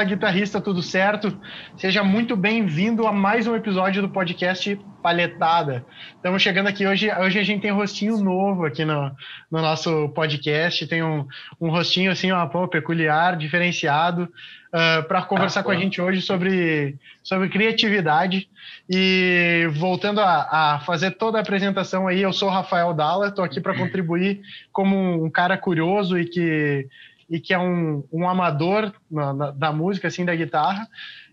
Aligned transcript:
Fala 0.00 0.08
guitarrista, 0.08 0.62
tudo 0.62 0.82
certo? 0.82 1.38
Seja 1.76 2.02
muito 2.02 2.34
bem-vindo 2.34 3.06
a 3.06 3.12
mais 3.12 3.46
um 3.46 3.54
episódio 3.54 4.00
do 4.00 4.08
podcast 4.08 4.80
Palhetada. 5.02 5.84
Estamos 6.16 6.40
chegando 6.40 6.68
aqui 6.68 6.86
hoje. 6.86 7.10
Hoje 7.12 7.38
a 7.38 7.42
gente 7.42 7.60
tem 7.60 7.70
um 7.70 7.76
rostinho 7.76 8.16
novo 8.16 8.64
aqui 8.64 8.82
no, 8.82 9.14
no 9.50 9.60
nosso 9.60 10.08
podcast. 10.14 10.86
Tem 10.86 11.02
um, 11.02 11.26
um 11.60 11.68
rostinho 11.68 12.10
assim, 12.10 12.32
ó, 12.32 12.46
pô, 12.46 12.66
peculiar, 12.66 13.36
diferenciado, 13.36 14.22
uh, 14.22 15.06
para 15.06 15.20
conversar 15.20 15.60
ah, 15.60 15.62
com 15.64 15.70
a 15.70 15.76
gente 15.76 16.00
hoje 16.00 16.22
sobre, 16.22 16.96
sobre 17.22 17.50
criatividade. 17.50 18.48
E 18.88 19.68
voltando 19.72 20.22
a, 20.22 20.76
a, 20.76 20.80
fazer 20.80 21.10
toda 21.10 21.36
a 21.36 21.42
apresentação 21.42 22.08
aí, 22.08 22.22
eu 22.22 22.32
sou 22.32 22.48
o 22.48 22.52
Rafael 22.52 22.94
Dalla, 22.94 23.28
estou 23.28 23.44
aqui 23.44 23.60
para 23.60 23.76
contribuir 23.76 24.40
como 24.72 25.22
um 25.22 25.30
cara 25.30 25.58
curioso 25.58 26.18
e 26.18 26.24
que 26.24 26.88
e 27.30 27.38
que 27.38 27.54
é 27.54 27.58
um, 27.58 28.04
um 28.12 28.28
amador 28.28 28.92
na, 29.08 29.32
na, 29.32 29.50
da 29.52 29.72
música, 29.72 30.08
assim, 30.08 30.24
da 30.24 30.34
guitarra. 30.34 30.88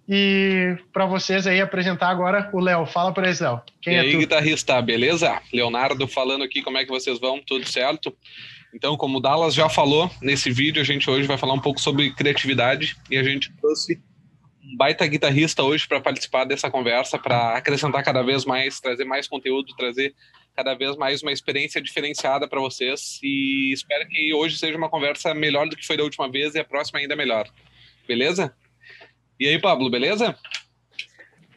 E 0.08 0.78
para 0.94 1.05
vocês 1.05 1.46
aí 1.48 1.60
apresentar 1.60 2.10
agora 2.10 2.50
o 2.54 2.60
Léo. 2.60 2.86
Fala 2.86 3.12
para 3.12 3.26
eles, 3.26 3.42
Léo. 3.42 3.62
Quem 3.82 3.94
e 3.94 3.98
é 3.98 3.99
aí, 4.02 4.12
tu? 4.12 4.20
guitarrista, 4.20 4.82
beleza? 4.82 5.41
Leonardo 5.52 6.08
falando 6.08 6.44
aqui, 6.44 6.62
como 6.62 6.77
é 6.77 6.86
que 6.86 6.91
vocês 6.91 7.20
vão? 7.20 7.41
Tudo 7.46 7.68
certo? 7.68 8.16
Então, 8.74 8.96
como 8.96 9.18
o 9.18 9.21
Dallas 9.21 9.54
já 9.54 9.68
falou, 9.68 10.10
nesse 10.21 10.52
vídeo 10.52 10.82
a 10.82 10.86
gente 10.86 11.10
hoje 11.10 11.27
vai 11.27 11.38
falar 11.38 11.54
um 11.54 11.60
pouco 11.60 11.82
sobre 11.82 12.12
criatividade 12.12 12.96
e 13.10 13.18
a 13.18 13.24
gente 13.24 13.52
trouxe 13.60 13.99
um 14.64 14.77
baita 14.77 15.05
guitarrista 15.08 15.64
hoje 15.64 15.88
para 15.88 15.99
participar 15.99 16.46
dessa 16.46 16.70
conversa, 16.70 17.18
para 17.18 17.58
acrescentar 17.58 18.04
cada 18.04 18.21
vez 18.21 18.46
mais, 18.46 18.80
trazer 18.80 19.04
mais 19.04 19.27
conteúdo, 19.27 19.76
trazer 19.76 20.14
cada 20.58 20.74
vez 20.74 20.98
mais 20.98 21.22
uma 21.22 21.32
experiência 21.32 21.80
diferenciada 21.80 22.48
para 22.48 22.60
vocês 22.60 23.20
e 23.22 23.72
espero 23.72 24.10
que 24.10 24.34
hoje 24.34 24.58
seja 24.58 24.76
uma 24.76 24.90
conversa 24.90 25.32
melhor 25.32 25.70
do 25.70 25.76
que 25.76 25.86
foi 25.86 25.96
da 25.96 26.04
última 26.04 26.27
vez 26.32 26.55
e 26.55 26.60
a 26.60 26.66
próxima 26.66 26.98
ainda 26.98 27.16
melhor. 27.16 27.48
Beleza? 28.08 28.52
E 29.40 29.48
aí, 29.48 29.62
Pablo, 29.62 29.88
beleza? 29.88 30.36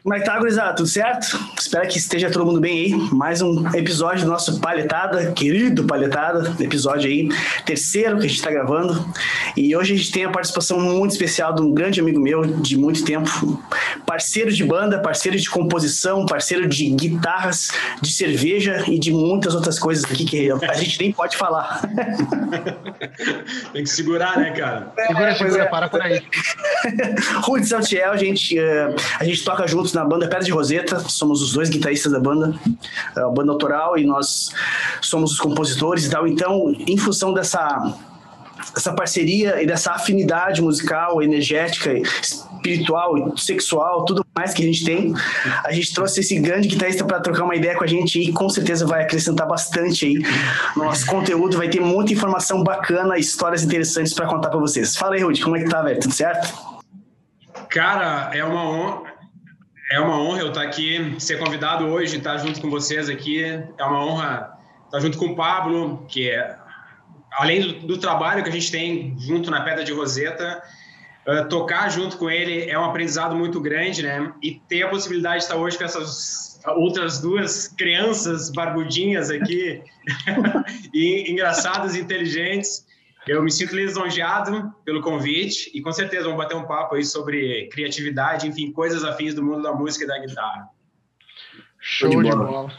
Como 0.03 0.15
é 0.15 0.19
que 0.19 0.25
tá, 0.25 0.39
gurizada? 0.39 0.73
Tudo 0.73 0.89
certo? 0.89 1.39
Espero 1.59 1.87
que 1.87 1.99
esteja 1.99 2.31
todo 2.31 2.43
mundo 2.43 2.59
bem 2.59 2.85
aí. 2.85 3.09
Mais 3.11 3.39
um 3.39 3.67
episódio 3.75 4.25
do 4.25 4.31
nosso 4.31 4.59
Palhetada, 4.59 5.31
querido 5.33 5.83
Palhetada, 5.83 6.55
episódio 6.59 7.07
aí, 7.07 7.29
terceiro 7.67 8.17
que 8.17 8.25
a 8.25 8.27
gente 8.27 8.41
tá 8.41 8.49
gravando. 8.49 9.05
E 9.55 9.75
hoje 9.75 9.93
a 9.93 9.97
gente 9.97 10.11
tem 10.11 10.25
a 10.25 10.31
participação 10.31 10.79
muito 10.79 11.11
especial 11.11 11.53
de 11.53 11.61
um 11.61 11.71
grande 11.71 11.99
amigo 11.99 12.19
meu 12.19 12.41
de 12.43 12.75
muito 12.77 13.05
tempo, 13.05 13.63
parceiro 14.03 14.51
de 14.51 14.63
banda, 14.63 14.97
parceiro 14.97 15.37
de 15.37 15.47
composição, 15.47 16.25
parceiro 16.25 16.67
de 16.67 16.89
guitarras, 16.89 17.69
de 18.01 18.11
cerveja 18.11 18.83
e 18.87 18.97
de 18.97 19.11
muitas 19.11 19.53
outras 19.53 19.77
coisas 19.77 20.03
aqui 20.05 20.25
que 20.25 20.51
a 20.51 20.73
gente 20.73 20.99
nem 20.99 21.11
pode 21.11 21.37
falar. 21.37 21.79
tem 23.71 23.83
que 23.83 23.89
segurar, 23.89 24.35
né, 24.39 24.49
cara? 24.49 24.91
Segura, 24.95 25.29
é, 25.29 25.35
segura, 25.35 25.63
é. 25.63 25.67
para 25.67 25.87
por 25.87 26.01
aí. 26.01 26.23
Rui 27.43 27.61
de 27.61 27.67
Saltiel, 27.67 28.11
a 28.11 28.17
gente, 28.17 28.57
eh, 28.57 28.95
a 29.19 29.23
gente 29.23 29.43
toca 29.43 29.67
na 29.93 30.05
banda 30.05 30.27
Pedra 30.27 30.43
de 30.43 30.51
Roseta, 30.51 30.99
somos 30.99 31.41
os 31.41 31.53
dois 31.53 31.69
guitarristas 31.69 32.11
da 32.11 32.19
banda, 32.19 32.53
a 33.15 33.29
banda 33.29 33.51
autoral, 33.51 33.97
e 33.97 34.05
nós 34.05 34.51
somos 35.01 35.33
os 35.33 35.39
compositores 35.39 36.05
e 36.05 36.09
tal. 36.09 36.27
Então, 36.27 36.73
em 36.87 36.97
função 36.97 37.33
dessa 37.33 37.93
essa 38.75 38.93
parceria 38.93 39.61
e 39.61 39.65
dessa 39.65 39.91
afinidade 39.91 40.61
musical, 40.61 41.21
energética, 41.21 41.91
espiritual, 42.61 43.35
sexual, 43.37 44.05
tudo 44.05 44.25
mais 44.35 44.53
que 44.53 44.61
a 44.61 44.65
gente 44.65 44.85
tem. 44.85 45.13
A 45.63 45.71
gente 45.71 45.93
trouxe 45.93 46.19
esse 46.19 46.39
grande 46.39 46.67
guitarrista 46.67 47.03
para 47.03 47.19
trocar 47.19 47.43
uma 47.43 47.55
ideia 47.55 47.75
com 47.75 47.83
a 47.83 47.87
gente 47.87 48.19
e 48.19 48.31
com 48.31 48.47
certeza 48.49 48.85
vai 48.85 49.03
acrescentar 49.03 49.47
bastante 49.47 50.05
aí 50.05 50.13
no 50.75 50.85
nosso 50.85 51.05
conteúdo. 51.05 51.57
Vai 51.57 51.69
ter 51.69 51.81
muita 51.81 52.13
informação 52.13 52.63
bacana, 52.63 53.17
histórias 53.17 53.63
interessantes 53.63 54.13
para 54.13 54.27
contar 54.27 54.49
para 54.49 54.59
vocês. 54.59 54.95
Fala 54.95 55.15
aí, 55.15 55.23
Rudy, 55.23 55.41
como 55.41 55.57
é 55.57 55.63
que 55.63 55.69
tá, 55.69 55.81
velho? 55.81 55.99
Tudo 55.99 56.13
certo? 56.13 56.53
Cara, 57.69 58.29
é 58.33 58.43
uma 58.43 58.69
honra. 58.69 59.10
É 59.91 59.99
uma 59.99 60.17
honra 60.17 60.39
eu 60.39 60.47
estar 60.47 60.61
aqui, 60.61 61.17
ser 61.19 61.37
convidado 61.37 61.85
hoje, 61.85 62.15
estar 62.15 62.37
junto 62.37 62.61
com 62.61 62.69
vocês 62.69 63.09
aqui. 63.09 63.43
É 63.43 63.83
uma 63.83 64.05
honra 64.05 64.57
estar 64.85 65.01
junto 65.01 65.17
com 65.17 65.25
o 65.25 65.35
Pablo, 65.35 66.05
que 66.07 66.29
é, 66.29 66.55
além 67.33 67.61
do, 67.61 67.87
do 67.87 67.97
trabalho 67.97 68.41
que 68.41 68.47
a 68.47 68.51
gente 68.53 68.71
tem 68.71 69.13
junto 69.19 69.51
na 69.51 69.59
Pedra 69.61 69.83
de 69.83 69.91
Roseta, 69.91 70.63
uh, 71.27 71.49
tocar 71.49 71.89
junto 71.89 72.17
com 72.17 72.29
ele 72.29 72.69
é 72.69 72.79
um 72.79 72.85
aprendizado 72.85 73.35
muito 73.35 73.59
grande, 73.59 74.01
né? 74.01 74.31
E 74.41 74.61
ter 74.69 74.83
a 74.83 74.87
possibilidade 74.87 75.39
de 75.39 75.43
estar 75.43 75.57
hoje 75.57 75.77
com 75.77 75.83
essas 75.83 76.61
outras 76.67 77.19
duas 77.19 77.67
crianças 77.67 78.49
barbudinhas 78.49 79.29
aqui, 79.29 79.81
e 80.93 81.29
engraçadas, 81.29 81.97
inteligentes, 81.97 82.85
eu 83.27 83.43
me 83.43 83.51
sinto 83.51 83.75
lisonjeado 83.75 84.73
pelo 84.83 85.01
convite 85.01 85.69
e 85.73 85.81
com 85.81 85.91
certeza 85.91 86.23
vamos 86.23 86.37
bater 86.37 86.55
um 86.55 86.65
papo 86.65 86.95
aí 86.95 87.03
sobre 87.03 87.69
criatividade, 87.71 88.47
enfim, 88.47 88.71
coisas 88.71 89.03
afins 89.03 89.35
do 89.35 89.43
mundo 89.43 89.61
da 89.61 89.73
música 89.73 90.05
e 90.05 90.07
da 90.07 90.17
guitarra. 90.19 90.69
Show, 91.79 92.09
de, 92.09 92.15
bola. 92.15 92.45
bola. 92.45 92.73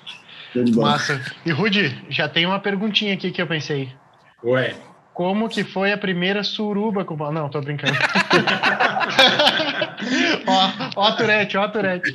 Show 0.53 0.65
de 0.65 0.73
bola. 0.73 0.91
Massa. 0.91 1.21
E 1.45 1.51
Rudy, 1.53 2.05
já 2.09 2.29
tem 2.29 2.45
uma 2.45 2.59
perguntinha 2.59 3.15
aqui 3.15 3.31
que 3.31 3.41
eu 3.41 3.47
pensei. 3.47 3.93
Ué. 4.45 4.75
Como 5.15 5.49
que 5.49 5.63
foi 5.63 5.93
a 5.93 5.99
primeira 5.99 6.43
suruba 6.43 7.05
com 7.05 7.15
Não, 7.31 7.49
tô 7.51 7.61
brincando. 7.61 7.93
ó, 10.47 10.73
ó 10.97 11.09
a 11.09 11.13
Turete, 11.13 11.57
ó 11.59 11.65
a 11.65 11.69
Turete. 11.69 12.13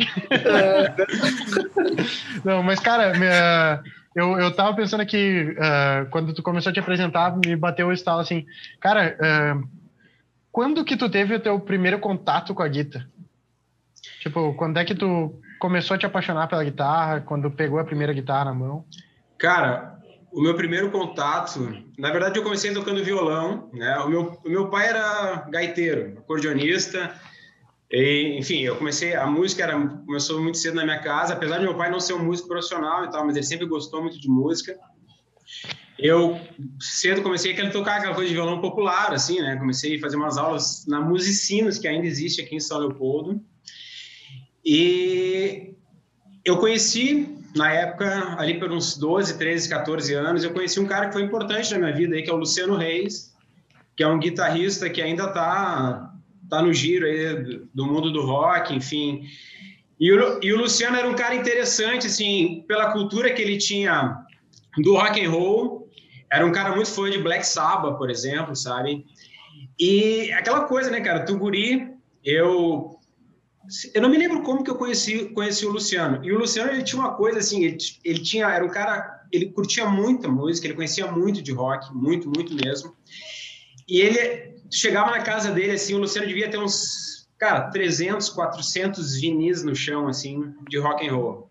Não, 2.43 2.63
mas 2.63 2.79
cara, 2.79 3.13
minha 3.13 3.83
eu, 4.17 4.39
eu 4.39 4.51
tava 4.51 4.75
pensando 4.75 5.01
aqui, 5.01 5.55
uh, 5.59 6.09
quando 6.09 6.33
tu 6.33 6.41
começou 6.41 6.71
a 6.71 6.73
te 6.73 6.79
apresentar, 6.79 7.37
me 7.37 7.55
bateu 7.55 7.87
o 7.87 7.93
estalo 7.93 8.19
assim, 8.19 8.47
cara, 8.79 9.15
uh, 9.21 9.69
quando 10.51 10.83
que 10.83 10.97
tu 10.97 11.07
teve 11.07 11.35
o 11.35 11.39
teu 11.39 11.59
primeiro 11.59 11.99
contato 11.99 12.55
com 12.55 12.63
a 12.63 12.67
guitarra? 12.67 13.07
Tipo, 14.19 14.55
quando 14.55 14.77
é 14.79 14.85
que 14.85 14.95
tu 14.95 15.39
começou 15.59 15.93
a 15.93 15.97
te 15.99 16.07
apaixonar 16.07 16.47
pela 16.47 16.63
guitarra, 16.63 17.21
quando 17.21 17.51
pegou 17.51 17.77
a 17.77 17.85
primeira 17.85 18.11
guitarra 18.11 18.45
na 18.45 18.55
mão? 18.55 18.83
Cara, 19.37 19.99
o 20.31 20.41
meu 20.41 20.55
primeiro 20.55 20.89
contato, 20.89 21.77
na 21.95 22.09
verdade 22.09 22.39
eu 22.39 22.43
comecei 22.43 22.73
tocando 22.73 23.03
violão, 23.03 23.69
né? 23.71 23.99
O 23.99 24.09
meu, 24.09 24.41
o 24.43 24.49
meu 24.49 24.67
pai 24.67 24.87
era 24.87 25.45
gaiteiro, 25.47 26.17
acordeonista, 26.17 27.13
e, 27.89 28.37
enfim, 28.37 28.59
eu 28.61 28.75
comecei, 28.75 29.15
a 29.15 29.25
música 29.25 29.63
era, 29.63 29.79
começou 30.05 30.41
muito 30.41 30.57
cedo 30.57 30.75
na 30.75 30.83
minha 30.83 30.99
casa, 30.99 31.33
apesar 31.33 31.57
de 31.57 31.63
meu 31.63 31.77
pai 31.77 31.89
não 31.89 31.99
ser 31.99 32.13
um 32.13 32.23
músico 32.23 32.49
profissional 32.49 33.05
e 33.05 33.09
tal, 33.09 33.25
mas 33.25 33.35
ele 33.35 33.45
sempre 33.45 33.65
gostou 33.65 34.01
muito 34.01 34.19
de 34.19 34.27
música. 34.27 34.77
Eu 35.97 36.39
cedo 36.79 37.23
comecei 37.23 37.59
a 37.59 37.69
tocar 37.71 37.97
aquela 37.97 38.13
coisa 38.13 38.27
de 38.27 38.35
violão 38.35 38.59
popular, 38.59 39.13
assim, 39.13 39.41
né? 39.41 39.55
Comecei 39.55 39.97
a 39.97 39.99
fazer 40.01 40.17
umas 40.17 40.37
aulas 40.37 40.85
na 40.85 40.99
Musicinos, 40.99 41.79
que 41.79 41.87
ainda 41.87 42.05
existe 42.05 42.41
aqui 42.41 42.55
em 42.55 42.59
São 42.59 42.77
Leopoldo. 42.79 43.41
E 44.63 45.73
eu 46.43 46.57
conheci, 46.57 47.37
na 47.55 47.71
época, 47.71 48.35
ali 48.37 48.59
por 48.59 48.71
uns 48.71 48.97
12, 48.97 49.37
13, 49.37 49.69
14 49.69 50.13
anos, 50.13 50.43
eu 50.43 50.53
conheci 50.53 50.79
um 50.79 50.85
cara 50.85 51.07
que 51.07 51.13
foi 51.13 51.23
importante 51.23 51.71
na 51.71 51.79
minha 51.79 51.93
vida, 51.93 52.15
aí, 52.15 52.21
que 52.21 52.29
é 52.29 52.33
o 52.33 52.37
Luciano 52.37 52.75
Reis, 52.75 53.33
que 53.95 54.03
é 54.03 54.07
um 54.07 54.19
guitarrista 54.19 54.89
que 54.89 55.01
ainda 55.01 55.23
está 55.23 56.13
tá 56.49 56.61
no 56.61 56.73
giro 56.73 57.05
aí 57.05 57.61
do 57.73 57.85
mundo 57.85 58.11
do 58.11 58.25
rock, 58.25 58.73
enfim. 58.73 59.23
E 59.99 60.11
o, 60.11 60.39
e 60.43 60.53
o 60.53 60.57
Luciano 60.57 60.95
era 60.95 61.09
um 61.09 61.15
cara 61.15 61.35
interessante, 61.35 62.07
assim, 62.07 62.63
pela 62.67 62.91
cultura 62.91 63.33
que 63.33 63.41
ele 63.41 63.57
tinha 63.57 64.23
do 64.77 64.95
rock 64.95 65.23
and 65.23 65.29
roll. 65.29 65.89
Era 66.31 66.45
um 66.45 66.51
cara 66.51 66.75
muito 66.75 66.91
fã 66.91 67.09
de 67.09 67.17
Black 67.17 67.45
Sabbath, 67.45 67.97
por 67.97 68.09
exemplo, 68.09 68.55
sabe? 68.55 69.05
E 69.79 70.31
aquela 70.33 70.65
coisa, 70.65 70.89
né, 70.91 71.01
cara? 71.01 71.25
Tuguri, 71.25 71.87
eu 72.23 72.97
eu 73.93 74.01
não 74.01 74.09
me 74.09 74.17
lembro 74.17 74.43
como 74.43 74.63
que 74.63 74.69
eu 74.69 74.75
conheci 74.75 75.25
conheci 75.29 75.65
o 75.65 75.71
Luciano. 75.71 76.23
E 76.23 76.31
o 76.31 76.37
Luciano 76.37 76.71
ele 76.71 76.83
tinha 76.83 77.01
uma 77.01 77.15
coisa 77.15 77.39
assim, 77.39 77.65
ele, 77.65 77.77
ele 78.03 78.19
tinha 78.19 78.47
era 78.47 78.63
um 78.63 78.69
cara, 78.69 79.21
ele 79.31 79.47
curtia 79.51 79.85
muita 79.85 80.27
música, 80.27 80.67
ele 80.67 80.75
conhecia 80.75 81.11
muito 81.11 81.41
de 81.41 81.51
rock, 81.51 81.93
muito, 81.93 82.29
muito 82.29 82.53
mesmo. 82.53 82.95
E 83.87 83.99
ele 84.01 84.46
chegava 84.71 85.11
na 85.11 85.21
casa 85.21 85.51
dele, 85.51 85.73
assim, 85.73 85.93
o 85.93 85.99
Luciano 85.99 86.27
devia 86.27 86.49
ter 86.49 86.57
uns, 86.57 87.27
cara, 87.37 87.69
300, 87.71 88.29
400 88.29 89.19
vinis 89.19 89.63
no 89.63 89.75
chão, 89.75 90.07
assim, 90.07 90.53
de 90.69 90.77
rock 90.77 91.07
and 91.07 91.13
roll. 91.13 91.49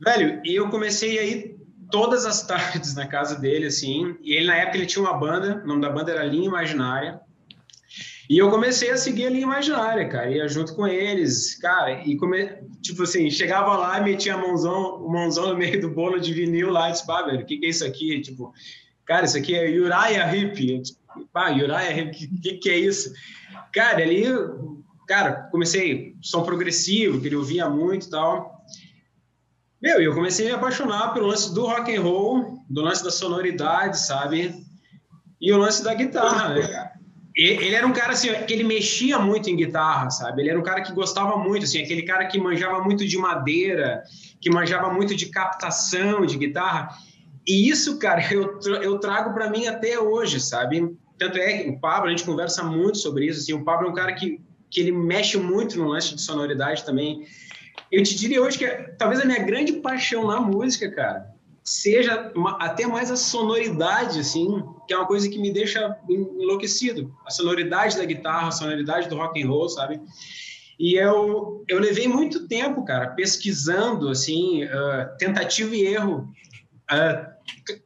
Velho, 0.00 0.40
e 0.44 0.54
eu 0.54 0.68
comecei 0.68 1.18
aí 1.18 1.56
todas 1.90 2.24
as 2.24 2.42
tardes 2.46 2.94
na 2.94 3.06
casa 3.06 3.36
dele, 3.36 3.66
assim, 3.66 4.16
e 4.22 4.34
ele, 4.34 4.46
na 4.46 4.56
época, 4.56 4.78
ele 4.78 4.86
tinha 4.86 5.02
uma 5.02 5.18
banda, 5.18 5.62
o 5.64 5.66
nome 5.66 5.80
da 5.80 5.90
banda 5.90 6.12
era 6.12 6.24
Linha 6.24 6.48
Imaginária, 6.48 7.20
e 8.30 8.38
eu 8.38 8.48
comecei 8.48 8.92
a 8.92 8.96
seguir 8.96 9.26
a 9.26 9.30
linha 9.30 9.42
imaginária, 9.42 10.08
cara, 10.08 10.30
ia 10.30 10.46
junto 10.46 10.76
com 10.76 10.86
eles, 10.86 11.56
cara, 11.56 12.00
e 12.06 12.16
come... 12.16 12.48
tipo 12.80 13.02
assim, 13.02 13.28
chegava 13.28 13.76
lá 13.76 13.98
e 13.98 14.04
metia 14.04 14.34
a 14.34 14.38
mãozão, 14.38 15.04
o 15.04 15.10
mãozão 15.10 15.48
no 15.48 15.56
meio 15.56 15.80
do 15.80 15.90
bolo 15.90 16.20
de 16.20 16.32
vinil 16.32 16.70
lá 16.70 16.88
e 16.88 16.92
disse, 16.92 17.04
pá, 17.04 17.22
velho, 17.22 17.40
o 17.40 17.44
que, 17.44 17.58
que 17.58 17.66
é 17.66 17.68
isso 17.68 17.84
aqui? 17.84 18.20
Tipo, 18.20 18.54
cara, 19.04 19.24
isso 19.24 19.36
aqui 19.36 19.56
é 19.56 19.68
Uriah 19.68 20.32
Heep. 20.32 20.80
Pá, 21.32 21.50
Uriah 21.50 22.04
o 22.06 22.40
que, 22.40 22.54
que 22.54 22.70
é 22.70 22.76
isso? 22.76 23.12
Cara, 23.72 24.02
ali, 24.02 24.24
cara, 25.06 25.48
comecei 25.50 26.16
som 26.20 26.42
progressivo, 26.42 27.20
que 27.20 27.28
ele 27.28 27.36
ouvia 27.36 27.68
muito 27.68 28.06
e 28.06 28.10
tal. 28.10 28.64
Meu, 29.80 30.00
eu 30.00 30.14
comecei 30.14 30.46
a 30.46 30.48
me 30.50 30.54
apaixonar 30.56 31.14
pelo 31.14 31.26
lance 31.26 31.54
do 31.54 31.66
rock 31.66 31.94
and 31.94 32.02
roll, 32.02 32.64
do 32.68 32.82
lance 32.82 33.02
da 33.02 33.10
sonoridade, 33.10 33.98
sabe? 33.98 34.54
E 35.40 35.52
o 35.52 35.56
lance 35.56 35.82
da 35.82 35.94
guitarra, 35.94 36.50
né, 36.50 36.68
cara? 36.68 37.00
ele 37.36 37.74
era 37.74 37.86
um 37.86 37.92
cara 37.92 38.12
assim 38.12 38.28
que 38.44 38.52
ele 38.52 38.64
mexia 38.64 39.18
muito 39.18 39.48
em 39.48 39.56
guitarra, 39.56 40.10
sabe? 40.10 40.42
Ele 40.42 40.50
era 40.50 40.58
um 40.58 40.62
cara 40.62 40.82
que 40.82 40.92
gostava 40.92 41.36
muito, 41.38 41.64
assim, 41.64 41.82
aquele 41.82 42.02
cara 42.02 42.26
que 42.26 42.38
manjava 42.38 42.82
muito 42.82 43.06
de 43.06 43.16
madeira, 43.16 44.02
que 44.40 44.50
manjava 44.50 44.92
muito 44.92 45.14
de 45.14 45.26
captação 45.26 46.26
de 46.26 46.36
guitarra. 46.36 46.90
E 47.46 47.68
isso, 47.68 47.98
cara, 47.98 48.22
eu, 48.32 48.58
eu 48.82 48.98
trago 48.98 49.32
para 49.32 49.50
mim 49.50 49.66
até 49.66 49.98
hoje, 49.98 50.40
sabe? 50.40 50.96
Tanto 51.18 51.38
é 51.38 51.58
que 51.58 51.70
o 51.70 51.80
Pablo, 51.80 52.08
a 52.08 52.10
gente 52.10 52.24
conversa 52.24 52.62
muito 52.62 52.98
sobre 52.98 53.26
isso, 53.26 53.40
assim, 53.40 53.52
o 53.52 53.64
Pablo 53.64 53.88
é 53.88 53.90
um 53.90 53.94
cara 53.94 54.12
que, 54.12 54.40
que 54.70 54.80
ele 54.80 54.92
mexe 54.92 55.36
muito 55.36 55.78
no 55.78 55.88
lance 55.88 56.14
de 56.14 56.20
sonoridade 56.22 56.84
também. 56.84 57.26
Eu 57.90 58.02
te 58.02 58.14
diria 58.16 58.42
hoje 58.42 58.58
que 58.58 58.64
é, 58.64 58.94
talvez 58.98 59.20
a 59.20 59.24
minha 59.24 59.42
grande 59.42 59.74
paixão 59.74 60.26
na 60.26 60.40
música, 60.40 60.90
cara, 60.90 61.34
seja 61.62 62.32
uma, 62.34 62.56
até 62.58 62.86
mais 62.86 63.10
a 63.10 63.16
sonoridade, 63.16 64.20
assim, 64.20 64.62
que 64.86 64.94
é 64.94 64.96
uma 64.96 65.06
coisa 65.06 65.28
que 65.28 65.38
me 65.38 65.52
deixa 65.52 65.96
enlouquecido. 66.08 67.14
A 67.26 67.30
sonoridade 67.30 67.96
da 67.96 68.04
guitarra, 68.04 68.48
a 68.48 68.52
sonoridade 68.52 69.08
do 69.08 69.16
rock 69.16 69.42
and 69.42 69.48
roll, 69.48 69.68
sabe? 69.68 70.00
E 70.78 70.94
eu, 70.94 71.62
eu 71.68 71.78
levei 71.78 72.08
muito 72.08 72.48
tempo, 72.48 72.84
cara, 72.84 73.08
pesquisando, 73.08 74.08
assim, 74.08 74.64
uh, 74.64 75.16
tentativa 75.18 75.76
e 75.76 75.82
erro. 75.82 76.32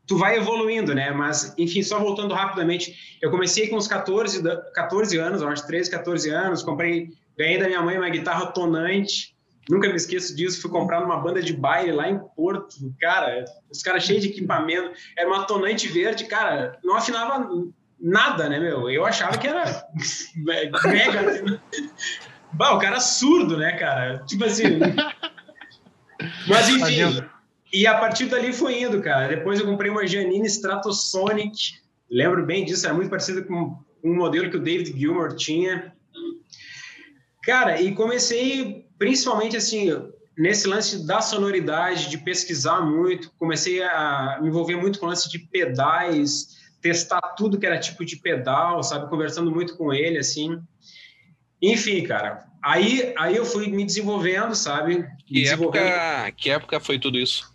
Tu 0.07 0.17
vai 0.17 0.37
evoluindo, 0.37 0.95
né? 0.95 1.11
Mas, 1.11 1.55
enfim, 1.59 1.83
só 1.83 1.99
voltando 1.99 2.35
rapidamente, 2.35 3.19
eu 3.21 3.31
comecei 3.31 3.69
com 3.69 3.77
uns 3.77 3.89
14, 3.89 4.43
14 4.75 5.19
anos, 5.19 5.43
acho 5.43 5.67
13, 5.67 5.91
14 5.91 6.31
anos, 6.31 6.63
comprei, 6.63 7.09
ganhei 7.37 7.59
da 7.59 7.67
minha 7.67 7.83
mãe 7.83 7.97
uma 7.97 8.09
guitarra 8.09 8.47
tonante, 8.47 9.35
Nunca 9.69 9.89
me 9.89 9.97
esqueço 9.97 10.37
disso. 10.37 10.61
Fui 10.61 10.71
comprar 10.71 11.01
numa 11.01 11.19
banda 11.19 11.43
de 11.43 11.53
baile 11.53 11.93
lá 11.93 12.09
em 12.09 12.19
Porto. 12.37 12.77
Cara, 13.01 13.45
os 13.71 13.83
caras 13.83 14.05
cheios 14.05 14.23
de 14.23 14.29
equipamento. 14.29 14.93
Era 15.17 15.29
uma 15.29 15.45
tonante 15.45 15.89
verde, 15.89 16.25
cara, 16.25 16.79
não 16.85 16.97
afinava 16.97 17.49
nada, 18.01 18.49
né, 18.49 18.59
meu? 18.59 18.91
Eu 18.91 19.05
achava 19.07 19.39
que 19.39 19.47
era 19.47 19.65
mega. 20.37 21.31
Assim. 21.31 21.59
Bah, 22.53 22.73
o 22.73 22.79
cara 22.79 22.97
é 22.97 23.01
surdo, 23.01 23.57
né, 23.57 23.73
cara? 23.73 24.19
Tipo 24.27 24.45
assim. 24.45 24.79
Mas 26.47 26.69
enfim. 26.69 27.25
E 27.75 27.89
a 27.89 27.99
partir 27.99 28.27
dali 28.27 28.53
foi 28.53 28.83
indo, 28.83 29.03
cara. 29.03 29.27
Depois 29.27 29.59
eu 29.59 29.67
comprei 29.67 29.91
uma 29.91 30.07
Janine 30.07 30.47
Stratosonic. 30.47 31.75
Lembro 32.09 32.47
bem 32.47 32.65
disso, 32.65 32.87
era 32.87 32.95
muito 32.95 33.11
parecido 33.11 33.45
com 33.45 33.77
um 34.05 34.15
modelo 34.15 34.49
que 34.49 34.57
o 34.57 34.63
David 34.63 34.97
Gilmour 34.97 35.35
tinha. 35.35 35.93
Cara, 37.43 37.81
e 37.81 37.93
comecei 37.93 38.87
principalmente 38.97 39.57
assim, 39.57 39.91
nesse 40.39 40.69
lance 40.69 41.05
da 41.05 41.21
sonoridade, 41.21 42.09
de 42.09 42.19
pesquisar 42.19 42.81
muito, 42.81 43.33
comecei 43.41 43.83
a 43.83 44.39
me 44.41 44.49
envolver 44.49 44.77
muito 44.77 45.01
com 45.01 45.07
o 45.07 45.09
lance 45.09 45.29
de 45.29 45.41
pedais, 45.41 46.57
testar 46.81 47.21
tudo 47.37 47.59
que 47.59 47.67
era 47.67 47.81
tipo 47.81 48.05
de 48.05 48.17
pedal, 48.17 48.85
sabe, 48.85 49.11
conversando 49.11 49.51
muito 49.51 49.77
com 49.77 49.93
ele, 49.93 50.19
assim. 50.19 50.63
Enfim, 51.61 52.05
cara, 52.05 52.47
aí, 52.63 53.13
aí 53.19 53.35
eu 53.35 53.45
fui 53.45 53.67
me 53.67 53.85
desenvolvendo, 53.85 54.55
sabe? 54.55 55.05
Que, 55.27 55.43
desenvolvendo. 55.43 55.87
Época, 55.87 56.33
que 56.37 56.51
época 56.51 56.79
foi 56.79 57.01
tudo 57.01 57.19
isso? 57.19 57.53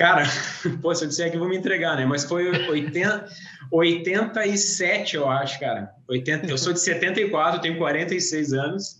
Cara, 0.00 0.22
pô, 0.80 0.94
se 0.94 1.04
eu 1.04 1.08
disser 1.08 1.30
que 1.30 1.36
eu 1.36 1.40
vou 1.40 1.48
me 1.50 1.58
entregar, 1.58 1.94
né? 1.94 2.06
Mas 2.06 2.24
foi 2.24 2.48
80, 2.48 3.28
87, 3.70 5.14
eu 5.14 5.28
acho, 5.28 5.60
cara. 5.60 5.90
80, 6.08 6.46
eu 6.46 6.56
sou 6.56 6.72
de 6.72 6.80
74, 6.80 7.60
tenho 7.60 7.76
46 7.76 8.54
anos 8.54 8.98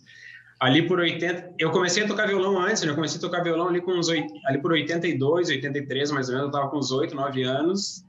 ali 0.60 0.86
por 0.86 0.98
80, 0.98 1.54
eu 1.58 1.70
comecei 1.70 2.04
a 2.04 2.06
tocar 2.06 2.26
violão 2.26 2.60
antes, 2.60 2.82
né? 2.82 2.90
Eu 2.90 2.94
comecei 2.94 3.16
a 3.16 3.20
tocar 3.20 3.42
violão 3.42 3.68
ali 3.68 3.80
com 3.80 3.92
uns 3.92 4.10
8, 4.10 4.26
ali 4.44 4.60
por 4.60 4.72
82, 4.72 5.48
83 5.48 6.10
mais 6.10 6.28
ou 6.28 6.34
menos, 6.34 6.48
eu 6.48 6.52
tava 6.52 6.68
com 6.68 6.76
uns 6.76 6.92
8, 6.92 7.16
9 7.16 7.42
anos. 7.44 8.04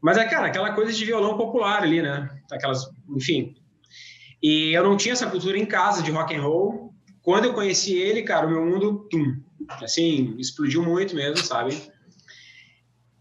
Mas 0.00 0.16
é, 0.16 0.24
cara, 0.24 0.46
aquela 0.46 0.72
coisa 0.72 0.92
de 0.92 1.04
violão 1.04 1.36
popular 1.36 1.82
ali, 1.82 2.00
né? 2.00 2.30
Aquelas, 2.52 2.88
enfim. 3.08 3.56
E 4.40 4.72
eu 4.72 4.84
não 4.84 4.96
tinha 4.96 5.14
essa 5.14 5.26
cultura 5.26 5.58
em 5.58 5.66
casa 5.66 6.00
de 6.00 6.12
rock 6.12 6.32
and 6.32 6.42
roll. 6.42 6.94
Quando 7.22 7.46
eu 7.46 7.54
conheci 7.54 7.98
ele, 7.98 8.22
cara, 8.22 8.46
o 8.46 8.50
meu 8.50 8.64
mundo, 8.64 9.08
tum, 9.10 9.42
assim, 9.82 10.36
explodiu 10.38 10.84
muito 10.84 11.16
mesmo, 11.16 11.38
sabe? 11.38 11.76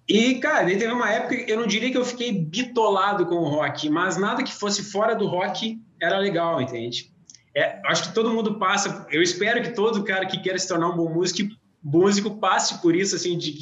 E, 0.09 0.35
cara, 0.39 0.65
teve 0.65 0.87
uma 0.87 1.09
época, 1.09 1.35
eu 1.35 1.59
não 1.59 1.67
diria 1.67 1.91
que 1.91 1.97
eu 1.97 2.03
fiquei 2.03 2.31
bitolado 2.33 3.27
com 3.27 3.35
o 3.35 3.47
rock, 3.47 3.87
mas 3.89 4.17
nada 4.17 4.43
que 4.43 4.53
fosse 4.53 4.83
fora 4.83 5.13
do 5.13 5.27
rock 5.27 5.79
era 6.01 6.17
legal, 6.17 6.59
entende? 6.59 7.11
é, 7.55 7.81
acho 7.85 8.03
que 8.03 8.13
todo 8.13 8.31
mundo 8.31 8.57
passa. 8.57 9.05
Eu 9.11 9.21
espero 9.21 9.61
que 9.61 9.71
todo 9.71 10.03
cara 10.03 10.25
que 10.25 10.39
queira 10.39 10.57
se 10.57 10.67
tornar 10.67 10.89
um 10.89 10.95
bom 10.95 11.09
músico, 11.09 11.49
músico 11.83 12.37
passe 12.39 12.81
por 12.81 12.95
isso, 12.95 13.15
assim, 13.15 13.37
de 13.37 13.53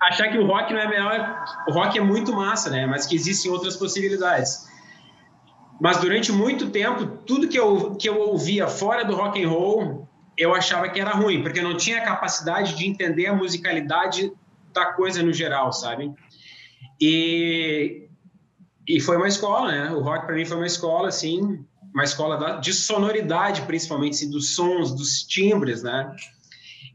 achar 0.00 0.28
que 0.28 0.38
o 0.38 0.46
rock 0.46 0.72
não 0.72 0.80
é 0.80 0.88
melhor. 0.88 1.44
O 1.68 1.72
rock 1.72 1.98
é 1.98 2.02
muito 2.02 2.32
massa, 2.32 2.70
né? 2.70 2.86
Mas 2.86 3.06
que 3.06 3.14
existem 3.14 3.50
outras 3.50 3.76
possibilidades. 3.76 4.66
Mas 5.80 5.98
durante 5.98 6.32
muito 6.32 6.70
tempo, 6.70 7.06
tudo 7.26 7.48
que 7.48 7.58
eu, 7.58 7.94
que 7.96 8.08
eu 8.08 8.18
ouvia 8.18 8.66
fora 8.66 9.04
do 9.04 9.14
rock 9.14 9.42
and 9.42 9.48
roll, 9.48 10.08
eu 10.36 10.54
achava 10.54 10.88
que 10.88 11.00
era 11.00 11.10
ruim, 11.10 11.42
porque 11.42 11.60
eu 11.60 11.64
não 11.64 11.76
tinha 11.76 11.98
a 11.98 12.04
capacidade 12.04 12.76
de 12.76 12.86
entender 12.86 13.26
a 13.26 13.34
musicalidade 13.34 14.32
da 14.72 14.92
coisa 14.92 15.22
no 15.22 15.32
geral, 15.32 15.72
sabe? 15.72 16.12
E, 17.00 18.08
e 18.86 19.00
foi 19.00 19.16
uma 19.16 19.28
escola, 19.28 19.70
né? 19.70 19.90
O 19.92 20.00
rock 20.00 20.26
para 20.26 20.34
mim 20.34 20.44
foi 20.44 20.56
uma 20.56 20.66
escola, 20.66 21.08
assim, 21.08 21.64
uma 21.94 22.04
escola 22.04 22.60
de 22.60 22.72
sonoridade, 22.72 23.62
principalmente 23.62 24.14
assim, 24.14 24.30
dos 24.30 24.54
sons, 24.54 24.94
dos 24.94 25.22
timbres, 25.22 25.82
né? 25.82 26.14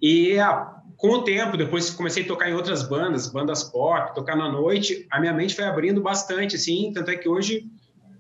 E 0.02 0.40
ah, 0.40 0.82
com 0.98 1.10
o 1.10 1.24
tempo, 1.24 1.58
depois 1.58 1.90
comecei 1.90 2.24
a 2.24 2.28
tocar 2.28 2.50
em 2.50 2.54
outras 2.54 2.88
bandas, 2.88 3.28
bandas 3.28 3.64
pop, 3.64 4.16
tocar 4.16 4.36
na 4.36 4.50
noite, 4.50 5.06
a 5.12 5.20
minha 5.20 5.34
mente 5.34 5.56
foi 5.56 5.66
abrindo 5.66 6.02
bastante, 6.02 6.56
assim, 6.56 6.92
tanto 6.94 7.12
é 7.12 7.16
que 7.18 7.28
hoje, 7.28 7.66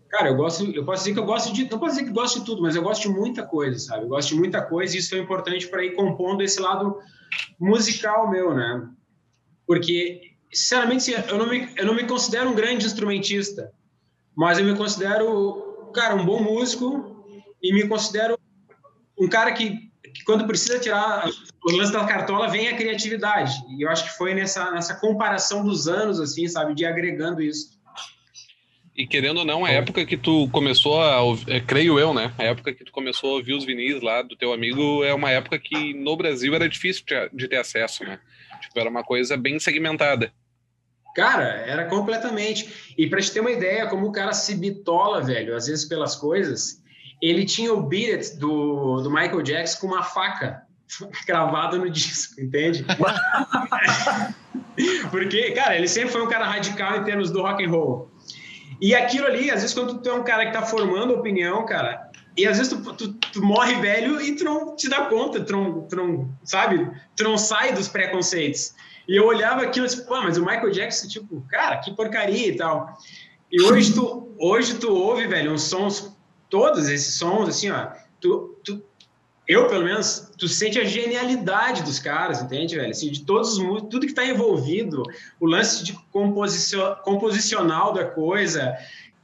cara, 0.10 0.30
eu 0.30 0.36
gosto, 0.36 0.70
eu 0.72 0.84
posso 0.84 1.04
dizer 1.04 1.14
que 1.14 1.20
eu 1.20 1.26
gosto 1.26 1.54
de, 1.54 1.70
não 1.70 1.80
posso 1.80 1.96
dizer 1.96 2.06
que 2.06 2.14
gosto 2.14 2.40
de 2.40 2.46
tudo, 2.46 2.62
mas 2.62 2.76
eu 2.76 2.84
gosto 2.84 3.04
de 3.04 3.10
muita 3.10 3.46
coisa, 3.46 3.80
sabe? 3.80 4.04
Eu 4.04 4.10
gosto 4.10 4.30
de 4.30 4.36
muita 4.36 4.62
coisa 4.62 4.96
e 4.96 5.00
isso 5.00 5.12
foi 5.12 5.20
importante 5.20 5.68
para 5.68 5.84
ir 5.84 5.96
compondo 5.96 6.42
esse 6.42 6.60
lado 6.60 6.98
musical 7.60 8.30
meu, 8.30 8.54
né? 8.54 8.86
Porque, 9.74 10.34
sinceramente, 10.52 11.12
eu 11.12 11.38
não 11.38 11.50
me, 11.50 11.68
eu 11.76 11.86
não 11.86 11.96
me 11.96 12.04
considero 12.04 12.52
um 12.52 12.54
grande 12.54 12.86
instrumentista, 12.86 13.72
mas 14.36 14.60
eu 14.60 14.66
me 14.66 14.78
considero 14.78 15.90
cara, 15.96 16.16
um 16.16 16.24
bom 16.24 16.44
músico 16.44 17.26
e 17.62 17.74
me 17.74 17.88
considero 17.88 18.38
um 19.20 19.28
cara 19.28 19.52
que, 19.52 19.90
que 20.14 20.24
quando 20.26 20.46
precisa 20.46 20.80
tirar 20.80 21.28
os 21.28 21.74
lances 21.74 21.92
da 21.92 22.06
cartola, 22.06 22.50
vem 22.50 22.68
a 22.68 22.76
criatividade. 22.76 23.52
E 23.76 23.84
eu 23.84 23.90
acho 23.90 24.04
que 24.04 24.16
foi 24.16 24.36
nessa, 24.36 24.70
nessa 24.70 24.94
comparação 25.00 25.64
dos 25.64 25.88
anos, 25.88 26.20
assim, 26.20 26.48
sabe, 26.48 26.76
de 26.76 26.86
agregando 26.86 27.42
isso. 27.42 27.82
E 28.96 29.08
querendo 29.08 29.38
ou 29.40 29.46
não, 29.46 29.66
a 29.66 29.72
época 29.72 30.06
que 30.06 30.16
tu 30.16 30.48
começou 30.50 31.02
a, 31.02 31.20
é, 31.48 31.60
creio 31.60 31.98
eu, 31.98 32.14
né? 32.14 32.32
A 32.38 32.44
época 32.44 32.76
que 32.76 32.86
tu 32.86 32.92
começou 32.92 33.32
a 33.32 33.34
ouvir 33.38 33.56
os 33.56 33.66
vinis 33.66 34.04
lá 34.04 34.22
do 34.22 34.36
teu 34.36 34.54
amigo 34.54 35.04
é 35.04 35.12
uma 35.16 35.32
época 35.32 35.58
que 35.58 35.96
no 35.96 36.16
Brasil 36.16 36.54
era 36.54 36.70
difícil 36.70 37.04
de 37.34 37.48
ter 37.48 37.58
acesso, 37.58 38.04
né? 38.04 38.20
Tipo, 38.64 38.80
era 38.80 38.90
uma 38.90 39.04
coisa 39.04 39.38
bem 39.38 39.60
segmentada. 39.60 40.32
Cara, 41.16 41.44
era 41.44 41.86
completamente. 41.86 42.94
E 42.98 43.08
para 43.08 43.22
te 43.22 43.32
ter 43.32 43.40
uma 43.40 43.52
ideia, 43.52 43.88
como 43.88 44.08
o 44.08 44.12
cara 44.12 44.34
se 44.34 44.56
bitola, 44.56 45.22
velho, 45.22 45.56
às 45.56 45.68
vezes 45.68 45.86
pelas 45.86 46.16
coisas, 46.16 46.82
ele 47.22 47.46
tinha 47.46 47.72
o 47.74 47.84
Beat 47.84 48.14
It 48.14 48.38
do, 48.38 49.02
do 49.02 49.12
Michael 49.12 49.44
Jackson 49.44 49.80
com 49.80 49.88
uma 49.88 50.04
faca 50.04 50.64
cravada 51.26 51.78
no 51.78 51.90
disco, 51.90 52.42
entende? 52.42 52.86
Porque, 55.12 55.52
cara, 55.52 55.76
ele 55.76 55.88
sempre 55.88 56.10
foi 56.10 56.24
um 56.24 56.28
cara 56.28 56.46
radical 56.46 56.98
em 56.98 57.04
termos 57.04 57.30
do 57.30 57.42
rock 57.42 57.64
and 57.64 57.70
roll. 57.70 58.12
E 58.82 58.96
aquilo 58.96 59.28
ali, 59.28 59.52
às 59.52 59.62
vezes, 59.62 59.74
quando 59.74 60.02
tu 60.02 60.10
é 60.10 60.14
um 60.14 60.24
cara 60.24 60.48
que 60.48 60.52
tá 60.52 60.64
formando 60.64 61.14
opinião, 61.14 61.64
cara, 61.66 62.10
e 62.36 62.48
às 62.48 62.58
vezes 62.58 62.74
tu, 62.74 62.94
tu, 62.94 63.14
tu 63.14 63.44
morre 63.44 63.76
velho 63.76 64.20
e 64.20 64.36
tu 64.36 64.44
não 64.44 64.76
te 64.76 64.90
dá 64.90 65.06
conta, 65.06 65.40
tu 65.42 65.52
não, 65.52 65.82
tu 65.82 65.96
não, 65.96 66.30
sabe? 66.44 66.90
Tu 67.16 67.24
não 67.24 67.38
sai 67.38 67.74
dos 67.74 67.88
preconceitos. 67.88 68.74
E 69.08 69.16
eu 69.16 69.26
olhava 69.26 69.62
aquilo 69.62 69.86
e 69.86 69.88
assim, 69.88 70.04
pô, 70.06 70.22
mas 70.22 70.38
o 70.38 70.42
Michael 70.42 70.72
Jackson, 70.72 71.08
tipo, 71.08 71.42
cara, 71.50 71.78
que 71.78 71.92
porcaria 71.96 72.48
e 72.48 72.56
tal. 72.56 72.98
E 73.52 73.62
hoje 73.62 73.94
tu, 73.94 74.34
hoje 74.40 74.76
tu 74.76 74.92
ouve, 74.92 75.28
velho, 75.28 75.52
uns 75.52 75.64
sons, 75.64 76.16
todos 76.50 76.90
esses 76.90 77.16
sons, 77.16 77.50
assim, 77.50 77.70
ó, 77.70 77.90
tu, 78.20 78.58
tu, 78.64 78.82
eu, 79.48 79.68
pelo 79.68 79.84
menos, 79.84 80.32
tu 80.38 80.48
sente 80.48 80.80
a 80.80 80.86
genialidade 80.86 81.84
dos 81.84 82.00
caras, 82.00 82.42
entende, 82.42 82.76
velho? 82.76 82.90
Assim, 82.90 83.12
de 83.12 83.26
todos 83.26 83.58
os 83.58 83.82
tudo 83.90 84.08
que 84.08 84.14
tá 84.14 84.26
envolvido, 84.26 85.04
o 85.40 85.46
lance 85.46 85.84
de 85.84 85.94
composição, 86.12 86.96
composicional 87.04 87.94
da 87.94 88.06
coisa, 88.06 88.74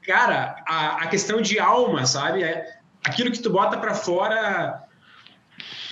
cara, 0.05 0.61
a, 0.67 1.03
a 1.03 1.07
questão 1.07 1.41
de 1.41 1.57
alma, 1.57 2.05
sabe? 2.05 2.43
É, 2.43 2.78
aquilo 3.03 3.31
que 3.31 3.39
tu 3.39 3.49
bota 3.49 3.77
para 3.77 3.93
fora 3.93 4.83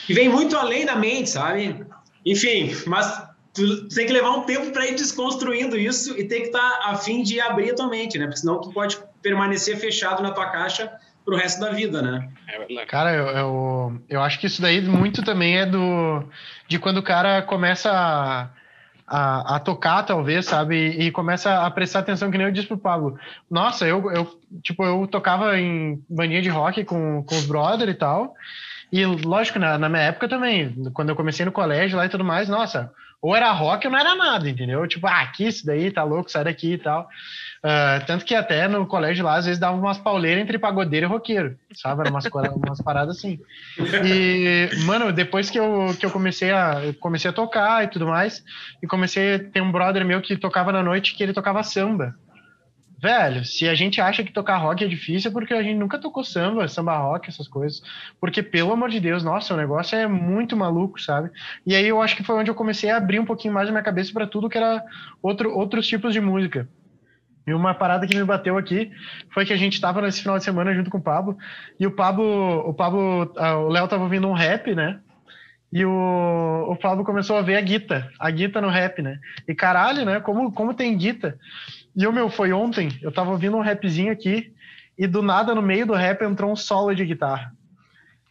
que 0.06 0.14
vem 0.14 0.30
muito 0.30 0.56
além 0.56 0.86
da 0.86 0.96
mente, 0.96 1.30
sabe? 1.30 1.86
Enfim, 2.26 2.74
mas 2.86 3.28
tu 3.54 3.88
tem 3.90 4.06
que 4.06 4.14
levar 4.14 4.32
um 4.32 4.44
tempo 4.44 4.72
para 4.72 4.88
ir 4.88 4.96
desconstruindo 4.96 5.78
isso 5.78 6.18
e 6.18 6.24
tem 6.24 6.42
que 6.42 6.48
estar 6.48 6.80
tá 6.80 6.92
a 6.92 6.96
fim 6.96 7.24
de 7.24 7.42
abrir 7.42 7.72
a 7.72 7.76
tua 7.76 7.90
mente, 7.90 8.18
né? 8.18 8.26
Porque 8.26 8.40
senão 8.40 8.62
tu 8.62 8.72
pode 8.72 8.98
permanecer 9.22 9.78
fechado 9.78 10.24
na 10.24 10.32
tua 10.32 10.46
caixa 10.50 10.92
pro 11.26 11.36
resto 11.36 11.60
da 11.60 11.72
vida, 11.72 12.02
né? 12.02 12.30
É 12.48 12.86
cara, 12.86 13.14
eu, 13.14 13.28
eu, 13.28 14.02
eu 14.08 14.22
acho 14.22 14.40
que 14.40 14.48
isso 14.48 14.62
daí 14.62 14.82
muito 14.82 15.22
também 15.24 15.58
é 15.58 15.66
do 15.66 16.24
de 16.70 16.80
quando 16.80 17.00
o 17.00 17.04
cara 17.04 17.42
começa 17.42 17.92
a, 17.92 18.48
a, 19.08 19.56
a, 19.56 19.60
tocar, 19.60 20.04
talvez, 20.04 20.46
sabe? 20.46 20.76
E, 20.76 21.08
e, 21.08 21.12
começa 21.12 21.66
a 21.66 21.72
prestar 21.72 22.00
atenção, 22.00 22.30
que 22.30 22.38
nem 22.38 22.48
eu 22.48 22.54
disse 22.54 22.68
pro 22.68 22.78
Pablo. 22.78 23.18
Nossa, 23.50 23.88
eu, 23.88 24.12
eu 24.12 24.40
tipo, 24.62 24.84
eu 24.84 25.08
tocava 25.08 25.58
em 25.58 26.04
bandinha 26.10 26.42
de 26.42 26.50
rock 26.50 26.84
com, 26.84 27.24
com 27.24 27.36
os 27.36 27.46
brother 27.46 27.88
e 27.88 27.94
tal. 27.94 28.36
E 28.92 29.06
lógico, 29.06 29.60
na, 29.60 29.78
na 29.78 29.88
minha 29.88 30.04
época 30.04 30.28
também, 30.28 30.76
quando 30.94 31.10
eu 31.10 31.16
comecei 31.16 31.46
no 31.46 31.52
colégio 31.52 31.98
lá 31.98 32.06
e 32.06 32.10
tudo 32.10 32.24
mais, 32.24 32.50
nossa, 32.50 32.92
ou 33.22 33.36
era 33.36 33.52
rock 33.52 33.88
ou 33.88 33.92
não 33.92 34.00
era 34.00 34.16
nada, 34.16 34.50
entendeu? 34.50 34.88
Tipo, 34.88 35.08
ah, 35.08 35.22
aqui 35.22 35.48
isso 35.48 35.66
daí, 35.66 35.92
tá 35.92 36.04
louco, 36.04 36.30
sai 36.30 36.44
daqui 36.44 36.74
e 36.74 36.78
tal. 36.78 37.08
Uh, 37.58 38.06
tanto 38.06 38.24
que 38.24 38.36
até 38.36 38.68
no 38.68 38.86
colégio 38.86 39.26
lá, 39.26 39.36
às 39.36 39.46
vezes 39.46 39.60
dava 39.60 39.76
umas 39.76 39.98
pauleiras 39.98 40.42
entre 40.42 40.60
pagodeiro 40.60 41.08
e 41.08 41.10
roqueiro, 41.10 41.58
sabe? 41.74 42.02
Era 42.02 42.12
umas, 42.12 42.26
umas 42.26 42.82
paradas 42.82 43.18
assim. 43.18 43.40
E, 44.06 44.70
mano, 44.86 45.12
depois 45.12 45.50
que 45.50 45.60
eu, 45.60 45.96
que 46.00 46.06
eu 46.06 46.12
comecei 46.12 46.52
a 46.52 46.94
comecei 47.00 47.30
a 47.30 47.34
tocar 47.34 47.84
e 47.84 47.88
tudo 47.88 48.08
mais, 48.08 48.44
e 48.82 48.88
comecei 48.88 49.36
a 49.36 49.40
ter 49.40 49.62
um 49.62 49.72
brother 49.72 50.06
meu 50.06 50.22
que 50.22 50.38
tocava 50.38 50.72
na 50.72 50.84
noite 50.84 51.16
que 51.16 51.24
ele 51.24 51.34
tocava 51.34 51.64
samba. 51.64 52.16
Velho, 53.00 53.46
se 53.46 53.68
a 53.68 53.75
gente 53.75 54.01
acha 54.01 54.24
que 54.24 54.34
tocar 54.34 54.58
rock 54.58 54.84
é 54.84 54.88
difícil, 54.88 55.30
é 55.30 55.32
porque 55.32 55.54
a 55.54 55.62
gente 55.62 55.77
nunca 55.77 56.00
tocou 56.00 56.24
samba, 56.24 56.68
samba 56.68 56.98
rock, 56.98 57.30
essas 57.30 57.48
coisas. 57.48 57.82
Porque, 58.20 58.42
pelo 58.42 58.72
amor 58.72 58.89
de 58.89 59.00
Deus, 59.00 59.24
nossa, 59.24 59.54
o 59.54 59.58
negócio 59.58 59.96
é 59.96 60.08
muito 60.08 60.58
maluco, 60.58 61.00
sabe? 61.00 61.30
E 61.63 61.75
aí 61.75 61.88
eu 61.88 62.01
acho 62.01 62.16
que 62.16 62.24
foi 62.24 62.36
onde 62.36 62.50
eu 62.50 62.56
comecei 62.56 62.89
a 62.89 62.98
abrir 62.98 63.20
um 63.20 63.25
pouquinho 63.25 63.54
mais 63.54 63.70
a 63.70 63.72
minha 63.72 63.84
cabeça 63.84 64.12
para 64.12 64.25
tudo 64.25 64.50
que 64.50 64.58
era 64.58 64.84
outro, 65.22 65.56
outros 65.56 65.86
tipos 65.86 66.12
de 66.12 66.20
música. 66.20 66.68
E 67.46 67.54
uma 67.54 67.74
parada 67.74 68.08
que 68.08 68.16
me 68.18 68.25
bateu 68.25 68.58
aqui 68.58 68.92
foi 69.32 69.46
que 69.46 69.54
a 69.54 69.58
gente 69.58 69.74
estava 69.74 70.01
nesse 70.01 70.22
final 70.22 70.38
de 70.38 70.44
semana 70.44 70.74
junto 70.74 70.89
com 70.89 70.98
o 70.98 71.01
Pablo, 71.01 71.38
e 71.80 71.86
o 71.86 71.92
Pablo, 71.92 72.68
o 72.68 72.74
Pablo, 72.74 73.32
ah, 73.38 73.58
o 73.58 73.70
Léo 73.70 73.88
tava 73.88 74.04
ouvindo 74.04 74.27
um 74.27 74.34
rap, 74.34 74.74
né? 74.74 75.00
E 75.72 75.86
o, 75.86 76.68
o 76.70 76.75
Pablo 76.77 77.04
começou 77.04 77.38
a 77.38 77.42
ver 77.42 77.58
a 77.58 77.62
guita, 77.62 78.10
a 78.20 78.30
guita 78.32 78.60
no 78.60 78.70
rap, 78.70 79.01
né? 79.01 79.20
E 79.48 79.54
caralho, 79.54 80.04
né? 80.04 80.20
Como, 80.20 80.51
como 80.51 80.74
tem 80.74 80.98
guita? 80.98 81.38
E 81.98 82.06
o 82.06 82.13
meu, 82.13 82.30
foi 82.30 82.54
ontem, 82.54 82.89
eu 83.01 83.12
tava 83.12 83.32
ouvindo 83.32 83.58
um 83.58 83.62
rapzinho 83.62 84.12
aqui, 84.12 84.54
e 84.96 85.08
do 85.08 85.24
nada, 85.24 85.56
no 85.56 85.63
meio 85.63 85.88
do 85.88 85.96
rap, 85.96 86.22
entrou 86.22 86.51
um 86.51 86.56
solo 86.56 86.94
de 86.94 87.04
guitarra. 87.04 87.51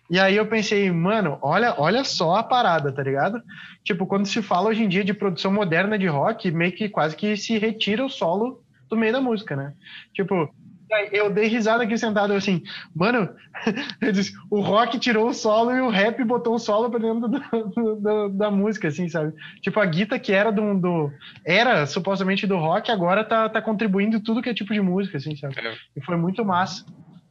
E 0.09 0.21
aí 0.21 0.37
eu 0.37 0.47
pensei, 0.47 0.89
mano, 0.93 1.37
olha, 1.43 1.75
olha 1.77 2.05
só 2.05 2.37
a 2.37 2.45
parada, 2.45 2.93
tá 2.93 3.03
ligado? 3.03 3.43
Tipo, 3.83 4.07
quando 4.07 4.25
se 4.25 4.41
fala 4.41 4.69
hoje 4.69 4.85
em 4.85 4.89
dia 4.89 5.03
de 5.03 5.13
produção 5.13 5.53
moderna 5.53 5.99
de 5.99 6.07
rock, 6.07 6.49
meio 6.53 6.71
que 6.71 6.89
quase 6.89 7.17
que 7.17 7.37
se 7.37 7.59
retira 7.59 8.05
o 8.05 8.09
solo 8.09 8.63
do 8.89 8.97
meio 8.97 9.13
da 9.13 9.21
música, 9.21 9.57
né? 9.57 9.73
Tipo, 10.15 10.49
eu 11.13 11.31
dei 11.31 11.49
risada 11.49 11.85
aqui 11.85 11.99
sentado, 11.99 12.33
assim, 12.33 12.63
mano, 12.95 13.29
eu 14.01 14.13
disse, 14.13 14.33
o 14.51 14.61
rock 14.61 14.99
tirou 14.99 15.29
o 15.29 15.35
solo 15.35 15.73
e 15.73 15.81
o 15.81 15.89
rap 15.89 16.23
botou 16.25 16.55
o 16.55 16.59
solo 16.59 16.89
pra 16.91 16.99
dentro 16.99 17.29
do, 17.29 17.97
do, 17.97 18.29
da 18.31 18.51
música, 18.51 18.89
assim, 18.89 19.09
sabe? 19.09 19.33
Tipo, 19.61 19.81
a 19.81 19.87
guita 19.87 20.19
que 20.19 20.33
era 20.33 20.51
do, 20.51 20.75
do, 20.75 21.11
era 21.45 21.87
supostamente 21.87 22.47
do 22.47 22.57
rock, 22.57 22.91
agora 22.91 23.25
tá, 23.25 23.49
tá 23.49 23.61
contribuindo 23.61 24.21
tudo 24.21 24.43
que 24.43 24.49
é 24.49 24.55
tipo 24.55 24.73
de 24.73 24.81
música, 24.81 25.19
assim, 25.19 25.37
sabe? 25.37 25.55
É. 25.59 25.75
E 25.97 26.05
foi 26.05 26.17
muito 26.17 26.45
massa. 26.45 26.85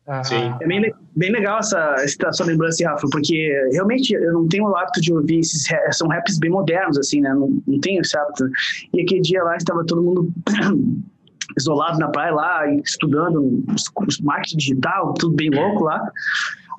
Ah, 0.07 0.23
Sim. 0.23 0.53
É 0.61 0.67
bem, 0.67 0.93
bem 1.15 1.31
legal 1.31 1.59
essa, 1.59 1.95
essa 1.97 2.31
sua 2.31 2.45
lembrança, 2.45 2.87
Rafa, 2.87 3.07
porque 3.11 3.51
realmente 3.71 4.13
eu 4.13 4.33
não 4.33 4.47
tenho 4.47 4.65
o 4.65 4.75
hábito 4.75 5.01
de 5.01 5.11
ouvir 5.11 5.39
esses 5.39 5.65
são 5.91 6.07
raps 6.07 6.37
bem 6.37 6.51
modernos, 6.51 6.97
assim, 6.99 7.21
né? 7.21 7.33
Não, 7.33 7.49
não 7.65 7.79
tenho 7.79 8.01
esse 8.01 8.15
hábito. 8.15 8.47
E 8.93 9.01
aquele 9.01 9.21
dia 9.21 9.43
lá 9.43 9.57
estava 9.57 9.83
todo 9.83 10.03
mundo 10.03 10.31
isolado 11.57 11.99
na 11.99 12.07
praia 12.09 12.33
lá, 12.33 12.67
estudando 12.83 13.63
marketing 14.21 14.57
digital, 14.57 15.13
tudo 15.13 15.35
bem 15.35 15.49
louco 15.49 15.83
lá. 15.83 16.01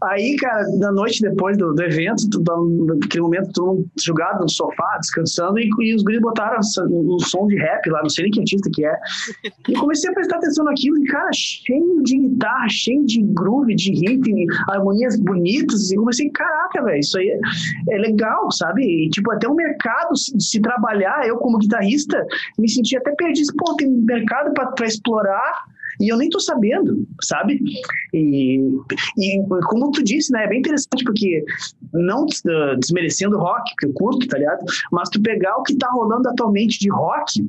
Aí, 0.02 0.36
cara, 0.36 0.64
na 0.78 0.92
noite 0.92 1.22
depois 1.22 1.56
do, 1.56 1.72
do 1.72 1.82
evento, 1.82 2.42
naquele 2.86 3.22
momento, 3.22 3.52
todo 3.52 3.66
mundo 3.66 3.90
jogado 3.98 4.40
no 4.40 4.48
sofá, 4.48 4.98
descansando, 4.98 5.58
e, 5.58 5.70
e 5.80 5.94
os 5.94 6.02
guris 6.02 6.20
botaram 6.20 6.58
um 6.90 7.18
som 7.18 7.46
de 7.46 7.56
rap 7.56 7.88
lá, 7.88 8.02
não 8.02 8.10
sei 8.10 8.24
nem 8.24 8.32
que 8.32 8.40
artista 8.40 8.70
que 8.72 8.84
é. 8.84 8.98
E 9.68 9.74
comecei 9.74 10.10
a 10.10 10.14
prestar 10.14 10.36
atenção 10.36 10.64
naquilo, 10.64 10.98
e, 10.98 11.06
cara, 11.06 11.30
cheio 11.32 12.02
de 12.02 12.18
guitarra, 12.18 12.68
cheio 12.68 13.04
de 13.06 13.22
groove, 13.22 13.74
de 13.74 13.92
ritmo, 13.92 14.46
harmonias 14.68 15.18
bonitas, 15.18 15.90
e 15.90 15.96
comecei, 15.96 16.30
caraca, 16.30 16.82
velho, 16.82 17.00
isso 17.00 17.18
aí 17.18 17.28
é, 17.28 17.94
é, 17.94 17.98
legal, 17.98 18.50
sabe? 18.52 18.82
E, 18.82 19.10
tipo, 19.10 19.30
até 19.32 19.48
o 19.48 19.54
mercado 19.54 20.16
se, 20.16 20.38
se, 20.38 20.60
trabalhar, 20.60 21.26
eu 21.26 21.36
como 21.38 21.58
guitarrista, 21.58 22.24
me 22.58 22.68
senti 22.68 22.96
até 22.96 23.12
perdido, 23.12 23.52
pô, 23.56 23.74
tem 23.76 23.88
mercado 23.88 24.52
para 24.52 24.86
explorar, 24.86 25.64
e 26.00 26.08
eu 26.12 26.16
nem 26.16 26.28
tô 26.28 26.40
sabendo, 26.40 27.06
sabe? 27.22 27.60
E, 28.12 28.58
e 29.18 29.42
como 29.68 29.90
tu 29.90 30.02
disse, 30.02 30.32
né, 30.32 30.44
é 30.44 30.48
bem 30.48 30.58
interessante 30.58 31.04
porque 31.04 31.44
não 31.92 32.24
uh, 32.24 32.76
desmerecendo 32.78 33.38
rock, 33.38 33.74
que 33.78 33.86
eu 33.86 33.92
curto, 33.92 34.26
tá 34.28 34.38
ligado? 34.38 34.64
Mas 34.92 35.08
tu 35.08 35.20
pegar 35.20 35.56
o 35.56 35.62
que 35.62 35.76
tá 35.76 35.88
rolando 35.90 36.28
atualmente 36.28 36.78
de 36.78 36.90
rock, 36.90 37.48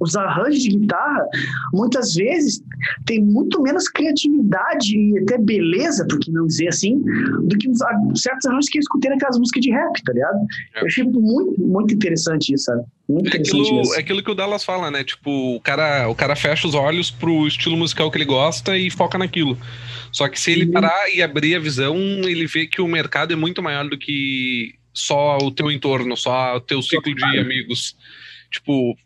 os 0.00 0.16
arranjos 0.16 0.62
de 0.62 0.70
guitarra, 0.70 1.26
muitas 1.72 2.14
vezes, 2.14 2.62
tem 3.04 3.22
muito 3.22 3.60
menos 3.62 3.88
criatividade 3.88 4.96
e 4.96 5.18
até 5.18 5.38
beleza, 5.38 6.06
por 6.06 6.18
que 6.18 6.30
não 6.30 6.46
dizer 6.46 6.68
assim, 6.68 7.02
do 7.42 7.56
que 7.58 7.68
certos 8.14 8.46
arranjos 8.46 8.68
que 8.68 8.78
eu 8.78 8.80
escutei 8.80 9.10
naquelas 9.10 9.38
músicas 9.38 9.62
de 9.62 9.70
rap, 9.70 10.02
tá 10.04 10.12
ligado? 10.12 10.38
É. 10.76 10.82
Eu 10.82 10.86
achei 10.86 11.04
muito, 11.04 11.60
muito 11.60 11.94
interessante 11.94 12.54
isso, 12.54 12.64
sabe? 12.64 12.82
Muito 13.08 13.34
é 13.34 13.40
aquilo, 13.40 13.94
é 13.94 13.98
aquilo 13.98 14.22
que 14.22 14.30
o 14.30 14.34
Dallas 14.34 14.64
fala, 14.64 14.90
né? 14.90 15.02
Tipo, 15.02 15.56
o 15.56 15.60
cara, 15.60 16.08
o 16.08 16.14
cara 16.14 16.36
fecha 16.36 16.68
os 16.68 16.74
olhos 16.74 17.10
pro 17.10 17.46
estilo 17.46 17.76
musical 17.76 18.10
que 18.10 18.18
ele 18.18 18.24
gosta 18.24 18.76
e 18.76 18.90
foca 18.90 19.18
naquilo. 19.18 19.58
Só 20.12 20.28
que 20.28 20.38
se 20.38 20.52
ele 20.52 20.66
parar 20.66 21.08
e 21.12 21.22
abrir 21.22 21.54
a 21.54 21.58
visão, 21.58 21.96
ele 21.96 22.46
vê 22.46 22.66
que 22.66 22.80
o 22.80 22.88
mercado 22.88 23.32
é 23.32 23.36
muito 23.36 23.62
maior 23.62 23.88
do 23.88 23.98
que 23.98 24.74
só 24.92 25.38
o 25.38 25.50
teu 25.50 25.70
entorno, 25.70 26.16
só 26.16 26.56
o 26.56 26.60
teu 26.60 26.82
ciclo 26.82 27.14
de 27.14 27.38
amigos. 27.38 27.96
Tipo, 28.50 28.96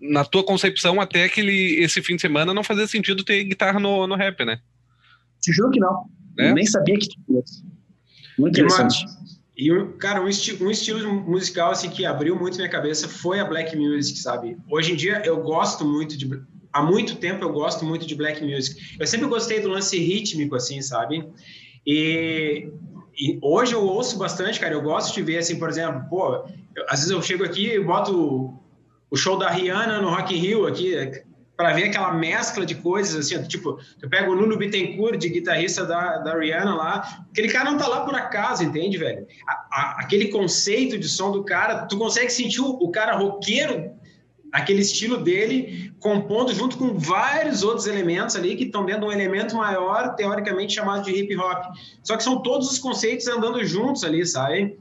na 0.00 0.24
tua 0.24 0.44
concepção, 0.44 1.00
até 1.00 1.24
aquele, 1.24 1.82
esse 1.82 2.00
fim 2.02 2.16
de 2.16 2.22
semana 2.22 2.54
não 2.54 2.62
fazia 2.62 2.86
sentido 2.86 3.24
ter 3.24 3.44
guitarra 3.44 3.80
no, 3.80 4.06
no 4.06 4.14
rap, 4.14 4.44
né? 4.44 4.60
Te 5.40 5.52
juro 5.52 5.70
que 5.70 5.80
não. 5.80 6.06
É? 6.38 6.50
Eu 6.50 6.54
nem 6.54 6.66
sabia 6.66 6.96
que 6.98 7.08
tinha 7.08 7.40
isso. 7.40 7.64
Muito 8.38 8.60
interessante. 8.60 9.04
E, 9.56 9.72
uma, 9.72 9.90
e 9.90 9.92
cara, 9.98 10.22
um, 10.22 10.28
esti 10.28 10.62
um 10.62 10.70
estilo 10.70 11.12
musical 11.12 11.72
assim, 11.72 11.90
que 11.90 12.06
abriu 12.06 12.38
muito 12.38 12.56
minha 12.56 12.68
cabeça 12.68 13.08
foi 13.08 13.40
a 13.40 13.44
black 13.44 13.76
music, 13.76 14.18
sabe? 14.18 14.56
Hoje 14.70 14.92
em 14.92 14.96
dia 14.96 15.20
eu 15.24 15.42
gosto 15.42 15.84
muito 15.84 16.16
de. 16.16 16.30
Há 16.72 16.82
muito 16.82 17.16
tempo 17.16 17.44
eu 17.44 17.52
gosto 17.52 17.84
muito 17.84 18.06
de 18.06 18.14
black 18.14 18.44
music. 18.44 18.96
Eu 19.00 19.06
sempre 19.06 19.26
gostei 19.26 19.60
do 19.60 19.68
lance 19.68 19.98
rítmico, 19.98 20.54
assim, 20.54 20.80
sabe? 20.80 21.28
E, 21.84 22.68
e 23.18 23.38
hoje 23.42 23.72
eu 23.72 23.82
ouço 23.82 24.16
bastante, 24.16 24.60
cara. 24.60 24.74
Eu 24.74 24.82
gosto 24.82 25.12
de 25.12 25.22
ver, 25.22 25.38
assim, 25.38 25.58
por 25.58 25.68
exemplo, 25.68 26.04
pô, 26.08 26.44
eu, 26.76 26.84
às 26.88 27.00
vezes 27.00 27.10
eu 27.10 27.20
chego 27.22 27.42
aqui 27.42 27.68
e 27.68 27.80
boto 27.82 28.54
o 29.10 29.16
show 29.16 29.38
da 29.38 29.50
Rihanna 29.50 30.00
no 30.00 30.10
Rock 30.10 30.34
in 30.34 30.38
Rio 30.38 30.66
aqui, 30.66 30.94
para 31.56 31.72
ver 31.72 31.84
aquela 31.84 32.12
mescla 32.12 32.64
de 32.64 32.76
coisas, 32.76 33.16
assim, 33.16 33.42
tipo, 33.48 33.80
eu 34.00 34.08
pego 34.08 34.30
o 34.30 34.36
Nuno 34.36 34.56
Bittencourt, 34.56 35.18
de 35.18 35.28
guitarrista 35.28 35.84
da, 35.84 36.18
da 36.18 36.38
Rihanna 36.38 36.74
lá, 36.74 37.24
aquele 37.30 37.48
cara 37.48 37.68
não 37.68 37.76
tá 37.76 37.88
lá 37.88 38.04
por 38.04 38.14
acaso, 38.14 38.62
entende, 38.62 38.96
velho? 38.96 39.26
A, 39.44 39.52
a, 39.52 39.96
aquele 40.00 40.28
conceito 40.28 40.96
de 40.96 41.08
som 41.08 41.32
do 41.32 41.42
cara, 41.42 41.86
tu 41.86 41.98
consegue 41.98 42.30
sentir 42.30 42.60
o, 42.60 42.70
o 42.70 42.90
cara 42.92 43.16
roqueiro, 43.16 43.90
aquele 44.52 44.82
estilo 44.82 45.16
dele, 45.16 45.92
compondo 45.98 46.54
junto 46.54 46.78
com 46.78 46.96
vários 46.96 47.64
outros 47.64 47.88
elementos 47.88 48.36
ali 48.36 48.54
que 48.54 48.64
estão 48.64 48.86
dentro 48.86 49.02
de 49.02 49.06
um 49.08 49.12
elemento 49.12 49.56
maior, 49.56 50.14
teoricamente 50.14 50.74
chamado 50.74 51.04
de 51.04 51.10
hip 51.10 51.36
hop. 51.36 51.74
Só 52.04 52.16
que 52.16 52.22
são 52.22 52.40
todos 52.40 52.70
os 52.70 52.78
conceitos 52.78 53.26
andando 53.26 53.64
juntos 53.64 54.04
ali, 54.04 54.24
sabe? 54.24 54.78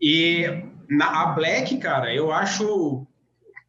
E 0.00 0.46
na, 0.88 1.22
a 1.22 1.26
Black, 1.26 1.76
cara, 1.78 2.14
eu 2.14 2.30
acho 2.30 3.06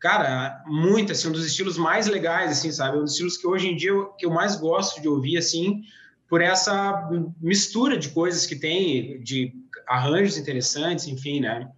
cara, 0.08 0.64
muito, 0.66 1.12
assim, 1.12 1.28
um 1.28 1.34
dos 1.34 1.46
estilos 1.46 1.78
mais 1.78 2.08
legais, 2.08 2.50
assim, 2.50 2.72
sabe? 2.72 2.98
Um 2.98 3.02
dos 3.02 3.12
estilos 3.12 3.36
que 3.36 3.46
hoje 3.46 3.68
em 3.68 3.76
dia 3.76 3.90
eu, 3.90 4.06
que 4.14 4.26
eu 4.26 4.32
mais 4.32 4.56
gosto 4.56 5.02
de 5.02 5.08
ouvir, 5.10 5.38
assim, 5.38 5.82
por 6.30 6.40
essa 6.40 7.10
mistura 7.42 7.98
de 7.98 8.08
coisas 8.08 8.46
que 8.46 8.56
tem, 8.56 9.22
de 9.22 9.54
arranjos 9.86 10.38
interessantes, 10.38 11.08
enfim, 11.08 11.42
né? 11.42 11.70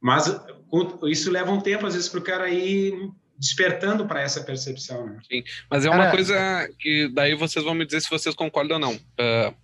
Mas 0.00 0.26
isso 1.04 1.30
leva 1.30 1.52
um 1.52 1.60
tempo, 1.60 1.86
às 1.86 1.94
vezes, 1.94 2.08
para 2.08 2.18
o 2.18 2.24
cara 2.24 2.50
ir 2.50 3.12
despertando 3.38 4.06
para 4.06 4.22
essa 4.22 4.42
percepção, 4.42 5.06
né? 5.06 5.20
Sim, 5.30 5.44
mas 5.70 5.84
é 5.84 5.88
uma 5.88 5.98
cara, 5.98 6.10
coisa 6.10 6.68
que 6.80 7.08
daí 7.14 7.36
vocês 7.36 7.64
vão 7.64 7.74
me 7.74 7.86
dizer 7.86 8.00
se 8.00 8.10
vocês 8.10 8.34
concordam 8.34 8.74
ou 8.74 8.80
não. 8.80 8.94
Uh, 8.94 9.54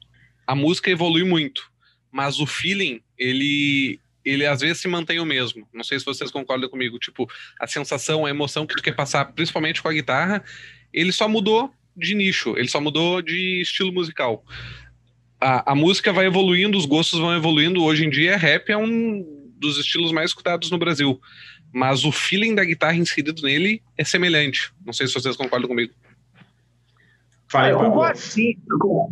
a 0.47 0.55
música 0.55 0.89
evolui 0.89 1.25
muito, 1.25 1.69
mas 2.13 2.39
o 2.39 2.47
feeling, 2.47 3.03
ele 3.19 3.99
ele 4.25 4.47
às 4.47 4.61
vezes 4.61 4.81
se 4.81 4.89
mantém 4.89 5.21
o 5.21 5.27
mesmo. 5.27 5.67
Não 5.73 5.85
sei 5.85 5.99
se 5.99 6.05
vocês 6.05 6.31
concordam 6.31 6.69
comigo. 6.69 6.99
Tipo, 6.99 7.29
a 7.59 7.67
sensação, 7.67 8.25
a 8.27 8.31
emoção 8.31 8.67
que 8.67 8.75
tu 8.75 8.83
quer 8.83 8.95
passar, 8.95 9.25
principalmente 9.33 9.83
com 9.83 9.89
a 9.89 9.93
guitarra, 9.93 10.45
ele 10.93 11.13
só 11.13 11.29
mudou 11.29 11.73
de 11.97 12.15
nicho, 12.15 12.55
ele 12.57 12.69
só 12.69 12.81
mudou 12.81 13.21
de 13.21 13.61
estilo 13.61 13.93
musical. 13.93 14.45
A, 15.41 15.73
a 15.73 15.75
música 15.75 16.13
vai 16.13 16.27
evoluindo, 16.27 16.79
os 16.79 16.87
gostos 16.87 17.19
vão 17.19 17.35
evoluindo. 17.35 17.83
Hoje 17.83 18.05
em 18.05 18.11
dia, 18.11 18.37
rap 18.37 18.71
é 18.71 18.77
um 18.77 19.25
dos 19.59 19.79
estilos 19.79 20.13
mais 20.13 20.31
escutados 20.31 20.71
no 20.71 20.79
Brasil. 20.79 21.21
Mas 21.73 22.05
o 22.05 22.13
feeling 22.13 22.55
da 22.55 22.65
guitarra 22.65 22.97
inserido 22.97 23.43
nele 23.43 23.83
é 23.97 24.05
semelhante. 24.05 24.73
Não 24.85 24.93
sei 24.93 25.07
se 25.07 25.15
vocês 25.15 25.37
concordam 25.37 25.69
comigo. 25.69 25.93
Eu 27.71 27.79
concordo, 27.79 28.19
sim, 28.19 28.57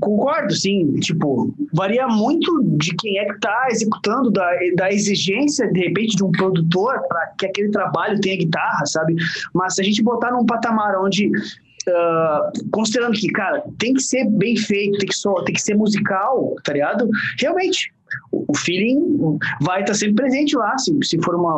concordo, 0.00 0.54
sim. 0.54 0.94
Tipo, 1.00 1.54
varia 1.72 2.06
muito 2.08 2.62
de 2.76 2.94
quem 2.96 3.18
é 3.18 3.26
que 3.26 3.34
está 3.34 3.68
executando, 3.70 4.30
da, 4.30 4.48
da 4.76 4.90
exigência, 4.90 5.70
de 5.70 5.80
repente, 5.80 6.16
de 6.16 6.24
um 6.24 6.30
produtor 6.32 7.00
para 7.08 7.26
que 7.38 7.46
aquele 7.46 7.70
trabalho 7.70 8.20
tenha 8.20 8.36
guitarra, 8.36 8.86
sabe? 8.86 9.14
Mas 9.54 9.74
se 9.74 9.82
a 9.82 9.84
gente 9.84 10.02
botar 10.02 10.32
num 10.32 10.46
patamar 10.46 10.96
onde 10.96 11.30
Uh, 11.88 12.70
considerando 12.70 13.14
que, 13.14 13.26
cara, 13.28 13.64
tem 13.78 13.94
que 13.94 14.02
ser 14.02 14.28
bem 14.28 14.54
feito, 14.54 14.98
tem 14.98 15.08
que, 15.08 15.44
tem 15.46 15.54
que 15.54 15.62
ser 15.62 15.74
musical, 15.74 16.54
tá 16.62 16.74
ligado? 16.74 17.08
Realmente, 17.38 17.90
o 18.32 18.56
feeling 18.56 19.38
vai 19.60 19.80
estar 19.80 19.94
sempre 19.94 20.16
presente 20.16 20.56
lá, 20.56 20.76
se, 20.78 20.96
se 21.02 21.20
for 21.22 21.34
uma, 21.34 21.56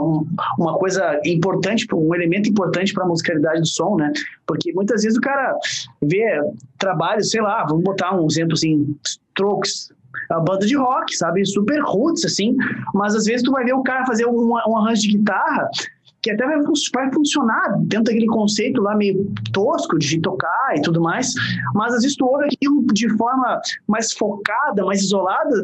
uma 0.58 0.78
coisa 0.78 1.20
importante, 1.24 1.86
um 1.94 2.14
elemento 2.14 2.48
importante 2.48 2.92
para 2.92 3.04
a 3.04 3.08
musicalidade 3.08 3.60
do 3.60 3.66
som, 3.66 3.96
né? 3.96 4.12
Porque 4.46 4.72
muitas 4.72 5.02
vezes 5.02 5.18
o 5.18 5.20
cara 5.20 5.56
vê 6.02 6.40
trabalho, 6.78 7.22
sei 7.24 7.40
lá, 7.40 7.64
vamos 7.64 7.84
botar 7.84 8.14
um 8.14 8.26
exemplo 8.26 8.54
assim, 8.54 8.96
Strokes, 9.04 9.92
a 10.30 10.40
banda 10.40 10.66
de 10.66 10.76
rock, 10.76 11.16
sabe? 11.16 11.44
Super 11.44 11.80
roots, 11.82 12.24
assim, 12.24 12.56
mas 12.94 13.14
às 13.14 13.24
vezes 13.24 13.42
tu 13.42 13.52
vai 13.52 13.64
ver 13.64 13.74
o 13.74 13.82
cara 13.82 14.06
fazer 14.06 14.26
um, 14.26 14.52
um 14.52 14.76
arranjo 14.76 15.02
de 15.02 15.16
guitarra 15.16 15.68
que 16.22 16.30
até 16.30 16.46
vai, 16.46 17.12
funcionar 17.12 17.76
dentro 17.80 18.04
daquele 18.04 18.26
conceito 18.26 18.80
lá 18.80 18.94
meio 18.94 19.28
tosco 19.52 19.98
de 19.98 20.20
tocar 20.20 20.76
e 20.76 20.80
tudo 20.80 21.00
mais, 21.00 21.34
mas 21.74 21.94
às 21.94 22.02
vezes 22.02 22.16
tu 22.16 22.24
ouve 22.24 22.44
aquilo 22.44 22.86
de 22.92 23.08
forma 23.16 23.60
mais 23.88 24.12
focada, 24.12 24.84
mais 24.84 25.02
isolada, 25.02 25.62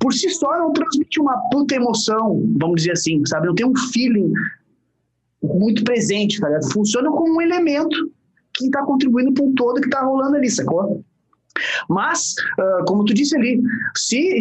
por 0.00 0.12
si 0.12 0.30
só 0.30 0.58
não 0.58 0.72
transmite 0.72 1.20
uma 1.20 1.36
puta 1.50 1.74
emoção, 1.74 2.42
vamos 2.56 2.76
dizer 2.76 2.92
assim, 2.92 3.24
sabe? 3.26 3.46
Não 3.46 3.54
tem 3.54 3.66
um 3.66 3.76
feeling 3.92 4.32
muito 5.42 5.84
presente, 5.84 6.40
tá 6.40 6.48
ligado? 6.48 6.72
Funciona 6.72 7.10
como 7.10 7.36
um 7.36 7.42
elemento 7.42 8.10
que 8.54 8.64
está 8.66 8.82
contribuindo 8.84 9.34
para 9.34 9.44
um 9.44 9.54
todo 9.54 9.80
que 9.80 9.86
está 9.88 10.00
rolando 10.02 10.36
ali, 10.36 10.50
sacou? 10.50 11.04
Mas, 11.88 12.34
uh, 12.58 12.84
como 12.86 13.04
tu 13.04 13.14
disse 13.14 13.36
ali, 13.36 13.62
se, 13.96 14.40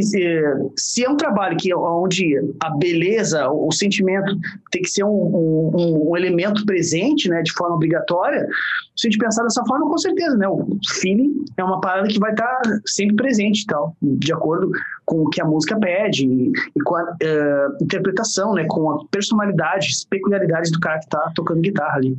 se 0.76 1.06
é 1.06 1.10
um 1.10 1.18
trabalho 1.18 1.58
que 1.58 1.74
onde 1.74 2.40
a 2.60 2.70
beleza, 2.72 3.50
o, 3.50 3.72
sentimento 3.72 4.36
tem 4.72 4.82
que 4.82 4.90
ser 4.90 5.04
um, 5.04 5.10
um, 5.10 6.10
um, 6.10 6.18
elemento 6.18 6.66
presente, 6.66 7.30
né, 7.30 7.42
de 7.42 7.52
forma 7.54 7.76
obrigatória, 7.76 8.48
se 8.96 9.08
a 9.08 9.10
gente 9.10 9.20
pensar 9.20 9.44
dessa 9.44 9.64
forma, 9.66 9.90
com 9.90 9.98
certeza, 9.98 10.36
né, 10.38 10.48
o 10.48 10.78
feeling 11.02 11.46
é 11.58 11.64
uma 11.64 11.80
parada 11.82 12.08
que 12.08 12.20
vai 12.20 12.32
estar 12.32 12.62
sempre 12.86 13.16
presente, 13.16 13.66
tal, 13.66 13.96
de 14.02 14.34
acordo 14.34 14.72
com 15.06 15.24
o 15.24 15.30
que 15.30 15.42
a 15.42 15.46
música 15.46 15.78
pede 15.80 16.26
e, 16.26 16.52
e 16.76 16.84
com 16.84 16.96
a 16.96 17.04
uh, 17.04 17.84
interpretação, 17.84 18.54
né, 18.54 18.66
com 18.68 18.92
a 18.92 19.06
personalidade, 19.12 19.90
peculiaridades 20.10 20.72
do 20.72 20.80
cara 20.80 21.00
que 21.00 21.06
está 21.06 21.32
tocando 21.36 21.62
guitarra 21.62 21.98
ali. 21.98 22.18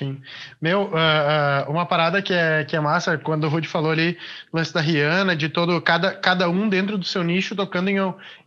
Sim. 0.00 0.18
Meu, 0.62 0.84
uh, 0.84 1.68
uh, 1.68 1.70
uma 1.70 1.84
parada 1.84 2.22
que 2.22 2.32
é, 2.32 2.64
que 2.64 2.74
é 2.74 2.80
massa, 2.80 3.18
quando 3.18 3.44
o 3.44 3.50
Rudy 3.50 3.68
falou 3.68 3.90
ali, 3.90 4.16
lance 4.50 4.72
da 4.72 4.80
Rihanna, 4.80 5.36
de 5.36 5.50
todo, 5.50 5.78
cada, 5.82 6.14
cada 6.14 6.48
um 6.48 6.70
dentro 6.70 6.96
do 6.96 7.04
seu 7.04 7.22
nicho 7.22 7.54
tocando 7.54 7.90
em, 7.90 7.96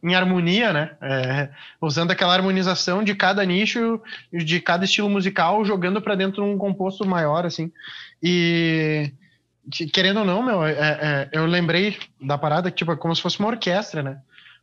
em 0.02 0.16
harmonia, 0.16 0.74
né? 0.74 0.92
É, 1.00 1.50
usando 1.80 2.10
aquela 2.10 2.34
harmonização 2.34 3.04
de 3.04 3.14
cada 3.14 3.46
nicho, 3.46 4.02
de 4.34 4.60
cada 4.60 4.84
estilo 4.84 5.08
musical, 5.08 5.64
jogando 5.64 6.02
para 6.02 6.16
dentro 6.16 6.44
de 6.44 6.50
um 6.50 6.58
composto 6.58 7.06
maior, 7.06 7.46
assim. 7.46 7.72
E 8.22 9.14
querendo 9.94 10.22
ou 10.22 10.26
não, 10.26 10.42
meu, 10.42 10.66
é, 10.66 10.72
é, 10.72 11.30
eu 11.34 11.46
lembrei 11.46 12.00
da 12.20 12.36
parada, 12.36 12.72
tipo, 12.72 12.92
é 12.92 12.96
como 12.96 13.16
se 13.16 13.22
fosse 13.22 13.38
uma 13.38 13.50
orquestra, 13.50 14.02
né? 14.02 14.18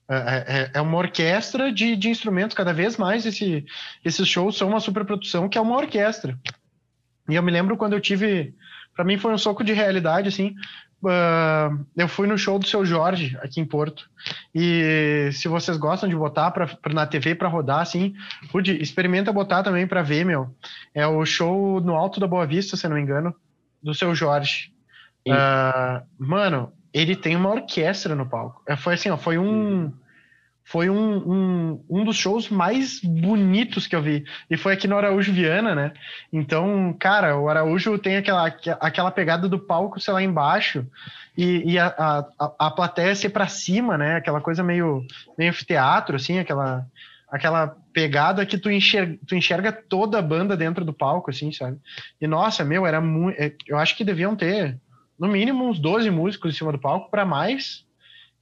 É, 0.09 0.17
é, 0.17 0.71
é, 0.75 0.81
uma 0.81 0.99
orquestra 0.99 1.71
de, 1.71 1.95
de 1.95 2.09
instrumentos, 2.09 2.57
cada 2.57 2.73
vez 2.73 2.97
mais 2.97 3.25
esse, 3.27 3.65
esses 4.05 4.27
shows 4.27 4.59
são 4.59 4.69
uma 4.69 4.81
superprodução 4.81 5.49
que 5.49 5.57
é 5.57 5.61
uma 5.61 5.77
orquestra. 5.77 6.37
E 7.31 7.37
eu 7.37 7.43
me 7.43 7.51
lembro 7.51 7.77
quando 7.77 7.95
eu 7.95 8.01
tive. 8.01 8.55
Para 8.95 9.05
mim 9.05 9.19
foi 9.19 9.33
um 9.33 9.39
soco 9.39 9.65
de 9.65 9.73
realidade, 9.73 10.29
assim. 10.29 10.55
Uh, 11.03 11.87
eu 11.97 12.07
fui 12.07 12.27
no 12.27 12.37
show 12.37 12.59
do 12.59 12.67
seu 12.67 12.85
Jorge 12.85 13.39
aqui 13.41 13.61
em 13.61 13.65
Porto. 13.65 14.11
E 14.55 15.31
se 15.33 15.49
vocês 15.49 15.79
gostam 15.79 16.09
de 16.09 16.15
botar 16.15 16.51
pra, 16.51 16.67
pra 16.67 16.93
na 16.93 17.07
TV 17.07 17.35
para 17.35 17.49
rodar, 17.49 17.81
assim, 17.81 18.15
Rude, 18.53 18.81
experimenta 18.81 19.33
botar 19.33 19.63
também 19.63 19.87
para 19.87 20.03
ver, 20.03 20.25
meu. 20.25 20.55
É 20.95 21.07
o 21.07 21.25
show 21.25 21.81
no 21.81 21.95
Alto 21.95 22.21
da 22.21 22.27
Boa 22.27 22.47
Vista, 22.47 22.77
se 22.77 22.87
não 22.87 22.97
me 22.97 23.03
engano, 23.03 23.35
do 23.83 23.95
seu 23.95 24.15
Jorge. 24.15 24.73
Uh, 25.27 26.05
mano, 26.19 26.73
ele 26.93 27.17
tem 27.17 27.37
uma 27.37 27.51
orquestra 27.51 28.15
no 28.15 28.29
palco. 28.29 28.63
É, 28.69 28.77
foi 28.77 28.95
assim, 28.95 29.11
ó, 29.11 29.17
foi 29.17 29.39
um 29.39 29.93
foi 30.71 30.89
um, 30.89 31.17
um, 31.17 31.85
um 31.91 32.05
dos 32.05 32.17
shows 32.17 32.49
mais 32.49 33.01
bonitos 33.01 33.89
que 33.89 33.97
eu 33.97 34.01
vi. 34.01 34.25
E 34.49 34.57
foi 34.57 34.75
aqui 34.75 34.87
no 34.87 34.97
Araújo 34.97 35.33
Viana, 35.33 35.75
né? 35.75 35.93
Então, 36.33 36.95
cara, 36.97 37.37
o 37.37 37.49
Araújo 37.49 37.99
tem 37.99 38.17
aquela, 38.17 38.47
aquela 38.79 39.11
pegada 39.11 39.49
do 39.49 39.59
palco, 39.59 39.99
sei 39.99 40.15
lá, 40.15 40.23
embaixo, 40.23 40.87
e, 41.37 41.73
e 41.73 41.77
a, 41.77 41.89
a, 42.39 42.53
a 42.57 42.71
plateia 42.71 43.17
ser 43.17 43.31
para 43.31 43.49
cima, 43.49 43.99
né? 43.99 44.15
Aquela 44.15 44.41
coisa 44.41 44.63
meio, 44.63 45.05
meio 45.37 45.53
teatro, 45.53 46.15
assim, 46.15 46.39
aquela, 46.39 46.87
aquela 47.29 47.77
pegada 47.93 48.47
que 48.47 48.57
tu 48.57 48.71
enxerga, 48.71 49.19
tu 49.27 49.35
enxerga 49.35 49.73
toda 49.73 50.21
a 50.21 50.23
banda 50.23 50.57
dentro 50.57 50.85
do 50.85 50.93
palco, 50.93 51.31
assim, 51.31 51.51
sabe? 51.51 51.79
E 52.21 52.29
nossa, 52.29 52.65
meu, 52.65 52.87
era 52.87 53.01
muito. 53.01 53.37
É, 53.43 53.53
eu 53.67 53.77
acho 53.77 53.97
que 53.97 54.05
deviam 54.05 54.37
ter 54.37 54.79
no 55.19 55.27
mínimo 55.27 55.69
uns 55.69 55.81
12 55.81 56.09
músicos 56.11 56.55
em 56.55 56.57
cima 56.57 56.71
do 56.71 56.79
palco 56.79 57.11
para 57.11 57.27
mais 57.27 57.85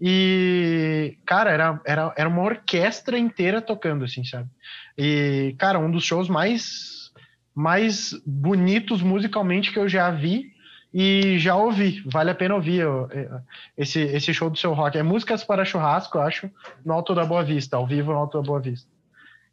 e, 0.01 1.19
cara, 1.27 1.51
era, 1.51 1.81
era, 1.85 2.15
era 2.17 2.29
uma 2.29 2.43
orquestra 2.43 3.19
inteira 3.19 3.61
tocando, 3.61 4.05
assim, 4.05 4.25
sabe? 4.25 4.49
E, 4.97 5.55
cara, 5.59 5.79
um 5.79 5.91
dos 5.91 6.05
shows 6.05 6.29
mais, 6.29 7.11
mais 7.55 8.15
bonitos 8.25 9.03
musicalmente 9.03 9.73
que 9.73 9.79
eu 9.79 9.89
já 9.89 10.11
vi 10.11 10.53
e 10.95 11.39
já 11.39 11.57
ouvi. 11.57 12.03
Vale 12.07 12.31
a 12.31 12.35
pena 12.35 12.55
ouvir 12.55 12.87
é, 13.11 13.29
esse, 13.77 14.01
esse 14.01 14.33
show 14.33 14.49
do 14.49 14.59
seu 14.59 14.73
rock. 14.73 14.97
É 14.97 15.03
Músicas 15.03 15.43
para 15.43 15.65
Churrasco, 15.65 16.19
eu 16.19 16.23
acho, 16.23 16.51
no 16.85 16.93
Alto 16.93 17.15
da 17.15 17.25
Boa 17.25 17.43
Vista, 17.43 17.77
ao 17.77 17.87
vivo 17.87 18.13
no 18.13 18.19
Alto 18.19 18.41
da 18.41 18.47
Boa 18.47 18.61
Vista. 18.61 18.89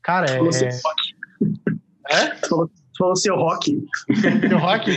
Cara, 0.04 0.28
é. 0.30 0.40
É? 2.08 2.36
Falou 2.98 3.16
seu 3.16 3.36
rock. 3.36 3.84
Seu 4.48 4.60
rock? 4.60 4.92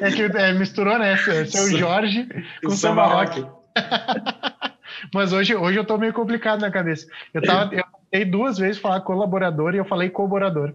É 0.00 0.10
que 0.10 0.22
é, 0.22 0.52
misturou, 0.54 0.98
né? 0.98 1.16
Seu 1.46 1.78
Jorge 1.78 2.26
com 2.64 2.70
samba 2.70 3.06
rock. 3.06 3.46
Mas 5.12 5.32
hoje, 5.32 5.54
hoje 5.54 5.78
eu 5.78 5.84
tô 5.84 5.98
meio 5.98 6.12
complicado 6.12 6.60
na 6.60 6.70
cabeça. 6.70 7.06
Eu 7.32 7.42
tava, 7.42 7.74
eu 7.74 7.84
tentei 8.10 8.30
duas 8.30 8.58
vezes 8.58 8.80
falar 8.80 9.00
colaborador 9.00 9.74
e 9.74 9.78
eu 9.78 9.84
falei 9.84 10.10
colaborador. 10.10 10.74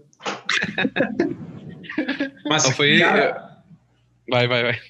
Mas 2.48 2.68
foi. 2.70 2.98
Cara... 2.98 3.58
Vai, 4.28 4.48
vai, 4.48 4.62
vai. 4.62 4.80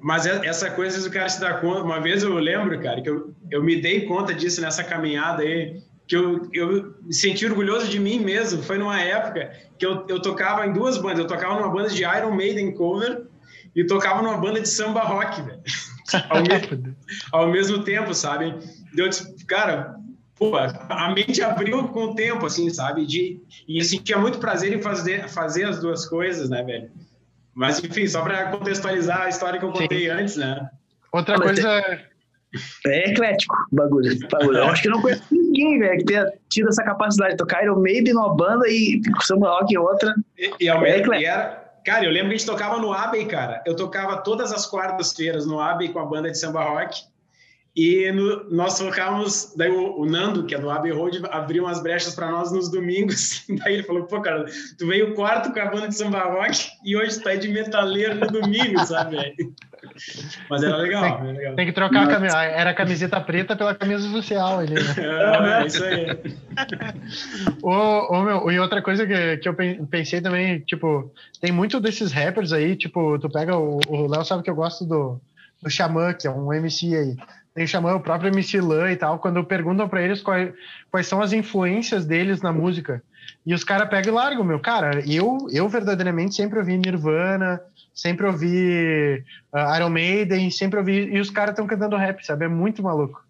Mas 0.00 0.26
essa 0.26 0.70
coisa 0.70 1.06
o 1.06 1.12
cara 1.12 1.28
se 1.28 1.40
dá 1.40 1.54
conta. 1.54 1.82
Uma 1.82 2.00
vez 2.00 2.22
eu 2.22 2.34
lembro, 2.34 2.80
cara, 2.80 3.00
que 3.00 3.08
eu, 3.08 3.32
eu 3.50 3.62
me 3.62 3.80
dei 3.80 4.06
conta 4.06 4.34
disso 4.34 4.60
nessa 4.60 4.84
caminhada 4.84 5.42
aí, 5.42 5.80
que 6.06 6.16
eu, 6.16 6.48
eu 6.52 6.94
me 7.02 7.14
senti 7.14 7.46
orgulhoso 7.46 7.88
de 7.88 7.98
mim 7.98 8.18
mesmo. 8.18 8.62
Foi 8.62 8.76
numa 8.76 9.00
época 9.00 9.52
que 9.78 9.86
eu, 9.86 10.04
eu 10.08 10.20
tocava 10.20 10.66
em 10.66 10.72
duas 10.72 10.98
bandas. 10.98 11.20
Eu 11.20 11.26
tocava 11.26 11.54
numa 11.54 11.70
banda 11.70 11.88
de 11.88 12.02
Iron 12.02 12.32
Maiden 12.32 12.74
cover 12.74 13.22
e 13.74 13.84
tocava 13.86 14.20
numa 14.20 14.36
banda 14.36 14.60
de 14.60 14.68
samba 14.68 15.02
rock, 15.02 15.40
velho 15.40 15.62
ao, 16.28 16.42
mesmo, 16.42 16.96
ao 17.32 17.48
mesmo 17.48 17.84
tempo, 17.84 18.14
sabe? 18.14 18.54
Deu, 18.92 19.08
cara, 19.46 19.96
pô, 20.36 20.56
a 20.56 21.12
mente 21.14 21.42
abriu 21.42 21.88
com 21.88 22.04
o 22.06 22.14
tempo, 22.14 22.46
assim, 22.46 22.68
sabe? 22.70 23.06
De, 23.06 23.40
e 23.66 23.78
eu 23.78 23.84
sentia 23.84 24.18
muito 24.18 24.38
prazer 24.38 24.72
em 24.72 24.82
fazer, 24.82 25.28
fazer 25.28 25.64
as 25.64 25.80
duas 25.80 26.06
coisas, 26.06 26.50
né, 26.50 26.62
velho? 26.62 26.90
Mas, 27.54 27.82
enfim, 27.82 28.06
só 28.06 28.22
para 28.22 28.50
contextualizar 28.50 29.22
a 29.22 29.28
história 29.28 29.60
que 29.60 29.64
eu 29.64 29.72
contei 29.72 30.06
Sim. 30.06 30.08
antes, 30.08 30.36
né? 30.36 30.68
Outra 31.12 31.38
coisa. 31.38 31.68
É, 31.68 32.04
é 32.86 33.10
eclético 33.10 33.54
o 33.72 33.76
bagulho, 33.76 34.28
bagulho. 34.28 34.58
Eu 34.58 34.64
acho 34.64 34.82
que 34.82 34.88
eu 34.88 34.92
não 34.92 35.00
conheço 35.00 35.22
ninguém, 35.30 35.78
velho, 35.78 35.98
que 35.98 36.04
tenha 36.04 36.32
tido 36.48 36.68
essa 36.68 36.82
capacidade 36.82 37.32
de 37.32 37.36
tocar 37.36 37.62
Iron 37.62 37.80
Maiden 37.80 38.14
numa 38.14 38.34
banda 38.34 38.68
e 38.68 39.00
samba 39.22 39.50
rock 39.50 39.72
em 39.72 39.78
outra. 39.78 40.14
E, 40.36 40.50
e, 40.60 40.68
ao 40.68 40.84
é 40.84 40.98
mesmo, 40.98 41.14
e 41.14 41.24
era, 41.24 41.63
Cara, 41.84 42.06
eu 42.06 42.10
lembro 42.10 42.30
que 42.30 42.36
a 42.36 42.38
gente 42.38 42.46
tocava 42.46 42.78
no 42.78 42.92
Abbey, 42.92 43.26
cara. 43.26 43.62
Eu 43.66 43.76
tocava 43.76 44.16
todas 44.16 44.52
as 44.52 44.64
quartas-feiras 44.64 45.44
no 45.44 45.60
Abbey 45.60 45.92
com 45.92 45.98
a 45.98 46.04
banda 46.06 46.30
de 46.30 46.38
samba 46.38 46.64
rock. 46.64 47.04
E 47.76 48.12
no, 48.12 48.48
nós 48.50 48.78
tocávamos, 48.78 49.52
daí 49.56 49.68
o, 49.68 50.00
o, 50.00 50.06
Nando, 50.06 50.46
que 50.46 50.54
é 50.54 50.58
do 50.58 50.70
Abbey 50.70 50.92
Road, 50.92 51.20
abriu 51.30 51.64
umas 51.64 51.82
brechas 51.82 52.14
para 52.14 52.30
nós 52.30 52.52
nos 52.52 52.70
domingos. 52.70 53.44
Daí 53.64 53.74
ele 53.74 53.82
falou: 53.82 54.04
pô, 54.04 54.20
cara, 54.20 54.44
tu 54.78 54.86
veio 54.86 55.14
quarto 55.14 55.52
com 55.52 55.58
a 55.58 55.66
banda 55.66 55.88
de 55.88 55.96
samba 55.96 56.20
rock 56.20 56.68
e 56.84 56.96
hoje 56.96 57.18
tu 57.18 57.24
tá 57.24 57.30
aí 57.30 57.38
de 57.38 57.48
metaleiro 57.48 58.14
no 58.14 58.26
domingo, 58.28 58.78
sabe? 58.86 59.34
Mas 60.48 60.62
era 60.62 60.76
legal, 60.76 61.02
tem, 61.02 61.12
era 61.12 61.32
legal. 61.32 61.54
Tem 61.56 61.66
que 61.66 61.72
trocar 61.72 62.04
a 62.04 62.06
camisa. 62.06 62.42
Era 62.42 62.70
a 62.70 62.74
camiseta 62.74 63.20
preta 63.20 63.56
pela 63.56 63.74
camisa 63.74 64.08
social 64.08 64.60
ali, 64.60 64.74
né? 64.78 64.94
É, 64.98 65.62
é 65.62 65.66
isso 65.66 65.84
aí. 65.84 66.06
ô, 67.60 68.22
meu, 68.22 68.50
e 68.52 68.58
outra 68.58 68.80
coisa 68.80 69.04
que, 69.04 69.36
que 69.38 69.48
eu 69.48 69.54
pensei 69.90 70.20
também, 70.20 70.60
tipo, 70.60 71.12
tem 71.40 71.50
muito 71.50 71.80
desses 71.80 72.12
rappers 72.12 72.52
aí, 72.52 72.76
tipo, 72.76 73.18
tu 73.18 73.28
pega 73.28 73.56
o 73.56 73.80
Léo 74.08 74.24
sabe 74.24 74.44
que 74.44 74.50
eu 74.50 74.54
gosto 74.54 74.84
do, 74.84 75.20
do 75.60 75.70
Xamã, 75.70 76.14
que 76.14 76.28
é 76.28 76.30
um 76.30 76.52
MC 76.52 76.94
aí. 76.94 77.16
Tem 77.54 77.66
Xamã, 77.66 77.94
o 77.94 78.00
próprio 78.00 78.32
MC 78.32 78.60
Lan 78.60 78.90
e 78.90 78.96
tal, 78.96 79.20
quando 79.20 79.44
perguntam 79.44 79.88
para 79.88 80.02
eles 80.02 80.20
quais, 80.20 80.52
quais 80.90 81.06
são 81.06 81.22
as 81.22 81.32
influências 81.32 82.04
deles 82.04 82.42
na 82.42 82.52
música. 82.52 83.00
E 83.46 83.54
os 83.54 83.62
caras 83.62 83.88
pegam 83.88 84.12
e 84.12 84.16
largam, 84.16 84.44
meu. 84.44 84.58
Cara, 84.58 85.00
eu, 85.06 85.46
eu 85.52 85.68
verdadeiramente 85.68 86.34
sempre 86.34 86.58
ouvi 86.58 86.76
Nirvana, 86.76 87.60
sempre 87.94 88.26
ouvi 88.26 89.24
uh, 89.52 89.76
Iron 89.76 89.90
Maiden, 89.90 90.50
sempre 90.50 90.80
ouvi. 90.80 91.14
E 91.14 91.20
os 91.20 91.30
caras 91.30 91.52
estão 91.52 91.66
cantando 91.66 91.96
rap, 91.96 92.26
sabe? 92.26 92.44
É 92.44 92.48
muito 92.48 92.82
maluco. 92.82 93.24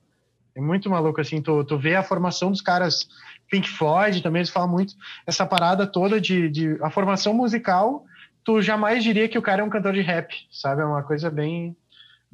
É 0.57 0.61
muito 0.61 0.89
maluco, 0.89 1.21
assim. 1.21 1.43
Tu, 1.43 1.65
tu 1.65 1.77
vê 1.77 1.95
a 1.95 2.03
formação 2.03 2.51
dos 2.51 2.63
caras, 2.63 3.07
Pink 3.51 3.69
Floyd 3.69 4.23
também, 4.23 4.41
eles 4.41 4.51
falam 4.51 4.71
muito. 4.71 4.95
Essa 5.27 5.45
parada 5.45 5.87
toda 5.87 6.19
de, 6.19 6.49
de. 6.49 6.79
A 6.81 6.89
formação 6.91 7.35
musical, 7.35 8.05
tu 8.43 8.63
jamais 8.63 9.05
diria 9.05 9.29
que 9.29 9.39
o 9.39 9.43
cara 9.43 9.61
é 9.61 9.65
um 9.65 9.71
cantor 9.71 9.93
de 9.93 10.01
rap, 10.01 10.33
sabe? 10.51 10.81
É 10.81 10.85
uma 10.85 11.03
coisa 11.03 11.31
bem 11.31 11.77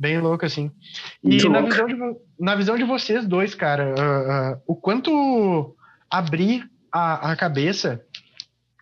bem 0.00 0.18
louco, 0.18 0.46
assim. 0.46 0.70
E 1.22 1.46
na 1.46 1.60
visão, 1.60 1.86
de, 1.86 1.96
na 2.38 2.54
visão 2.54 2.78
de 2.78 2.84
vocês 2.84 3.26
dois, 3.26 3.54
cara, 3.54 3.94
uh, 3.94 4.54
uh, 4.54 4.62
o 4.66 4.74
quanto 4.74 5.76
abrir 6.08 6.64
a, 6.90 7.32
a 7.32 7.36
cabeça 7.36 8.02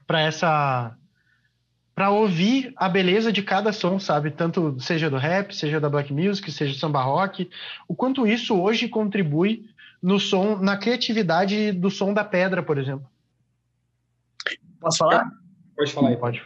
para 0.07 0.21
essa. 0.21 0.97
para 1.93 2.11
ouvir 2.11 2.73
a 2.77 2.89
beleza 2.89 3.33
de 3.33 3.43
cada 3.43 3.73
som, 3.73 3.99
sabe? 3.99 4.31
Tanto 4.31 4.79
seja 4.79 5.11
do 5.11 5.17
rap, 5.17 5.53
seja 5.53 5.81
da 5.81 5.91
black 5.91 6.13
music, 6.13 6.53
seja 6.53 6.73
do 6.73 6.79
samba 6.79 7.03
rock, 7.03 7.51
o 7.89 7.97
quanto 7.97 8.25
isso 8.25 8.57
hoje 8.57 8.89
contribui 8.89 9.65
no 10.01 10.21
som, 10.21 10.57
na 10.57 10.77
criatividade 10.77 11.73
do 11.73 11.91
som 11.91 12.15
da 12.15 12.23
pedra, 12.23 12.63
por 12.63 12.79
exemplo. 12.79 13.07
Posso 14.81 14.99
falar? 14.99 15.29
Pode 15.77 15.93
falar 15.93 16.11
aí, 16.11 16.17
pode. 16.17 16.41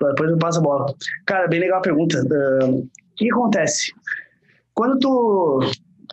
Depois 0.00 0.30
eu 0.30 0.38
passo 0.38 0.60
a 0.60 0.62
bola. 0.62 0.94
Cara, 1.26 1.46
bem 1.46 1.60
legal 1.60 1.80
a 1.80 1.82
pergunta. 1.82 2.18
Uh, 2.22 2.88
que 3.18 3.32
acontece? 3.32 3.92
Quando 4.74 4.98
tu 4.98 5.60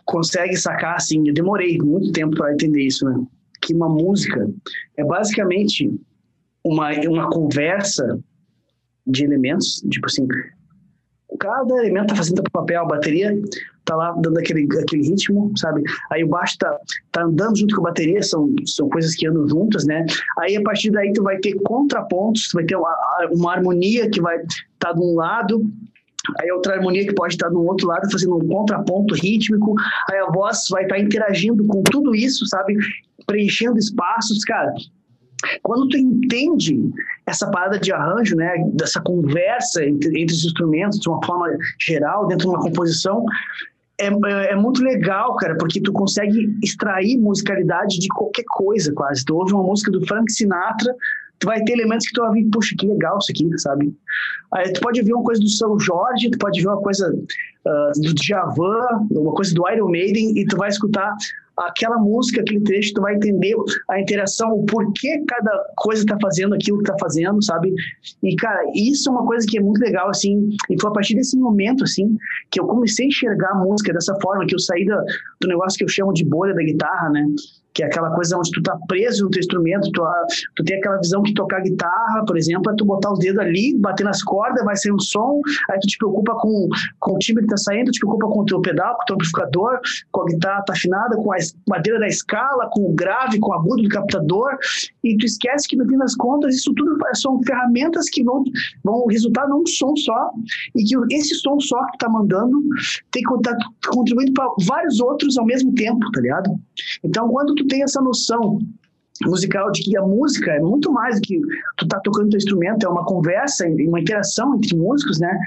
consegue 0.04 0.56
sacar, 0.56 0.96
assim, 0.96 1.28
eu 1.28 1.34
demorei 1.34 1.78
muito 1.78 2.12
tempo 2.12 2.36
para 2.36 2.52
entender 2.52 2.82
isso, 2.82 3.04
né? 3.04 3.24
Que 3.62 3.74
uma 3.74 3.88
música 3.88 4.48
é 4.96 5.04
basicamente 5.04 5.90
uma, 6.64 6.90
uma 7.08 7.30
conversa 7.30 8.18
de 9.06 9.24
elementos, 9.24 9.82
tipo 9.88 10.06
assim, 10.06 10.26
cada 11.38 11.74
elemento 11.76 12.08
tá 12.08 12.16
fazendo 12.16 12.42
papel, 12.50 12.82
a 12.82 12.86
bateria 12.86 13.40
tá 13.84 13.94
lá 13.94 14.12
dando 14.12 14.38
aquele, 14.38 14.66
aquele 14.80 15.08
ritmo, 15.08 15.52
sabe? 15.56 15.82
Aí 16.10 16.24
o 16.24 16.28
baixo 16.28 16.58
tá, 16.58 16.76
tá 17.12 17.22
andando 17.22 17.56
junto 17.56 17.74
com 17.76 17.82
a 17.82 17.90
bateria, 17.90 18.22
são, 18.22 18.52
são 18.64 18.88
coisas 18.88 19.14
que 19.14 19.28
andam 19.28 19.46
juntas, 19.48 19.84
né? 19.86 20.04
Aí 20.38 20.56
a 20.56 20.62
partir 20.62 20.90
daí 20.90 21.12
tu 21.12 21.22
vai 21.22 21.38
ter 21.38 21.54
contrapontos, 21.62 22.48
tu 22.48 22.54
vai 22.54 22.64
ter 22.64 22.76
uma, 22.76 22.96
uma 23.30 23.52
harmonia 23.52 24.10
que 24.10 24.20
vai 24.20 24.38
estar 24.38 24.58
tá 24.78 24.92
de 24.92 25.00
um 25.00 25.14
lado 25.14 25.64
aí 26.40 26.50
outra 26.50 26.74
harmonia 26.74 27.06
que 27.06 27.14
pode 27.14 27.34
estar 27.34 27.48
do 27.48 27.62
outro 27.64 27.88
lado 27.88 28.10
fazendo 28.10 28.36
um 28.36 28.48
contraponto 28.48 29.14
rítmico, 29.14 29.74
aí 30.10 30.18
a 30.18 30.26
voz 30.26 30.64
vai 30.70 30.84
estar 30.84 30.98
interagindo 30.98 31.64
com 31.66 31.82
tudo 31.82 32.14
isso, 32.14 32.46
sabe? 32.46 32.76
Preenchendo 33.26 33.78
espaços, 33.78 34.44
cara. 34.44 34.72
Quando 35.62 35.88
tu 35.88 35.98
entende 35.98 36.78
essa 37.26 37.50
parada 37.50 37.78
de 37.78 37.92
arranjo, 37.92 38.34
né, 38.36 38.54
dessa 38.72 39.00
conversa 39.00 39.84
entre, 39.84 40.20
entre 40.20 40.34
os 40.34 40.44
instrumentos 40.44 40.98
de 40.98 41.08
uma 41.08 41.24
forma 41.24 41.46
geral, 41.78 42.26
dentro 42.26 42.48
de 42.48 42.54
uma 42.54 42.60
composição, 42.60 43.24
é, 43.98 44.08
é, 44.50 44.54
muito 44.54 44.82
legal, 44.82 45.36
cara, 45.36 45.56
porque 45.56 45.80
tu 45.80 45.92
consegue 45.92 46.54
extrair 46.62 47.16
musicalidade 47.18 47.98
de 47.98 48.08
qualquer 48.08 48.44
coisa, 48.48 48.92
quase. 48.92 49.24
Tu 49.24 49.34
ouve 49.34 49.52
uma 49.54 49.62
música 49.62 49.90
do 49.90 50.06
Frank 50.06 50.30
Sinatra, 50.30 50.94
tu 51.38 51.46
vai 51.46 51.62
ter 51.64 51.72
elementos 51.72 52.06
que 52.06 52.14
tu 52.14 52.22
vai 52.22 52.32
ver, 52.32 52.48
puxa, 52.50 52.74
que 52.78 52.86
legal 52.86 53.18
isso 53.18 53.32
aqui, 53.32 53.58
sabe? 53.58 53.94
Aí 54.54 54.72
tu 54.72 54.80
pode 54.80 55.02
ver 55.02 55.12
uma 55.12 55.24
coisa 55.24 55.40
do 55.40 55.48
São 55.48 55.78
Jorge, 55.78 56.30
tu 56.30 56.38
pode 56.38 56.60
ver 56.60 56.68
uma 56.68 56.80
coisa 56.80 57.12
uh, 57.12 58.00
do 58.00 58.14
Djavan, 58.14 59.06
uma 59.10 59.32
coisa 59.32 59.54
do 59.54 59.68
Iron 59.70 59.90
Maiden, 59.90 60.38
e 60.38 60.46
tu 60.46 60.56
vai 60.56 60.68
escutar 60.68 61.14
aquela 61.56 61.96
música, 61.96 62.40
aquele 62.40 62.60
trecho, 62.60 62.92
tu 62.94 63.00
vai 63.00 63.14
entender 63.14 63.54
a 63.88 64.00
interação, 64.00 64.52
o 64.52 64.66
porquê 64.66 65.22
cada 65.26 65.72
coisa 65.76 66.04
tá 66.04 66.18
fazendo 66.20 66.54
aquilo 66.54 66.78
que 66.78 66.84
tá 66.84 66.96
fazendo, 67.00 67.42
sabe? 67.42 67.72
E, 68.22 68.36
cara, 68.36 68.62
isso 68.74 69.08
é 69.08 69.12
uma 69.12 69.26
coisa 69.26 69.46
que 69.46 69.58
é 69.58 69.60
muito 69.60 69.80
legal, 69.80 70.08
assim, 70.08 70.50
e 70.70 70.80
foi 70.80 70.90
a 70.90 70.92
partir 70.92 71.14
desse 71.14 71.36
momento, 71.38 71.84
assim, 71.84 72.16
que 72.50 72.60
eu 72.60 72.66
comecei 72.66 73.06
a 73.06 73.08
enxergar 73.08 73.52
a 73.52 73.58
música 73.58 73.92
dessa 73.92 74.14
forma, 74.20 74.46
que 74.46 74.54
eu 74.54 74.58
saí 74.58 74.84
da, 74.84 75.02
do 75.40 75.48
negócio 75.48 75.78
que 75.78 75.84
eu 75.84 75.88
chamo 75.88 76.12
de 76.12 76.24
bolha 76.24 76.54
da 76.54 76.62
guitarra, 76.62 77.08
né? 77.10 77.24
Que 77.76 77.82
é 77.82 77.86
aquela 77.86 78.10
coisa 78.12 78.38
onde 78.38 78.50
tu 78.52 78.62
tá 78.62 78.74
preso 78.88 79.24
no 79.24 79.30
teu 79.30 79.40
instrumento, 79.40 79.90
tu, 79.92 80.02
tu 80.56 80.64
tem 80.64 80.78
aquela 80.78 80.96
visão 80.96 81.22
que 81.22 81.34
tocar 81.34 81.60
guitarra, 81.60 82.24
por 82.26 82.38
exemplo, 82.38 82.72
é 82.72 82.74
tu 82.74 82.86
botar 82.86 83.12
os 83.12 83.18
dedos 83.18 83.38
ali, 83.38 83.76
bater 83.78 84.02
nas 84.02 84.22
cordas, 84.22 84.64
vai 84.64 84.74
sair 84.74 84.92
um 84.92 84.98
som, 84.98 85.42
aí 85.70 85.78
tu 85.80 85.86
te 85.86 85.98
preocupa 85.98 86.34
com, 86.36 86.70
com 87.00 87.16
o 87.16 87.18
timbre 87.18 87.42
que 87.42 87.50
tá 87.50 87.56
saindo, 87.58 87.90
te 87.90 88.00
preocupa 88.00 88.28
com 88.28 88.40
o 88.40 88.44
teu 88.46 88.62
pedal, 88.62 88.96
com 88.96 89.02
o 89.02 89.04
teu 89.04 89.14
amplificador, 89.16 89.78
com 90.10 90.22
a 90.22 90.24
guitarra 90.24 90.62
tá 90.62 90.72
afinada, 90.72 91.16
com 91.16 91.30
a 91.30 91.36
madeira 91.68 92.00
da 92.00 92.06
escala, 92.06 92.70
com 92.72 92.90
o 92.90 92.94
grave, 92.94 93.38
com 93.38 93.50
o 93.50 93.52
agudo 93.52 93.82
do 93.82 93.88
captador, 93.90 94.56
e 95.04 95.14
tu 95.18 95.26
esquece 95.26 95.68
que 95.68 95.76
no 95.76 95.86
fim 95.86 95.98
das 95.98 96.16
contas 96.16 96.54
isso 96.54 96.72
tudo 96.74 96.96
são 97.12 97.42
ferramentas 97.42 98.08
que 98.08 98.24
vão, 98.24 98.42
vão 98.82 99.04
resultar 99.06 99.46
num 99.48 99.66
som 99.66 99.94
só, 99.96 100.30
e 100.74 100.82
que 100.82 100.96
esse 101.14 101.34
som 101.34 101.60
só 101.60 101.84
que 101.84 101.92
tu 101.92 101.98
tá 101.98 102.08
mandando 102.08 102.58
tem 103.10 103.22
que 103.22 103.34
estar 103.34 103.54
contribuindo 103.88 104.32
para 104.32 104.48
vários 104.66 104.98
outros 104.98 105.36
ao 105.36 105.44
mesmo 105.44 105.74
tempo, 105.74 106.10
tá 106.12 106.22
ligado? 106.22 106.58
Então, 107.04 107.28
quando 107.28 107.54
tu 107.54 107.65
tem 107.66 107.82
essa 107.82 108.00
noção 108.00 108.58
musical 109.24 109.70
de 109.70 109.82
que 109.82 109.96
a 109.96 110.02
música 110.02 110.52
é 110.52 110.60
muito 110.60 110.92
mais 110.92 111.16
do 111.16 111.22
que 111.22 111.40
tu 111.76 111.88
tá 111.88 112.00
tocando 112.00 112.30
teu 112.30 112.38
instrumento, 112.38 112.84
é 112.84 112.88
uma 112.88 113.04
conversa, 113.04 113.66
uma 113.66 114.00
interação 114.00 114.54
entre 114.54 114.76
músicos, 114.76 115.18
né? 115.18 115.38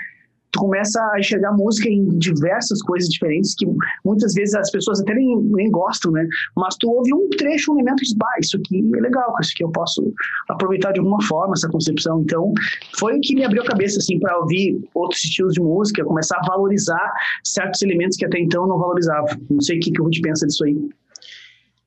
Tu 0.52 0.60
começa 0.60 1.00
a 1.14 1.20
enxergar 1.20 1.52
música 1.52 1.88
em 1.88 2.08
diversas 2.18 2.82
coisas 2.82 3.08
diferentes 3.08 3.54
que 3.54 3.68
muitas 4.04 4.34
vezes 4.34 4.56
as 4.56 4.72
pessoas 4.72 5.00
até 5.00 5.14
nem, 5.14 5.40
nem 5.44 5.70
gostam, 5.70 6.12
né? 6.12 6.28
Mas 6.58 6.76
tu 6.78 6.90
ouve 6.90 7.14
um 7.14 7.30
trecho, 7.30 7.72
um 7.72 7.76
elemento 7.76 8.02
e 8.02 8.06
diz, 8.06 8.16
isso 8.42 8.58
aqui 8.58 8.84
é 8.96 9.00
legal, 9.00 9.32
isso 9.40 9.52
aqui 9.54 9.64
eu 9.64 9.70
posso 9.70 10.12
aproveitar 10.48 10.92
de 10.92 11.00
alguma 11.00 11.22
forma, 11.22 11.54
essa 11.54 11.70
concepção. 11.70 12.22
Então, 12.22 12.52
foi 12.98 13.18
o 13.18 13.22
que 13.22 13.36
me 13.36 13.46
abriu 13.46 13.62
a 13.62 13.66
cabeça, 13.66 14.00
assim, 14.00 14.20
para 14.20 14.40
ouvir 14.40 14.82
outros 14.96 15.24
estilos 15.24 15.54
de 15.54 15.62
música, 15.62 16.04
começar 16.04 16.38
a 16.38 16.48
valorizar 16.48 17.14
certos 17.44 17.84
elementos 17.84 18.18
que 18.18 18.26
até 18.26 18.40
então 18.40 18.66
não 18.66 18.80
valorizava. 18.80 19.28
Não 19.52 19.62
sei 19.62 19.78
o 19.78 19.80
que, 19.80 19.92
que 19.92 20.02
o 20.02 20.06
Ruth 20.06 20.20
pensa 20.24 20.48
disso 20.48 20.66
aí. 20.66 20.76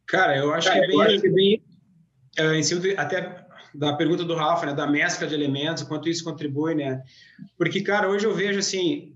Cara, 0.06 0.36
eu 0.36 0.52
acho 0.52 0.68
Cara, 0.68 0.80
que 0.80 0.84
é 0.84 1.06
bem, 1.06 1.20
que 1.20 1.30
bem 1.30 1.62
é, 2.36 2.56
em 2.56 2.62
cima 2.62 2.80
de, 2.80 2.96
até 2.96 3.46
da 3.74 3.94
pergunta 3.94 4.24
do 4.24 4.34
Rafa, 4.34 4.66
né, 4.66 4.74
da 4.74 4.86
mescla 4.86 5.26
de 5.26 5.34
elementos, 5.34 5.82
quanto 5.82 6.08
isso 6.08 6.24
contribui, 6.24 6.74
né? 6.74 7.02
Porque, 7.56 7.80
cara, 7.80 8.08
hoje 8.08 8.26
eu 8.26 8.34
vejo 8.34 8.58
assim, 8.58 9.14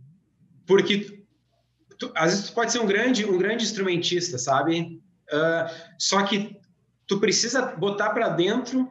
porque 0.66 1.22
tu, 1.98 2.10
às 2.14 2.30
vezes 2.30 2.50
tu 2.50 2.54
pode 2.54 2.72
ser 2.72 2.78
um 2.78 2.86
grande, 2.86 3.24
um 3.24 3.38
grande 3.38 3.64
instrumentista, 3.64 4.38
sabe? 4.38 5.00
Uh, 5.30 5.70
só 5.98 6.22
que 6.22 6.56
tu 7.06 7.18
precisa 7.20 7.62
botar 7.62 8.10
para 8.10 8.28
dentro 8.28 8.88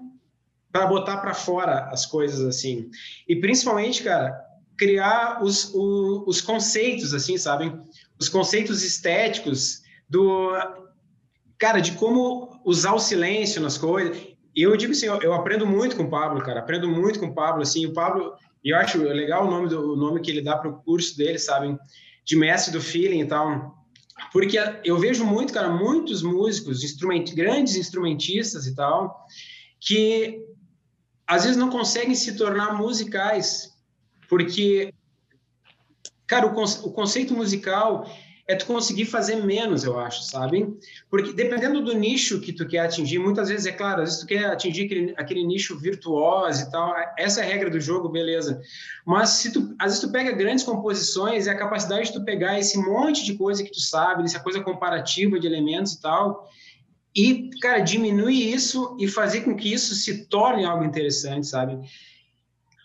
para 0.71 0.87
botar 0.87 1.17
para 1.17 1.33
fora 1.33 1.89
as 1.89 2.05
coisas 2.05 2.41
assim. 2.41 2.89
E 3.27 3.37
principalmente, 3.37 4.03
cara, 4.03 4.37
criar 4.77 5.41
os, 5.41 5.73
os, 5.73 6.27
os 6.27 6.41
conceitos, 6.41 7.13
assim, 7.13 7.37
sabem? 7.37 7.81
Os 8.19 8.27
conceitos 8.27 8.83
estéticos 8.83 9.81
do 10.09 10.51
cara, 11.57 11.79
de 11.79 11.93
como 11.93 12.59
usar 12.63 12.93
o 12.93 12.99
silêncio 12.99 13.61
nas 13.61 13.77
coisas. 13.77 14.17
E 14.55 14.61
eu 14.61 14.75
digo 14.77 14.91
assim, 14.91 15.07
eu, 15.07 15.21
eu, 15.21 15.33
aprendo 15.33 15.65
muito 15.65 15.95
com 15.95 16.03
o 16.03 16.09
Pablo, 16.09 16.41
cara, 16.41 16.59
aprendo 16.59 16.87
muito 16.87 17.19
com 17.19 17.27
o 17.27 17.33
Pablo, 17.33 17.61
assim, 17.61 17.85
o 17.85 17.93
Pablo, 17.93 18.33
e 18.63 18.69
eu 18.69 18.77
acho 18.77 18.97
legal 19.01 19.47
o 19.47 19.51
nome, 19.51 19.67
do, 19.67 19.93
o 19.93 19.95
nome 19.95 20.21
que 20.21 20.31
ele 20.31 20.41
dá 20.41 20.57
para 20.57 20.69
o 20.69 20.81
curso 20.81 21.17
dele, 21.17 21.37
sabem, 21.37 21.77
de 22.23 22.35
mestre 22.35 22.71
do 22.71 22.81
feeling 22.81 23.21
e 23.21 23.27
tal, 23.27 23.75
porque 24.31 24.57
eu 24.83 24.97
vejo 24.97 25.25
muito, 25.25 25.53
cara, 25.53 25.69
muitos 25.69 26.23
músicos, 26.23 26.83
instrument, 26.83 27.25
grandes 27.35 27.75
instrumentistas 27.75 28.65
e 28.65 28.73
tal, 28.73 29.25
que 29.79 30.41
às 31.27 31.43
vezes 31.43 31.57
não 31.57 31.69
conseguem 31.69 32.15
se 32.15 32.35
tornar 32.37 32.77
musicais, 32.77 33.71
porque, 34.29 34.93
cara, 36.25 36.47
o, 36.47 36.63
o 36.63 36.91
conceito 36.91 37.33
musical 37.33 38.09
é 38.47 38.55
tu 38.55 38.67
conseguir 38.67 39.05
fazer 39.05 39.37
menos, 39.37 39.83
eu 39.83 39.99
acho, 39.99 40.23
sabe? 40.23 40.71
Porque 41.09 41.33
dependendo 41.33 41.81
do 41.81 41.93
nicho 41.93 42.39
que 42.39 42.53
tu 42.53 42.67
quer 42.67 42.79
atingir, 42.79 43.17
muitas 43.17 43.49
vezes, 43.49 43.65
é 43.65 43.71
claro, 43.71 44.03
às 44.03 44.09
vezes 44.09 44.21
tu 44.21 44.27
quer 44.27 44.45
atingir 44.45 44.85
aquele, 44.85 45.13
aquele 45.17 45.43
nicho 45.43 45.77
virtuoso 45.79 46.61
e 46.61 46.69
tal, 46.69 46.93
essa 47.17 47.41
é 47.41 47.43
a 47.43 47.47
regra 47.47 47.71
do 47.71 47.81
jogo, 47.81 48.07
beleza. 48.07 48.61
Mas 49.03 49.29
se 49.29 49.51
tu, 49.51 49.75
às 49.79 49.93
vezes 49.93 49.99
tu 49.99 50.11
pega 50.11 50.31
grandes 50.31 50.63
composições 50.63 51.47
e 51.47 51.49
a 51.49 51.57
capacidade 51.57 52.07
de 52.07 52.13
tu 52.13 52.23
pegar 52.23 52.59
esse 52.59 52.77
monte 52.77 53.25
de 53.25 53.33
coisa 53.33 53.63
que 53.63 53.71
tu 53.71 53.81
sabe, 53.81 54.23
essa 54.23 54.39
coisa 54.39 54.61
comparativa 54.61 55.39
de 55.39 55.47
elementos 55.47 55.93
e 55.93 56.01
tal, 56.01 56.47
e, 57.15 57.49
cara, 57.61 57.79
diminuir 57.79 58.53
isso 58.53 58.95
e 58.99 59.07
fazer 59.07 59.41
com 59.41 59.55
que 59.55 59.73
isso 59.73 59.95
se 59.95 60.25
torne 60.27 60.65
algo 60.65 60.83
interessante, 60.83 61.47
sabe? 61.47 61.79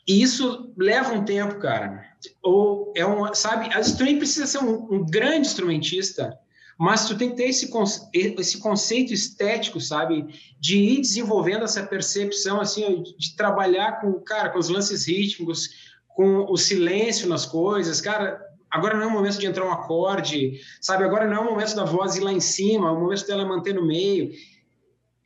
E 0.09 0.23
isso 0.23 0.73
leva 0.79 1.13
um 1.13 1.25
tempo, 1.25 1.59
cara. 1.59 2.10
Ou 2.43 2.93
é 2.97 3.07
um, 3.07 3.33
sabe, 3.35 3.73
às 3.75 3.93
vezes 3.93 4.19
precisa 4.19 4.47
ser 4.47 4.59
um, 4.59 4.95
um 4.95 5.05
grande 5.05 5.47
instrumentista, 5.47 6.39
mas 6.79 7.07
tu 7.07 7.17
tem 7.17 7.31
que 7.31 7.37
ter 7.37 7.49
esse, 7.49 7.71
esse 8.15 8.59
conceito 8.59 9.13
estético, 9.13 9.79
sabe, 9.81 10.27
de 10.59 10.79
ir 10.79 11.01
desenvolvendo 11.03 11.65
essa 11.65 11.83
percepção, 11.83 12.61
assim, 12.61 13.03
de 13.19 13.37
trabalhar 13.37 14.01
com, 14.01 14.13
cara, 14.21 14.49
com 14.49 14.59
os 14.59 14.71
lances 14.71 15.07
rítmicos, 15.07 15.69
com 16.09 16.47
o 16.51 16.57
silêncio 16.57 17.29
nas 17.29 17.45
coisas, 17.45 18.01
cara, 18.01 18.41
agora 18.71 18.97
não 18.97 19.05
é 19.05 19.07
o 19.07 19.11
momento 19.11 19.39
de 19.39 19.47
entrar 19.47 19.67
um 19.67 19.73
acorde, 19.73 20.61
sabe? 20.81 21.05
Agora 21.05 21.27
não 21.27 21.37
é 21.37 21.41
o 21.41 21.45
momento 21.45 21.75
da 21.75 21.85
voz 21.85 22.17
ir 22.17 22.21
lá 22.21 22.33
em 22.33 22.41
cima, 22.41 22.89
é 22.89 22.93
o 22.93 23.01
momento 23.01 23.27
dela 23.27 23.45
manter 23.45 23.75
no 23.75 23.87
meio. 23.87 24.33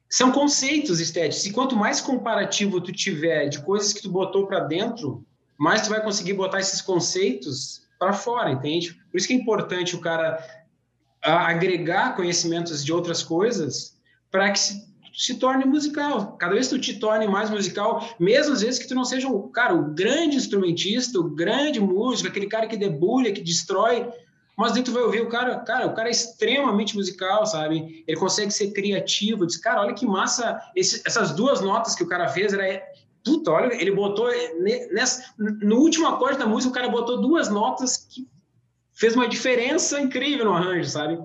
São 0.08 0.32
conceitos 0.32 1.00
estéticos. 1.00 1.46
E 1.46 1.52
quanto 1.52 1.76
mais 1.76 2.00
comparativo 2.00 2.80
tu 2.80 2.92
tiver 2.92 3.48
de 3.48 3.60
coisas 3.62 3.92
que 3.92 4.02
tu 4.02 4.10
botou 4.10 4.46
para 4.46 4.60
dentro, 4.60 5.24
mais 5.58 5.82
tu 5.82 5.90
vai 5.90 6.02
conseguir 6.02 6.34
botar 6.34 6.60
esses 6.60 6.80
conceitos 6.80 7.82
para 7.98 8.12
fora, 8.12 8.50
entende? 8.50 8.94
Por 9.10 9.18
isso 9.18 9.26
que 9.26 9.34
é 9.34 9.36
importante 9.36 9.94
o 9.94 10.00
cara 10.00 10.44
agregar 11.22 12.16
conhecimentos 12.16 12.84
de 12.84 12.92
outras 12.92 13.22
coisas 13.22 13.96
para 14.30 14.50
que 14.50 14.58
se, 14.58 14.84
se, 15.14 15.34
torne 15.36 15.64
musical. 15.64 16.36
Cada 16.36 16.54
vez 16.54 16.68
que 16.68 16.74
tu 16.74 16.80
te 16.80 16.98
torne 16.98 17.26
mais 17.26 17.48
musical, 17.48 18.06
mesmo 18.18 18.52
às 18.52 18.60
vezes 18.60 18.78
que 18.78 18.88
tu 18.88 18.94
não 18.94 19.04
seja 19.04 19.28
um 19.28 19.48
cara, 19.50 19.74
o 19.74 19.94
grande 19.94 20.36
instrumentista, 20.36 21.18
o 21.18 21.30
grande 21.30 21.80
músico, 21.80 22.28
aquele 22.28 22.46
cara 22.46 22.66
que 22.66 22.76
debulha, 22.76 23.32
que 23.32 23.40
destrói, 23.40 24.06
mas 24.56 24.72
daí 24.72 24.82
tu 24.82 24.92
vai 24.92 25.02
ouvir 25.02 25.20
o 25.20 25.28
cara, 25.28 25.58
cara, 25.60 25.86
o 25.86 25.94
cara 25.94 26.08
é 26.08 26.12
extremamente 26.12 26.94
musical, 26.94 27.44
sabe? 27.46 28.04
Ele 28.06 28.16
consegue 28.16 28.50
ser 28.52 28.72
criativo, 28.72 29.46
diz, 29.46 29.56
cara, 29.56 29.80
olha 29.80 29.94
que 29.94 30.06
massa, 30.06 30.60
esse, 30.76 31.02
essas 31.06 31.32
duas 31.32 31.60
notas 31.60 31.94
que 31.94 32.02
o 32.02 32.08
cara 32.08 32.28
fez, 32.28 32.52
era 32.52 32.82
puta, 33.24 33.50
olha, 33.50 33.74
ele 33.74 33.90
botou 33.90 34.28
nessa, 34.92 35.34
no 35.38 35.76
último 35.76 36.06
acorde 36.06 36.38
da 36.38 36.46
música, 36.46 36.70
o 36.70 36.74
cara 36.74 36.88
botou 36.88 37.20
duas 37.20 37.48
notas 37.48 37.96
que 37.96 38.28
fez 38.92 39.14
uma 39.14 39.28
diferença 39.28 40.00
incrível 40.00 40.44
no 40.44 40.52
arranjo, 40.52 40.88
sabe? 40.88 41.18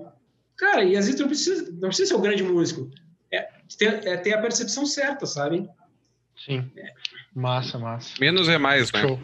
Cara, 0.56 0.82
e 0.82 0.96
às 0.96 1.06
vezes 1.06 1.20
não 1.20 1.28
precisa, 1.28 1.70
não 1.72 1.88
precisa 1.88 2.08
ser 2.08 2.16
um 2.16 2.22
grande 2.22 2.42
músico. 2.42 2.90
É 3.32 3.48
ter, 3.78 4.06
é 4.06 4.16
ter 4.16 4.32
a 4.32 4.40
percepção 4.40 4.84
certa, 4.86 5.26
sabe? 5.26 5.68
Sim. 6.44 6.70
É. 6.76 6.92
Massa, 7.34 7.78
massa. 7.78 8.14
Menos 8.18 8.48
é 8.48 8.58
mais, 8.58 8.90
né? 8.92 9.00
Show. 9.02 9.20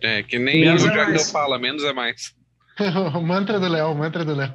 É, 0.00 0.22
que 0.22 0.38
nem 0.38 0.60
menos 0.60 0.84
o 0.84 0.88
é 0.88 1.18
fala, 1.18 1.58
menos 1.58 1.82
é 1.82 1.92
mais. 1.92 2.34
o 3.14 3.20
mantra 3.20 3.58
do 3.58 3.68
Léo, 3.68 3.90
o 3.90 3.94
mantra 3.94 4.24
do 4.24 4.34
Léo. 4.34 4.54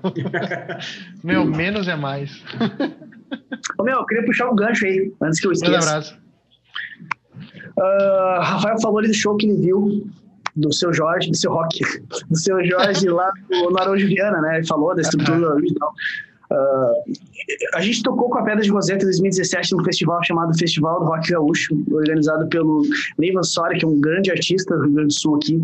meu, 1.23 1.43
menos 1.43 1.88
é 1.88 1.95
mais. 1.95 2.41
Ô, 3.77 3.83
meu, 3.83 3.97
eu 3.97 4.05
queria 4.05 4.25
puxar 4.25 4.49
um 4.49 4.55
gancho 4.55 4.86
aí, 4.86 5.12
antes 5.21 5.39
que 5.41 5.47
eu 5.47 5.51
esqueça. 5.51 5.73
Um 5.73 5.75
abraço. 5.75 6.22
Uh, 7.78 8.41
Rafael 8.41 8.80
falou 8.82 9.00
ali 9.00 9.08
do 9.08 9.13
show 9.13 9.36
que 9.36 9.48
ele 9.48 9.62
viu 9.62 10.08
do 10.56 10.72
seu 10.74 10.93
Jorge, 10.93 11.30
do 11.30 11.38
seu 11.38 11.52
Rock, 11.52 11.80
do 12.30 12.38
seu 12.38 12.63
Jorge 12.63 13.08
lá 13.10 13.32
no, 13.50 13.72
no 13.72 13.80
Araújo 13.80 14.08
Viana, 14.08 14.39
né? 14.41 14.58
Ele 14.58 14.67
falou 14.67 14.96
da 14.96 15.02
estrutura 15.02 15.54
original. 15.54 15.91
Uh, 16.52 17.13
a 17.74 17.82
gente 17.82 18.04
tocou 18.04 18.30
com 18.30 18.38
a 18.38 18.43
Pedra 18.43 18.62
de 18.62 18.69
Roseta 18.69 19.04
em 19.04 19.08
2017 19.08 19.76
num 19.76 19.84
festival 19.84 20.24
chamado 20.24 20.56
Festival 20.58 21.00
do 21.00 21.06
Rock 21.06 21.32
Gaúcho, 21.32 21.84
organizado 21.91 22.48
pelo 22.48 22.84
Neivan 23.17 23.43
Soria, 23.43 23.80
que 23.80 23.86
é 23.86 23.88
um 23.88 24.00
grande 24.00 24.30
artista 24.30 24.76
do 24.76 24.84
Rio 24.84 24.93
Grande 24.93 25.08
do 25.08 25.19
Sul 25.19 25.36
aqui, 25.38 25.60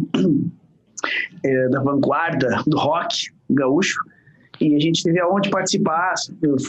é, 1.46 1.68
da 1.70 1.82
vanguarda 1.82 2.64
do 2.66 2.78
rock 2.78 3.30
gaúcho. 3.50 4.00
E 4.62 4.76
a 4.76 4.80
gente 4.80 5.04
teve 5.04 5.20
a 5.20 5.28
honra 5.28 5.42
de 5.42 5.50
participar, 5.50 6.16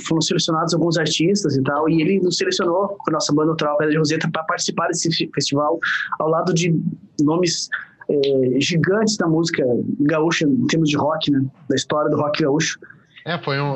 foram 0.07 0.21
selecionados 0.21 0.73
alguns 0.75 0.97
artistas 0.97 1.57
e 1.57 1.63
tal, 1.63 1.89
e 1.89 2.01
ele 2.01 2.21
nos 2.21 2.37
selecionou 2.37 2.89
com 2.89 3.11
a 3.11 3.13
nossa 3.15 3.33
banda 3.35 3.51
Natural 3.51 3.77
Pedra 3.77 3.93
de 3.93 3.99
Roseta 3.99 4.31
para 4.31 4.45
participar 4.45 4.87
desse 4.89 5.29
festival, 5.35 5.79
ao 6.19 6.29
lado 6.29 6.55
de 6.55 6.73
nomes 7.21 7.69
é, 8.09 8.61
gigantes 8.61 9.17
da 9.17 9.27
música 9.27 9.65
gaúcha, 10.01 10.45
em 10.45 10.67
termos 10.67 10.89
de 10.89 10.97
rock, 10.97 11.31
né? 11.31 11.45
Da 11.69 11.77
história 11.77 12.11
do 12.11 12.17
rock 12.17 12.43
gaúcho. 12.43 12.79
É, 13.27 13.39
foi 13.39 13.61
um. 13.61 13.75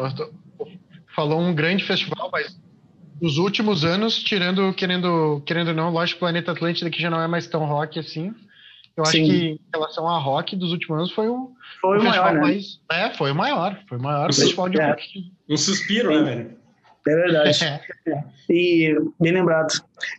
Falou 1.14 1.40
um 1.40 1.54
grande 1.54 1.84
festival, 1.84 2.28
mas 2.32 2.58
nos 3.20 3.38
últimos 3.38 3.84
anos, 3.84 4.18
tirando, 4.18 4.72
querendo, 4.74 5.40
querendo 5.46 5.72
não, 5.72 5.90
lógico, 5.90 6.20
Planeta 6.20 6.52
Atlântida, 6.52 6.90
que 6.90 7.00
já 7.00 7.08
não 7.08 7.20
é 7.20 7.28
mais 7.28 7.46
tão 7.46 7.64
rock 7.64 7.98
assim. 7.98 8.34
Eu 8.96 9.02
acho 9.02 9.12
Sim. 9.12 9.24
que 9.24 9.32
em 9.32 9.60
relação 9.72 10.08
a 10.08 10.18
rock 10.18 10.54
dos 10.54 10.72
últimos 10.72 10.98
anos 10.98 11.12
foi 11.12 11.28
o, 11.28 11.50
foi 11.80 11.98
o, 11.98 12.00
o 12.00 12.04
maior, 12.04 12.34
né? 12.34 12.40
mais. 12.40 12.80
É, 12.90 13.10
foi 13.14 13.32
o 13.32 13.34
maior. 13.34 13.78
Foi 13.88 13.98
o 13.98 14.02
maior 14.02 14.32
festival 14.32 14.68
de 14.68 14.80
é. 14.80 14.88
rock. 14.88 15.32
Um 15.48 15.56
suspiro, 15.56 16.10
né, 16.10 16.22
velho? 16.22 16.50
É 17.06 17.14
verdade. 17.14 17.64
É. 17.64 18.24
E 18.48 18.94
bem 19.18 19.32
lembrado. 19.32 19.72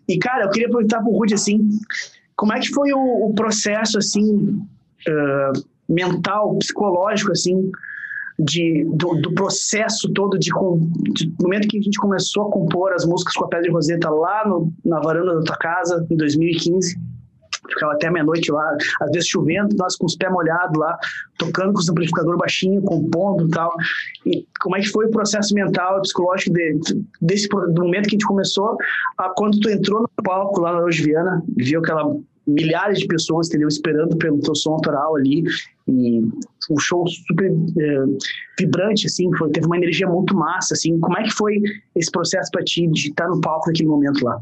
E, 0.10 0.18
cara, 0.18 0.46
eu 0.46 0.50
queria 0.50 0.68
perguntar 0.68 1.00
pro 1.00 1.12
Rude 1.12 1.36
assim: 1.36 1.70
como 2.36 2.54
é 2.54 2.60
que 2.60 2.70
foi 2.70 2.92
o, 2.92 3.30
o 3.30 3.34
processo, 3.36 4.00
assim, 4.00 4.36
uh, 4.36 5.66
mental, 5.88 6.58
psicológico, 6.58 7.32
assim, 7.32 7.72
de, 8.38 8.84
do, 8.96 9.22
do 9.22 9.34
processo 9.34 10.12
todo 10.12 10.38
de, 10.38 10.50
de, 11.14 11.28
do 11.28 11.44
momento 11.44 11.68
que 11.68 11.78
a 11.78 11.82
gente 11.82 12.00
começou 12.00 12.48
a 12.48 12.52
compor 12.52 12.94
as 12.94 13.06
músicas 13.06 13.36
com 13.36 13.46
a 13.46 13.48
Pedra 13.48 13.66
de 13.66 13.72
Roseta 13.72 14.10
lá 14.10 14.48
no, 14.48 14.74
na 14.84 15.00
varanda 15.00 15.36
da 15.36 15.44
tua 15.44 15.58
casa, 15.58 16.06
em 16.10 16.18
2015? 16.18 17.00
Ficava 17.70 17.94
até 17.94 18.10
meia-noite 18.10 18.52
lá, 18.52 18.78
às 19.02 19.12
vezes 19.12 19.28
chovendo, 19.30 19.76
nós 19.78 19.96
com 19.96 20.06
os 20.06 20.16
pés 20.16 20.32
molhados 20.32 20.78
lá, 20.78 20.98
tocando 21.38 21.74
com 21.74 21.80
os 21.80 21.90
amplificadores 21.90 22.40
baixinho, 22.40 22.82
compondo 22.82 23.48
e 23.48 23.50
tal. 23.50 23.74
E 24.26 24.48
como 24.62 24.76
é 24.76 24.82
que 24.82 24.90
foi 24.90 25.06
o 25.06 25.12
processo 25.12 25.54
mental 25.54 25.98
e 25.98 26.02
psicológico 26.02 26.54
de, 26.54 26.80
desse 27.22 27.48
do 27.48 27.84
momento 27.84 28.04
que 28.04 28.16
a 28.16 28.18
gente 28.18 28.26
começou 28.26 28.78
a 29.18 29.30
quando 29.30 29.60
tu 29.60 29.70
entrou 29.70 30.02
no 30.02 30.24
palco 30.24 30.62
lá 30.62 30.74
na 30.74 30.82
Hoje 30.82 31.04
Viana, 31.04 31.44
viu 31.58 31.80
aquela 31.80 32.16
milhares 32.48 33.00
de 33.00 33.08
pessoas, 33.08 33.48
entendeu, 33.48 33.68
esperando 33.68 34.16
pelo 34.18 34.40
teu 34.40 34.56
som 34.56 34.74
autoral 34.74 35.16
ali 35.16 35.44
e 35.88 36.22
um 36.70 36.80
show 36.80 37.06
super 37.08 37.52
é, 37.52 38.04
vibrante, 38.60 39.08
assim, 39.08 39.30
foi, 39.36 39.50
teve 39.52 39.66
uma 39.66 39.78
energia 39.78 40.08
muito 40.08 40.36
massa, 40.36 40.74
assim. 40.74 41.00
Como 41.00 41.18
é 41.18 41.24
que 41.24 41.32
foi 41.32 41.60
esse 41.96 42.12
processo 42.12 42.50
para 42.52 42.64
ti 42.64 42.88
de 42.88 43.10
estar 43.10 43.28
no 43.28 43.42
palco 43.42 43.68
naquele 43.68 43.90
momento 43.90 44.24
lá? 44.24 44.40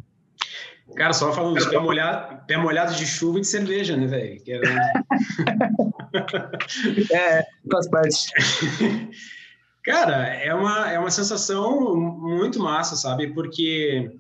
Cara, 0.96 1.14
só 1.14 1.32
falando 1.34 1.70
pé 1.70 1.80
molhado, 1.80 2.46
pé 2.46 2.58
molhado 2.58 2.94
de 2.96 3.06
chuva 3.06 3.40
e 3.40 3.42
de 3.42 3.48
cerveja, 3.48 3.98
né, 3.98 4.08
velho? 4.08 4.42
Era... 4.48 4.94
é, 7.12 7.46
faz 7.72 7.90
parte. 7.90 8.32
Cara, 9.84 10.28
é 10.28 10.54
uma, 10.54 10.92
é 10.92 10.98
uma 10.98 11.12
sensação 11.12 11.96
muito 11.96 12.60
massa, 12.60 12.96
sabe? 12.96 13.34
Porque 13.34 14.12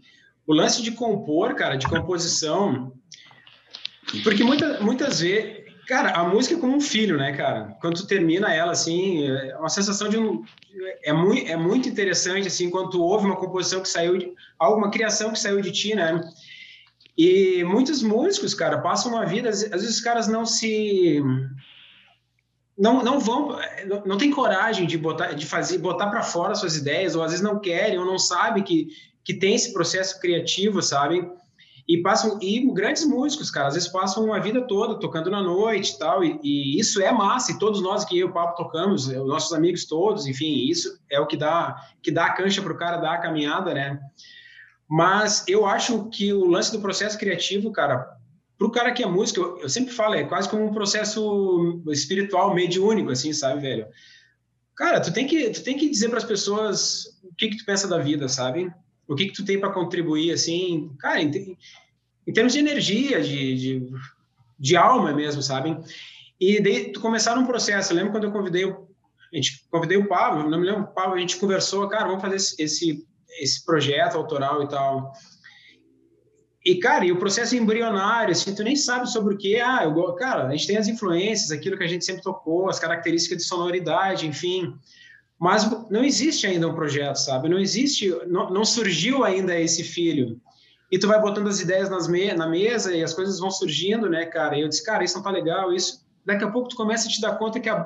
o 0.46 0.54
lance 0.54 0.82
de 0.82 0.92
compor, 0.92 1.56
cara, 1.56 1.76
de 1.76 1.88
composição. 1.88 2.92
Porque 4.24 4.44
muita, 4.44 4.80
muitas 4.82 5.22
vezes. 5.22 5.64
Cara, 5.88 6.12
a 6.12 6.24
música 6.24 6.56
é 6.56 6.60
como 6.60 6.78
um 6.78 6.82
filho, 6.82 7.18
né, 7.18 7.34
cara? 7.34 7.76
Quando 7.82 7.98
tu 7.98 8.08
termina 8.08 8.54
ela, 8.54 8.72
assim, 8.72 9.28
é 9.28 9.58
uma 9.58 9.70
sensação 9.70 10.08
de 10.08 10.18
um. 10.18 10.44
É 11.04 11.12
muito, 11.12 11.52
é 11.52 11.58
muito 11.58 11.90
interessante, 11.90 12.48
assim, 12.48 12.70
quando 12.70 12.92
tu 12.92 13.02
ouve 13.02 13.26
uma 13.26 13.36
composição 13.36 13.82
que 13.82 13.90
saiu 13.90 14.18
de. 14.18 14.32
alguma 14.58 14.90
criação 14.90 15.32
que 15.32 15.40
saiu 15.40 15.60
de 15.62 15.72
ti, 15.72 15.94
né? 15.94 16.22
E 17.18 17.64
muitos 17.64 18.02
músicos, 18.02 18.54
cara, 18.54 18.82
passam 18.82 19.12
uma 19.12 19.26
vida, 19.26 19.50
às 19.50 19.62
vezes 19.62 19.98
os 19.98 20.02
caras 20.02 20.28
não 20.28 20.46
se 20.46 21.22
não, 22.78 23.04
não 23.04 23.20
vão, 23.20 23.56
não, 23.88 24.04
não 24.06 24.18
tem 24.18 24.32
coragem 24.32 24.88
de 24.88 24.98
botar, 24.98 25.34
de 25.34 25.46
fazer, 25.46 25.78
botar 25.78 26.08
para 26.08 26.24
fora 26.24 26.56
suas 26.56 26.76
ideias, 26.76 27.16
ou 27.16 27.22
às 27.22 27.32
vezes 27.32 27.44
não 27.46 27.60
querem, 27.60 28.00
ou 28.00 28.06
não 28.06 28.18
sabem 28.18 28.64
que, 28.64 28.88
que 29.24 29.34
tem 29.34 29.54
esse 29.54 29.72
processo 29.72 30.20
criativo, 30.20 30.82
sabe? 30.82 31.30
E 31.88 32.02
passam, 32.02 32.40
e 32.42 32.66
grandes 32.74 33.06
músicos, 33.06 33.52
cara, 33.52 33.68
às 33.68 33.74
vezes 33.74 33.90
passam 33.90 34.24
uma 34.24 34.40
vida 34.40 34.62
toda 34.62 35.00
tocando 35.00 35.30
na 35.30 35.42
noite 35.42 36.00
tal, 36.00 36.24
e, 36.24 36.40
e 36.42 36.80
isso 36.80 37.02
é 37.02 37.12
massa, 37.12 37.52
e 37.52 37.60
todos 37.60 37.82
nós 37.82 38.06
que 38.06 38.18
eu 38.18 38.28
e 38.28 38.30
o 38.30 38.34
Papo 38.34 38.56
tocamos, 38.56 39.08
os 39.08 39.28
nossos 39.28 39.54
amigos 39.54 39.86
todos, 39.86 40.26
enfim, 40.26 40.66
isso 40.68 40.98
é 41.12 41.20
o 41.20 41.28
que 41.28 41.38
dá, 41.38 41.76
que 42.02 42.10
dá 42.10 42.26
a 42.26 42.34
cancha 42.34 42.62
pro 42.62 42.78
cara 42.78 42.98
dar 42.98 43.16
a 43.16 43.22
caminhada, 43.22 43.74
né? 43.74 44.00
Mas 44.90 45.44
eu 45.48 45.66
acho 45.66 46.10
que 46.10 46.34
o 46.34 46.46
lance 46.46 46.72
do 46.72 46.82
processo 46.82 47.18
criativo, 47.18 47.72
cara, 47.72 48.18
para 48.58 48.68
o 48.68 48.72
cara 48.72 48.92
que 48.92 49.04
é 49.04 49.08
músico, 49.08 49.58
eu, 49.62 49.70
sempre 49.70 49.94
falo, 49.94 50.16
é 50.16 50.24
quase 50.24 50.50
como 50.50 50.66
um 50.66 50.74
processo 50.74 51.82
espiritual 51.90 52.54
mediúnico, 52.54 53.12
assim, 53.12 53.34
sabe, 53.34 53.62
velho? 53.62 53.88
Cara, 54.76 55.00
tu 55.00 55.12
tem 55.14 55.28
que, 55.28 55.50
tu 55.50 55.64
tem 55.64 55.78
que 55.78 55.90
dizer 55.90 56.10
para 56.10 56.18
as 56.18 56.24
pessoas 56.24 57.20
o 57.24 57.34
que 57.36 57.50
que 57.50 57.58
tu 57.58 57.66
pensa 57.66 57.88
da 57.88 57.98
vida, 57.98 58.28
sabe? 58.28 58.72
O 59.08 59.16
que 59.16 59.28
que 59.28 59.34
tu 59.34 59.46
tem 59.46 59.60
para 59.60 59.72
contribuir, 59.72 60.32
assim, 60.32 60.92
cara, 61.00 61.22
em, 61.22 61.58
em, 62.28 62.34
termos 62.34 62.54
de 62.54 62.60
energia, 62.60 63.22
de, 63.22 63.56
de, 63.56 63.88
de 64.60 64.78
alma 64.78 65.14
mesmo, 65.14 65.42
sabe? 65.42 65.78
E 66.40 66.62
daí 66.62 66.92
tu 66.92 67.00
começar 67.00 67.38
um 67.38 67.46
processo, 67.46 67.92
eu 67.92 67.98
lembro 67.98 68.12
quando 68.12 68.26
eu 68.26 68.32
convidei 68.32 68.66
a 69.34 69.36
gente 69.36 69.66
convidei 69.72 69.98
o 69.98 70.08
Pablo, 70.08 70.48
não 70.48 70.60
me 70.60 70.66
lembro, 70.68 70.84
o 70.84 70.94
Pablo, 70.94 71.16
a 71.16 71.20
gente 71.20 71.38
conversou, 71.38 71.88
cara, 71.90 72.06
vamos 72.06 72.22
fazer 72.22 72.36
esse, 72.36 72.62
esse 72.62 73.08
esse 73.40 73.64
projeto 73.66 74.18
autoral 74.18 74.64
e 74.64 74.68
tal. 74.68 75.14
E, 76.66 76.76
cara, 76.76 77.04
e 77.04 77.12
o 77.12 77.20
processo 77.20 77.56
embrionário, 77.56 78.32
assim, 78.32 78.56
tu 78.56 78.64
nem 78.64 78.76
sabe 78.76 79.10
sobre 79.10 79.34
o 79.34 79.38
que. 79.38 79.60
Ah, 79.60 79.84
eu, 79.84 80.14
cara, 80.14 80.48
a 80.48 80.52
gente 80.52 80.68
tem 80.68 80.78
as 80.78 80.88
influências, 80.88 81.52
aquilo 81.52 81.78
que 81.78 81.84
a 81.84 81.88
gente 81.88 82.06
sempre 82.06 82.22
tocou, 82.22 82.70
as 82.70 82.80
características 82.80 83.40
de 83.40 83.44
sonoridade, 83.44 84.26
enfim. 84.26 84.74
Mas 85.38 85.70
não 85.90 86.06
existe 86.06 86.48
ainda 86.48 86.70
um 86.70 86.74
projeto, 86.74 87.18
sabe? 87.18 87.50
Não 87.50 87.60
existe, 87.60 88.10
não, 88.28 88.50
não 88.50 88.64
surgiu 88.64 89.26
ainda 89.26 89.60
esse 89.60 89.84
filho. 89.84 90.40
E 90.90 90.98
tu 90.98 91.06
vai 91.06 91.20
botando 91.20 91.48
as 91.48 91.60
ideias 91.60 91.90
nas 91.90 92.08
me, 92.08 92.34
na 92.34 92.48
mesa 92.48 92.96
e 92.96 93.04
as 93.04 93.14
coisas 93.14 93.40
vão 93.40 93.52
surgindo, 93.52 94.10
né, 94.10 94.26
cara? 94.26 94.56
E 94.58 94.62
eu 94.62 94.70
disse, 94.70 94.86
cara, 94.86 95.04
isso 95.04 95.16
não 95.16 95.24
tá 95.24 95.32
legal, 95.32 95.74
isso. 95.74 96.06
Daqui 96.26 96.46
a 96.46 96.52
pouco 96.52 96.70
tu 96.70 96.78
começa 96.78 97.10
a 97.10 97.12
te 97.12 97.20
dar 97.20 97.38
conta 97.38 97.60
que, 97.60 97.68
a, 97.68 97.84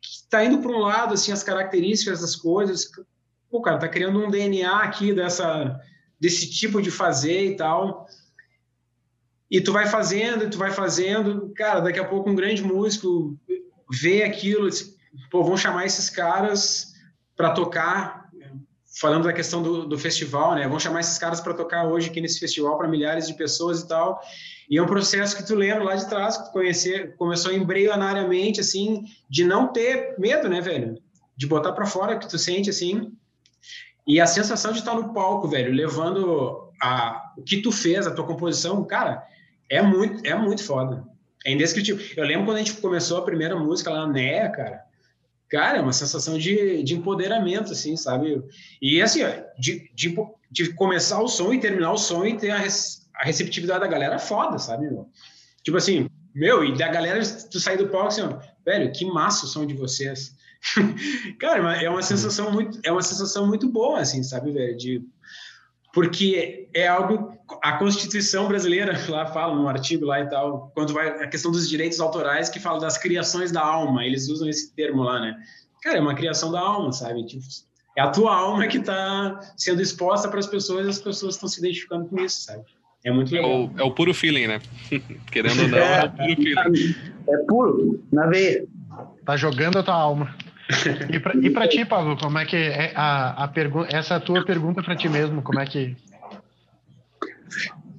que 0.00 0.28
tá 0.30 0.42
indo 0.42 0.62
para 0.62 0.70
um 0.70 0.78
lado, 0.78 1.12
assim, 1.12 1.30
as 1.30 1.42
características 1.42 2.22
das 2.22 2.34
coisas 2.34 2.86
pô, 3.50 3.60
cara, 3.60 3.78
tá 3.78 3.88
criando 3.88 4.24
um 4.24 4.30
DNA 4.30 4.82
aqui 4.82 5.12
dessa, 5.12 5.80
desse 6.20 6.50
tipo 6.50 6.80
de 6.82 6.90
fazer 6.90 7.46
e 7.46 7.56
tal. 7.56 8.06
E 9.50 9.60
tu 9.60 9.72
vai 9.72 9.86
fazendo, 9.86 10.44
e 10.44 10.50
tu 10.50 10.58
vai 10.58 10.70
fazendo, 10.70 11.52
cara, 11.56 11.80
daqui 11.80 11.98
a 11.98 12.04
pouco 12.04 12.28
um 12.28 12.34
grande 12.34 12.62
músico 12.62 13.38
ver 13.90 14.22
aquilo, 14.22 14.68
pô, 15.30 15.42
vão 15.42 15.56
chamar 15.56 15.86
esses 15.86 16.10
caras 16.10 16.92
para 17.34 17.52
tocar, 17.52 18.28
falando 19.00 19.24
da 19.24 19.32
questão 19.32 19.62
do, 19.62 19.86
do 19.86 19.98
festival, 19.98 20.54
né? 20.54 20.68
Vão 20.68 20.78
chamar 20.78 21.00
esses 21.00 21.16
caras 21.16 21.40
para 21.40 21.54
tocar 21.54 21.86
hoje 21.86 22.10
aqui 22.10 22.20
nesse 22.20 22.38
festival 22.38 22.76
para 22.76 22.88
milhares 22.88 23.26
de 23.26 23.34
pessoas 23.34 23.80
e 23.80 23.88
tal. 23.88 24.20
E 24.68 24.76
é 24.76 24.82
um 24.82 24.86
processo 24.86 25.34
que 25.34 25.46
tu 25.46 25.54
lembra 25.54 25.82
lá 25.82 25.94
de 25.94 26.06
trás, 26.08 26.36
que 26.36 26.44
tu 26.44 26.52
conhecer, 26.52 27.16
começou 27.16 27.52
embrionariamente, 27.52 28.60
assim, 28.60 29.04
de 29.30 29.44
não 29.44 29.72
ter 29.72 30.14
medo, 30.18 30.46
né, 30.48 30.60
velho? 30.60 30.98
De 31.34 31.46
botar 31.46 31.72
para 31.72 31.86
fora 31.86 32.16
o 32.16 32.18
que 32.18 32.28
tu 32.28 32.38
sente, 32.38 32.68
assim. 32.68 33.16
E 34.08 34.18
a 34.18 34.26
sensação 34.26 34.72
de 34.72 34.78
estar 34.78 34.94
no 34.94 35.12
palco, 35.12 35.46
velho, 35.46 35.70
levando 35.70 36.72
a, 36.82 37.34
o 37.36 37.42
que 37.42 37.60
tu 37.60 37.70
fez, 37.70 38.06
a 38.06 38.10
tua 38.10 38.26
composição, 38.26 38.82
cara, 38.82 39.22
é 39.68 39.82
muito, 39.82 40.26
é 40.26 40.34
muito 40.34 40.64
foda. 40.64 41.04
É 41.44 41.52
indescritível. 41.52 42.04
Eu 42.16 42.24
lembro 42.24 42.46
quando 42.46 42.56
a 42.56 42.60
gente 42.60 42.80
começou 42.80 43.18
a 43.18 43.22
primeira 43.22 43.54
música 43.54 43.90
lá 43.90 44.06
na 44.06 44.12
NEA, 44.14 44.48
cara. 44.48 44.80
Cara, 45.50 45.78
é 45.78 45.80
uma 45.82 45.92
sensação 45.92 46.38
de, 46.38 46.82
de 46.82 46.94
empoderamento, 46.94 47.72
assim, 47.72 47.98
sabe? 47.98 48.42
E 48.80 49.00
assim, 49.02 49.22
ó, 49.22 49.28
de, 49.58 49.90
de, 49.94 50.14
de 50.50 50.72
começar 50.72 51.20
o 51.20 51.28
som 51.28 51.52
e 51.52 51.60
terminar 51.60 51.92
o 51.92 51.98
som 51.98 52.24
e 52.24 52.36
ter 52.36 52.50
a, 52.50 52.58
a 52.60 53.24
receptividade 53.24 53.80
da 53.80 53.86
galera 53.86 54.14
é 54.14 54.18
foda, 54.18 54.58
sabe? 54.58 54.90
Meu? 54.90 55.06
Tipo 55.62 55.76
assim, 55.76 56.08
meu, 56.34 56.64
e 56.64 56.76
da 56.76 56.88
galera, 56.88 57.20
tu 57.50 57.60
sair 57.60 57.76
do 57.76 57.88
palco 57.88 58.08
assim, 58.08 58.22
ó, 58.22 58.38
velho, 58.64 58.90
que 58.90 59.04
massa 59.04 59.44
o 59.44 59.48
som 59.48 59.66
de 59.66 59.74
vocês. 59.74 60.34
Cara, 61.38 61.76
é 61.76 61.88
uma 61.88 62.02
sensação 62.02 62.52
muito, 62.52 62.78
é 62.84 62.92
uma 62.92 63.02
sensação 63.02 63.46
muito 63.46 63.68
boa, 63.68 64.00
assim, 64.00 64.22
sabe, 64.22 64.52
velho? 64.52 64.76
De, 64.76 65.02
porque 65.92 66.68
é 66.74 66.86
algo 66.86 67.36
a 67.62 67.72
Constituição 67.72 68.48
brasileira 68.48 68.92
lá 69.08 69.26
fala 69.26 69.54
num 69.54 69.68
artigo 69.68 70.06
lá 70.06 70.20
e 70.20 70.28
tal, 70.28 70.70
quando 70.74 70.92
vai 70.92 71.08
a 71.08 71.28
questão 71.28 71.50
dos 71.50 71.68
direitos 71.68 72.00
autorais 72.00 72.48
que 72.48 72.60
fala 72.60 72.80
das 72.80 72.98
criações 72.98 73.50
da 73.50 73.62
alma, 73.62 74.04
eles 74.04 74.28
usam 74.28 74.48
esse 74.48 74.74
termo 74.74 75.02
lá, 75.02 75.20
né? 75.20 75.36
Cara, 75.82 75.98
é 75.98 76.00
uma 76.00 76.14
criação 76.14 76.50
da 76.50 76.60
alma, 76.60 76.92
sabe? 76.92 77.24
Tipo, 77.24 77.44
é 77.96 78.00
a 78.00 78.10
tua 78.10 78.34
alma 78.34 78.66
que 78.66 78.78
está 78.78 79.40
sendo 79.56 79.80
exposta 79.80 80.28
para 80.28 80.40
as 80.40 80.46
pessoas 80.46 80.86
e 80.86 80.90
as 80.90 81.00
pessoas 81.00 81.34
estão 81.34 81.48
se 81.48 81.60
identificando 81.60 82.06
com 82.06 82.20
isso, 82.20 82.42
sabe? 82.42 82.64
É 83.04 83.12
muito 83.12 83.32
legal. 83.32 83.50
É 83.50 83.54
o, 83.54 83.72
é 83.78 83.82
o 83.84 83.90
puro 83.92 84.12
feeling, 84.12 84.48
né? 84.48 84.60
Querendo 85.30 85.62
ou 85.62 85.68
não, 85.68 85.78
é, 85.78 86.00
é 86.00 86.04
o 86.04 86.10
puro 86.10 86.36
feeling. 86.36 86.94
É 87.28 87.36
puro, 87.48 88.04
na 88.12 88.26
veia. 88.26 88.66
Tá 89.24 89.36
jogando 89.36 89.78
a 89.78 89.82
tua 89.82 89.94
alma. 89.94 90.34
E 91.10 91.18
pra, 91.18 91.32
pra 91.52 91.68
ti, 91.68 91.84
Pablo, 91.84 92.16
como 92.18 92.38
é 92.38 92.44
que 92.44 92.56
é 92.56 92.92
a, 92.94 93.44
a 93.44 93.48
pergunta, 93.48 93.94
essa 93.94 94.14
é 94.14 94.16
a 94.18 94.20
tua 94.20 94.44
pergunta 94.44 94.82
para 94.82 94.94
ti 94.94 95.08
mesmo, 95.08 95.40
como 95.42 95.58
é 95.60 95.66
que... 95.66 95.96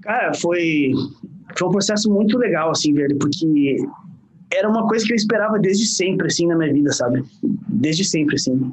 Cara, 0.01 0.33
foi, 0.35 0.91
foi 1.57 1.67
um 1.67 1.71
processo 1.71 2.11
muito 2.11 2.37
legal, 2.37 2.69
assim, 2.69 2.93
velho, 2.93 3.17
porque 3.17 3.77
era 4.53 4.69
uma 4.69 4.87
coisa 4.87 5.05
que 5.05 5.13
eu 5.13 5.15
esperava 5.15 5.57
desde 5.57 5.85
sempre, 5.85 6.27
assim, 6.27 6.47
na 6.47 6.55
minha 6.55 6.71
vida, 6.71 6.91
sabe? 6.91 7.23
Desde 7.43 8.03
sempre, 8.03 8.35
assim. 8.35 8.71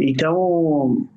Então, 0.00 1.08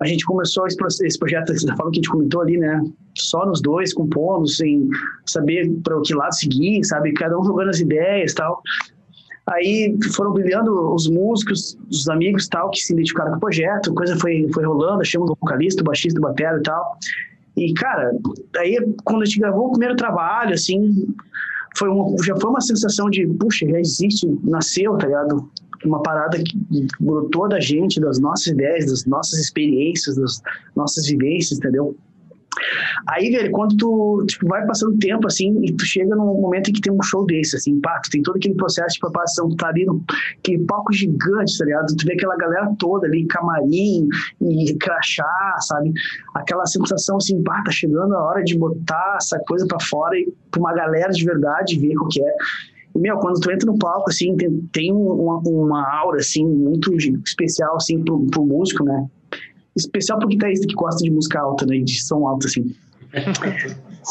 a 0.00 0.06
gente 0.06 0.24
começou 0.24 0.66
esse, 0.66 1.18
projeto 1.18 1.52
da 1.66 1.76
forma 1.76 1.92
que 1.92 1.98
a 1.98 2.00
gente 2.00 2.10
comentou 2.10 2.42
ali, 2.42 2.56
né? 2.56 2.82
Só 3.16 3.44
nos 3.46 3.60
dois, 3.60 3.92
compondo, 3.92 4.46
sem 4.46 4.88
saber 5.26 5.70
para 5.82 6.00
que 6.02 6.14
lado 6.14 6.34
seguir, 6.34 6.84
sabe? 6.84 7.12
Cada 7.12 7.38
um 7.38 7.44
jogando 7.44 7.70
as 7.70 7.80
ideias 7.80 8.34
tal. 8.34 8.62
Aí 9.50 9.96
foram 10.14 10.32
brilhando 10.32 10.94
os 10.94 11.08
músicos, 11.08 11.76
os 11.90 12.08
amigos 12.08 12.46
tal, 12.48 12.70
que 12.70 12.78
se 12.78 12.92
identificaram 12.92 13.32
com 13.32 13.36
o 13.36 13.40
projeto, 13.40 13.92
coisa 13.94 14.16
foi, 14.16 14.48
foi 14.52 14.64
rolando, 14.64 15.00
achamos 15.00 15.28
o 15.28 15.36
vocalista, 15.40 15.82
o 15.82 15.84
baixista, 15.84 16.18
o 16.18 16.22
batera 16.22 16.58
e 16.58 16.62
tal. 16.62 16.98
E, 17.56 17.74
cara, 17.74 18.12
aí 18.58 18.78
quando 19.04 19.22
a 19.22 19.24
gente 19.24 19.40
gravou 19.40 19.66
o 19.66 19.72
primeiro 19.72 19.96
trabalho, 19.96 20.54
assim, 20.54 21.12
foi 21.76 21.88
uma, 21.88 22.16
já 22.22 22.36
foi 22.36 22.50
uma 22.50 22.60
sensação 22.60 23.10
de, 23.10 23.26
puxa, 23.26 23.66
já 23.68 23.80
existe, 23.80 24.26
nasceu, 24.44 24.96
tá 24.96 25.06
ligado? 25.06 25.50
uma 25.84 26.02
parada 26.02 26.38
que 26.38 26.86
brotou 27.00 27.48
da 27.48 27.58
gente, 27.58 28.00
das 28.00 28.18
nossas 28.18 28.48
ideias, 28.48 28.86
das 28.86 29.06
nossas 29.06 29.38
experiências, 29.38 30.16
das 30.16 30.42
nossas 30.76 31.06
vivências, 31.06 31.58
entendeu? 31.58 31.96
Aí, 33.08 33.30
velho, 33.30 33.50
quando 33.52 33.76
tu 33.76 34.24
tipo, 34.26 34.46
vai 34.46 34.66
passando 34.66 34.98
tempo, 34.98 35.26
assim, 35.26 35.58
e 35.62 35.72
tu 35.72 35.84
chega 35.84 36.14
num 36.14 36.40
momento 36.40 36.70
em 36.70 36.72
que 36.72 36.80
tem 36.80 36.92
um 36.92 37.02
show 37.02 37.24
desse, 37.24 37.56
assim, 37.56 37.80
pá, 37.80 38.00
tem 38.10 38.22
todo 38.22 38.36
aquele 38.36 38.54
processo 38.54 38.94
de 38.94 39.00
preparação, 39.00 39.48
tu 39.48 39.56
tá 39.56 39.68
ali 39.68 39.84
no, 39.84 40.02
aquele 40.38 40.64
palco 40.64 40.92
gigante, 40.92 41.56
tá 41.56 41.64
ligado? 41.64 41.96
Tu 41.96 42.06
vê 42.06 42.14
aquela 42.14 42.36
galera 42.36 42.72
toda 42.78 43.06
ali, 43.06 43.26
camarim 43.26 44.08
e 44.40 44.74
crachá, 44.74 45.56
sabe? 45.60 45.92
Aquela 46.34 46.66
sensação, 46.66 47.16
assim, 47.16 47.42
pá, 47.42 47.62
tá 47.64 47.70
chegando 47.70 48.14
a 48.14 48.22
hora 48.22 48.42
de 48.42 48.58
botar 48.58 49.16
essa 49.20 49.38
coisa 49.46 49.66
pra 49.66 49.78
fora 49.80 50.18
e 50.18 50.32
pra 50.50 50.60
uma 50.60 50.74
galera 50.74 51.10
de 51.10 51.24
verdade 51.24 51.78
ver 51.78 51.96
o 51.96 52.06
que 52.08 52.22
é 52.22 52.34
meu, 52.92 53.18
quando 53.18 53.40
tu 53.40 53.50
entra 53.50 53.70
no 53.70 53.78
palco, 53.78 54.10
assim, 54.10 54.36
tem, 54.36 54.68
tem 54.72 54.92
uma, 54.92 55.38
uma 55.38 55.98
aura, 56.00 56.18
assim, 56.18 56.44
muito 56.44 56.92
especial, 57.24 57.76
assim, 57.76 58.02
pro, 58.02 58.26
pro 58.26 58.44
músico, 58.44 58.84
né? 58.84 59.06
Especial 59.76 60.18
pro 60.18 60.28
guitarrista 60.28 60.66
que 60.66 60.74
gosta 60.74 61.02
de 61.02 61.10
música 61.10 61.40
alta, 61.40 61.66
né? 61.66 61.78
De 61.78 62.02
som 62.02 62.26
alto, 62.26 62.46
assim. 62.46 62.74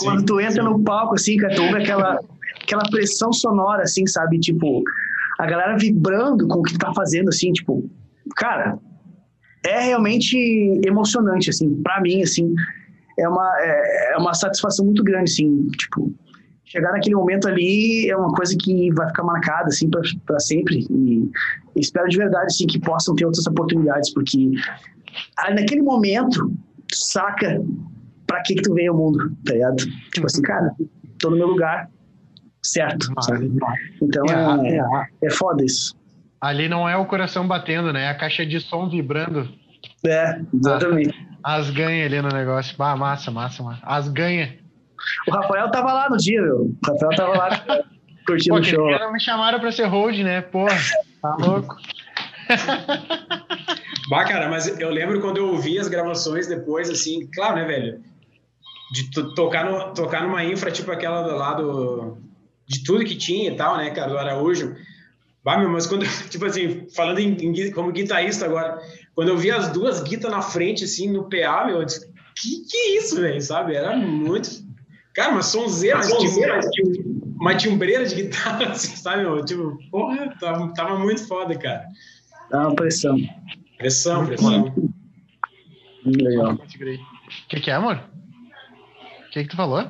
quando 0.04 0.26
tu 0.26 0.40
entra 0.40 0.64
no 0.64 0.84
palco, 0.84 1.16
assim, 1.16 1.38
cara, 1.38 1.56
tu 1.56 1.64
ouve 1.64 1.82
aquela, 1.82 2.20
aquela 2.62 2.84
pressão 2.90 3.32
sonora, 3.32 3.84
assim, 3.84 4.06
sabe? 4.08 4.40
Tipo, 4.40 4.84
a 5.40 5.46
galera 5.46 5.78
vibrando 5.78 6.48
com 6.48 6.60
o 6.60 6.64
que 6.64 6.74
tu 6.74 6.80
tá 6.80 6.94
fazendo, 6.94 7.30
assim, 7.30 7.52
tipo, 7.52 7.90
cara, 8.36 8.78
é 9.66 9.82
realmente 9.82 10.38
emocionante, 10.86 11.50
assim, 11.50 11.82
para 11.82 12.02
mim, 12.02 12.22
assim, 12.22 12.54
é 13.18 13.28
uma, 13.28 13.58
é, 13.60 14.14
é 14.14 14.18
uma 14.18 14.34
satisfação 14.34 14.86
muito 14.86 15.04
grande, 15.04 15.32
assim, 15.32 15.68
tipo, 15.78 16.14
chegar 16.70 16.92
naquele 16.92 17.16
momento 17.16 17.48
ali 17.48 18.10
é 18.10 18.16
uma 18.16 18.32
coisa 18.32 18.56
que 18.56 18.94
vai 18.94 19.08
ficar 19.08 19.24
marcada 19.24 19.68
assim 19.68 19.90
para 19.90 20.40
sempre 20.40 20.86
e 20.90 21.30
espero 21.76 22.08
de 22.08 22.18
verdade 22.18 22.46
assim 22.46 22.68
que 22.68 22.80
possam 22.80 23.16
ter 23.16 23.26
outras 23.26 23.48
oportunidades 23.48 24.14
porque 24.14 24.52
naquele 25.54 25.82
momento 25.82 26.52
saca 26.94 27.62
para 28.28 28.42
que 28.44 28.56
que 28.56 28.62
tu 28.62 28.74
veio 28.74 28.92
ao 28.92 28.98
mundo 28.98 29.36
tá 29.46 29.54
ligado? 29.54 29.78
Tipo 30.14 30.26
assim 30.26 30.42
cara 30.42 30.72
tô 31.20 31.30
no 31.30 31.38
meu 31.38 31.48
lugar 31.48 31.90
certo 32.64 33.12
sabe? 33.22 33.52
então 34.02 34.24
é, 34.26 34.78
é, 34.78 35.28
é. 35.28 35.30
foda 35.32 35.64
isso. 35.64 35.98
Ali 36.42 36.70
não 36.70 36.88
é 36.88 36.96
o 36.96 37.06
coração 37.06 37.48
batendo 37.48 37.92
né? 37.92 38.06
É 38.06 38.10
a 38.10 38.18
caixa 38.18 38.46
de 38.46 38.60
som 38.60 38.90
vibrando. 38.90 39.50
É 40.06 40.40
exatamente. 40.54 41.30
As 41.44 41.70
ganha 41.70 42.06
ali 42.06 42.22
no 42.22 42.30
negócio. 42.30 42.76
Ah, 42.80 42.96
massa 42.96 43.32
massa 43.32 43.64
massa. 43.64 43.82
As 43.84 44.08
ganha. 44.10 44.58
O 45.28 45.32
Rafael 45.32 45.72
tava 45.72 45.94
lá 45.94 46.10
no 46.10 46.18
dia, 46.18 46.42
meu. 46.42 46.64
O 46.64 46.78
Rafael 46.86 47.12
tava 47.16 47.38
lá 47.38 47.50
curtindo 48.28 48.56
Pô, 48.56 48.62
o 48.62 48.64
show. 48.64 48.92
Não 49.00 49.14
me 49.14 49.20
chamaram 49.20 49.60
pra 49.60 49.72
ser 49.72 49.86
hold, 49.86 50.18
né? 50.20 50.42
Porra, 50.42 50.78
tá 51.22 51.36
louco. 51.38 51.76
bah, 54.10 54.26
cara, 54.26 54.50
mas 54.50 54.68
eu 54.80 54.90
lembro 54.90 55.22
quando 55.22 55.38
eu 55.38 55.50
ouvi 55.50 55.78
as 55.80 55.88
gravações 55.88 56.48
depois, 56.48 56.90
assim, 56.90 57.28
claro, 57.34 57.58
né, 57.58 57.66
velho? 57.66 58.04
De 58.92 59.10
tocar, 59.36 59.66
no, 59.66 59.94
tocar 59.94 60.24
numa 60.24 60.44
infra 60.44 60.72
tipo 60.72 60.92
aquela 60.92 61.22
do 61.22 61.36
lado 61.36 62.18
de 62.68 62.84
tudo 62.84 63.06
que 63.06 63.16
tinha 63.16 63.52
e 63.52 63.56
tal, 63.56 63.78
né, 63.78 63.92
cara, 63.92 64.10
do 64.10 64.18
Araújo. 64.18 64.76
Bah, 65.44 65.58
meu, 65.58 65.70
mas 65.70 65.88
quando, 65.88 66.06
tipo 66.30 66.46
assim, 66.46 66.88
falando 66.96 67.20
em, 67.20 67.34
em, 67.34 67.72
como 67.72 67.92
guitarrista 67.92 68.46
agora, 68.46 68.82
quando 69.14 69.30
eu 69.30 69.38
vi 69.38 69.52
as 69.52 69.70
duas 69.70 70.02
guitas 70.02 70.32
na 70.32 70.42
frente, 70.42 70.84
assim, 70.84 71.10
no 71.10 71.30
PA, 71.30 71.66
meu, 71.66 71.78
eu 71.78 71.86
disse, 71.86 72.08
que 72.36 72.66
que 72.70 72.78
é 72.78 72.98
isso, 72.98 73.20
velho, 73.22 73.42
sabe? 73.42 73.76
Era 73.76 73.96
muito 73.96 74.50
Cara, 75.14 75.32
uma 75.34 75.44
sonzeira, 75.44 76.02
sonzeira 76.04 76.60
de, 76.60 77.04
uma 77.40 77.56
timbreira 77.56 78.06
de 78.06 78.16
guitarra, 78.16 78.68
assim, 78.72 78.96
sabe? 78.96 79.24
Meu? 79.24 79.44
Tipo, 79.44 79.78
porra, 79.92 80.34
tava, 80.40 80.74
tava 80.74 81.00
muito 81.00 81.28
foda, 81.28 81.58
cara. 81.58 81.86
Dá 82.50 82.68
uma 82.68 82.76
pressão. 82.76 83.18
Pressão, 83.78 84.26
pressão. 84.26 84.74
Legal. 86.06 86.54
O 86.54 87.48
que, 87.48 87.60
que 87.60 87.72
é, 87.72 87.76
amor? 87.76 88.04
O 89.28 89.30
que, 89.32 89.44
que 89.44 89.50
tu 89.50 89.56
falou? 89.56 89.90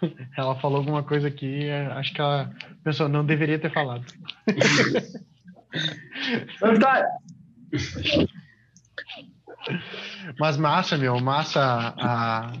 Ela 0.36 0.54
falou 0.56 0.78
alguma 0.78 1.02
coisa 1.02 1.28
aqui, 1.28 1.64
é, 1.64 1.86
acho 1.88 2.14
que 2.14 2.20
ela 2.20 2.50
pensou, 2.82 3.06
não 3.08 3.24
deveria 3.24 3.58
ter 3.58 3.72
falado. 3.72 4.04
Tá. 6.80 7.06
Mas 10.38 10.56
massa, 10.56 10.96
meu, 10.96 11.20
massa 11.20 11.60
a, 11.96 12.52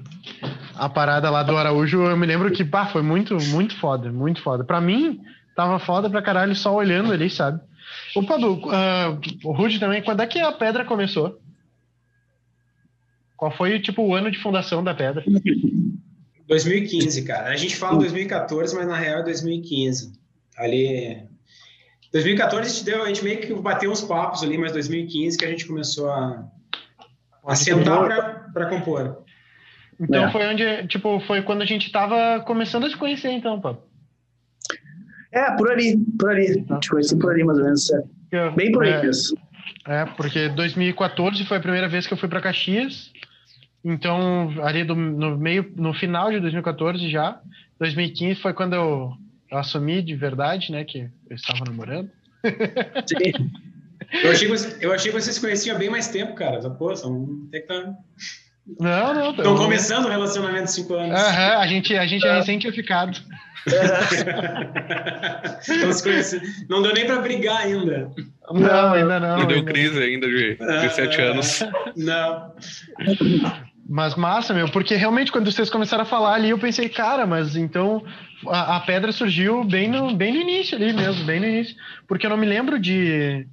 a 0.76 0.88
parada 0.88 1.28
lá 1.28 1.42
do 1.42 1.56
Araújo, 1.56 2.02
eu 2.04 2.16
me 2.16 2.26
lembro 2.26 2.52
que, 2.52 2.64
pá, 2.64 2.86
foi 2.86 3.02
muito, 3.02 3.36
muito 3.48 3.76
foda, 3.78 4.12
muito 4.12 4.40
foda. 4.42 4.62
Pra 4.62 4.80
mim, 4.80 5.20
tava 5.56 5.78
foda 5.80 6.08
pra 6.08 6.22
caralho 6.22 6.54
só 6.54 6.74
olhando 6.74 7.12
ali, 7.12 7.28
sabe? 7.28 7.60
O 8.14 8.24
Padu, 8.24 8.54
uh, 8.54 9.20
o 9.44 9.52
Rude 9.52 9.78
também, 9.78 10.02
quando 10.02 10.22
é 10.22 10.26
que 10.26 10.38
a 10.38 10.52
pedra 10.52 10.84
começou? 10.84 11.40
Qual 13.36 13.50
foi, 13.50 13.80
tipo, 13.80 14.02
o 14.02 14.14
ano 14.14 14.30
de 14.30 14.38
fundação 14.38 14.82
da 14.84 14.94
pedra? 14.94 15.24
2015, 16.46 17.24
cara. 17.24 17.48
A 17.48 17.56
gente 17.56 17.76
fala 17.76 17.98
2014, 17.98 18.74
mas 18.74 18.86
na 18.86 18.96
real 18.96 19.20
é 19.20 19.24
2015. 19.24 20.12
Ali... 20.56 21.22
2014 22.12 22.66
a 22.66 22.72
gente, 22.72 22.84
deu, 22.84 23.02
a 23.04 23.06
gente 23.06 23.22
meio 23.22 23.40
que 23.40 23.54
bateu 23.54 23.90
uns 23.90 24.00
papos 24.00 24.42
ali, 24.42 24.58
mas 24.58 24.72
2015 24.72 25.38
que 25.38 25.44
a 25.44 25.48
gente 25.48 25.64
começou 25.64 26.10
a, 26.10 26.44
a 27.46 27.54
sentar 27.54 28.52
para 28.52 28.66
compor. 28.66 29.22
Então 29.98 30.24
é. 30.24 30.32
foi 30.32 30.46
onde, 30.48 30.88
tipo, 30.88 31.20
foi 31.20 31.42
quando 31.42 31.62
a 31.62 31.66
gente 31.66 31.92
tava 31.92 32.40
começando 32.40 32.86
a 32.86 32.90
se 32.90 32.96
conhecer, 32.96 33.30
então, 33.30 33.60
pô. 33.60 33.76
É, 35.32 35.50
por 35.52 35.70
ali, 35.70 35.96
por 36.18 36.30
ali. 36.30 36.62
Tá. 36.64 36.78
Te 36.78 36.90
conheci 36.90 37.16
por 37.16 37.32
ali, 37.32 37.44
mais 37.44 37.58
ou 37.58 37.64
menos. 37.64 37.90
É. 38.32 38.50
Bem 38.50 38.72
por 38.72 38.84
aí 38.84 38.92
é, 38.92 39.02
mesmo. 39.02 39.38
É, 39.86 40.04
porque 40.04 40.48
2014 40.48 41.44
foi 41.44 41.56
a 41.56 41.60
primeira 41.60 41.88
vez 41.88 42.06
que 42.06 42.12
eu 42.12 42.18
fui 42.18 42.28
para 42.28 42.40
Caxias. 42.40 43.12
Então, 43.84 44.52
ali 44.62 44.84
do, 44.84 44.94
no 44.94 45.38
meio, 45.38 45.72
no 45.76 45.94
final 45.94 46.30
de 46.30 46.40
2014 46.40 47.08
já. 47.08 47.40
2015 47.78 48.40
foi 48.40 48.52
quando 48.52 48.74
eu, 48.74 49.12
eu 49.50 49.58
assumi 49.58 50.02
de 50.02 50.14
verdade, 50.14 50.70
né, 50.70 50.84
que 50.84 51.08
eu 51.28 51.36
estava 51.36 51.64
namorando. 51.64 52.10
Sim. 53.06 53.50
Eu 54.24 54.32
achei, 54.32 54.48
que, 54.48 54.84
eu 54.84 54.92
achei 54.92 55.12
que 55.12 55.20
vocês 55.20 55.38
conheciam 55.38 55.78
bem 55.78 55.88
mais 55.88 56.08
tempo, 56.08 56.34
cara. 56.34 56.68
Pô, 56.70 56.96
são, 56.96 57.46
tem 57.52 57.60
que 57.60 57.68
tá... 57.68 57.94
Não, 58.78 59.14
não. 59.14 59.30
Estão 59.30 59.56
começando 59.56 60.06
o 60.06 60.08
relacionamento 60.08 60.64
de 60.64 60.72
cinco 60.72 60.94
anos. 60.94 61.18
Aham, 61.18 61.58
a 61.58 61.66
gente, 61.66 61.96
a 61.96 62.06
gente 62.06 62.26
é 62.26 62.34
recém-ficado. 62.34 63.20
Se. 66.22 66.66
Não 66.68 66.82
deu 66.82 66.92
nem 66.92 67.06
para 67.06 67.20
brigar 67.20 67.62
ainda. 67.62 68.10
Não, 68.50 68.92
ainda 68.92 69.20
não. 69.20 69.38
Não 69.40 69.46
deu 69.46 69.64
crise 69.64 70.02
ainda 70.02 70.26
de, 70.26 70.56
de 70.56 70.90
sete 70.94 71.20
anos. 71.20 71.60
Não. 71.96 72.52
Mas 73.92 74.14
massa, 74.14 74.54
meu, 74.54 74.68
porque 74.68 74.94
realmente 74.94 75.32
quando 75.32 75.50
vocês 75.50 75.68
começaram 75.68 76.04
a 76.04 76.06
falar 76.06 76.34
ali, 76.34 76.50
eu 76.50 76.58
pensei, 76.60 76.88
cara, 76.88 77.26
mas 77.26 77.56
então 77.56 78.04
a, 78.46 78.76
a, 78.76 78.80
pedra 78.80 79.10
surgiu 79.10 79.64
bem 79.64 79.88
no, 79.88 80.14
bem 80.14 80.32
no 80.32 80.40
início 80.40 80.76
ali 80.76 80.92
mesmo, 80.92 81.24
bem 81.24 81.40
no 81.40 81.46
início. 81.46 81.74
Porque 82.06 82.24
eu 82.24 82.30
não 82.30 82.36
me 82.36 82.46
lembro 82.46 82.78
de, 82.78 83.44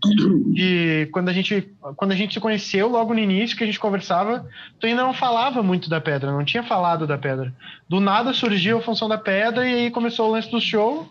de 0.53 1.09
quando, 1.11 1.29
a 1.29 1.33
gente, 1.33 1.67
quando 1.95 2.11
a 2.11 2.15
gente 2.15 2.35
se 2.35 2.39
conheceu 2.39 2.87
logo 2.87 3.15
no 3.15 3.19
início, 3.19 3.57
que 3.57 3.63
a 3.63 3.65
gente 3.65 3.79
conversava, 3.79 4.47
tu 4.79 4.85
ainda 4.85 5.01
não 5.01 5.11
falava 5.11 5.63
muito 5.63 5.89
da 5.89 5.99
pedra, 5.99 6.31
não 6.31 6.45
tinha 6.45 6.61
falado 6.61 7.07
da 7.07 7.17
pedra. 7.17 7.51
Do 7.89 7.99
nada 7.99 8.31
surgiu 8.31 8.77
a 8.77 8.81
função 8.81 9.09
da 9.09 9.17
pedra 9.17 9.67
e 9.67 9.73
aí 9.73 9.89
começou 9.89 10.29
o 10.29 10.31
lance 10.33 10.51
do 10.51 10.61
show. 10.61 11.09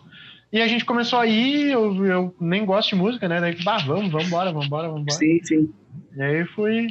E 0.53 0.61
a 0.61 0.67
gente 0.69 0.85
começou 0.85 1.19
a 1.19 1.27
ir, 1.27 1.71
eu, 1.71 2.05
eu 2.05 2.35
nem 2.39 2.65
gosto 2.65 2.91
de 2.91 2.95
música, 2.95 3.27
né? 3.27 3.41
Daí, 3.41 3.61
bah, 3.61 3.79
vamos, 3.79 4.09
vamos 4.09 4.27
embora, 4.27 4.53
vamos 4.53 4.67
embora, 4.67 4.87
vamos 4.87 5.01
embora. 5.01 5.19
Sim, 5.19 5.43
sim. 5.43 5.69
E 6.15 6.21
aí 6.21 6.45
fui, 6.45 6.87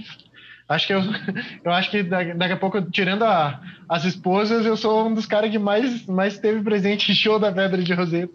Acho 0.69 0.87
que 0.87 0.95
eu, 0.95 1.01
eu 1.65 1.73
acho 1.73 1.91
que 1.91 2.03
daqui 2.03 2.53
a 2.53 2.57
pouco, 2.57 2.83
tirando 2.91 3.23
a, 3.23 3.61
as 3.89 4.05
esposas, 4.05 4.67
eu 4.67 4.77
sou 4.77 5.07
um 5.07 5.15
dos 5.15 5.27
caras 5.27 5.51
que 5.51 5.59
mais, 5.59 6.05
mais 6.07 6.39
teve 6.39 6.61
presente 6.63 7.13
em 7.13 7.15
show 7.15 7.39
da 7.39 7.53
Pedra 7.53 7.83
de 7.83 7.95
Roseta. 7.95 8.33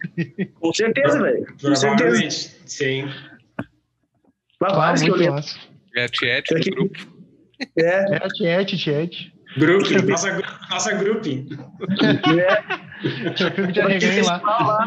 Com 0.60 0.74
certeza, 0.74 1.22
velho. 1.22 1.46
Com 1.62 1.76
certeza. 1.76 2.52
Sim. 2.66 3.10
Mas 4.60 4.74
vários 4.74 5.02
que 5.02 5.10
eu 5.10 5.16
lembro. 5.16 5.44
É 5.96 6.08
Tiete 6.08 6.54
do 6.54 6.72
grupo. 6.72 7.00
É. 7.78 8.16
É 8.16 8.28
Tiete, 8.30 8.78
Tiete. 8.78 9.34
Grupo, 9.58 9.86
nossa, 10.08 10.42
nossa 10.70 10.94
grupo. 10.94 11.28
É. 11.28 12.92
Tinha 13.36 13.52
filme 13.52 13.72
de 13.74 13.82
Arreganho 13.82 14.26
lá. 14.26 14.38
lá. 14.42 14.86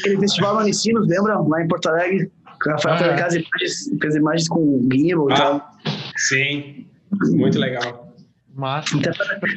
Aquele 0.00 0.18
festival 0.18 0.56
Manicinos, 0.56 1.08
lembra? 1.08 1.38
Lá 1.38 1.62
em 1.62 1.68
Porto 1.68 1.86
Alegre. 1.86 2.30
O 2.66 2.70
Rafael 2.70 2.94
ah, 2.94 2.98
fez, 2.98 3.34
é. 3.34 3.38
imagens, 3.38 3.90
fez 4.00 4.14
imagens 4.16 4.48
com 4.48 4.60
o 4.60 4.88
gimbal 4.92 5.28
ah. 5.28 5.32
e 5.32 5.36
tal. 5.36 5.70
Sim, 6.16 6.86
muito 7.32 7.58
legal. 7.58 8.14
Massa. 8.54 8.96
Então, 8.96 9.12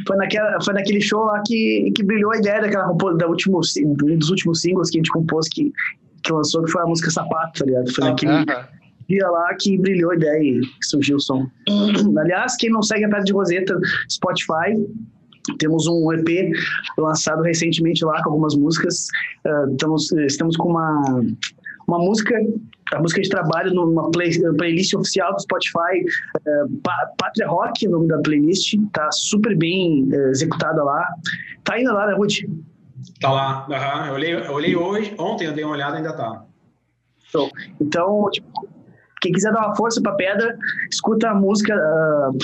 foi, 0.07 0.17
naquela, 0.17 0.57
foi 0.61 0.73
naquele 0.73 1.01
show 1.01 1.25
lá 1.25 1.41
que, 1.45 1.91
que 1.95 2.03
brilhou 2.03 2.31
a 2.31 2.37
ideia 2.37 2.61
daquela 2.61 2.91
da 3.13 3.27
último, 3.27 3.61
um 3.85 4.17
dos 4.17 4.29
últimos 4.31 4.61
singles 4.61 4.89
que 4.89 4.97
a 4.97 4.99
gente 4.99 5.11
compôs 5.11 5.47
que, 5.49 5.71
que 6.23 6.33
lançou, 6.33 6.63
que 6.63 6.71
foi 6.71 6.81
a 6.81 6.85
música 6.85 7.11
Sapato, 7.11 7.59
tá 7.59 7.65
ligado? 7.65 7.93
Foi 7.93 8.03
ah, 8.05 8.09
naquele 8.09 8.31
uh 8.31 8.45
-huh. 8.45 8.67
dia 9.07 9.29
lá 9.29 9.55
que 9.59 9.77
brilhou 9.77 10.11
a 10.11 10.15
ideia 10.15 10.41
e 10.41 10.61
surgiu 10.81 11.17
o 11.17 11.19
som. 11.19 11.47
Aliás, 12.19 12.55
quem 12.55 12.71
não 12.71 12.81
segue 12.81 13.05
a 13.05 13.09
Pedra 13.09 13.23
de 13.23 13.33
Roseta 13.33 13.79
Spotify, 14.09 14.73
temos 15.59 15.87
um 15.87 16.11
EP 16.13 16.51
lançado 16.97 17.41
recentemente 17.43 18.03
lá 18.03 18.21
com 18.23 18.31
algumas 18.31 18.55
músicas. 18.55 19.07
Uh, 19.45 19.71
estamos, 19.71 20.11
estamos 20.11 20.57
com 20.57 20.69
uma, 20.69 21.23
uma 21.87 21.99
música 21.99 22.35
a 22.93 22.99
música 23.01 23.21
de 23.21 23.29
trabalho 23.29 23.73
numa 23.73 24.09
play, 24.11 24.31
playlist 24.57 24.93
oficial 24.93 25.33
do 25.33 25.41
Spotify, 25.41 26.05
uh, 26.37 26.81
Pátria 27.17 27.47
Rock, 27.47 27.85
o 27.87 27.91
nome 27.91 28.07
da 28.07 28.17
playlist, 28.19 28.75
tá 28.93 29.09
super 29.11 29.57
bem 29.57 30.03
uh, 30.03 30.29
executada 30.29 30.83
lá. 30.83 31.05
Tá 31.63 31.79
indo 31.79 31.91
lá, 31.91 32.07
né, 32.07 32.13
Ruth? 32.13 32.35
Tá 33.19 33.31
lá, 33.31 33.67
uhum. 33.67 34.05
eu, 34.07 34.13
olhei, 34.13 34.35
eu 34.35 34.51
olhei 34.53 34.75
hoje, 34.75 35.15
ontem 35.19 35.47
eu 35.47 35.53
dei 35.53 35.63
uma 35.63 35.73
olhada 35.73 35.97
ainda 35.97 36.13
tá. 36.13 36.45
Então, 37.29 37.49
então 37.81 38.29
tipo, 38.31 38.67
quem 39.21 39.31
quiser 39.33 39.51
dar 39.51 39.67
uma 39.67 39.75
força 39.75 40.01
pra 40.01 40.13
pedra, 40.13 40.57
escuta 40.89 41.29
a 41.29 41.35
música 41.35 41.75
uh, 41.75 42.37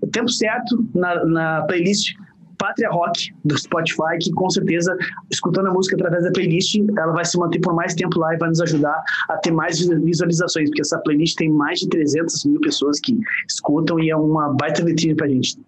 o 0.00 0.06
tempo 0.06 0.28
certo 0.28 0.86
na, 0.94 1.24
na 1.24 1.62
playlist 1.62 2.14
Pátria 2.58 2.90
Rock 2.90 3.32
do 3.44 3.56
Spotify, 3.56 4.18
que 4.20 4.32
com 4.32 4.50
certeza, 4.50 4.96
escutando 5.30 5.68
a 5.68 5.72
música 5.72 5.96
através 5.96 6.24
da 6.24 6.32
playlist, 6.32 6.76
ela 6.96 7.12
vai 7.12 7.24
se 7.24 7.38
manter 7.38 7.60
por 7.60 7.74
mais 7.74 7.94
tempo 7.94 8.18
lá 8.18 8.34
e 8.34 8.38
vai 8.38 8.48
nos 8.48 8.60
ajudar 8.60 9.02
a 9.28 9.36
ter 9.36 9.52
mais 9.52 9.78
visualizações, 9.78 10.68
porque 10.68 10.82
essa 10.82 10.98
playlist 10.98 11.36
tem 11.36 11.50
mais 11.50 11.80
de 11.80 11.88
300 11.88 12.44
mil 12.44 12.60
pessoas 12.60 13.00
que 13.00 13.16
escutam 13.48 13.98
e 14.00 14.10
é 14.10 14.16
uma 14.16 14.52
baita 14.54 14.84
vitrine 14.84 15.14
pra 15.14 15.28
gente. 15.28 15.58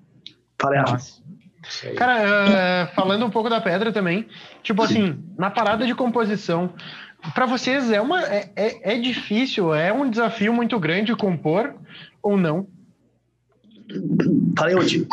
Fala 0.60 0.74
aí, 0.76 1.94
Cara, 1.94 2.88
uh, 2.90 2.94
falando 2.94 3.24
um 3.24 3.30
pouco 3.30 3.48
da 3.48 3.60
pedra 3.60 3.92
também, 3.92 4.26
tipo 4.62 4.82
assim, 4.82 5.22
na 5.38 5.50
parada 5.50 5.86
de 5.86 5.94
composição, 5.94 6.72
para 7.34 7.46
vocês 7.46 7.90
é 7.90 8.00
uma 8.00 8.22
é, 8.22 8.50
é, 8.56 8.94
é, 8.94 8.98
difícil, 8.98 9.74
é 9.74 9.92
um 9.92 10.08
desafio 10.08 10.52
muito 10.52 10.78
grande 10.80 11.14
compor 11.14 11.74
ou 12.22 12.36
não? 12.36 12.66
Falei, 14.56 14.74
Oti. 14.74 15.06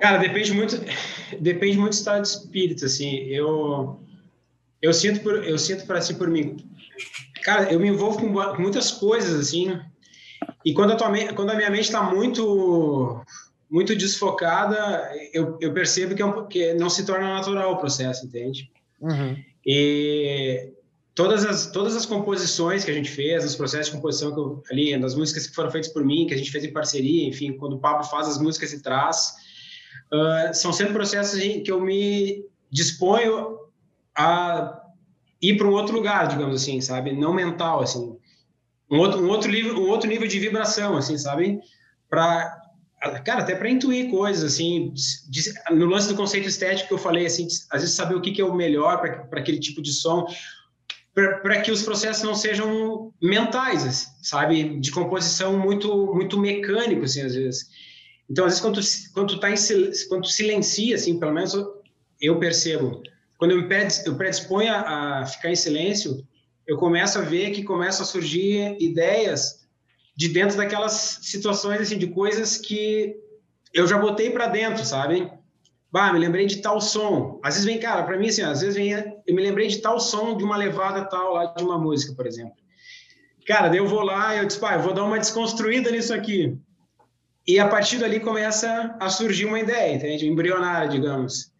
Cara, 0.00 0.18
depende 0.18 0.52
muito, 0.52 0.80
depende 1.40 1.76
muito 1.76 1.92
do 1.92 1.96
estado 1.96 2.22
de 2.22 2.28
espírito, 2.28 2.84
assim. 2.84 3.16
Eu 3.24 4.00
eu 4.80 4.92
sinto 4.92 5.20
por 5.20 5.44
eu 5.44 5.58
sinto 5.58 5.86
para 5.86 6.00
si 6.00 6.14
por 6.14 6.28
mim. 6.28 6.56
Cara, 7.42 7.72
eu 7.72 7.80
me 7.80 7.88
envolvo 7.88 8.18
com, 8.18 8.32
com 8.32 8.62
muitas 8.62 8.90
coisas 8.90 9.38
assim. 9.38 9.78
E 10.64 10.72
quando 10.72 10.92
a 10.92 10.96
tua 10.96 11.10
quando 11.34 11.50
a 11.50 11.54
minha 11.54 11.70
mente 11.70 11.84
está 11.84 12.02
muito 12.02 13.24
muito 13.70 13.94
desfocada, 13.94 15.10
eu, 15.32 15.58
eu 15.60 15.72
percebo 15.72 16.14
que, 16.14 16.22
é 16.22 16.24
um, 16.24 16.46
que 16.46 16.72
não 16.74 16.88
se 16.88 17.04
torna 17.04 17.34
natural 17.34 17.72
o 17.72 17.76
processo, 17.76 18.24
entende? 18.24 18.70
Uhum. 19.00 19.36
E 19.66 20.72
todas 21.14 21.44
as, 21.44 21.70
todas 21.70 21.94
as 21.94 22.06
composições 22.06 22.84
que 22.84 22.90
a 22.90 22.94
gente 22.94 23.10
fez, 23.10 23.44
os 23.44 23.54
processos 23.54 23.88
de 23.88 23.92
composição 23.92 24.32
que 24.32 24.40
eu, 24.40 24.62
ali, 24.70 24.98
das 24.98 25.14
músicas 25.14 25.46
que 25.46 25.54
foram 25.54 25.70
feitas 25.70 25.92
por 25.92 26.02
mim, 26.02 26.26
que 26.26 26.32
a 26.32 26.36
gente 26.36 26.50
fez 26.50 26.64
em 26.64 26.72
parceria, 26.72 27.28
enfim, 27.28 27.52
quando 27.58 27.74
o 27.74 27.78
Pablo 27.78 28.04
faz 28.04 28.26
as 28.26 28.38
músicas 28.38 28.72
e 28.72 28.82
traz, 28.82 29.34
uh, 30.12 30.54
são 30.54 30.72
sempre 30.72 30.94
processos 30.94 31.40
que 31.40 31.70
eu 31.70 31.80
me 31.80 32.44
disponho 32.70 33.58
a 34.16 34.82
ir 35.40 35.56
para 35.56 35.66
um 35.66 35.72
outro 35.72 35.94
lugar, 35.94 36.28
digamos 36.28 36.60
assim, 36.60 36.80
sabe? 36.80 37.12
Não 37.12 37.32
mental, 37.32 37.80
assim. 37.80 38.16
Um 38.90 38.98
outro, 38.98 39.22
um 39.22 39.28
outro, 39.28 39.50
nível, 39.50 39.76
um 39.76 39.88
outro 39.88 40.08
nível 40.08 40.26
de 40.26 40.38
vibração, 40.38 40.96
assim, 40.96 41.16
sabe? 41.16 41.60
Para 42.08 42.56
cara, 43.24 43.42
até 43.42 43.54
para 43.54 43.70
intuir 43.70 44.10
coisas, 44.10 44.52
assim, 44.52 44.92
no 45.70 45.86
lance 45.86 46.08
do 46.08 46.16
conceito 46.16 46.48
estético 46.48 46.88
que 46.88 46.94
eu 46.94 46.98
falei, 46.98 47.26
assim, 47.26 47.46
às 47.70 47.82
vezes 47.82 47.94
saber 47.94 48.16
o 48.16 48.20
que, 48.20 48.32
que 48.32 48.40
é 48.40 48.44
o 48.44 48.54
melhor 48.54 49.00
para 49.00 49.38
aquele 49.38 49.60
tipo 49.60 49.80
de 49.80 49.92
som, 49.92 50.26
para 51.14 51.60
que 51.60 51.70
os 51.70 51.82
processos 51.82 52.22
não 52.22 52.34
sejam 52.34 53.12
mentais, 53.22 53.86
assim, 53.86 54.10
sabe, 54.22 54.80
de 54.80 54.90
composição 54.90 55.58
muito 55.58 56.12
muito 56.14 56.38
mecânico, 56.38 57.04
assim, 57.04 57.22
às 57.22 57.34
vezes. 57.34 57.68
Então, 58.30 58.44
às 58.44 58.52
vezes, 58.52 58.60
quando 58.60 58.80
tu, 58.80 59.12
quando 59.14 59.28
tu, 59.34 59.40
tá 59.40 59.50
em, 59.50 59.54
quando 60.08 60.22
tu 60.22 60.28
silencia, 60.28 60.94
assim, 60.94 61.18
pelo 61.18 61.32
menos 61.32 61.54
eu 62.20 62.38
percebo, 62.38 63.02
quando 63.38 63.52
eu 63.52 63.62
me 63.62 63.68
predisponho 64.16 64.72
a, 64.72 65.20
a 65.20 65.26
ficar 65.26 65.50
em 65.50 65.56
silêncio, 65.56 66.26
eu 66.66 66.76
começo 66.76 67.18
a 67.18 67.22
ver 67.22 67.52
que 67.52 67.62
começam 67.62 68.02
a 68.02 68.06
surgir 68.06 68.76
ideias 68.78 69.66
de 70.14 70.28
dentro 70.28 70.56
daquelas 70.56 71.20
situações, 71.22 71.80
assim, 71.80 71.96
de 71.96 72.08
coisas 72.08 72.58
que 72.58 73.16
eu 73.72 73.86
já 73.86 73.96
botei 73.96 74.30
para 74.30 74.48
dentro, 74.48 74.84
sabe? 74.84 75.30
Bah, 75.90 76.12
me 76.12 76.18
lembrei 76.18 76.44
de 76.44 76.56
tal 76.56 76.80
som. 76.80 77.40
Às 77.42 77.54
vezes 77.54 77.64
vem, 77.64 77.78
cara, 77.78 78.02
para 78.02 78.18
mim, 78.18 78.28
assim, 78.28 78.42
às 78.42 78.60
vezes 78.60 78.74
vem, 78.74 78.90
eu 78.92 79.34
me 79.34 79.42
lembrei 79.42 79.68
de 79.68 79.78
tal 79.78 79.98
som 79.98 80.36
de 80.36 80.44
uma 80.44 80.56
levada 80.56 81.04
tal 81.04 81.34
lá 81.34 81.46
de 81.46 81.62
uma 81.62 81.78
música, 81.78 82.14
por 82.14 82.26
exemplo. 82.26 82.54
Cara, 83.46 83.68
daí 83.68 83.78
eu 83.78 83.86
vou 83.86 84.02
lá 84.02 84.34
e 84.34 84.40
eu 84.40 84.44
disse, 84.44 84.60
pá, 84.60 84.74
eu 84.74 84.82
vou 84.82 84.92
dar 84.92 85.04
uma 85.04 85.18
desconstruída 85.18 85.90
nisso 85.90 86.12
aqui. 86.12 86.58
E 87.48 87.58
a 87.58 87.66
partir 87.66 87.96
dali 87.96 88.20
começa 88.20 88.94
a 89.00 89.08
surgir 89.08 89.46
uma 89.46 89.58
ideia, 89.58 89.94
entende? 89.94 90.28
Embrionária, 90.28 90.86
digamos. 90.86 91.50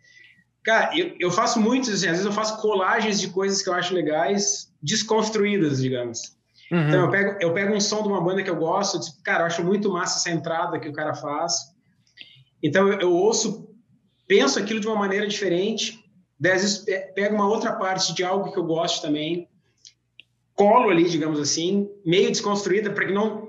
Cara, 0.63 0.95
eu, 0.95 1.17
eu 1.19 1.31
faço 1.31 1.59
muitos, 1.59 1.89
assim, 1.89 2.05
às 2.05 2.13
vezes 2.13 2.27
eu 2.27 2.33
faço 2.33 2.61
colagens 2.61 3.19
de 3.19 3.29
coisas 3.29 3.63
que 3.63 3.71
eu 3.71 3.73
acho 3.73 3.95
legais, 3.95 4.71
desconstruídas, 4.83 5.81
digamos. 5.81 6.37
Uhum. 6.71 6.89
Então 6.89 7.01
eu 7.01 7.11
pego, 7.11 7.39
eu 7.41 7.55
pego 7.55 7.75
um 7.75 7.81
som 7.81 8.03
de 8.03 8.09
uma 8.09 8.21
banda 8.21 8.43
que 8.43 8.51
eu 8.51 8.57
gosto, 8.57 9.01
tipo, 9.01 9.23
cara, 9.23 9.45
eu 9.45 9.47
acho 9.47 9.65
muito 9.65 9.91
massa 9.91 10.19
essa 10.19 10.37
entrada 10.37 10.79
que 10.79 10.91
o 10.91 10.93
cara 10.93 11.15
faz. 11.15 11.55
Então 12.63 12.87
eu, 12.87 13.01
eu 13.01 13.13
ouço, 13.13 13.75
penso 14.27 14.59
aquilo 14.59 14.81
de 14.81 14.87
uma 14.87 14.97
maneira 14.97 15.27
diferente, 15.27 16.05
daí 16.39 16.53
às 16.53 16.61
vezes 16.61 16.85
pego 17.15 17.35
uma 17.35 17.49
outra 17.49 17.73
parte 17.73 18.13
de 18.13 18.23
algo 18.23 18.53
que 18.53 18.59
eu 18.59 18.65
gosto 18.65 19.01
também, 19.01 19.49
colo 20.55 20.91
ali, 20.91 21.09
digamos 21.09 21.41
assim, 21.41 21.89
meio 22.05 22.29
desconstruída, 22.29 22.91
para 22.91 23.07
que 23.07 23.13
não 23.13 23.48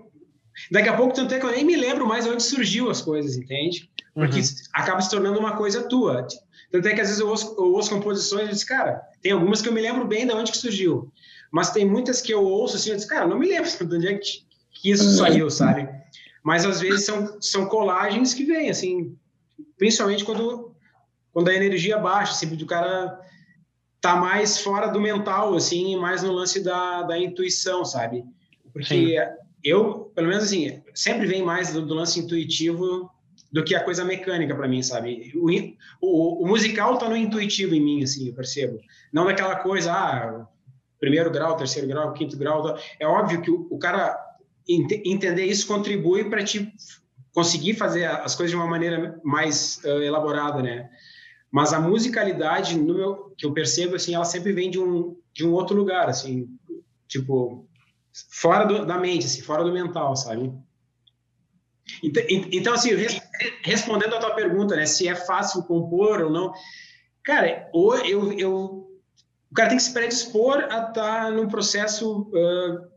Daqui 0.71 0.89
a 0.89 0.95
pouco, 0.95 1.13
tanto 1.13 1.33
é 1.33 1.39
que 1.39 1.45
eu 1.45 1.51
nem 1.51 1.63
me 1.63 1.75
lembro 1.75 2.07
mais 2.07 2.27
onde 2.27 2.43
surgiu 2.43 2.89
as 2.89 3.01
coisas, 3.01 3.37
entende? 3.37 3.89
Porque 4.13 4.39
uhum. 4.39 4.45
acaba 4.73 5.01
se 5.01 5.09
tornando 5.09 5.39
uma 5.39 5.55
coisa 5.55 5.83
tua. 5.83 6.27
Tanto 6.71 6.87
é 6.87 6.93
que 6.93 7.01
às 7.01 7.07
vezes 7.07 7.19
eu 7.19 7.29
ouço, 7.29 7.55
eu 7.57 7.73
ouço 7.73 7.89
composições 7.89 8.49
e 8.49 8.51
disse, 8.51 8.65
cara, 8.65 9.01
tem 9.21 9.31
algumas 9.31 9.61
que 9.61 9.69
eu 9.69 9.73
me 9.73 9.81
lembro 9.81 10.05
bem 10.05 10.27
de 10.27 10.33
onde 10.33 10.51
que 10.51 10.57
surgiu. 10.57 11.11
Mas 11.51 11.71
tem 11.71 11.85
muitas 11.85 12.21
que 12.21 12.33
eu 12.33 12.43
ouço 12.43 12.75
assim, 12.75 12.91
eu 12.91 12.95
disse, 12.95 13.07
cara, 13.07 13.27
não 13.27 13.39
me 13.39 13.47
lembro 13.47 13.69
de 13.87 13.95
onde 13.95 14.07
é 14.07 14.13
que, 14.15 14.43
que 14.71 14.91
isso 14.91 15.17
saiu, 15.17 15.49
sabe? 15.49 15.89
Mas 16.43 16.65
às 16.65 16.79
vezes 16.79 17.05
são, 17.05 17.41
são 17.41 17.65
colagens 17.65 18.33
que 18.33 18.45
vêm, 18.45 18.69
assim, 18.69 19.15
principalmente 19.77 20.23
quando, 20.23 20.73
quando 21.33 21.49
a 21.49 21.55
energia 21.55 21.97
baixa, 21.97 22.31
assim, 22.31 22.53
o 22.53 22.65
cara 22.65 23.19
tá 23.99 24.15
mais 24.15 24.59
fora 24.59 24.87
do 24.87 25.01
mental, 25.01 25.55
assim, 25.55 25.97
mais 25.97 26.23
no 26.23 26.31
lance 26.31 26.63
da, 26.63 27.03
da 27.03 27.17
intuição, 27.17 27.83
sabe? 27.83 28.23
Porque 28.71 29.17
Sim. 29.17 29.48
Eu, 29.63 30.11
pelo 30.15 30.27
menos 30.27 30.43
assim, 30.45 30.81
sempre 30.93 31.27
vem 31.27 31.43
mais 31.43 31.73
do, 31.73 31.85
do 31.85 31.93
lance 31.93 32.19
intuitivo 32.19 33.09
do 33.51 33.63
que 33.63 33.75
a 33.75 33.83
coisa 33.83 34.05
mecânica 34.05 34.55
para 34.55 34.67
mim, 34.67 34.83
sabe? 34.83 35.31
O, 35.35 35.49
o, 36.01 36.43
o, 36.43 36.47
musical 36.47 36.97
tá 36.97 37.09
no 37.09 37.17
intuitivo 37.17 37.73
em 37.73 37.81
mim, 37.81 38.03
assim, 38.03 38.27
eu 38.27 38.33
percebo. 38.33 38.79
Não 39.11 39.25
daquela 39.25 39.55
coisa, 39.55 39.91
ah, 39.91 40.47
primeiro 40.99 41.31
grau, 41.31 41.57
terceiro 41.57 41.87
grau, 41.87 42.13
quinto 42.13 42.37
grau. 42.37 42.77
É 42.99 43.07
óbvio 43.07 43.41
que 43.41 43.49
o, 43.49 43.67
o 43.71 43.79
cara 43.79 44.17
ent, 44.67 44.91
entender 45.05 45.45
isso 45.45 45.67
contribui 45.67 46.29
para 46.29 46.43
te 46.43 46.71
conseguir 47.33 47.73
fazer 47.73 48.05
as 48.05 48.35
coisas 48.35 48.51
de 48.51 48.57
uma 48.57 48.67
maneira 48.67 49.19
mais 49.23 49.81
uh, 49.83 50.01
elaborada, 50.01 50.61
né? 50.61 50.89
Mas 51.51 51.73
a 51.73 51.79
musicalidade, 51.79 52.77
no 52.77 52.93
meu, 52.93 53.33
que 53.35 53.45
eu 53.45 53.53
percebo, 53.53 53.95
assim, 53.95 54.13
ela 54.13 54.25
sempre 54.25 54.53
vem 54.53 54.69
de 54.69 54.79
um, 54.79 55.17
de 55.33 55.45
um 55.45 55.51
outro 55.51 55.75
lugar, 55.75 56.07
assim, 56.07 56.47
tipo, 57.07 57.67
fora 58.29 58.65
do, 58.65 58.85
da 58.85 58.97
mente, 58.97 59.25
assim, 59.25 59.41
fora 59.41 59.63
do 59.63 59.71
mental, 59.71 60.15
sabe? 60.15 60.51
Então, 62.03 62.23
então 62.27 62.73
assim, 62.73 62.91
respondendo 63.63 64.15
a 64.15 64.19
tua 64.19 64.35
pergunta, 64.35 64.75
né, 64.75 64.85
se 64.85 65.07
é 65.07 65.15
fácil 65.15 65.63
compor 65.63 66.21
ou 66.21 66.31
não, 66.31 66.53
cara, 67.23 67.67
ou 67.73 67.95
eu, 67.97 68.31
eu, 68.33 68.53
o 69.51 69.55
cara 69.55 69.69
tem 69.69 69.77
que 69.77 69.83
se 69.83 69.93
predispor 69.93 70.57
a 70.57 70.65
estar 70.65 70.93
tá 70.93 71.31
num 71.31 71.47
processo 71.47 72.29
uh, 72.29 72.87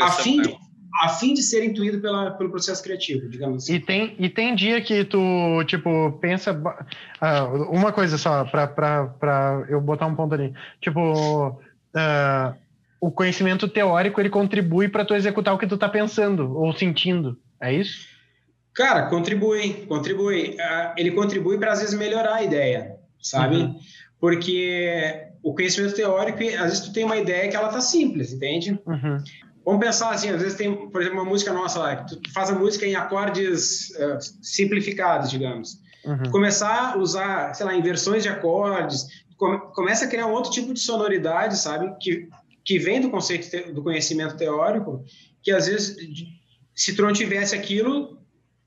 a 0.00 0.10
fim, 0.10 0.40
de, 0.42 0.56
a 1.02 1.08
fim 1.08 1.34
de 1.34 1.42
ser 1.42 1.64
intuído 1.64 2.00
pela, 2.00 2.30
pelo 2.32 2.50
processo 2.50 2.82
criativo, 2.82 3.28
digamos 3.28 3.64
assim. 3.64 3.74
E 3.74 3.80
tem, 3.80 4.14
e 4.18 4.28
tem 4.28 4.54
dia 4.54 4.80
que 4.80 5.04
tu, 5.04 5.18
tipo, 5.66 6.12
pensa. 6.20 6.52
Uh, 6.52 7.70
uma 7.70 7.92
coisa 7.92 8.16
só, 8.16 8.44
para 8.44 9.66
eu 9.68 9.80
botar 9.80 10.06
um 10.06 10.14
ponto 10.14 10.34
ali. 10.34 10.54
Tipo, 10.80 11.50
uh, 11.50 12.65
o 13.00 13.10
conhecimento 13.10 13.68
teórico 13.68 14.20
ele 14.20 14.30
contribui 14.30 14.88
para 14.88 15.04
tu 15.04 15.14
executar 15.14 15.54
o 15.54 15.58
que 15.58 15.66
tu 15.66 15.76
tá 15.76 15.88
pensando 15.88 16.56
ou 16.56 16.72
sentindo. 16.72 17.38
É 17.60 17.72
isso? 17.72 18.06
Cara, 18.74 19.06
contribui, 19.06 19.86
contribui. 19.88 20.50
Uh, 20.50 20.92
ele 20.96 21.10
contribui 21.10 21.58
para 21.58 21.72
às 21.72 21.80
vezes 21.80 21.98
melhorar 21.98 22.34
a 22.34 22.42
ideia, 22.42 22.96
sabe? 23.20 23.56
Uhum. 23.56 23.78
Porque 24.20 25.28
o 25.42 25.54
conhecimento 25.54 25.94
teórico, 25.94 26.38
às 26.42 26.64
vezes 26.64 26.80
tu 26.80 26.92
tem 26.92 27.04
uma 27.04 27.16
ideia 27.16 27.48
que 27.48 27.56
ela 27.56 27.68
tá 27.68 27.80
simples, 27.80 28.32
entende? 28.32 28.78
Uhum. 28.86 29.22
Vamos 29.64 29.84
pensar 29.84 30.10
assim, 30.10 30.28
às 30.28 30.40
vezes 30.40 30.56
tem, 30.56 30.88
por 30.90 31.00
exemplo, 31.00 31.18
uma 31.20 31.28
música 31.28 31.52
nossa 31.52 31.78
lá, 31.78 31.96
que 31.96 32.16
tu 32.16 32.32
faz 32.32 32.50
a 32.50 32.54
música 32.54 32.86
em 32.86 32.94
acordes 32.94 33.90
uh, 33.90 34.18
simplificados, 34.42 35.30
digamos. 35.30 35.80
Uhum. 36.04 36.30
Começar 36.30 36.92
a 36.92 36.98
usar, 36.98 37.54
sei 37.54 37.66
lá, 37.66 37.74
inversões 37.74 38.22
de 38.22 38.28
acordes, 38.28 39.06
come, 39.36 39.58
começa 39.74 40.04
a 40.04 40.08
criar 40.08 40.26
um 40.26 40.32
outro 40.32 40.52
tipo 40.52 40.72
de 40.72 40.80
sonoridade, 40.80 41.56
sabe? 41.56 41.92
Que, 42.00 42.28
que 42.66 42.80
vem 42.80 43.00
do 43.00 43.10
conceito 43.10 43.72
do 43.72 43.82
conhecimento 43.82 44.36
teórico, 44.36 45.04
que 45.40 45.52
às 45.52 45.68
vezes, 45.68 45.96
se 46.74 47.00
não 47.00 47.12
tivesse 47.12 47.54
aquilo, 47.54 48.18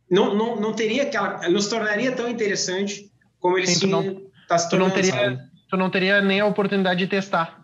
não, 0.09 0.33
não, 0.33 0.55
não 0.55 0.73
teria 0.73 1.03
aquela, 1.03 1.47
não 1.49 1.59
se 1.59 1.69
tornaria 1.69 2.13
tão 2.13 2.29
interessante 2.29 3.11
como 3.39 3.57
ele 3.57 3.67
Sim, 3.67 3.75
se, 3.75 3.87
não, 3.87 4.21
tá 4.47 4.57
se 4.57 4.69
tornando, 4.69 4.93
tu 4.93 4.95
não 4.95 5.01
teria, 5.01 5.49
tu 5.69 5.77
não 5.77 5.89
teria 5.89 6.21
nem 6.21 6.39
a 6.39 6.45
oportunidade 6.45 6.99
de 7.01 7.07
testar. 7.07 7.61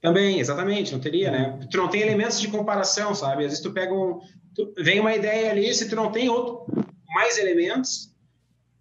Também, 0.00 0.40
exatamente, 0.40 0.92
não 0.92 0.98
teria, 0.98 1.30
né? 1.30 1.60
Tu 1.70 1.76
não 1.76 1.88
tem 1.88 2.02
elementos 2.02 2.40
de 2.40 2.48
comparação, 2.48 3.14
sabe? 3.14 3.44
Às 3.44 3.50
vezes 3.50 3.60
tu 3.60 3.72
pega 3.72 3.94
um. 3.94 4.18
Tu, 4.52 4.74
vem 4.78 4.98
uma 4.98 5.14
ideia 5.14 5.52
ali, 5.52 5.72
se 5.72 5.88
tu 5.88 5.94
não 5.94 6.10
tem 6.10 6.28
outro, 6.28 6.66
mais 7.14 7.38
elementos, 7.38 8.12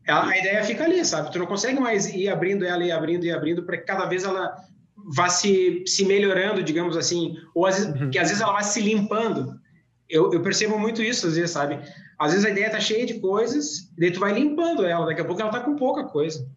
ela, 0.04 0.28
a 0.28 0.38
ideia 0.38 0.64
fica 0.64 0.84
ali, 0.84 1.06
sabe? 1.06 1.32
Tu 1.32 1.38
não 1.38 1.46
consegue 1.46 1.80
mais 1.80 2.08
ir 2.08 2.28
abrindo 2.28 2.66
ela 2.66 2.84
e 2.84 2.92
abrindo 2.92 3.24
e 3.24 3.32
abrindo 3.32 3.62
para 3.64 3.78
que 3.78 3.86
cada 3.86 4.06
vez 4.06 4.24
ela 4.24 4.56
vá 5.06 5.30
se, 5.30 5.84
se 5.86 6.06
melhorando, 6.06 6.64
digamos 6.64 6.98
assim, 6.98 7.36
ou 7.54 7.66
às 7.66 7.78
vezes, 7.78 8.02
uhum. 8.02 8.10
que 8.10 8.20
às 8.20 8.28
vezes 8.28 8.42
ela 8.42 8.54
vai 8.54 8.64
se 8.64 8.82
limpando. 8.82 9.60
Eu, 10.10 10.32
eu 10.34 10.42
percebo 10.42 10.78
muito 10.78 11.02
isso, 11.02 11.28
às 11.28 11.36
vezes, 11.36 11.52
sabe? 11.52 11.80
Às 12.20 12.32
vezes 12.32 12.46
a 12.46 12.50
ideia 12.50 12.70
tá 12.70 12.80
cheia 12.80 13.06
de 13.06 13.20
coisas, 13.20 13.90
e 13.98 14.02
daí 14.02 14.12
tu 14.12 14.20
vai 14.20 14.34
limpando 14.34 14.86
ela, 14.86 15.06
daqui 15.06 15.22
a 15.22 15.26
pouco 15.26 15.42
ela 15.42 15.52
tá 15.52 15.62
com 15.62 15.76
pouca 15.76 16.04
coisa. 16.04 16.48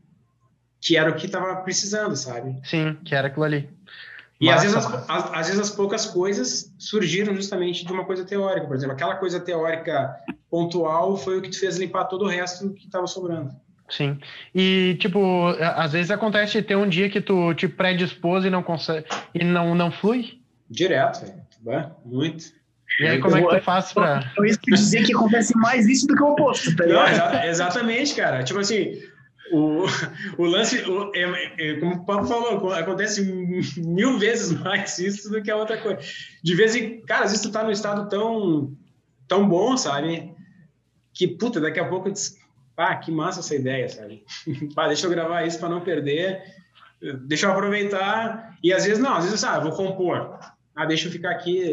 Que 0.81 0.97
era 0.97 1.11
o 1.11 1.15
que 1.15 1.29
tava 1.29 1.57
precisando, 1.63 2.15
sabe? 2.15 2.61
Sim, 2.65 2.99
que 3.05 3.15
era 3.15 3.29
aquilo 3.29 3.45
ali. 3.45 3.71
E 4.41 4.51
às 4.51 4.63
vezes, 4.63 4.77
as, 4.77 4.87
às, 4.87 5.33
às, 5.33 5.47
vezes 5.47 5.61
as 5.61 5.71
poucas 5.71 6.05
coisas 6.05 6.73
surgiram 6.79 7.35
justamente 7.35 7.87
de 7.87 7.93
uma 7.93 8.05
coisa 8.05 8.25
teórica. 8.25 8.67
Por 8.67 8.77
exemplo, 8.77 8.95
aquela 8.95 9.15
coisa 9.15 9.41
teórica 9.41 10.15
pontual 10.51 11.17
foi 11.17 11.39
o 11.39 11.43
que 11.43 11.49
te 11.49 11.59
fez 11.59 11.79
limpar 11.79 12.05
todo 12.05 12.25
o 12.25 12.29
resto 12.29 12.75
que 12.75 12.85
estava 12.85 13.07
sobrando. 13.07 13.55
Sim. 13.97 14.19
E, 14.55 14.97
tipo, 14.99 15.47
às 15.61 15.93
vezes 15.93 16.11
acontece 16.11 16.61
ter 16.63 16.77
um 16.77 16.89
dia 16.89 17.09
que 17.09 17.21
tu 17.21 17.55
te 17.55 17.69
predispôs 17.69 18.45
e 18.45 18.51
não 18.51 18.63
consegue. 18.63 19.07
e 19.33 19.45
não, 19.45 19.75
não 19.75 19.91
flui? 19.93 20.41
Direto, 20.69 21.25
velho. 21.63 21.91
Muito. 22.05 22.45
E 23.01 23.07
aí, 23.07 23.21
como 23.21 23.37
é 23.37 23.43
que 23.43 23.49
tu 23.49 23.63
faz 23.63 23.93
pra. 23.93 24.33
Eu 24.37 24.45
ia 24.45 24.57
dizer 24.67 25.05
que 25.05 25.15
acontece 25.15 25.57
mais 25.57 25.87
isso 25.87 26.07
do 26.07 26.15
que 26.15 26.23
o 26.23 26.33
oposto, 26.33 26.75
tá 26.77 26.85
ligado? 26.85 27.35
Não, 27.35 27.45
exatamente, 27.45 28.15
cara. 28.15 28.43
Tipo 28.43 28.61
assim, 28.61 29.01
o, 29.53 29.85
o 30.39 30.45
lance, 30.45 30.79
o, 30.89 31.13
é, 31.15 31.55
é, 31.59 31.81
como 31.81 31.95
o 31.95 32.05
Paulo 32.05 32.27
falou, 32.27 32.73
acontece 32.73 33.23
mil 33.79 34.19
vezes 34.19 34.59
mais 34.61 34.99
isso 34.99 35.31
do 35.31 35.43
que 35.43 35.51
a 35.51 35.57
outra 35.57 35.77
coisa. 35.79 36.01
De 36.43 36.55
vez 36.55 36.75
em 36.75 37.01
cara, 37.03 37.25
às 37.25 37.31
vezes 37.31 37.47
tu 37.47 37.53
tá 37.53 37.63
num 37.63 37.71
estado 37.71 38.09
tão, 38.09 38.73
tão 39.27 39.49
bom, 39.49 39.77
sabe? 39.77 40.33
Que, 41.13 41.29
puta, 41.29 41.61
daqui 41.61 41.81
a 41.81 41.89
pouco, 41.89 42.11
diz, 42.11 42.37
ah, 42.77 42.97
que 42.97 43.11
massa 43.11 43.41
essa 43.41 43.55
ideia, 43.55 43.89
sabe? 43.89 44.25
Pá, 44.75 44.87
deixa 44.87 45.07
eu 45.07 45.11
gravar 45.11 45.45
isso 45.45 45.59
para 45.59 45.69
não 45.69 45.81
perder, 45.81 46.43
deixa 47.27 47.47
eu 47.47 47.53
aproveitar. 47.53 48.57
E 48.63 48.73
às 48.73 48.85
vezes, 48.85 48.99
não, 48.99 49.15
às 49.15 49.25
vezes, 49.25 49.45
ah, 49.45 49.61
vou 49.61 49.73
compor. 49.73 50.39
Ah, 50.75 50.87
deixa 50.87 51.09
eu 51.09 51.13
ficar 51.13 51.31
aqui. 51.31 51.73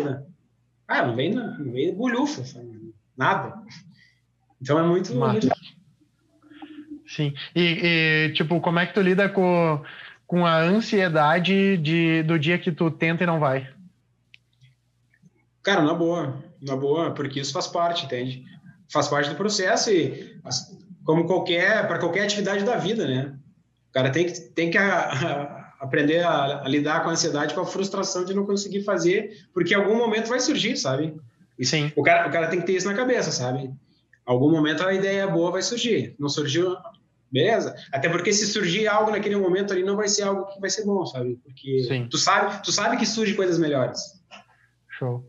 Ah, 0.87 1.05
não 1.05 1.15
vem, 1.15 1.33
não 1.33 1.71
vem 1.71 1.95
bulhufa, 1.95 2.43
sabe? 2.43 2.81
nada. 3.21 3.53
Então 4.61 4.79
é 4.79 4.83
muito, 4.83 5.13
muito 5.13 5.47
Sim. 7.07 7.33
E, 7.55 8.27
e, 8.29 8.33
tipo, 8.33 8.59
como 8.61 8.79
é 8.79 8.85
que 8.85 8.93
tu 8.93 9.01
lida 9.01 9.27
com, 9.27 9.83
com 10.25 10.45
a 10.45 10.59
ansiedade 10.59 11.77
de, 11.77 12.23
do 12.23 12.39
dia 12.39 12.57
que 12.57 12.71
tu 12.71 12.89
tenta 12.89 13.23
e 13.23 13.27
não 13.27 13.39
vai? 13.39 13.69
Cara, 15.61 15.81
na 15.81 15.93
boa. 15.93 16.41
Na 16.61 16.75
boa, 16.75 17.11
porque 17.11 17.39
isso 17.39 17.53
faz 17.53 17.67
parte, 17.67 18.05
entende? 18.05 18.45
Faz 18.89 19.07
parte 19.07 19.29
do 19.29 19.35
processo 19.35 19.89
e, 19.91 20.39
como 21.03 21.25
qualquer, 21.25 21.87
para 21.87 21.99
qualquer 21.99 22.23
atividade 22.23 22.63
da 22.63 22.77
vida, 22.77 23.07
né? 23.07 23.33
O 23.89 23.93
cara 23.93 24.09
tem 24.09 24.25
que, 24.25 24.39
tem 24.39 24.69
que 24.69 24.77
a, 24.77 24.99
a, 24.99 25.73
aprender 25.81 26.23
a, 26.23 26.63
a, 26.63 26.67
lidar 26.67 27.03
com 27.03 27.09
a 27.09 27.13
ansiedade, 27.13 27.53
com 27.53 27.61
a 27.61 27.65
frustração 27.65 28.23
de 28.23 28.33
não 28.33 28.45
conseguir 28.45 28.83
fazer, 28.83 29.45
porque 29.53 29.73
em 29.73 29.77
algum 29.77 29.95
momento 29.95 30.27
vai 30.27 30.39
surgir, 30.39 30.77
sabe? 30.77 31.15
Sim. 31.61 31.91
O 31.95 32.03
cara, 32.03 32.27
o 32.27 32.31
cara 32.31 32.47
tem 32.47 32.59
que 32.59 32.65
ter 32.65 32.73
isso 32.73 32.87
na 32.87 32.95
cabeça, 32.95 33.31
sabe? 33.31 33.71
Algum 34.25 34.49
momento 34.49 34.83
a 34.83 34.93
ideia 34.93 35.27
boa 35.27 35.51
vai 35.51 35.61
surgir. 35.61 36.15
Não 36.17 36.29
surgiu, 36.29 36.75
Beleza? 37.31 37.73
Até 37.93 38.09
porque 38.09 38.33
se 38.33 38.45
surgir 38.45 38.87
algo 38.87 39.09
naquele 39.09 39.37
momento 39.37 39.71
ali, 39.71 39.83
não 39.83 39.95
vai 39.95 40.09
ser 40.09 40.23
algo 40.23 40.45
que 40.47 40.59
vai 40.59 40.69
ser 40.69 40.85
bom, 40.85 41.05
sabe? 41.05 41.39
Porque 41.41 41.83
Sim. 41.83 42.07
tu 42.09 42.17
sabe, 42.17 42.61
tu 42.61 42.73
sabe 42.73 42.97
que 42.97 43.05
surge 43.05 43.33
coisas 43.35 43.57
melhores. 43.57 44.21
Show. 44.89 45.25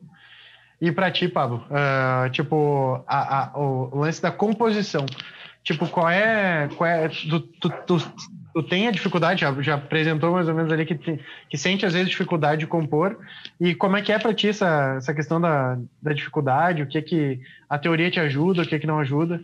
E 0.80 0.90
para 0.90 1.12
ti, 1.12 1.28
Pablo, 1.28 1.64
uh, 1.70 2.28
tipo, 2.30 3.04
a, 3.06 3.44
a, 3.44 3.58
o 3.58 4.00
lance 4.00 4.20
da 4.20 4.32
composição, 4.32 5.06
tipo, 5.62 5.88
qual 5.88 6.10
é, 6.10 6.68
qual 6.76 6.88
é 6.88 7.08
tu, 7.08 7.40
tu, 7.40 7.70
tu, 7.86 8.12
tu 8.54 8.62
tem 8.62 8.88
a 8.88 8.90
dificuldade, 8.90 9.40
já, 9.40 9.62
já, 9.62 9.74
apresentou 9.74 10.32
mais 10.32 10.48
ou 10.48 10.54
menos 10.54 10.72
ali 10.72 10.84
que, 10.84 10.94
te, 10.94 11.20
que 11.48 11.56
sente 11.56 11.86
às 11.86 11.92
vezes 11.92 12.10
dificuldade 12.10 12.60
de 12.60 12.66
compor, 12.66 13.18
e 13.60 13.74
como 13.74 13.96
é 13.96 14.02
que 14.02 14.12
é 14.12 14.18
para 14.18 14.34
ti 14.34 14.48
essa, 14.48 14.94
essa 14.98 15.14
questão 15.14 15.40
da, 15.40 15.78
da 16.02 16.12
dificuldade, 16.12 16.82
o 16.82 16.86
que 16.86 17.00
que 17.02 17.40
a 17.68 17.78
teoria 17.78 18.10
te 18.10 18.20
ajuda, 18.20 18.62
o 18.62 18.66
que 18.66 18.78
que 18.78 18.86
não 18.86 18.98
ajuda? 18.98 19.42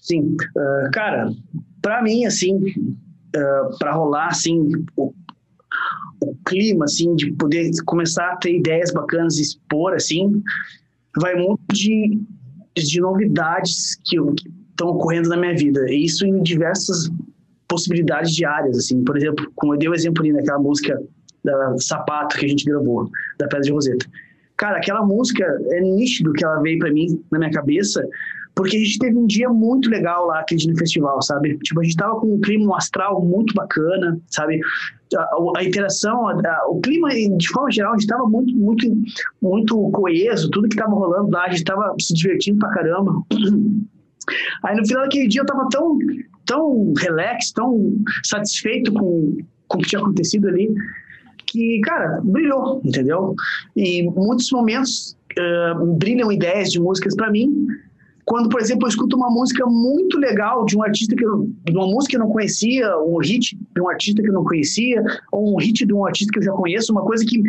Sim, 0.00 0.36
uh, 0.56 0.90
cara, 0.92 1.30
para 1.82 2.02
mim, 2.02 2.24
assim, 2.24 2.56
uh, 2.56 3.36
ah, 3.36 3.70
para 3.78 3.92
rolar, 3.92 4.28
assim, 4.28 4.70
o, 4.96 5.12
o, 6.20 6.34
clima, 6.46 6.84
assim, 6.84 7.14
de 7.14 7.32
poder 7.32 7.70
começar 7.84 8.32
a 8.32 8.36
ter 8.36 8.56
ideias 8.56 8.92
bacanas 8.92 9.38
expor, 9.38 9.94
assim, 9.94 10.42
vai 11.20 11.34
muito 11.34 11.60
de, 11.72 12.20
de 12.76 13.00
novidades 13.00 13.96
que 14.04 14.18
estão 14.78 14.88
ocorrendo 14.88 15.28
na 15.28 15.36
minha 15.36 15.56
vida. 15.56 15.84
E 15.90 16.04
isso 16.04 16.24
em 16.24 16.40
diversas 16.42 17.10
possibilidades 17.66 18.34
de 18.34 18.44
áreas, 18.44 18.78
assim. 18.78 19.04
Por 19.04 19.16
exemplo, 19.16 19.50
como 19.56 19.74
eu 19.74 19.78
dei 19.78 19.88
o 19.88 19.94
exemplo 19.94 20.22
ali 20.22 20.32
naquela 20.32 20.58
música 20.58 20.98
da 21.44 21.76
Sapato 21.78 22.38
que 22.38 22.46
a 22.46 22.48
gente 22.48 22.64
gravou, 22.64 23.10
da 23.38 23.46
Pedra 23.46 23.60
de 23.60 23.72
Roseta. 23.72 24.06
Cara, 24.56 24.78
aquela 24.78 25.04
música 25.04 25.44
é 25.70 25.80
nítido 25.80 26.32
que 26.32 26.44
ela 26.44 26.60
veio 26.60 26.78
para 26.78 26.90
mim 26.90 27.22
na 27.30 27.38
minha 27.38 27.50
cabeça, 27.50 28.04
porque 28.56 28.76
a 28.76 28.80
gente 28.80 28.98
teve 28.98 29.16
um 29.16 29.26
dia 29.26 29.48
muito 29.48 29.88
legal 29.88 30.26
lá 30.26 30.40
aquele 30.40 30.60
dia 30.60 30.72
no 30.72 30.78
festival, 30.78 31.22
sabe? 31.22 31.56
Tipo, 31.58 31.80
a 31.80 31.84
gente 31.84 31.96
tava 31.96 32.18
com 32.18 32.34
um 32.34 32.40
clima 32.40 32.76
astral 32.76 33.24
muito 33.24 33.54
bacana, 33.54 34.20
sabe? 34.26 34.60
A, 35.16 35.58
a 35.58 35.64
interação, 35.64 36.28
a, 36.28 36.68
o 36.68 36.80
clima, 36.80 37.08
de 37.10 37.48
forma 37.50 37.70
geral, 37.70 37.92
a 37.92 37.98
gente 37.98 38.08
tava 38.08 38.26
muito, 38.26 38.52
muito, 38.56 38.86
muito 39.40 39.90
coeso, 39.92 40.50
tudo 40.50 40.68
que 40.68 40.76
tava 40.76 40.90
rolando 40.90 41.30
lá, 41.30 41.44
a 41.44 41.50
gente 41.50 41.62
tava 41.62 41.94
se 42.00 42.12
divertindo 42.12 42.58
pra 42.58 42.70
caramba. 42.70 43.12
Aí 44.64 44.76
no 44.76 44.86
final 44.86 45.02
daquele 45.04 45.28
dia 45.28 45.42
eu 45.42 45.46
tava 45.46 45.68
tão, 45.70 45.98
tão 46.46 46.92
relax, 46.98 47.52
tão 47.52 47.94
satisfeito 48.24 48.92
com, 48.92 49.38
com 49.66 49.78
o 49.78 49.80
que 49.80 49.88
tinha 49.88 50.00
acontecido 50.00 50.48
ali, 50.48 50.68
que, 51.46 51.80
cara, 51.80 52.20
brilhou, 52.22 52.80
entendeu? 52.84 53.34
E 53.76 54.02
muitos 54.02 54.50
momentos 54.50 55.16
uh, 55.38 55.86
brilham 55.94 56.30
ideias 56.30 56.70
de 56.70 56.80
músicas 56.80 57.14
para 57.14 57.30
mim. 57.30 57.66
Quando, 58.24 58.50
por 58.50 58.60
exemplo, 58.60 58.84
eu 58.84 58.90
escuto 58.90 59.16
uma 59.16 59.30
música 59.30 59.64
muito 59.66 60.18
legal 60.18 60.66
de 60.66 60.76
um 60.76 60.82
artista 60.82 61.16
que 61.16 61.24
eu, 61.24 61.48
uma 61.70 61.86
música 61.86 62.10
que 62.10 62.16
eu 62.16 62.20
não 62.20 62.30
conhecia, 62.30 62.98
um 62.98 63.16
hit 63.18 63.56
de 63.74 63.80
um 63.80 63.88
artista 63.88 64.22
que 64.22 64.28
eu 64.28 64.34
não 64.34 64.44
conhecia, 64.44 65.02
ou 65.32 65.54
um 65.54 65.56
hit 65.56 65.86
de 65.86 65.94
um 65.94 66.04
artista 66.04 66.30
que 66.30 66.38
eu 66.38 66.42
já 66.42 66.52
conheço, 66.52 66.92
uma 66.92 67.02
coisa 67.02 67.24
que 67.24 67.42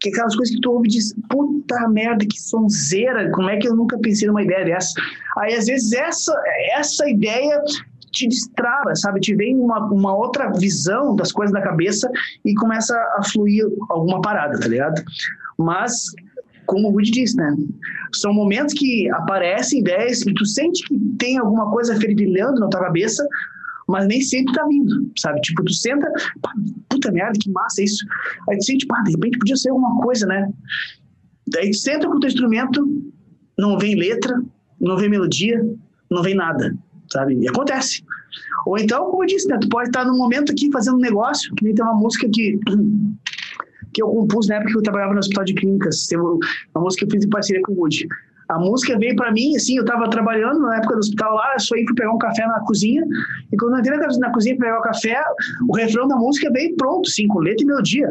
que 0.00 0.08
é 0.08 0.12
aquelas 0.12 0.34
coisas 0.34 0.54
que 0.54 0.60
tu 0.60 0.72
ouve 0.72 0.88
e 0.88 0.92
diz, 0.92 1.14
puta 1.28 1.88
merda, 1.88 2.24
que 2.26 2.40
sonzeira, 2.40 3.30
como 3.32 3.50
é 3.50 3.58
que 3.58 3.68
eu 3.68 3.76
nunca 3.76 3.98
pensei 3.98 4.26
numa 4.26 4.42
ideia 4.42 4.64
dessa? 4.64 4.94
Aí, 5.38 5.54
às 5.54 5.66
vezes, 5.66 5.92
essa, 5.92 6.34
essa 6.72 7.08
ideia 7.08 7.62
te 8.12 8.26
destrava, 8.26 8.94
sabe? 8.96 9.20
Te 9.20 9.34
vem 9.34 9.56
uma, 9.56 9.78
uma 9.92 10.16
outra 10.16 10.50
visão 10.52 11.14
das 11.14 11.30
coisas 11.30 11.52
da 11.52 11.60
cabeça 11.60 12.10
e 12.44 12.54
começa 12.54 12.96
a 13.18 13.22
fluir 13.24 13.64
alguma 13.90 14.20
parada, 14.20 14.58
tá 14.58 14.66
ligado? 14.66 15.02
Mas, 15.58 16.06
como 16.66 16.88
o 16.88 16.92
Woody 16.92 17.10
disse, 17.10 17.36
né? 17.36 17.54
São 18.14 18.32
momentos 18.32 18.74
que 18.74 19.08
aparecem 19.10 19.80
ideias 19.80 20.22
e 20.22 20.34
tu 20.34 20.46
sente 20.46 20.82
que 20.88 20.98
tem 21.18 21.38
alguma 21.38 21.70
coisa 21.70 21.94
fervilhando 21.96 22.58
na 22.58 22.68
tua 22.68 22.80
cabeça, 22.80 23.26
mas 23.90 24.06
nem 24.06 24.20
sempre 24.20 24.52
tá 24.54 24.66
vindo, 24.66 25.10
sabe? 25.18 25.40
Tipo, 25.40 25.64
tu 25.64 25.72
senta, 25.72 26.10
pá, 26.40 26.52
puta 26.88 27.12
merda, 27.12 27.38
que 27.40 27.50
massa 27.50 27.82
isso. 27.82 28.04
Aí 28.48 28.58
tu 28.58 28.64
sente, 28.64 28.86
pá, 28.86 29.00
de 29.02 29.12
repente 29.12 29.38
podia 29.38 29.56
ser 29.56 29.70
alguma 29.70 30.00
coisa, 30.02 30.26
né? 30.26 30.50
Daí 31.48 31.70
tu 31.70 31.76
senta 31.78 32.06
com 32.06 32.16
o 32.16 32.20
teu 32.20 32.28
instrumento, 32.28 32.84
não 33.58 33.78
vem 33.78 33.96
letra, 33.96 34.42
não 34.80 34.96
vem 34.96 35.10
melodia, 35.10 35.60
não 36.10 36.22
vem 36.22 36.34
nada 36.34 36.74
sabe? 37.12 37.34
E 37.34 37.48
acontece. 37.48 38.02
Ou 38.66 38.78
então, 38.78 39.10
como 39.10 39.24
eu 39.24 39.26
disse, 39.26 39.48
né, 39.48 39.58
tu 39.60 39.68
pode 39.68 39.88
estar 39.88 40.04
num 40.04 40.16
momento 40.16 40.52
aqui 40.52 40.70
fazendo 40.70 40.96
um 40.96 41.00
negócio, 41.00 41.54
que 41.54 41.64
nem 41.64 41.74
tem 41.74 41.84
uma 41.84 41.94
música 41.94 42.28
que, 42.32 42.58
que 43.92 44.02
eu 44.02 44.08
compus 44.08 44.48
na 44.48 44.56
época 44.56 44.72
que 44.72 44.78
eu 44.78 44.82
trabalhava 44.82 45.12
no 45.12 45.18
hospital 45.18 45.44
de 45.44 45.54
clínicas, 45.54 46.08
uma 46.74 46.84
música 46.84 47.06
que 47.06 47.16
eu 47.16 47.18
fiz 47.18 47.26
em 47.26 47.30
parceria 47.30 47.62
com 47.62 47.72
o 47.72 47.76
Woody. 47.80 48.06
A 48.50 48.58
música 48.58 48.98
veio 48.98 49.14
para 49.14 49.32
mim, 49.32 49.54
assim, 49.56 49.76
eu 49.76 49.84
estava 49.84 50.10
trabalhando 50.10 50.60
na 50.60 50.76
época 50.76 50.94
do 50.94 50.98
hospital 50.98 51.34
lá, 51.34 51.52
eu 51.54 51.60
só 51.60 51.76
ia 51.76 51.84
pegar 51.94 52.12
um 52.12 52.18
café 52.18 52.46
na 52.46 52.60
cozinha, 52.60 53.04
e 53.52 53.56
quando 53.56 53.74
eu 53.74 53.78
entrei 53.78 53.96
na 54.18 54.32
cozinha 54.32 54.56
para 54.56 54.66
pegar 54.66 54.80
o 54.80 54.82
café, 54.82 55.22
o 55.68 55.76
refrão 55.76 56.08
da 56.08 56.16
música 56.16 56.50
veio 56.50 56.76
pronto, 56.76 57.08
assim, 57.08 57.28
com 57.28 57.38
letra 57.38 57.62
e 57.62 57.66
melodia 57.66 58.10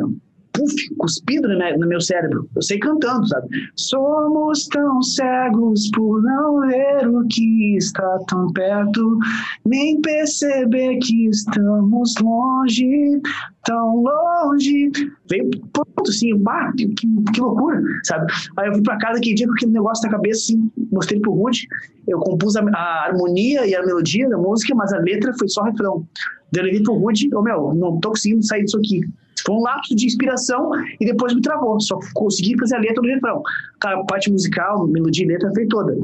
puf, 0.59 0.95
cuspido 0.97 1.47
no, 1.47 1.77
no 1.77 1.87
meu 1.87 2.01
cérebro. 2.01 2.49
Eu 2.55 2.61
sei 2.61 2.77
cantando, 2.79 3.27
sabe? 3.27 3.47
Somos 3.75 4.67
tão 4.67 5.01
cegos 5.01 5.89
por 5.91 6.21
não 6.21 6.59
ver 6.67 7.07
o 7.07 7.25
que 7.27 7.77
está 7.77 8.19
tão 8.27 8.51
perto, 8.51 9.17
nem 9.65 10.01
perceber 10.01 10.97
que 10.97 11.27
estamos 11.27 12.13
longe, 12.21 13.21
tão 13.63 14.03
longe. 14.03 14.91
Veio 15.29 15.49
pronto, 15.71 16.09
assim, 16.09 16.35
bah, 16.37 16.71
que, 16.77 16.87
que 16.87 17.39
loucura, 17.39 17.81
sabe? 18.03 18.31
Aí 18.57 18.67
eu 18.67 18.73
fui 18.73 18.83
pra 18.83 18.97
casa 18.97 19.17
aquele 19.17 19.35
dia 19.35 19.47
com 19.47 19.53
aquele 19.53 19.71
negócio 19.71 20.05
na 20.05 20.11
cabeça, 20.11 20.41
assim, 20.41 20.69
mostrei 20.91 21.19
pro 21.21 21.31
Rude, 21.31 21.67
eu 22.07 22.19
compus 22.19 22.55
a, 22.55 22.63
a, 22.73 23.05
harmonia 23.05 23.65
e 23.65 23.75
a 23.75 23.85
melodia 23.85 24.27
da 24.27 24.37
música, 24.37 24.75
mas 24.75 24.91
a 24.91 24.97
letra 24.97 25.33
foi 25.37 25.47
só 25.47 25.63
refrão. 25.63 26.05
Daí 26.51 26.63
eu 26.63 26.65
levei 26.65 26.83
pro 26.83 26.95
Rude, 26.95 27.33
ô 27.33 27.39
oh, 27.39 27.43
meu, 27.43 27.73
não 27.75 27.99
tô 27.99 28.09
conseguindo 28.09 28.43
sair 28.43 28.63
disso 28.63 28.77
aqui. 28.77 29.01
Foi 29.45 29.55
um 29.55 29.61
lapso 29.61 29.95
de 29.95 30.05
inspiração 30.05 30.71
e 30.99 31.05
depois 31.05 31.33
me 31.33 31.41
travou. 31.41 31.79
Só 31.79 31.99
consegui 32.13 32.57
fazer 32.57 32.75
a 32.75 32.79
letra 32.79 33.01
do 33.01 33.07
refrão. 33.07 33.41
Cara, 33.79 34.03
parte 34.05 34.31
musical, 34.31 34.87
melodia 34.87 35.25
e 35.25 35.27
letra 35.27 35.51
fez 35.53 35.67
toda. 35.67 35.95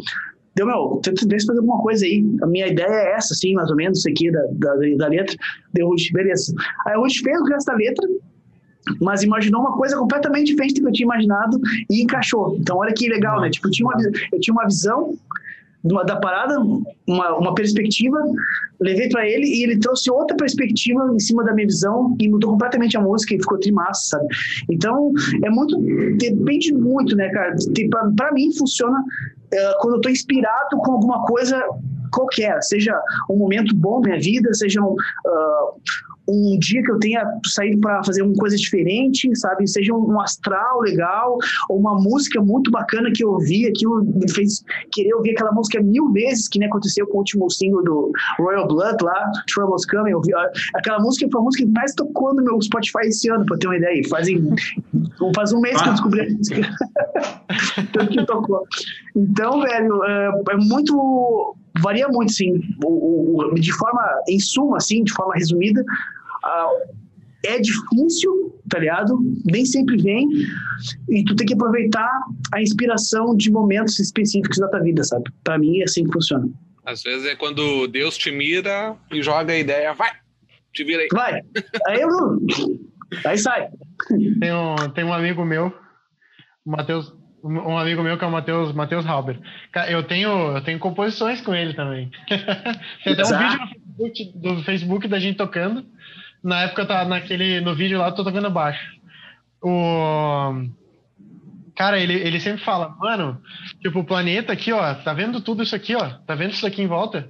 Deu, 0.56 0.66
meu, 0.66 1.02
tenta 1.04 1.28
ver 1.28 1.40
se 1.40 1.48
fazer 1.48 1.60
alguma 1.60 1.82
coisa 1.82 2.06
aí. 2.06 2.26
A 2.42 2.48
minha 2.48 2.68
ideia 2.68 2.88
é 2.88 3.12
essa, 3.16 3.34
assim, 3.34 3.54
mais 3.54 3.70
ou 3.70 3.76
menos, 3.76 4.00
isso 4.00 4.10
aqui 4.10 4.32
da, 4.32 4.42
da, 4.54 4.76
da 4.98 5.08
letra. 5.08 5.36
Deu, 5.74 5.88
Ruth, 5.88 6.12
beleza. 6.14 6.54
Aí 6.88 6.96
o 6.96 7.02
Ruth 7.02 7.18
fez 7.22 7.42
o 7.42 7.44
resto 7.44 7.68
da 7.68 7.76
letra, 7.76 8.08
mas 9.02 9.24
imaginou 9.24 9.62
uma 9.62 9.76
coisa 9.76 9.98
completamente 9.98 10.48
diferente 10.48 10.76
do 10.76 10.82
que 10.82 10.88
eu 10.88 10.94
tinha 10.94 11.06
imaginado 11.06 11.60
e 11.90 12.02
encaixou. 12.02 12.56
Então, 12.58 12.78
olha 12.78 12.94
que 12.94 13.10
legal, 13.10 13.42
né? 13.42 13.50
Tipo, 13.50 13.68
eu 13.68 13.72
tinha 13.72 13.88
uma, 13.88 13.96
eu 14.32 14.40
tinha 14.40 14.54
uma 14.54 14.66
visão 14.66 15.18
da 16.06 16.16
parada, 16.16 16.60
uma, 17.08 17.38
uma 17.38 17.54
perspectiva, 17.54 18.18
levei 18.80 19.08
para 19.10 19.28
ele 19.28 19.46
e 19.46 19.64
ele 19.64 19.80
trouxe 19.80 20.10
outra 20.10 20.36
perspectiva 20.36 21.12
em 21.14 21.20
cima 21.20 21.44
da 21.44 21.54
minha 21.54 21.68
visão 21.68 22.16
e 22.20 22.28
mudou 22.28 22.52
completamente 22.52 22.98
a 22.98 23.02
música 23.02 23.36
e 23.36 23.40
ficou 23.40 23.60
trimassa, 23.60 24.18
sabe? 24.18 24.28
Então, 24.70 25.14
é 25.44 25.50
muito, 25.50 25.80
depende 26.18 26.74
muito, 26.74 27.16
né, 27.16 27.30
cara? 27.30 27.56
Para 28.16 28.32
mim, 28.34 28.52
funciona 28.58 29.04
é, 29.54 29.74
quando 29.80 29.96
eu 29.96 30.02
tô 30.02 30.10
inspirado 30.10 30.78
com 30.78 30.92
alguma 30.92 31.24
coisa 31.26 31.64
qualquer, 32.12 32.62
seja 32.64 32.98
um 33.30 33.38
momento 33.38 33.76
bom 33.76 34.02
da 34.02 34.10
minha 34.10 34.22
vida, 34.22 34.54
seja 34.54 34.82
um, 34.82 34.94
uh, 34.94 35.82
um 36.28 36.58
dia 36.60 36.82
que 36.82 36.92
eu 36.92 37.00
tenha 37.00 37.24
saído 37.46 37.80
para 37.80 38.04
fazer 38.04 38.22
uma 38.22 38.34
coisa 38.36 38.56
diferente, 38.56 39.34
sabe? 39.36 39.68
Seja 39.68 39.94
um 39.94 40.20
astral 40.20 40.82
legal, 40.82 41.38
ou 41.70 41.80
uma 41.80 41.96
música 41.96 42.42
muito 42.42 42.72
bacana 42.72 43.12
que 43.14 43.24
eu 43.24 43.32
ouvi, 43.32 43.68
aquilo 43.68 44.04
me 44.04 44.30
fez 44.32 44.64
querer 44.92 45.14
ouvir 45.14 45.32
aquela 45.32 45.52
música 45.52 45.82
mil 45.82 46.12
vezes, 46.12 46.48
que 46.48 46.60
nem 46.60 46.68
aconteceu 46.68 47.06
com 47.08 47.16
o 47.16 47.20
último 47.20 47.50
single 47.50 47.84
do 47.84 48.12
Royal 48.40 48.68
Blood 48.68 49.04
lá, 49.04 49.32
Troubles 49.54 49.86
Coming. 49.86 50.12
Eu 50.12 50.18
ouvi, 50.18 50.32
aquela 50.74 51.00
música 51.00 51.28
foi 51.32 51.42
a 51.42 51.44
música 51.44 51.66
que 51.66 51.72
mais 51.72 51.94
tocou 51.94 52.34
no 52.34 52.44
meu 52.44 52.62
Spotify 52.62 53.08
esse 53.08 53.30
ano, 53.30 53.46
para 53.46 53.58
ter 53.58 53.68
uma 53.68 53.78
ideia. 53.78 54.02
Fazem, 54.10 54.50
faz 55.36 55.54
um 55.54 55.62
mês 55.62 55.82
que 55.82 55.90
eu 55.90 55.94
descobri 55.94 56.22
a 56.22 56.30
música. 56.30 56.62
que 58.12 58.26
tocou. 58.26 58.64
Então, 59.16 59.62
velho, 59.62 60.04
é, 60.04 60.42
é 60.52 60.58
muito 60.58 61.56
varia 61.80 62.08
muito, 62.08 62.32
sim. 62.32 62.60
O, 62.84 63.42
o, 63.42 63.56
de 63.56 63.72
forma, 63.74 64.02
em 64.28 64.40
suma, 64.40 64.78
assim, 64.78 65.04
de 65.04 65.14
forma 65.14 65.34
resumida, 65.36 65.82
uh, 65.82 66.96
é 67.46 67.60
difícil, 67.60 68.60
tá 68.70 68.80
ligado? 68.80 69.18
Nem 69.46 69.66
sempre 69.66 70.02
vem. 70.02 70.28
E 71.10 71.24
tu 71.24 71.36
tem 71.36 71.46
que 71.46 71.54
aproveitar 71.54 72.10
a 72.54 72.62
inspiração 72.62 73.36
de 73.36 73.52
momentos 73.52 74.00
específicos 74.00 74.58
da 74.58 74.68
tua 74.68 74.80
vida, 74.80 75.04
sabe? 75.04 75.32
Para 75.44 75.58
mim 75.58 75.80
é 75.80 75.84
assim 75.84 76.06
que 76.06 76.12
funciona. 76.12 76.50
Às 76.86 77.04
vezes 77.04 77.26
é 77.26 77.36
quando 77.36 77.88
Deus 77.88 78.18
te 78.18 78.32
mira 78.32 78.96
e 79.12 79.22
joga 79.22 79.54
a 79.54 79.58
ideia, 79.58 79.94
vai, 79.94 80.12
te 80.74 80.84
vira 80.84 81.02
aí. 81.02 81.08
Vai. 81.12 81.42
Aí 81.88 82.02
eu. 82.02 82.10
Aí 83.24 83.38
sai. 83.38 83.70
Tem 84.40 84.52
um, 84.52 84.76
tem 84.94 85.04
um 85.06 85.14
amigo 85.14 85.46
meu, 85.46 85.72
o 86.66 86.72
Matheus 86.72 87.14
um 87.48 87.78
amigo 87.78 88.02
meu 88.02 88.18
que 88.18 88.24
é 88.24 88.28
o 88.28 88.32
Matheus 88.32 88.74
Matheus 88.74 89.06
Halber. 89.06 89.39
Eu 89.88 90.04
tenho, 90.04 90.30
eu 90.56 90.62
tenho 90.62 90.80
composições 90.80 91.41
com 91.41 91.54
ele 91.54 91.74
também. 91.74 92.10
Tem 93.04 93.14
até 93.14 93.24
um 93.24 93.38
vídeo 93.38 93.60
no 93.60 93.68
Facebook, 93.68 94.38
do 94.39 94.64
Facebook 94.64 95.08
da 95.08 95.20
gente 95.20 95.38
tocando. 95.38 95.86
Na 96.43 96.62
época 96.64 96.86
tá 96.86 97.06
naquele 97.06 97.62
no 97.62 97.76
vídeo 97.76 98.00
lá 98.00 98.08
eu 98.08 98.16
tô 98.16 98.24
tocando 98.24 98.50
baixo. 98.50 98.96
O 99.62 100.66
cara, 101.76 102.00
ele, 102.00 102.14
ele 102.14 102.39
sempre 102.39 102.64
fala, 102.64 102.96
mano, 102.98 103.41
tipo, 103.82 104.00
o 104.00 104.06
planeta 104.06 104.54
aqui, 104.54 104.72
ó, 104.72 104.93
tá 104.96 105.14
vendo 105.14 105.41
tudo 105.41 105.62
isso 105.62 105.76
aqui, 105.76 105.93
ó? 105.93 106.10
Tá 106.26 106.34
vendo 106.34 106.52
isso 106.52 106.66
aqui 106.66 106.82
em 106.82 106.88
volta? 106.88 107.30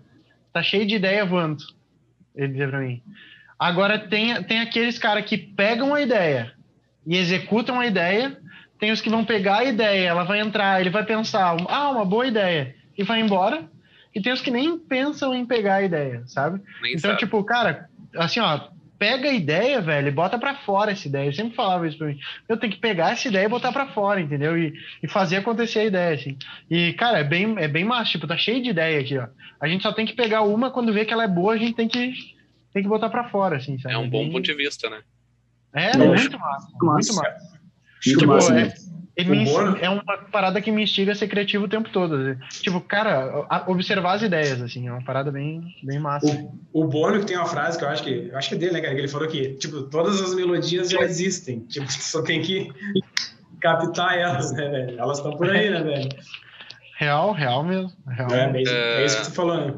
Tá 0.53 0.61
cheio 0.61 0.86
de 0.86 0.95
ideia 0.95 1.26
voando. 1.26 1.63
Ele 2.36 2.49
dizia 2.49 2.68
pra 2.68 2.80
mim. 2.80 3.01
Agora 3.57 3.97
tem, 3.97 4.41
tem 4.43 4.59
aqueles 4.59 4.99
caras 4.99 5.26
que 5.26 5.38
pegam 5.38 5.93
a 5.93 6.01
ideia 6.01 6.53
e 7.07 7.18
executam 7.18 7.80
a 7.80 7.88
ideia 7.88 8.38
tem 8.80 8.91
os 8.91 9.01
que 9.01 9.09
vão 9.09 9.23
pegar 9.23 9.59
a 9.59 9.63
ideia, 9.63 10.09
ela 10.09 10.23
vai 10.23 10.39
entrar, 10.39 10.80
ele 10.80 10.89
vai 10.89 11.05
pensar, 11.05 11.55
ah, 11.67 11.89
uma 11.91 12.05
boa 12.05 12.28
ideia, 12.28 12.76
e 12.97 13.03
vai 13.03 13.21
embora. 13.21 13.69
E 14.13 14.21
tem 14.21 14.32
os 14.32 14.41
que 14.41 14.51
nem 14.51 14.78
pensam 14.78 15.34
em 15.34 15.45
pegar 15.45 15.76
a 15.76 15.84
ideia, 15.84 16.23
sabe? 16.26 16.61
Nem 16.82 16.93
então, 16.93 17.11
sabe. 17.11 17.19
tipo, 17.19 17.43
cara, 17.43 17.89
assim, 18.15 18.39
ó, 18.39 18.69
pega 18.97 19.30
a 19.30 19.34
ideia, 19.34 19.82
velho, 19.82 20.07
e 20.07 20.11
bota 20.11 20.38
para 20.38 20.55
fora 20.55 20.91
essa 20.91 21.07
ideia. 21.07 21.28
Eu 21.28 21.34
sempre 21.34 21.55
falava 21.55 21.88
isso 21.88 21.97
pra 21.97 22.07
mim. 22.07 22.17
Eu 22.47 22.57
tenho 22.57 22.71
que 22.71 22.80
pegar 22.80 23.11
essa 23.11 23.28
ideia 23.28 23.45
e 23.45 23.49
botar 23.49 23.71
para 23.71 23.88
fora, 23.88 24.21
entendeu? 24.21 24.57
E, 24.57 24.73
e 25.03 25.07
fazer 25.07 25.38
acontecer 25.38 25.80
a 25.80 25.86
ideia, 25.86 26.15
assim. 26.15 26.38
E, 26.69 26.93
cara, 26.93 27.19
é 27.19 27.23
bem, 27.23 27.55
é 27.57 27.67
bem 27.67 27.84
massa, 27.84 28.11
tipo, 28.11 28.28
tá 28.28 28.38
cheio 28.38 28.63
de 28.63 28.69
ideia 28.69 29.01
aqui, 29.01 29.17
ó. 29.17 29.28
A 29.59 29.67
gente 29.67 29.84
só 29.84 29.91
tem 29.91 30.05
que 30.05 30.13
pegar 30.13 30.43
uma, 30.43 30.71
quando 30.71 30.93
vê 30.93 31.03
que 31.03 31.13
ela 31.13 31.26
é 31.26 31.28
boa, 31.28 31.53
a 31.53 31.57
gente 31.57 31.73
tem 31.73 31.88
que, 31.88 32.13
tem 32.73 32.84
que 32.84 32.89
botar 32.89 33.09
para 33.09 33.30
fora, 33.30 33.57
assim, 33.57 33.78
sabe? 33.80 33.95
É 33.95 33.97
um 33.97 34.09
bom 34.09 34.30
ponto 34.32 34.45
de 34.45 34.53
vista, 34.53 34.89
né? 34.89 35.01
É, 35.73 35.91
é 35.91 35.97
muito 35.97 36.39
massa, 36.39 36.67
muito 36.82 37.15
massa. 37.15 37.55
Tipo, 38.14 38.34
é, 39.18 39.24
me, 39.24 39.49
é 39.82 39.89
uma 39.89 40.03
parada 40.32 40.62
que 40.62 40.72
me 40.72 40.84
instiga 40.84 41.14
a 41.14 41.16
ser 41.16 41.28
criativo 41.28 41.66
o 41.66 41.70
tempo 41.70 41.89
todo. 41.89 42.16
Assim. 42.16 42.39
Tipo, 42.62 42.82
cara, 42.82 43.47
observar 43.68 44.14
as 44.14 44.22
ideias, 44.22 44.62
assim, 44.62 44.88
é 44.88 44.91
uma 44.91 45.03
parada 45.03 45.32
bem, 45.32 45.64
bem 45.84 45.99
massa. 45.99 46.28
O, 46.74 46.84
o 46.84 46.88
Bono 46.88 47.20
que 47.20 47.26
tem 47.26 47.38
uma 47.38 47.47
frase 47.47 47.78
que 47.78 47.84
eu 47.84 47.89
acho 47.89 48.03
que 48.03 48.30
eu 48.30 48.38
acho 48.38 48.49
que 48.49 48.56
é 48.56 48.58
dele, 48.58 48.74
né, 48.74 48.82
cara? 48.82 48.93
Que 48.93 49.01
ele 49.01 49.08
falou 49.08 49.28
que, 49.28 49.53
tipo, 49.53 49.84
todas 49.84 50.22
as 50.22 50.36
melodias 50.36 50.89
já 50.89 50.99
existem. 51.01 51.62
Tipo, 51.62 51.89
só 51.91 52.22
tem 52.22 52.41
que 52.41 52.70
captar 53.62 54.18
elas, 54.18 54.51
né, 54.51 54.70
velho? 54.70 54.99
Elas 54.99 55.18
estão 55.18 55.36
por 55.38 55.49
aí, 55.49 55.70
né, 55.70 55.82
velho? 55.82 56.10
Real, 56.97 57.32
real 57.32 57.64
mesmo. 57.64 57.93
Real 58.08 58.30
é, 58.32 58.51
mesmo. 58.51 58.76
É, 58.76 59.01
é, 59.01 59.06
isso 59.06 59.18
que 59.18 59.26
tu 59.26 59.34
falou, 59.34 59.58
né? 59.58 59.74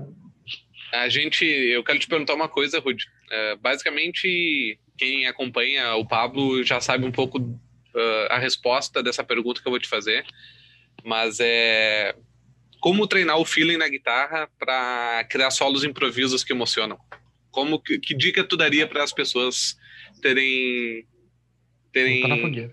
A 0.93 1.09
gente, 1.09 1.45
eu 1.45 1.83
quero 1.83 1.99
te 1.99 2.07
perguntar 2.07 2.33
uma 2.33 2.49
coisa, 2.49 2.79
Rude. 2.79 3.05
É, 3.31 3.55
basicamente, 3.57 4.79
quem 4.97 5.27
acompanha 5.27 5.95
o 5.95 6.05
Pablo 6.05 6.63
já 6.63 6.81
sabe 6.81 7.05
um 7.05 7.11
pouco 7.11 7.39
uh, 7.97 8.27
a 8.29 8.37
resposta 8.37 9.01
dessa 9.01 9.23
pergunta 9.23 9.61
que 9.61 9.67
eu 9.67 9.71
vou 9.71 9.79
te 9.79 9.87
fazer, 9.87 10.25
mas 11.03 11.39
é 11.39 12.15
como 12.79 13.07
treinar 13.07 13.37
o 13.37 13.45
feeling 13.45 13.77
na 13.77 13.89
guitarra 13.89 14.49
para 14.59 15.25
criar 15.29 15.51
solos 15.51 15.83
improvisos 15.83 16.43
que 16.43 16.53
emocionam? 16.53 16.97
Como 17.51 17.81
que, 17.81 17.99
que 17.99 18.15
dica 18.15 18.43
tu 18.43 18.55
daria 18.55 18.87
para 18.87 19.03
as 19.03 19.11
pessoas 19.11 19.77
terem 20.21 21.05
terem 21.91 22.71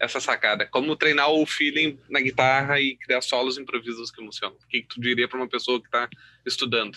essa 0.00 0.20
sacada? 0.20 0.66
Como 0.66 0.96
treinar 0.96 1.30
o 1.30 1.44
feeling 1.44 1.98
na 2.08 2.20
guitarra 2.20 2.80
e 2.80 2.96
criar 2.96 3.20
solos 3.20 3.58
improvisos 3.58 4.10
que 4.10 4.22
emocionam? 4.22 4.56
O 4.56 4.68
que, 4.68 4.82
que 4.82 4.88
tu 4.88 5.00
diria 5.00 5.26
para 5.26 5.38
uma 5.38 5.48
pessoa 5.48 5.80
que 5.80 5.86
está 5.86 6.08
estudando? 6.46 6.96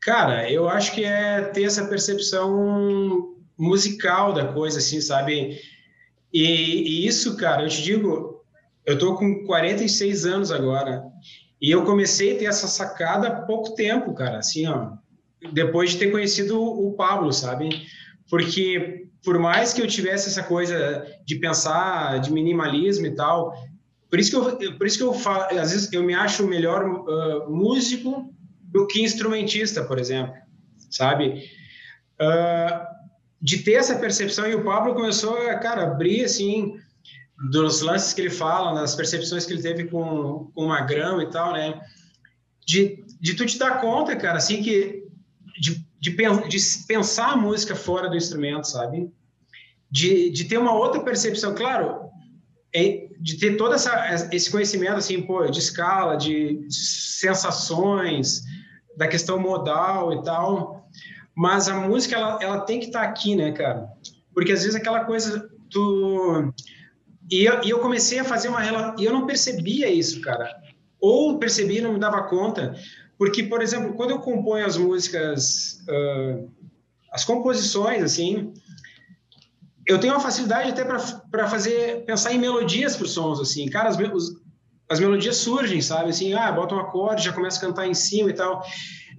Cara, 0.00 0.50
eu 0.50 0.66
acho 0.68 0.94
que 0.94 1.04
é 1.04 1.42
ter 1.42 1.64
essa 1.64 1.86
percepção 1.86 3.36
musical 3.60 4.32
da 4.32 4.52
coisa, 4.52 4.78
assim, 4.78 5.00
sabe? 5.00 5.60
E, 6.32 6.44
e 6.44 7.06
isso, 7.06 7.36
cara, 7.36 7.62
eu 7.62 7.68
te 7.68 7.82
digo, 7.82 8.42
eu 8.86 8.98
tô 8.98 9.14
com 9.16 9.44
46 9.44 10.24
anos 10.24 10.50
agora 10.50 11.02
e 11.60 11.70
eu 11.70 11.84
comecei 11.84 12.34
a 12.34 12.38
ter 12.38 12.44
essa 12.46 12.66
sacada 12.66 13.28
há 13.28 13.42
pouco 13.42 13.74
tempo, 13.74 14.14
cara, 14.14 14.38
assim, 14.38 14.66
ó, 14.66 14.92
depois 15.52 15.90
de 15.90 15.98
ter 15.98 16.10
conhecido 16.10 16.60
o 16.60 16.94
Pablo, 16.94 17.32
sabe? 17.32 17.68
Porque 18.30 19.06
por 19.22 19.38
mais 19.38 19.74
que 19.74 19.82
eu 19.82 19.86
tivesse 19.86 20.28
essa 20.28 20.42
coisa 20.42 21.06
de 21.26 21.36
pensar 21.36 22.18
de 22.20 22.32
minimalismo 22.32 23.06
e 23.06 23.14
tal, 23.14 23.52
por 24.08 24.18
isso 24.18 24.30
que 24.30 24.66
eu, 24.66 24.78
por 24.78 24.86
isso 24.86 24.96
que 24.96 25.04
eu 25.04 25.12
falo, 25.12 25.58
às 25.58 25.72
vezes 25.72 25.92
eu 25.92 26.02
me 26.02 26.14
acho 26.14 26.46
melhor 26.46 26.84
uh, 26.84 27.50
músico 27.50 28.32
do 28.62 28.86
que 28.86 29.02
instrumentista, 29.02 29.84
por 29.84 29.98
exemplo, 29.98 30.34
sabe? 30.90 31.44
Uh, 32.20 32.89
de 33.40 33.58
ter 33.58 33.74
essa 33.74 33.96
percepção 33.96 34.46
e 34.46 34.54
o 34.54 34.64
Pablo 34.64 34.94
começou 34.94 35.36
a, 35.48 35.54
cara, 35.54 35.84
abrir 35.84 36.24
assim 36.24 36.78
dos 37.50 37.80
lances 37.80 38.12
que 38.12 38.20
ele 38.20 38.30
fala, 38.30 38.78
das 38.78 38.94
percepções 38.94 39.46
que 39.46 39.54
ele 39.54 39.62
teve 39.62 39.84
com, 39.84 40.50
com 40.54 40.64
o 40.64 40.68
Magrão 40.68 41.22
e 41.22 41.30
tal, 41.30 41.52
né? 41.54 41.80
De, 42.66 43.02
de 43.18 43.34
tu 43.34 43.46
te 43.46 43.58
dar 43.58 43.80
conta, 43.80 44.14
cara, 44.14 44.36
assim, 44.36 44.62
que 44.62 45.06
de, 45.58 45.86
de, 45.98 46.16
de 46.48 46.58
pensar 46.86 47.32
a 47.32 47.36
música 47.36 47.74
fora 47.74 48.10
do 48.10 48.16
instrumento, 48.16 48.64
sabe? 48.64 49.10
De, 49.90 50.30
de 50.30 50.44
ter 50.44 50.58
uma 50.58 50.74
outra 50.74 51.00
percepção, 51.02 51.54
claro, 51.54 52.10
é, 52.74 53.08
de 53.18 53.38
ter 53.38 53.56
todo 53.56 53.74
essa, 53.74 54.28
esse 54.32 54.50
conhecimento, 54.50 54.96
assim, 54.96 55.22
pô, 55.22 55.46
de 55.46 55.58
escala, 55.58 56.16
de 56.16 56.66
sensações, 56.70 58.42
da 58.96 59.08
questão 59.08 59.38
modal 59.38 60.12
e 60.12 60.22
tal, 60.22 60.79
mas 61.34 61.68
a 61.68 61.74
música, 61.80 62.16
ela, 62.16 62.38
ela 62.42 62.60
tem 62.60 62.80
que 62.80 62.86
estar 62.86 63.02
tá 63.02 63.06
aqui, 63.06 63.36
né, 63.36 63.52
cara? 63.52 63.88
Porque 64.34 64.52
às 64.52 64.60
vezes 64.60 64.74
aquela 64.74 65.04
coisa, 65.04 65.48
tu 65.70 66.52
e 67.30 67.44
eu, 67.44 67.62
e 67.62 67.70
eu 67.70 67.78
comecei 67.78 68.18
a 68.18 68.24
fazer 68.24 68.48
uma. 68.48 68.96
E 68.98 69.04
eu 69.04 69.12
não 69.12 69.26
percebia 69.26 69.88
isso, 69.88 70.20
cara. 70.20 70.52
Ou 71.00 71.38
percebi 71.38 71.78
e 71.78 71.80
não 71.80 71.92
me 71.92 72.00
dava 72.00 72.24
conta. 72.24 72.74
Porque, 73.16 73.44
por 73.44 73.62
exemplo, 73.62 73.94
quando 73.94 74.10
eu 74.10 74.18
componho 74.18 74.66
as 74.66 74.76
músicas, 74.76 75.84
uh, 75.88 76.50
as 77.12 77.24
composições, 77.24 78.02
assim, 78.02 78.52
eu 79.86 80.00
tenho 80.00 80.12
uma 80.14 80.20
facilidade 80.20 80.70
até 80.70 80.84
para 80.84 81.46
fazer, 81.46 82.04
pensar 82.04 82.32
em 82.32 82.38
melodias 82.38 82.96
para 82.96 83.04
os 83.04 83.12
sons, 83.12 83.38
assim. 83.38 83.68
Cara, 83.68 83.90
as, 83.90 83.98
os, 83.98 84.40
as 84.88 84.98
melodias 84.98 85.36
surgem, 85.36 85.80
sabe? 85.80 86.10
Assim, 86.10 86.34
ah, 86.34 86.50
bota 86.50 86.74
um 86.74 86.80
acorde, 86.80 87.24
já 87.24 87.32
começa 87.32 87.58
a 87.58 87.68
cantar 87.68 87.86
em 87.86 87.94
cima 87.94 88.30
e 88.30 88.34
tal. 88.34 88.64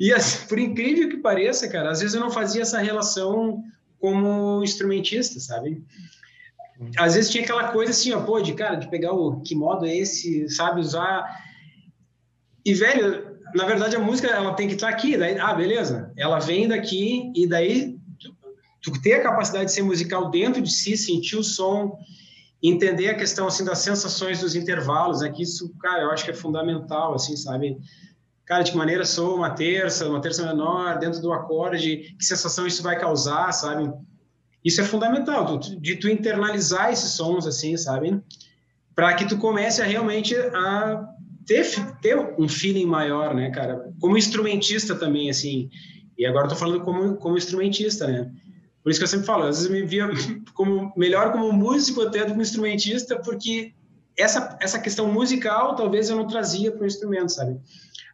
E, 0.01 0.11
assim, 0.11 0.47
por 0.47 0.57
incrível 0.57 1.09
que 1.09 1.17
pareça, 1.17 1.67
cara, 1.67 1.91
às 1.91 1.99
vezes 1.99 2.15
eu 2.15 2.21
não 2.21 2.31
fazia 2.31 2.63
essa 2.63 2.79
relação 2.79 3.63
como 3.99 4.63
instrumentista, 4.63 5.39
sabe? 5.39 5.85
às 6.97 7.13
vezes 7.13 7.29
tinha 7.29 7.43
aquela 7.43 7.67
coisa 7.67 7.91
assim, 7.91 8.11
ó, 8.11 8.19
pô, 8.23 8.41
de 8.41 8.55
cara, 8.55 8.77
de 8.77 8.89
pegar 8.89 9.13
o 9.13 9.39
que 9.41 9.53
modo 9.53 9.85
é 9.85 9.95
esse, 9.95 10.49
sabe, 10.49 10.81
usar. 10.81 11.23
E, 12.65 12.73
velho, 12.73 13.37
na 13.53 13.63
verdade 13.65 13.95
a 13.95 13.99
música 13.99 14.27
ela 14.27 14.55
tem 14.55 14.67
que 14.67 14.73
estar 14.73 14.89
aqui, 14.89 15.15
daí, 15.15 15.37
ah, 15.37 15.53
beleza, 15.53 16.11
ela 16.17 16.39
vem 16.39 16.67
daqui 16.67 17.31
e 17.35 17.45
daí 17.45 17.99
tu, 18.19 18.35
tu 18.81 19.01
ter 19.03 19.13
a 19.13 19.21
capacidade 19.21 19.65
de 19.65 19.73
ser 19.73 19.83
musical 19.83 20.31
dentro 20.31 20.59
de 20.59 20.71
si, 20.71 20.97
sentir 20.97 21.35
o 21.35 21.43
som, 21.43 21.95
entender 22.63 23.09
a 23.09 23.15
questão 23.15 23.45
assim 23.45 23.63
das 23.63 23.77
sensações 23.77 24.39
dos 24.39 24.55
intervalos, 24.55 25.21
é 25.21 25.29
que 25.29 25.43
isso, 25.43 25.71
cara, 25.79 26.01
eu 26.01 26.09
acho 26.09 26.25
que 26.25 26.31
é 26.31 26.33
fundamental, 26.33 27.13
assim, 27.13 27.37
sabe? 27.37 27.77
Cara, 28.51 28.63
de 28.63 28.71
que 28.71 28.77
maneira 28.77 29.05
sou 29.05 29.37
uma 29.37 29.51
terça, 29.51 30.09
uma 30.09 30.19
terça 30.19 30.45
menor, 30.45 30.99
dentro 30.99 31.21
do 31.21 31.31
acorde, 31.31 32.13
que 32.19 32.25
sensação 32.25 32.67
isso 32.67 32.83
vai 32.83 32.99
causar, 32.99 33.49
sabe? 33.53 33.89
Isso 34.61 34.81
é 34.81 34.83
fundamental, 34.83 35.57
de 35.57 35.95
tu 35.95 36.09
internalizar 36.09 36.91
esses 36.91 37.11
sons, 37.11 37.47
assim, 37.47 37.77
sabe? 37.77 38.21
Para 38.93 39.13
que 39.13 39.25
tu 39.25 39.37
comece 39.37 39.81
a 39.81 39.85
realmente 39.85 40.35
a 40.35 41.01
ter, 41.45 41.65
ter 42.01 42.17
um 42.37 42.49
feeling 42.49 42.85
maior, 42.85 43.33
né, 43.33 43.51
cara? 43.51 43.89
Como 44.01 44.17
instrumentista 44.17 44.95
também, 44.95 45.29
assim. 45.29 45.69
E 46.17 46.25
agora 46.25 46.47
eu 46.47 46.49
tô 46.49 46.55
falando 46.57 46.83
como, 46.83 47.15
como 47.15 47.37
instrumentista, 47.37 48.05
né? 48.05 48.29
Por 48.83 48.89
isso 48.89 48.99
que 48.99 49.05
eu 49.05 49.07
sempre 49.07 49.27
falo, 49.27 49.43
às 49.43 49.59
vezes 49.59 49.71
me 49.71 49.83
via 49.83 50.09
como, 50.53 50.91
melhor 50.97 51.31
como 51.31 51.53
músico 51.53 52.01
até 52.01 52.25
do 52.25 52.33
que 52.33 52.41
instrumentista, 52.41 53.17
porque 53.17 53.73
essa, 54.17 54.57
essa 54.59 54.77
questão 54.77 55.07
musical 55.11 55.73
talvez 55.75 56.09
eu 56.09 56.17
não 56.17 56.27
trazia 56.27 56.69
para 56.69 56.83
o 56.83 56.85
instrumento, 56.85 57.31
sabe? 57.31 57.57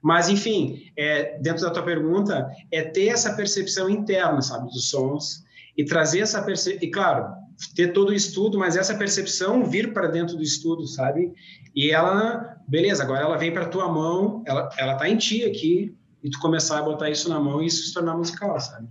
Mas, 0.01 0.29
enfim, 0.29 0.91
é, 0.95 1.39
dentro 1.39 1.63
da 1.63 1.71
tua 1.71 1.83
pergunta, 1.83 2.47
é 2.71 2.83
ter 2.83 3.07
essa 3.07 3.35
percepção 3.35 3.89
interna, 3.89 4.41
sabe, 4.41 4.69
dos 4.69 4.89
sons, 4.89 5.43
e 5.77 5.85
trazer 5.85 6.19
essa 6.19 6.41
percepção, 6.41 6.87
e 6.87 6.91
claro, 6.91 7.27
ter 7.75 7.93
todo 7.93 8.09
o 8.09 8.13
estudo, 8.13 8.57
mas 8.57 8.75
essa 8.75 8.95
percepção 8.95 9.65
vir 9.65 9.93
para 9.93 10.07
dentro 10.07 10.35
do 10.35 10.43
estudo, 10.43 10.87
sabe? 10.87 11.33
E 11.75 11.91
ela, 11.91 12.57
beleza, 12.67 13.03
agora 13.03 13.21
ela 13.21 13.37
vem 13.37 13.51
para 13.51 13.67
tua 13.67 13.91
mão, 13.91 14.43
ela 14.45 14.69
ela 14.77 14.95
tá 14.95 15.09
em 15.09 15.17
ti 15.17 15.43
aqui 15.43 15.95
e 16.23 16.29
tu 16.29 16.39
começar 16.39 16.79
a 16.79 16.81
botar 16.81 17.09
isso 17.09 17.29
na 17.29 17.39
mão 17.39 17.61
e 17.61 17.67
isso 17.67 17.87
se 17.87 17.93
tornar 17.93 18.15
musical, 18.15 18.59
sabe? 18.59 18.87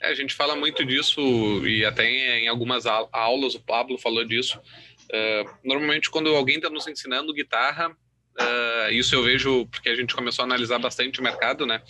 É, 0.00 0.08
a 0.08 0.14
gente 0.14 0.34
fala 0.34 0.56
muito 0.56 0.84
disso 0.84 1.20
e 1.66 1.84
até 1.84 2.08
em, 2.08 2.48
algumas 2.48 2.84
aulas 2.86 3.54
o 3.54 3.60
Pablo 3.60 3.98
falou 3.98 4.24
disso. 4.24 4.58
Uh, 5.10 5.50
normalmente 5.64 6.10
quando 6.10 6.34
alguém 6.34 6.56
está 6.56 6.70
nos 6.70 6.86
ensinando 6.86 7.34
guitarra, 7.34 7.94
uh, 8.38 8.92
isso 8.92 9.14
eu 9.14 9.22
vejo 9.22 9.66
porque 9.66 9.88
a 9.88 9.96
gente 9.96 10.14
começou 10.14 10.42
a 10.42 10.46
analisar 10.46 10.78
bastante 10.78 11.20
o 11.20 11.22
mercado, 11.22 11.66
né? 11.66 11.82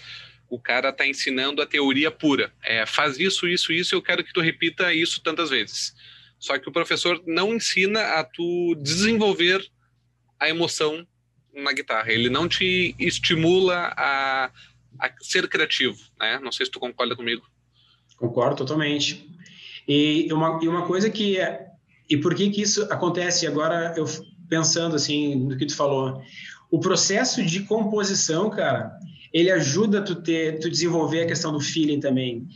o 0.50 0.58
cara 0.58 0.88
está 0.88 1.06
ensinando 1.06 1.62
a 1.62 1.66
teoria 1.66 2.10
pura. 2.10 2.52
É, 2.62 2.84
faz 2.84 3.18
isso, 3.18 3.46
isso, 3.46 3.72
isso, 3.72 3.94
eu 3.94 4.02
quero 4.02 4.24
que 4.24 4.32
tu 4.32 4.40
repita 4.40 4.92
isso 4.92 5.22
tantas 5.22 5.48
vezes. 5.48 5.94
Só 6.38 6.58
que 6.58 6.68
o 6.68 6.72
professor 6.72 7.22
não 7.24 7.54
ensina 7.54 8.00
a 8.18 8.24
tu 8.24 8.74
desenvolver 8.82 9.64
a 10.38 10.48
emoção 10.48 11.06
na 11.54 11.72
guitarra. 11.72 12.10
Ele 12.10 12.28
não 12.28 12.48
te 12.48 12.96
estimula 12.98 13.94
a, 13.96 14.50
a 14.98 15.10
ser 15.20 15.48
criativo, 15.48 15.98
né? 16.18 16.40
Não 16.42 16.50
sei 16.50 16.66
se 16.66 16.72
tu 16.72 16.80
concorda 16.80 17.14
comigo. 17.14 17.46
Concordo 18.16 18.56
totalmente. 18.56 19.30
E 19.86 20.28
uma, 20.32 20.58
e 20.62 20.68
uma 20.68 20.86
coisa 20.86 21.08
que 21.10 21.38
é, 21.38 21.66
e 22.08 22.16
por 22.16 22.34
que 22.34 22.50
que 22.50 22.62
isso 22.62 22.82
acontece 22.90 23.46
agora 23.46 23.94
eu 23.96 24.04
pensando 24.50 24.96
assim 24.96 25.36
no 25.36 25.56
que 25.56 25.64
tu 25.64 25.74
falou, 25.74 26.20
o 26.70 26.78
processo 26.78 27.42
de 27.42 27.60
composição, 27.60 28.50
cara, 28.50 28.92
ele 29.32 29.50
ajuda 29.50 30.02
tu 30.02 30.16
ter, 30.16 30.58
tu 30.58 30.68
desenvolver 30.68 31.22
a 31.22 31.26
questão 31.26 31.52
do 31.52 31.60
feeling 31.60 32.00
também. 32.00 32.48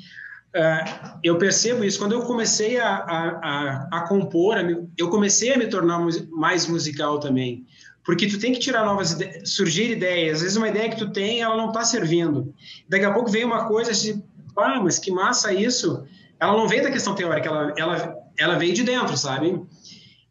Uh, 0.54 1.18
eu 1.22 1.36
percebo 1.38 1.84
isso 1.84 1.98
quando 1.98 2.12
eu 2.12 2.22
comecei 2.22 2.78
a, 2.78 2.94
a, 2.94 3.28
a, 3.28 3.88
a 3.90 4.08
compor, 4.08 4.56
eu 4.96 5.08
comecei 5.08 5.52
a 5.52 5.58
me 5.58 5.66
tornar 5.66 6.00
mais 6.30 6.66
musical 6.66 7.18
também, 7.18 7.66
porque 8.04 8.28
tu 8.28 8.38
tem 8.38 8.52
que 8.52 8.60
tirar 8.60 8.84
novas 8.84 9.12
ideias, 9.12 9.50
surgir 9.50 9.90
ideias. 9.90 10.36
Às 10.36 10.42
vezes 10.42 10.56
uma 10.56 10.68
ideia 10.68 10.90
que 10.90 10.98
tu 10.98 11.10
tem, 11.10 11.40
ela 11.40 11.56
não 11.56 11.68
está 11.68 11.84
servindo. 11.84 12.54
Daqui 12.88 13.04
a 13.04 13.12
pouco 13.12 13.30
vem 13.30 13.44
uma 13.44 13.66
coisa 13.66 13.90
assim, 13.90 14.22
ah, 14.56 14.80
mas 14.80 14.98
que 14.98 15.10
massa 15.10 15.52
isso. 15.52 16.04
Ela 16.38 16.52
não 16.52 16.68
vem 16.68 16.82
da 16.82 16.90
questão 16.90 17.14
teórica, 17.14 17.48
ela, 17.48 17.74
ela, 17.76 18.16
ela 18.38 18.58
de 18.58 18.82
dentro, 18.82 19.16
sabe? 19.16 19.60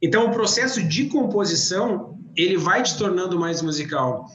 Então 0.03 0.27
o 0.27 0.31
processo 0.31 0.83
de 0.83 1.05
composição 1.05 2.19
ele 2.35 2.57
vai 2.57 2.83
te 2.83 2.97
tornando 2.97 3.39
mais 3.39 3.61
musical. 3.61 4.27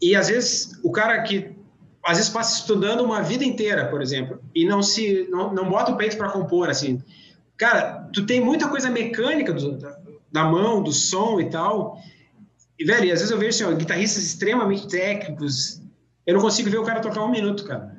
E 0.00 0.14
às 0.14 0.28
vezes 0.28 0.78
o 0.84 0.92
cara 0.92 1.22
que 1.22 1.56
às 2.04 2.18
vezes 2.18 2.30
passa 2.30 2.60
estudando 2.60 3.02
uma 3.02 3.22
vida 3.22 3.42
inteira, 3.42 3.88
por 3.88 4.02
exemplo, 4.02 4.38
e 4.54 4.64
não 4.64 4.82
se 4.82 5.26
não, 5.30 5.52
não 5.54 5.68
bota 5.70 5.90
o 5.90 5.96
peito 5.96 6.18
para 6.18 6.28
compor 6.28 6.68
assim. 6.68 7.02
Cara, 7.56 8.08
tu 8.12 8.26
tem 8.26 8.40
muita 8.40 8.68
coisa 8.68 8.90
mecânica 8.90 9.54
do, 9.54 9.78
da, 9.78 9.98
da, 10.30 10.44
mão, 10.44 10.82
do 10.82 10.92
som 10.92 11.40
e 11.40 11.48
tal. 11.48 11.98
E 12.78 12.84
velho, 12.84 13.04
às 13.04 13.20
vezes 13.20 13.30
eu 13.30 13.38
vejo 13.38 13.64
assim, 13.64 13.64
ó, 13.64 13.74
guitarristas 13.74 14.22
extremamente 14.22 14.86
técnicos, 14.86 15.82
eu 16.26 16.34
não 16.34 16.42
consigo 16.42 16.68
ver 16.68 16.76
o 16.76 16.84
cara 16.84 17.00
tocar 17.00 17.24
um 17.24 17.30
minuto, 17.30 17.64
cara. 17.64 17.96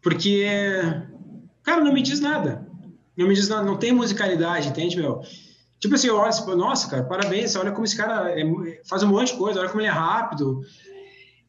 Porque 0.00 0.46
cara, 1.62 1.84
não 1.84 1.92
me 1.92 2.00
diz 2.00 2.18
nada. 2.18 2.66
Não 3.14 3.28
me 3.28 3.34
diz 3.34 3.48
nada, 3.48 3.62
não 3.62 3.76
tem 3.76 3.92
musicalidade, 3.92 4.68
entende, 4.68 4.96
meu? 4.96 5.22
Tipo 5.86 5.94
assim, 5.94 6.08
eu 6.08 6.16
olho 6.16 6.32
e 6.32 6.56
nossa, 6.56 6.90
cara, 6.90 7.04
parabéns, 7.04 7.54
olha 7.54 7.70
como 7.70 7.84
esse 7.84 7.96
cara 7.96 8.28
é, 8.36 8.42
faz 8.88 9.04
um 9.04 9.06
monte 9.06 9.32
de 9.32 9.38
coisa, 9.38 9.60
olha 9.60 9.68
como 9.68 9.80
ele 9.80 9.86
é 9.86 9.92
rápido. 9.92 10.62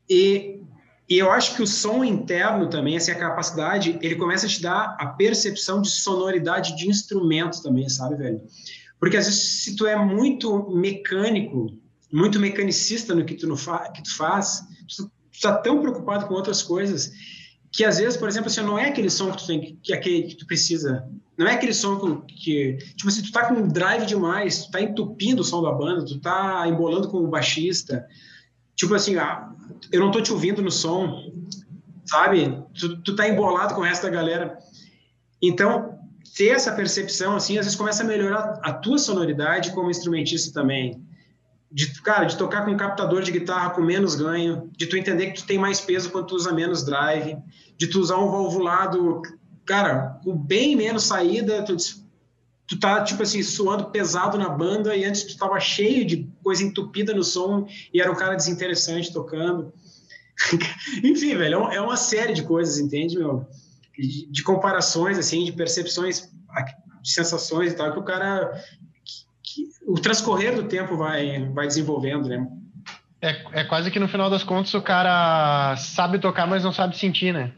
E, 0.07 0.61
e 1.09 1.17
eu 1.17 1.31
acho 1.31 1.55
que 1.55 1.63
o 1.63 1.65
som 1.65 2.03
interno 2.03 2.69
também, 2.69 2.95
assim, 2.97 3.09
a 3.09 3.17
capacidade, 3.17 3.97
ele 3.99 4.15
começa 4.15 4.45
a 4.45 4.49
te 4.49 4.61
dar 4.61 4.95
a 4.99 5.07
percepção 5.07 5.81
de 5.81 5.89
sonoridade 5.89 6.77
de 6.77 6.87
instrumento 6.87 7.63
também, 7.63 7.89
sabe, 7.89 8.15
velho? 8.15 8.39
Porque 8.99 9.17
às 9.17 9.25
vezes, 9.25 9.63
se 9.63 9.75
tu 9.75 9.87
é 9.87 9.95
muito 9.95 10.69
mecânico, 10.69 11.75
muito 12.13 12.39
mecanicista 12.39 13.15
no 13.15 13.25
que 13.25 13.33
tu, 13.33 13.47
no 13.47 13.57
fa 13.57 13.91
que 13.91 14.03
tu 14.03 14.15
faz, 14.15 14.61
tu, 14.87 15.05
tu 15.05 15.41
tá 15.41 15.57
tão 15.57 15.81
preocupado 15.81 16.27
com 16.27 16.35
outras 16.35 16.61
coisas 16.61 17.11
que 17.77 17.85
às 17.85 17.99
vezes, 17.99 18.17
por 18.17 18.27
exemplo, 18.27 18.49
assim, 18.49 18.61
não 18.61 18.79
é 18.79 18.87
aquele 18.87 19.07
som 19.07 19.31
que 19.31 19.37
tu 19.37 19.45
tem 19.45 19.77
que, 19.83 19.93
aquele 19.93 20.23
que 20.23 20.35
tu 20.35 20.47
precisa, 20.47 21.07
não 21.37 21.45
é 21.45 21.53
aquele 21.53 21.75
som 21.75 22.21
que, 22.21 22.33
que 22.33 22.77
tipo 22.95 23.07
assim, 23.07 23.21
tu 23.21 23.31
tá 23.31 23.45
com 23.45 23.67
drive 23.67 24.07
demais, 24.07 24.65
tu 24.65 24.71
tá 24.71 24.81
entupindo 24.81 25.43
o 25.43 25.45
som 25.45 25.61
da 25.61 25.71
banda, 25.71 26.03
tu 26.03 26.19
tá 26.19 26.67
embolando 26.67 27.07
com 27.07 27.19
o 27.19 27.27
baixista, 27.27 28.03
tipo 28.75 28.95
assim, 28.95 29.17
ah, 29.17 29.53
eu 29.91 30.01
não 30.01 30.09
tô 30.09 30.19
te 30.19 30.33
ouvindo 30.33 30.59
no 30.59 30.71
som, 30.71 31.31
sabe? 32.03 32.63
Tu, 32.73 32.99
tu 33.03 33.15
tá 33.15 33.29
embolado 33.29 33.75
com 33.75 33.81
o 33.81 33.83
resto 33.83 34.01
da 34.01 34.09
galera. 34.09 34.57
Então, 35.39 35.99
ter 36.35 36.47
essa 36.47 36.71
percepção, 36.71 37.35
assim, 37.35 37.59
às 37.59 37.65
vezes 37.65 37.77
começa 37.77 38.01
a 38.01 38.07
melhorar 38.07 38.59
a 38.63 38.73
tua 38.73 38.97
sonoridade 38.97 39.71
como 39.71 39.91
instrumentista 39.91 40.51
também. 40.51 40.99
De, 41.69 42.01
cara, 42.01 42.25
de 42.25 42.37
tocar 42.37 42.63
com 42.63 42.71
um 42.71 42.77
captador 42.77 43.21
de 43.21 43.31
guitarra 43.31 43.71
com 43.71 43.81
menos 43.81 44.15
ganho, 44.15 44.69
de 44.75 44.87
tu 44.87 44.95
entender 44.95 45.31
que 45.31 45.41
tu 45.41 45.45
tem 45.45 45.57
mais 45.57 45.81
peso 45.81 46.09
quando 46.09 46.27
tu 46.27 46.35
usa 46.35 46.53
menos 46.53 46.85
drive, 46.85 47.37
de 47.77 47.87
tu 47.87 47.99
usar 47.99 48.17
um 48.17 48.31
valvulado, 48.31 49.21
cara, 49.65 50.19
com 50.23 50.35
bem 50.35 50.75
menos 50.75 51.03
saída, 51.03 51.63
tu, 51.63 51.75
tu 52.67 52.79
tá, 52.79 53.03
tipo 53.03 53.21
assim, 53.21 53.43
suando 53.43 53.91
pesado 53.91 54.37
na 54.37 54.49
banda 54.49 54.95
e 54.95 55.03
antes 55.03 55.23
tu 55.23 55.37
tava 55.37 55.59
cheio 55.59 56.05
de 56.05 56.29
coisa 56.41 56.63
entupida 56.63 57.13
no 57.13 57.23
som 57.23 57.67
e 57.93 58.01
era 58.01 58.11
um 58.11 58.15
cara 58.15 58.35
desinteressante 58.35 59.11
tocando. 59.11 59.73
Enfim, 61.03 61.35
velho, 61.35 61.69
é, 61.69 61.75
é 61.75 61.81
uma 61.81 61.97
série 61.97 62.33
de 62.33 62.43
coisas, 62.43 62.77
entende, 62.77 63.17
meu? 63.17 63.45
De, 63.97 64.31
de 64.31 64.43
comparações, 64.43 65.17
assim, 65.17 65.43
de 65.43 65.51
percepções, 65.51 66.29
de 67.01 67.11
sensações 67.11 67.73
e 67.73 67.75
tal, 67.75 67.91
que 67.91 67.99
o 67.99 68.03
cara 68.03 68.61
o 69.85 69.95
transcorrer 69.95 70.55
do 70.55 70.63
tempo 70.63 70.97
vai, 70.97 71.45
vai 71.49 71.67
desenvolvendo, 71.67 72.27
né? 72.27 72.47
É, 73.21 73.61
é 73.61 73.63
quase 73.63 73.89
que 73.89 73.99
no 73.99 74.07
final 74.07 74.29
das 74.29 74.43
contas 74.43 74.73
o 74.73 74.81
cara 74.81 75.75
sabe 75.77 76.19
tocar, 76.19 76.45
mas 76.45 76.63
não 76.63 76.71
sabe 76.71 76.97
sentir, 76.97 77.33
né? 77.33 77.51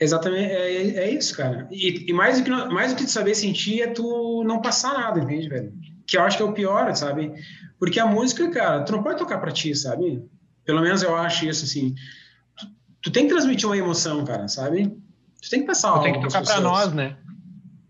Exatamente, 0.00 0.52
é, 0.52 0.98
é 0.98 1.10
isso, 1.10 1.36
cara. 1.36 1.66
E, 1.70 2.08
e, 2.08 2.12
mais, 2.12 2.40
do 2.40 2.44
que, 2.44 2.50
mais 2.50 2.92
do 2.92 2.98
que 2.98 3.04
tu 3.04 3.10
saber 3.10 3.34
sentir 3.34 3.82
é 3.82 3.88
tu 3.88 4.44
não 4.46 4.60
passar 4.60 4.94
nada, 4.94 5.18
entende, 5.18 5.48
velho? 5.48 5.72
Que 6.06 6.16
eu 6.16 6.22
acho 6.22 6.36
que 6.36 6.42
é 6.42 6.46
o 6.46 6.52
pior, 6.52 6.94
sabe? 6.94 7.32
Porque 7.78 7.98
a 7.98 8.06
música, 8.06 8.48
cara, 8.50 8.84
tu 8.84 8.92
não 8.92 9.02
pode 9.02 9.18
tocar 9.18 9.38
pra 9.38 9.50
ti, 9.50 9.74
sabe? 9.74 10.22
Pelo 10.64 10.82
menos 10.82 11.02
eu 11.02 11.16
acho 11.16 11.46
isso, 11.46 11.64
assim. 11.64 11.94
Tu, 12.56 12.66
tu 13.02 13.10
tem 13.10 13.24
que 13.24 13.32
transmitir 13.32 13.66
uma 13.68 13.76
emoção, 13.76 14.24
cara, 14.24 14.46
sabe? 14.46 14.96
Tu 15.42 15.50
tem 15.50 15.60
que 15.60 15.66
passar 15.66 15.90
algo. 15.90 16.04
Tem 16.04 16.12
que 16.12 16.20
tocar 16.20 16.44
pra 16.44 16.60
nós, 16.60 16.92
né? 16.92 17.16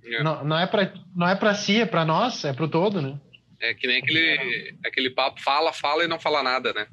É. 0.04 0.22
Não, 0.22 0.44
não, 0.44 0.58
é 0.58 0.66
pra, 0.66 0.90
não 1.14 1.28
é 1.28 1.34
pra 1.34 1.54
si, 1.54 1.80
é 1.80 1.86
pra 1.86 2.04
nós, 2.04 2.44
é 2.44 2.52
pro 2.52 2.68
todo, 2.68 3.00
né? 3.02 3.18
É 3.60 3.74
que 3.74 3.86
nem 3.86 3.98
aquele, 3.98 4.74
aquele 4.84 5.10
papo, 5.10 5.42
fala, 5.42 5.72
fala 5.72 6.04
e 6.04 6.08
não 6.08 6.18
fala 6.18 6.42
nada, 6.42 6.72
né? 6.72 6.86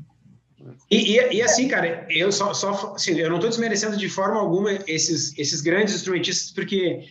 E, 0.90 1.18
e, 1.18 1.36
e, 1.36 1.42
assim, 1.42 1.68
cara, 1.68 2.08
eu 2.10 2.32
só, 2.32 2.54
só 2.54 2.94
assim, 2.96 3.18
eu 3.20 3.30
não 3.30 3.36
estou 3.36 3.50
desmerecendo 3.50 3.98
de 3.98 4.10
forma 4.10 4.40
alguma 4.40 4.72
esses, 4.88 5.38
esses 5.38 5.62
grandes 5.62 5.94
instrumentistas, 5.94 6.52
porque, 6.52 7.06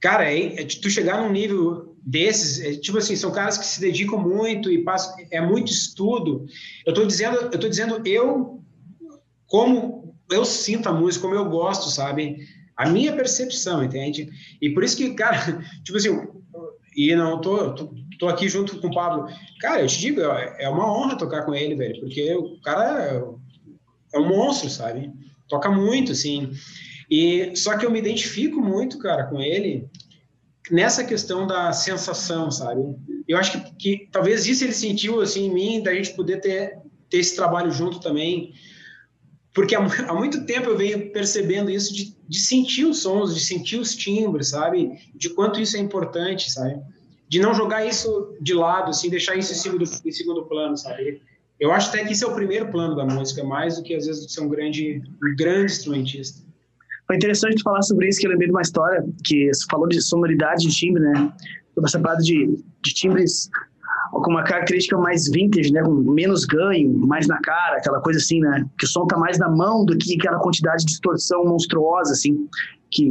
cara, 0.00 0.30
é, 0.30 0.60
é, 0.60 0.64
tu 0.66 0.90
chegar 0.90 1.22
num 1.22 1.32
nível 1.32 1.96
desses, 2.04 2.60
é, 2.60 2.78
tipo 2.78 2.98
assim, 2.98 3.16
são 3.16 3.32
caras 3.32 3.56
que 3.56 3.64
se 3.64 3.80
dedicam 3.80 4.18
muito 4.18 4.70
e 4.70 4.82
passam, 4.82 5.14
é 5.30 5.40
muito 5.40 5.72
estudo. 5.72 6.46
Eu 6.84 6.90
estou 6.90 7.06
dizendo, 7.06 7.36
eu 7.36 7.58
tô 7.58 7.68
dizendo 7.68 8.06
eu 8.06 8.62
como 9.46 10.02
eu 10.30 10.44
sinto 10.44 10.88
a 10.88 10.92
música, 10.92 11.22
como 11.22 11.34
eu 11.34 11.48
gosto, 11.48 11.90
sabe? 11.90 12.48
A 12.76 12.88
minha 12.88 13.14
percepção, 13.14 13.82
entende? 13.84 14.28
E 14.60 14.70
por 14.70 14.82
isso 14.82 14.96
que, 14.96 15.14
cara, 15.14 15.38
tipo 15.84 15.98
assim, 15.98 16.10
e 16.96 17.14
não 17.14 17.40
tô, 17.40 17.74
tô, 17.74 17.94
tô, 18.18 18.28
aqui 18.28 18.48
junto 18.48 18.80
com 18.80 18.88
o 18.88 18.94
Pablo. 18.94 19.26
Cara, 19.60 19.80
eu 19.80 19.86
te 19.86 19.98
digo, 19.98 20.20
é, 20.20 20.56
é 20.64 20.68
uma 20.68 20.90
honra 20.92 21.16
tocar 21.16 21.44
com 21.44 21.54
ele, 21.54 21.74
velho, 21.74 22.00
porque 22.00 22.34
o 22.34 22.60
cara 22.60 23.04
é, 23.04 24.16
é 24.16 24.18
um 24.18 24.28
monstro, 24.28 24.68
sabe? 24.68 25.10
Toca 25.48 25.70
muito, 25.70 26.12
assim. 26.12 26.50
E 27.10 27.54
só 27.56 27.76
que 27.76 27.84
eu 27.84 27.90
me 27.90 27.98
identifico 27.98 28.60
muito, 28.60 28.98
cara, 28.98 29.24
com 29.24 29.40
ele 29.40 29.88
nessa 30.70 31.04
questão 31.04 31.46
da 31.46 31.72
sensação, 31.72 32.50
sabe? 32.50 32.82
Eu 33.28 33.36
acho 33.38 33.52
que, 33.52 33.74
que 33.74 34.08
talvez 34.10 34.46
isso 34.46 34.64
ele 34.64 34.72
sentiu 34.72 35.20
assim 35.20 35.46
em 35.46 35.54
mim, 35.54 35.82
da 35.82 35.94
gente 35.94 36.14
poder 36.14 36.40
ter, 36.40 36.78
ter 37.10 37.18
esse 37.18 37.36
trabalho 37.36 37.70
junto 37.70 38.00
também 38.00 38.54
porque 39.54 39.74
há, 39.74 40.14
muito 40.14 40.46
tempo 40.46 40.70
eu 40.70 40.76
venho 40.76 41.10
percebendo 41.12 41.70
isso 41.70 41.94
de, 41.94 42.16
de, 42.26 42.38
sentir 42.38 42.86
os 42.86 43.02
sons, 43.02 43.34
de 43.34 43.40
sentir 43.40 43.78
os 43.78 43.94
timbres, 43.94 44.48
sabe? 44.48 44.92
De 45.14 45.28
quanto 45.30 45.60
isso 45.60 45.76
é 45.76 45.80
importante, 45.80 46.50
sabe? 46.50 46.80
De 47.28 47.38
não 47.38 47.54
jogar 47.54 47.84
isso 47.84 48.34
de 48.40 48.54
lado, 48.54 48.90
assim, 48.90 49.10
deixar 49.10 49.36
isso 49.36 49.52
em 49.52 49.56
segundo, 49.56 49.84
em 49.84 50.12
segundo 50.12 50.44
plano, 50.44 50.76
sabe? 50.76 51.20
Eu 51.60 51.70
acho 51.70 51.90
até 51.90 52.04
que 52.04 52.12
isso 52.12 52.24
é 52.24 52.28
o 52.28 52.34
primeiro 52.34 52.70
plano 52.70 52.96
da 52.96 53.04
música, 53.04 53.44
mais 53.44 53.76
do 53.76 53.82
que 53.82 53.94
às 53.94 54.06
vezes 54.06 54.32
ser 54.32 54.40
um 54.40 54.48
grande, 54.48 55.02
um 55.22 55.36
grande 55.36 55.72
instrumentista. 55.72 56.40
Foi 57.06 57.16
interessante 57.16 57.62
falar 57.62 57.82
sobre 57.82 58.08
isso, 58.08 58.20
que 58.20 58.26
eu 58.26 58.30
lembrei 58.30 58.48
de 58.48 58.54
uma 58.54 58.62
história 58.62 59.04
que 59.22 59.50
falou 59.70 59.86
de 59.86 60.00
sonoridade 60.00 60.66
de 60.66 60.74
timbre, 60.74 61.02
né? 61.02 61.32
Essa 61.84 62.00
parada 62.00 62.22
de, 62.22 62.58
de 62.82 62.94
timbres 62.94 63.50
com 64.20 64.30
uma 64.30 64.42
característica 64.42 64.96
mais 64.98 65.28
vintage, 65.28 65.72
né, 65.72 65.82
com 65.82 65.92
menos 65.92 66.44
ganho, 66.44 66.92
mais 67.06 67.26
na 67.26 67.40
cara, 67.40 67.78
aquela 67.78 68.00
coisa 68.00 68.18
assim, 68.18 68.40
né, 68.40 68.64
que 68.78 68.84
o 68.84 68.88
som 68.88 69.06
tá 69.06 69.16
mais 69.16 69.38
na 69.38 69.48
mão 69.48 69.84
do 69.84 69.96
que 69.96 70.14
aquela 70.16 70.38
quantidade 70.38 70.84
de 70.84 70.86
distorção 70.86 71.44
monstruosa, 71.44 72.12
assim, 72.12 72.46
que 72.90 73.10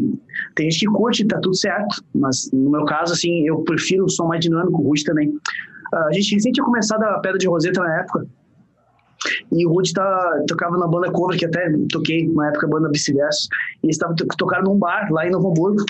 tem 0.56 0.70
gente 0.70 0.86
que 0.86 0.92
curte, 0.92 1.26
tá 1.26 1.40
tudo 1.40 1.56
certo, 1.56 2.04
mas 2.14 2.50
no 2.54 2.70
meu 2.70 2.86
caso, 2.86 3.14
assim, 3.14 3.48
eu 3.48 3.62
prefiro 3.64 4.06
o 4.06 4.10
som 4.10 4.28
mais 4.28 4.42
dinâmico, 4.42 4.80
o 4.80 4.88
Rude 4.88 5.04
também. 5.04 5.30
Uh, 5.30 6.08
a 6.08 6.12
gente 6.12 6.36
recente 6.36 6.54
tinha 6.54 6.66
começado 6.66 7.02
a 7.04 7.20
Pedra 7.20 7.40
de 7.40 7.48
Roseta 7.48 7.82
na 7.82 8.00
época, 8.00 8.28
e 9.52 9.66
o 9.66 9.70
Rude 9.72 9.94
tá, 9.94 10.44
tocava 10.48 10.78
na 10.78 10.88
banda 10.88 11.12
cover, 11.12 11.38
que 11.38 11.46
até 11.46 11.74
toquei 11.92 12.28
na 12.32 12.50
época, 12.50 12.68
a 12.68 12.70
banda 12.70 12.90
Vice-Verso, 12.90 13.48
e 13.84 13.88
eles 13.88 13.96
estavam 13.96 14.16
tocaram 14.16 14.66
num 14.66 14.78
bar 14.78 15.12
lá 15.12 15.26
em 15.26 15.32
Novo 15.32 15.50
Hamburgo, 15.50 15.84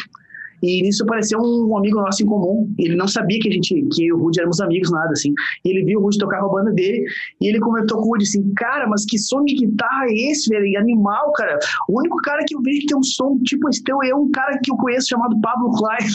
e 0.62 0.82
nisso 0.82 1.03
apareceu 1.03 1.39
um 1.39 1.78
amigo 1.78 2.01
nosso 2.01 2.24
em 2.24 2.26
comum. 2.26 2.74
Ele 2.78 2.95
não 2.95 3.07
sabia 3.07 3.39
que 3.39 3.49
a 3.49 3.51
gente, 3.51 3.88
que 3.93 4.14
o 4.14 4.18
Rudy 4.18 4.39
éramos 4.39 4.62
amigos, 4.62 4.91
nada 4.91 5.12
assim. 5.12 5.34
E 5.66 5.70
ele 5.70 5.86
viu 5.86 5.99
o 5.99 6.03
Rudy 6.03 6.18
tocar 6.18 6.39
com 6.39 6.47
a 6.47 6.62
banda 6.62 6.72
dele 6.72 7.05
e 7.39 7.47
ele 7.47 7.59
comentou 7.59 7.97
com 7.97 8.07
o 8.07 8.12
Rudy 8.12 8.24
assim: 8.24 8.53
Cara, 8.55 8.88
mas 8.88 9.05
que 9.05 9.18
som 9.18 9.43
de 9.43 9.55
guitarra 9.55 10.05
é 10.05 10.32
esse, 10.32 10.49
velho? 10.49 10.66
E 10.66 10.78
animal, 10.78 11.32
cara. 11.34 11.57
O 11.88 11.99
único 11.99 12.18
cara 12.18 12.43
que 12.45 12.55
eu 12.55 12.62
vejo 12.62 12.82
que 12.82 12.88
tem 12.88 12.97
um 12.97 13.03
som 13.03 13.39
tipo 13.43 13.70
esse 13.70 13.84
teu 13.84 14.01
é 14.03 14.14
um 14.14 14.30
cara 14.32 14.59
que 14.64 14.72
eu 14.72 14.78
conheço 14.78 15.09
chamado 15.09 15.39
Pablo 15.41 15.72
Klein. 15.72 16.07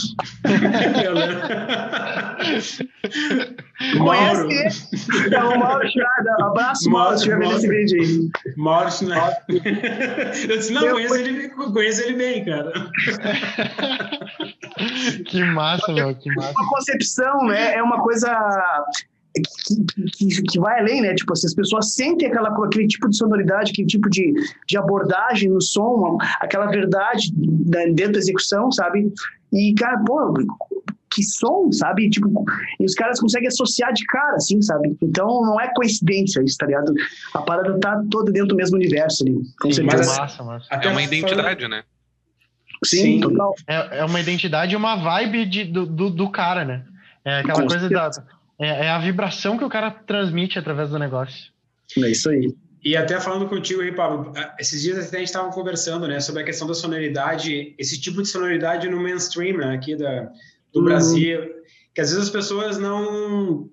Mauro. 3.99 4.49
Conhece 4.49 4.89
ele? 4.93 5.27
Então, 5.27 5.59
Mauro 5.59 5.87
Churada. 5.91 6.37
Abraço, 6.41 6.91
Mauro, 6.91 7.19
se 7.19 7.31
esse 7.31 7.69
vídeo 7.69 8.03
aí. 8.03 8.31
Mauro 8.57 8.91
Churada. 8.91 9.37
Eu 9.49 10.57
disse: 10.57 10.73
Não, 10.73 10.83
eu 10.83 10.95
conheço, 10.95 11.15
ele, 11.17 11.49
conheço 11.51 12.03
ele 12.03 12.17
bem, 12.17 12.45
cara. 12.45 12.73
que 15.27 15.45
massa, 15.45 15.93
meu, 15.93 16.15
que 16.15 16.35
massa. 16.35 16.53
Uma 16.53 16.69
concepção, 16.69 17.45
né? 17.47 17.75
É 17.75 17.83
uma 17.83 18.03
coisa 18.03 18.31
que, 19.35 19.85
que, 20.11 20.43
que, 20.43 20.59
vai 20.59 20.81
além, 20.81 21.03
né? 21.03 21.15
Tipo, 21.15 21.33
assim, 21.33 21.47
as 21.47 21.55
pessoas 21.55 21.93
sentem 21.93 22.29
aquela, 22.29 22.49
aquele 22.49 22.87
tipo 22.87 23.09
de 23.09 23.17
sonoridade, 23.17 23.73
aquele 23.73 23.87
tipo 23.87 24.09
de, 24.09 24.33
de 24.67 24.79
abordagem 24.79 25.51
no 25.51 25.61
som, 25.61 26.17
aquela 26.41 26.67
verdade 26.67 27.31
dentro 27.35 28.13
da 28.13 28.19
execução, 28.19 28.73
sabe? 28.73 29.13
E, 29.53 29.75
cara, 29.75 30.03
pô, 30.05 30.33
que 31.17 31.23
som, 31.23 31.73
sabe? 31.73 32.11
Tipo, 32.11 32.45
e 32.79 32.85
os 32.85 32.95
caras 32.95 33.19
conseguem 33.19 33.49
associar 33.49 33.91
de 33.95 34.05
cara, 34.05 34.37
assim, 34.37 34.61
sabe? 34.61 34.95
Então 35.01 35.27
não 35.27 35.59
é 35.59 35.73
coincidência 35.75 36.43
isso, 36.43 36.59
tá 36.59 36.67
ligado? 36.67 36.93
A 37.33 37.41
parada 37.41 37.79
tá 37.81 38.03
toda 38.11 38.31
dentro 38.31 38.49
do 38.49 38.57
mesmo 38.57 38.77
universo 38.77 39.25
ali. 39.25 39.35
Com 39.59 39.73
Sim, 39.73 39.85
mas, 39.85 40.07
massa, 40.07 40.45
massa. 40.45 40.69
É 40.71 40.89
uma 40.89 41.03
identidade, 41.03 41.67
né? 41.67 41.83
Sim, 42.85 43.03
Sim. 43.03 43.21
total. 43.21 43.55
É, 43.67 44.01
é, 44.01 44.05
uma 44.05 44.21
identidade 44.21 44.75
e 44.75 44.77
uma 44.77 44.97
vibe 44.97 45.47
de, 45.47 45.65
do, 45.65 45.87
do, 45.87 46.11
do, 46.11 46.31
cara, 46.31 46.67
né? 46.67 46.85
É 47.25 47.39
aquela 47.39 47.63
Com 47.63 47.67
coisa 47.67 47.89
certeza. 47.89 48.21
da. 48.59 48.67
É, 48.67 48.87
é, 48.87 48.91
a 48.91 48.99
vibração 48.99 49.57
que 49.57 49.65
o 49.65 49.69
cara 49.71 49.91
transmite 49.91 50.59
através 50.59 50.91
do 50.91 50.99
negócio. 50.99 51.51
É 51.97 52.11
isso 52.11 52.29
aí. 52.29 52.55
E 52.85 52.95
até 52.95 53.19
falando 53.19 53.49
contigo 53.49 53.81
aí, 53.81 53.93
Pablo, 53.93 54.33
esses 54.61 54.83
dias 54.83 54.99
até 54.99 55.17
a 55.17 55.21
gente 55.21 55.29
estava 55.29 55.51
conversando, 55.51 56.07
né, 56.07 56.21
sobre 56.21 56.43
a 56.43 56.45
questão 56.45 56.69
da 56.69 56.75
sonoridade, 56.75 57.75
esse 57.79 57.99
tipo 58.01 58.23
de 58.23 58.29
sonoridade 58.29 58.89
no 58.89 59.03
mainstream, 59.03 59.57
né, 59.57 59.75
aqui 59.75 59.97
da, 59.97 60.31
do 60.77 60.81
uhum. 60.81 60.85
Brasil, 60.85 61.41
que 61.95 62.01
às 62.01 62.11
vezes 62.11 62.25
as 62.25 62.31
pessoas 62.31 62.79
não. 62.79 63.69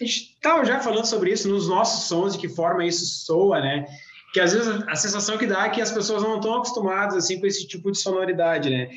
A 0.00 0.04
gente 0.04 0.34
estava 0.34 0.64
já 0.64 0.80
falando 0.80 1.06
sobre 1.06 1.32
isso 1.32 1.48
nos 1.48 1.68
nossos 1.68 2.06
sons, 2.06 2.34
de 2.34 2.38
que 2.38 2.48
forma 2.48 2.84
isso 2.84 3.06
soa, 3.24 3.60
né? 3.60 3.86
que 4.32 4.40
às 4.40 4.52
vezes 4.52 4.68
a 4.86 4.96
sensação 4.96 5.36
que 5.36 5.46
dá 5.46 5.66
é 5.66 5.68
que 5.68 5.80
as 5.80 5.92
pessoas 5.92 6.22
não 6.22 6.36
estão 6.36 6.54
acostumadas 6.54 7.16
assim 7.16 7.38
com 7.38 7.46
esse 7.46 7.66
tipo 7.66 7.92
de 7.92 7.98
sonoridade, 7.98 8.70
né? 8.70 8.88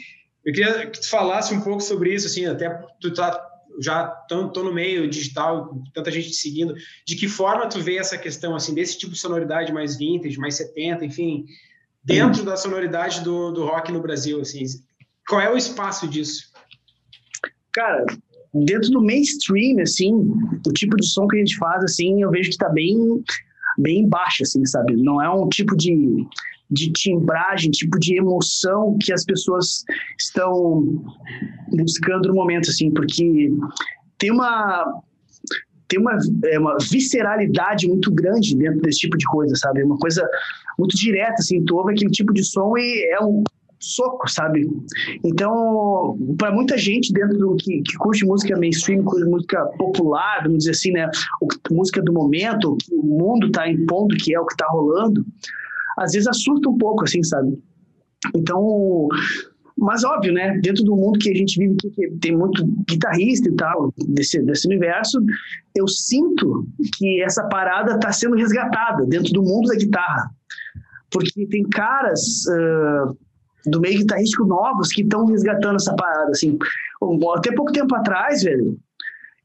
Eu 0.46 0.54
queria 0.54 0.90
que 0.90 1.02
tu 1.02 1.10
falasse 1.10 1.54
um 1.54 1.60
pouco 1.60 1.82
sobre 1.82 2.14
isso, 2.14 2.28
assim, 2.28 2.46
até 2.46 2.70
tu 3.02 3.14
tá 3.14 3.44
já 3.82 4.08
tô 4.08 4.64
no 4.64 4.74
meio 4.74 5.10
digital, 5.10 5.84
tanta 5.94 6.10
gente 6.10 6.30
te 6.30 6.38
seguindo, 6.38 6.74
de 7.06 7.16
que 7.18 7.28
forma 7.28 7.68
tu 7.68 7.82
vê 7.82 7.98
essa 7.98 8.18
questão, 8.18 8.56
assim, 8.56 8.74
desse 8.74 8.98
tipo 8.98 9.12
de 9.12 9.20
sonoridade 9.20 9.74
mais 9.74 9.98
vintage, 9.98 10.38
mais 10.38 10.56
70, 10.56 11.04
enfim, 11.04 11.46
dentro 12.02 12.46
da 12.46 12.56
sonoridade 12.56 13.20
do, 13.20 13.52
do 13.52 13.66
rock 13.66 13.92
no 13.92 14.02
Brasil, 14.02 14.40
assim, 14.40 14.64
qual 15.28 15.42
é 15.42 15.52
o 15.52 15.58
espaço 15.58 16.08
disso? 16.08 16.54
Cara, 17.76 18.06
dentro 18.54 18.90
do 18.90 19.04
mainstream, 19.04 19.82
assim, 19.82 20.14
o 20.66 20.72
tipo 20.72 20.96
de 20.96 21.06
som 21.06 21.28
que 21.28 21.36
a 21.36 21.40
gente 21.40 21.58
faz, 21.58 21.84
assim, 21.84 22.22
eu 22.22 22.32
vejo 22.32 22.50
que 22.52 22.58
tá 22.58 22.70
bem, 22.70 23.22
bem 23.78 24.08
baixo, 24.08 24.44
assim, 24.44 24.66
sabe? 24.66 24.96
Não 24.96 25.22
é 25.22 25.30
um 25.30 25.50
tipo 25.50 25.76
de, 25.76 26.26
de 26.72 26.90
timbragem, 26.94 27.70
tipo 27.72 28.00
de 28.00 28.18
emoção 28.18 28.98
que 29.02 29.12
as 29.12 29.26
pessoas 29.26 29.84
estão 30.18 31.04
buscando 31.74 32.30
no 32.30 32.36
momento, 32.36 32.70
assim, 32.70 32.90
porque 32.92 33.52
tem 34.18 34.32
uma 34.32 35.02
tem 35.88 36.00
uma, 36.00 36.18
é, 36.46 36.58
uma 36.58 36.78
visceralidade 36.90 37.88
muito 37.88 38.12
grande 38.12 38.56
dentro 38.56 38.82
desse 38.82 39.00
tipo 39.00 39.16
de 39.18 39.26
coisa, 39.26 39.56
sabe? 39.56 39.82
É 39.82 39.86
uma 39.86 40.00
coisa 40.00 40.28
muito 40.80 40.98
direta, 40.98 41.36
assim, 41.38 41.64
tu 41.64 41.76
ouve 41.76 41.94
aquele 41.94 42.10
tipo 42.10 42.34
de 42.34 42.44
som 42.44 42.76
e 42.76 43.12
é 43.12 43.24
um 43.24 43.44
soco, 43.86 44.28
sabe? 44.30 44.68
Então, 45.24 46.18
para 46.38 46.52
muita 46.52 46.78
gente 46.78 47.14
dentro 47.14 47.38
do 47.38 47.56
que, 47.56 47.82
que 47.82 47.96
curte 47.98 48.26
música 48.26 48.58
mainstream, 48.58 49.04
curte 49.04 49.26
música 49.26 49.64
popular, 49.78 50.42
vamos 50.44 50.60
dizer 50.60 50.72
assim, 50.72 50.92
né? 50.92 51.10
O, 51.42 51.48
música 51.74 52.02
do 52.02 52.12
momento, 52.12 52.74
o 52.74 52.78
que 52.78 52.94
o 52.94 53.04
mundo 53.04 53.48
está 53.48 53.70
impondo, 53.70 54.16
que 54.16 54.34
é 54.34 54.40
o 54.40 54.46
que 54.46 54.54
está 54.54 54.68
rolando, 54.68 55.26
às 55.98 56.14
vezes 56.14 56.28
assusta 56.28 56.70
um 56.70 56.78
pouco, 56.78 57.04
assim, 57.04 57.24
sabe? 57.24 57.58
Então, 58.36 59.08
mas 59.78 60.04
óbvio, 60.04 60.34
né? 60.34 60.58
Dentro 60.62 60.84
do 60.84 60.96
mundo 60.96 61.20
que 61.20 61.30
a 61.30 61.36
gente 61.36 61.60
vive, 61.60 61.76
que 61.76 62.10
tem 62.20 62.36
muito 62.36 62.66
guitarrista 62.90 63.50
e 63.50 63.56
tal, 63.56 63.94
desse, 64.08 64.42
desse 64.42 64.68
universo, 64.68 65.20
eu 65.76 65.88
sinto 65.88 66.68
que 66.98 67.22
essa 67.22 67.44
parada 67.48 67.96
está 67.96 68.12
sendo 68.12 68.36
resgatada 68.36 69.06
dentro 69.06 69.32
do 69.32 69.44
mundo 69.44 69.68
da 69.68 69.76
guitarra. 69.76 70.32
Porque 71.12 71.46
tem 71.48 71.64
caras 71.64 72.46
uh, 72.48 73.16
do 73.66 73.80
meio 73.80 74.00
guitarrístico 74.00 74.46
novos 74.46 74.90
que 74.90 75.02
estão 75.02 75.26
resgatando 75.26 75.76
essa 75.76 75.96
parada, 75.96 76.32
assim. 76.32 76.58
Até 77.36 77.52
pouco 77.54 77.72
tempo 77.72 77.96
atrás, 77.96 78.44
velho, 78.44 78.78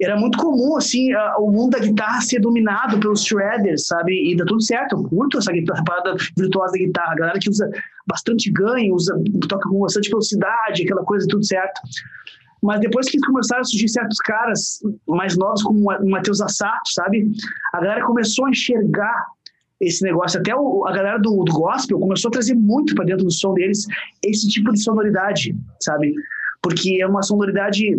era 0.01 0.17
muito 0.17 0.39
comum, 0.39 0.77
assim, 0.77 1.13
a, 1.13 1.37
o 1.39 1.51
mundo 1.51 1.73
da 1.73 1.79
guitarra 1.79 2.21
ser 2.23 2.41
dominado 2.41 2.99
pelos 2.99 3.23
shredders, 3.23 3.87
sabe? 3.87 4.33
E 4.33 4.37
dá 4.37 4.45
tudo 4.47 4.63
certo, 4.63 4.97
eu 4.97 5.05
curto 5.05 5.39
essa, 5.39 5.53
parada 5.85 6.17
virtuosa 6.37 6.73
da 6.73 6.79
guitarra. 6.79 7.13
A 7.13 7.17
galera 7.17 7.39
que 7.39 7.51
usa 7.51 7.71
bastante 8.07 8.51
ganho, 8.51 8.95
usa, 8.95 9.15
toca 9.49 9.69
com 9.69 9.81
bastante 9.81 10.09
velocidade, 10.09 10.85
aquela 10.85 11.05
coisa, 11.05 11.27
tudo 11.29 11.45
certo. 11.45 11.81
Mas 12.63 12.81
depois 12.81 13.11
que 13.11 13.19
começaram 13.21 13.61
a 13.61 13.65
surgir 13.65 13.89
certos 13.89 14.19
caras 14.19 14.81
mais 15.07 15.37
novos, 15.37 15.63
como 15.63 15.91
o 15.91 16.11
Matheus 16.11 16.41
Assato, 16.41 16.91
sabe? 16.93 17.31
A 17.75 17.81
galera 17.81 18.07
começou 18.07 18.47
a 18.47 18.51
enxergar 18.51 19.27
esse 19.81 20.05
negócio. 20.05 20.39
Até 20.39 20.55
o, 20.55 20.87
a 20.87 20.93
galera 20.93 21.19
do, 21.19 21.43
do 21.45 21.53
gospel 21.53 21.99
começou 21.99 22.29
a 22.29 22.33
trazer 22.33 22.55
muito 22.55 22.95
para 22.95 23.05
dentro 23.05 23.25
do 23.25 23.33
som 23.33 23.55
deles 23.55 23.87
esse 24.23 24.49
tipo 24.49 24.73
de 24.73 24.83
sonoridade, 24.83 25.57
sabe? 25.81 26.15
Porque 26.63 26.99
é 27.01 27.07
uma 27.07 27.23
sonoridade 27.23 27.97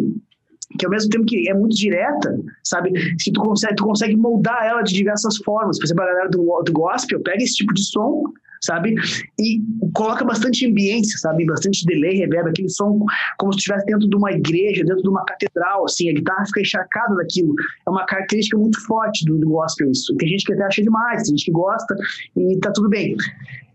que 0.77 0.85
ao 0.85 0.91
mesmo 0.91 1.09
tempo 1.09 1.25
que 1.25 1.49
é 1.49 1.53
muito 1.53 1.75
direta, 1.75 2.39
sabe? 2.63 2.91
Se 3.19 3.31
tu 3.31 3.41
consegue, 3.41 3.75
tu 3.75 3.83
consegue 3.83 4.15
moldar 4.15 4.65
ela 4.65 4.81
de 4.81 4.93
diversas 4.93 5.37
formas. 5.37 5.77
Por 5.77 5.85
exemplo, 5.85 6.03
a 6.03 6.07
galera 6.07 6.29
do, 6.29 6.63
do 6.63 6.71
gospel 6.73 7.21
pega 7.21 7.43
esse 7.43 7.55
tipo 7.55 7.73
de 7.73 7.83
som, 7.83 8.23
sabe? 8.61 8.95
E 9.39 9.61
coloca 9.93 10.23
bastante 10.23 10.67
ambiência, 10.67 11.17
sabe? 11.17 11.45
Bastante 11.45 11.85
delay, 11.85 12.19
reverb, 12.19 12.49
aquele 12.49 12.69
som 12.69 13.03
como 13.37 13.51
se 13.53 13.59
estivesse 13.59 13.85
dentro 13.85 14.07
de 14.07 14.15
uma 14.15 14.31
igreja, 14.31 14.83
dentro 14.83 15.01
de 15.01 15.09
uma 15.09 15.25
catedral, 15.25 15.85
assim, 15.85 16.09
a 16.09 16.13
guitarra 16.13 16.45
fica 16.45 16.61
encharcada 16.61 17.15
daquilo. 17.15 17.53
É 17.85 17.89
uma 17.89 18.05
característica 18.05 18.57
muito 18.57 18.79
forte 18.85 19.25
do, 19.25 19.37
do 19.37 19.49
gospel 19.49 19.89
isso. 19.89 20.15
Tem 20.17 20.29
gente 20.29 20.45
que 20.45 20.53
até 20.53 20.63
acha 20.63 20.81
demais, 20.81 21.23
tem 21.23 21.31
gente 21.37 21.45
que 21.45 21.51
gosta 21.51 21.95
e 22.37 22.57
tá 22.59 22.71
tudo 22.71 22.89
bem. 22.89 23.15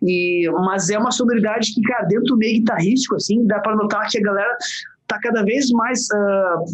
E, 0.02 0.48
mas 0.64 0.88
é 0.88 0.98
uma 0.98 1.10
sonoridade 1.10 1.74
que, 1.74 1.80
cara, 1.82 2.04
dentro 2.04 2.26
do 2.26 2.36
meio 2.36 2.60
guitarrístico, 2.60 3.16
assim, 3.16 3.44
dá 3.46 3.58
para 3.58 3.74
notar 3.74 4.08
que 4.08 4.18
a 4.18 4.22
galera 4.22 4.56
tá 5.06 5.18
cada 5.22 5.42
vez 5.42 5.70
mais 5.70 6.06
uh, 6.12 6.64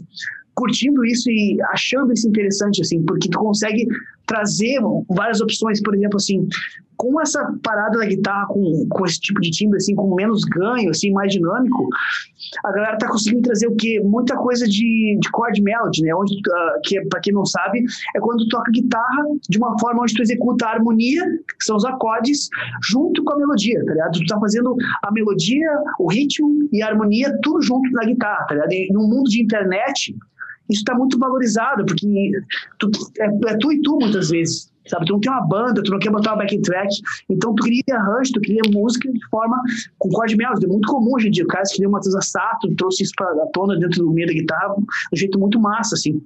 curtindo 0.55 1.05
isso 1.05 1.31
e 1.31 1.59
achando 1.71 2.13
isso 2.13 2.29
interessante, 2.29 2.83
assim, 2.83 3.03
porque 3.03 3.29
tu 3.29 3.39
consegue 3.39 3.87
trazer 4.33 4.81
várias 5.11 5.43
opções, 5.43 5.83
por 5.83 5.95
exemplo, 5.95 6.17
assim, 6.17 6.49
com 6.97 7.21
essa 7.21 7.53
parada 7.63 7.99
da 7.99 8.07
guitarra, 8.07 8.47
com, 8.47 8.87
com 8.89 9.05
esse 9.05 9.21
tipo 9.21 9.41
de 9.41 9.51
timbre, 9.51 9.77
assim, 9.77 9.95
com 9.95 10.15
menos 10.15 10.45
ganho, 10.45 10.89
assim, 10.89 11.11
mais 11.11 11.33
dinâmico, 11.33 11.89
a 12.65 12.73
galera 12.73 12.97
tá 12.97 13.09
conseguindo 13.09 13.43
trazer 13.43 13.67
o 13.67 13.77
quê? 13.77 14.01
Muita 14.03 14.37
coisa 14.37 14.67
de, 14.67 15.19
de 15.21 15.29
chord 15.35 15.61
melody, 15.63 16.03
né? 16.03 16.15
Onde, 16.15 16.35
uh, 16.35 16.81
que, 16.85 17.01
para 17.09 17.21
quem 17.21 17.35
não 17.35 17.45
sabe, 17.45 17.85
é 18.15 18.21
quando 18.21 18.47
toca 18.49 18.71
guitarra 18.71 19.25
de 19.49 19.59
uma 19.59 19.79
forma 19.79 20.03
onde 20.03 20.15
tu 20.15 20.23
executa 20.23 20.67
a 20.67 20.73
harmonia, 20.73 21.23
que 21.59 21.65
são 21.65 21.77
os 21.77 21.85
acordes, 21.85 22.49
junto 22.89 23.23
com 23.25 23.35
a 23.35 23.39
melodia, 23.39 23.85
tá 23.85 23.93
ligado? 23.93 24.13
Tu 24.13 24.27
tá 24.27 24.39
fazendo 24.39 24.77
a 25.03 25.13
melodia, 25.13 25.71
o 25.99 26.11
ritmo 26.11 26.69
e 26.73 26.83
a 26.83 26.89
harmonia 26.89 27.37
tudo 27.43 27.61
junto 27.63 27.91
na 27.91 28.05
guitarra, 28.05 28.47
tá 28.47 28.55
ligado? 28.55 28.73
E 28.73 28.93
no 28.93 29.09
mundo 29.09 29.29
de 29.29 29.43
internet, 29.43 30.15
isso 30.73 30.81
está 30.81 30.95
muito 30.95 31.19
valorizado, 31.19 31.85
porque 31.85 32.33
tu, 32.79 32.91
é, 33.21 33.27
é, 33.27 33.57
tu 33.59 33.73
e 33.73 33.81
tu 33.83 33.99
muitas 34.01 34.31
vezes, 34.31 34.73
sabe? 34.89 35.07
Tu 35.07 35.13
não 35.13 35.21
tem 35.21 35.31
uma 35.31 35.47
banda, 35.47 35.83
tu 35.83 35.91
não 35.91 35.99
quer 35.99 36.11
botar 36.11 36.33
uma 36.33 36.39
backing 36.39 36.63
track, 36.63 36.89
então 37.29 37.55
tu 37.55 37.63
cria 37.63 37.83
arranjo, 37.93 38.33
tu 38.33 38.41
cria 38.41 38.63
música 38.73 39.11
de 39.11 39.29
forma 39.29 39.57
com 39.99 40.11
chord 40.11 40.37
melody. 40.37 40.65
É 40.65 40.69
muito 40.69 40.89
comum 40.89 41.15
hoje 41.15 41.29
em 41.29 41.31
dia, 41.31 41.45
o 41.45 41.49
cara 41.49 41.63
o 41.87 41.91
Matheus 41.91 42.15
Assato 42.17 42.75
trouxe 42.77 43.05
isso 43.05 43.13
para 43.17 43.31
a 43.31 43.47
tona 43.53 43.79
dentro 43.79 44.05
do 44.05 44.11
meio 44.11 44.27
da 44.27 44.35
guitarra, 44.35 44.75
de 44.75 44.83
um 44.83 45.17
jeito 45.17 45.39
muito 45.39 45.61
massa, 45.61 45.95
assim. 45.95 46.21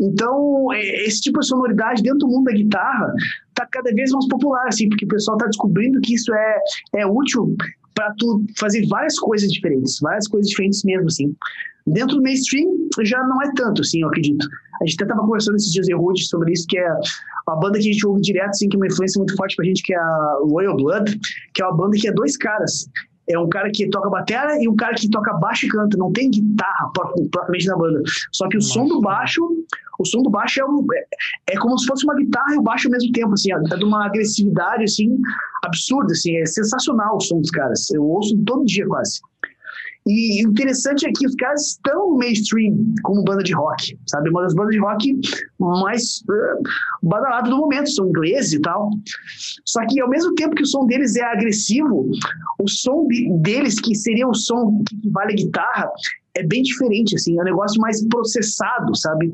Então, 0.00 0.72
é, 0.72 1.04
esse 1.06 1.20
tipo 1.20 1.40
de 1.40 1.46
sonoridade 1.46 2.02
dentro 2.02 2.20
do 2.20 2.28
mundo 2.28 2.44
da 2.44 2.52
guitarra 2.52 3.12
está 3.48 3.66
cada 3.66 3.92
vez 3.92 4.10
mais 4.10 4.26
popular, 4.28 4.66
assim, 4.66 4.88
porque 4.88 5.04
o 5.04 5.08
pessoal 5.08 5.36
está 5.36 5.46
descobrindo 5.46 6.00
que 6.00 6.14
isso 6.14 6.32
é, 6.34 6.58
é 6.96 7.06
útil 7.06 7.54
para 7.94 8.14
tu 8.14 8.44
fazer 8.56 8.86
várias 8.86 9.18
coisas 9.18 9.50
diferentes, 9.50 9.98
várias 10.00 10.26
coisas 10.26 10.48
diferentes 10.48 10.82
mesmo, 10.84 11.06
assim. 11.06 11.34
Dentro 11.86 12.16
do 12.16 12.22
mainstream, 12.22 12.68
já 13.02 13.22
não 13.24 13.42
é 13.42 13.50
tanto, 13.54 13.82
assim, 13.82 14.02
eu 14.02 14.08
acredito. 14.08 14.46
A 14.80 14.86
gente 14.86 14.94
até 14.94 15.04
estava 15.04 15.20
conversando 15.22 15.56
esses 15.56 15.72
dias 15.72 15.88
em 15.88 15.94
Rude 15.94 16.26
sobre 16.26 16.52
isso, 16.52 16.66
que 16.68 16.78
é 16.78 16.88
uma 17.46 17.58
banda 17.58 17.78
que 17.78 17.88
a 17.88 17.92
gente 17.92 18.06
ouve 18.06 18.20
direto, 18.20 18.50
assim, 18.50 18.68
que 18.68 18.76
é 18.76 18.78
uma 18.78 18.86
influência 18.86 19.18
muito 19.18 19.36
forte 19.36 19.56
pra 19.56 19.64
gente, 19.64 19.82
que 19.82 19.92
é 19.92 19.98
a 19.98 20.38
Royal 20.42 20.76
Blood, 20.76 21.18
que 21.54 21.62
é 21.62 21.66
uma 21.66 21.76
banda 21.76 21.96
que 21.98 22.08
é 22.08 22.12
dois 22.12 22.36
caras. 22.36 22.88
É 23.28 23.38
um 23.38 23.48
cara 23.48 23.70
que 23.70 23.88
toca 23.88 24.10
bateria 24.10 24.60
e 24.60 24.68
um 24.68 24.74
cara 24.74 24.94
que 24.94 25.08
toca 25.08 25.32
baixo 25.34 25.66
e 25.66 25.68
canta. 25.68 25.96
Não 25.96 26.12
tem 26.12 26.30
guitarra 26.30 26.90
propriamente 27.30 27.66
na 27.66 27.76
banda. 27.76 28.02
Só 28.32 28.48
que 28.48 28.56
o 28.56 28.60
Nossa. 28.60 28.72
som 28.72 28.86
do 28.86 29.00
baixo, 29.00 29.40
o 30.00 30.04
som 30.04 30.22
do 30.22 30.30
baixo 30.30 30.60
é, 30.60 30.64
um, 30.64 30.84
é, 30.92 31.54
é, 31.54 31.56
como 31.58 31.78
se 31.78 31.86
fosse 31.86 32.04
uma 32.04 32.16
guitarra 32.16 32.54
e 32.54 32.58
o 32.58 32.62
baixo 32.62 32.88
ao 32.88 32.92
mesmo 32.92 33.12
tempo, 33.12 33.34
assim, 33.34 33.52
é 33.52 33.58
de 33.58 33.84
uma 33.84 34.06
agressividade, 34.06 34.84
assim, 34.84 35.16
absurda, 35.62 36.12
assim, 36.12 36.36
é 36.38 36.46
sensacional 36.46 37.16
o 37.16 37.20
som 37.20 37.40
dos 37.40 37.50
caras. 37.50 37.88
Eu 37.90 38.04
ouço 38.04 38.36
todo 38.44 38.64
dia 38.64 38.86
quase. 38.86 39.20
E 40.06 40.46
o 40.46 40.50
interessante 40.50 41.06
é 41.06 41.12
que 41.12 41.26
os 41.26 41.34
caras 41.34 41.72
estão 41.72 42.16
mainstream 42.16 42.94
como 43.02 43.22
banda 43.22 43.42
de 43.42 43.52
rock, 43.52 43.98
sabe? 44.06 44.30
Uma 44.30 44.42
das 44.42 44.54
bandas 44.54 44.72
de 44.72 44.80
rock 44.80 45.20
mais 45.58 46.22
uh, 46.22 46.62
badaladas 47.02 47.50
do 47.50 47.58
momento, 47.58 47.90
são 47.90 48.08
ingleses 48.08 48.54
e 48.54 48.60
tal. 48.60 48.90
Só 49.64 49.86
que 49.86 50.00
ao 50.00 50.08
mesmo 50.08 50.34
tempo 50.34 50.54
que 50.54 50.62
o 50.62 50.66
som 50.66 50.86
deles 50.86 51.16
é 51.16 51.22
agressivo, 51.22 52.10
o 52.58 52.68
som 52.68 53.06
de, 53.08 53.30
deles, 53.40 53.78
que 53.78 53.94
seria 53.94 54.26
o 54.26 54.34
som 54.34 54.82
que 54.88 55.10
vale 55.10 55.32
a 55.32 55.36
guitarra, 55.36 55.90
é 56.34 56.46
bem 56.46 56.62
diferente, 56.62 57.16
assim, 57.16 57.38
é 57.38 57.42
um 57.42 57.44
negócio 57.44 57.80
mais 57.80 58.06
processado, 58.08 58.96
sabe? 58.96 59.32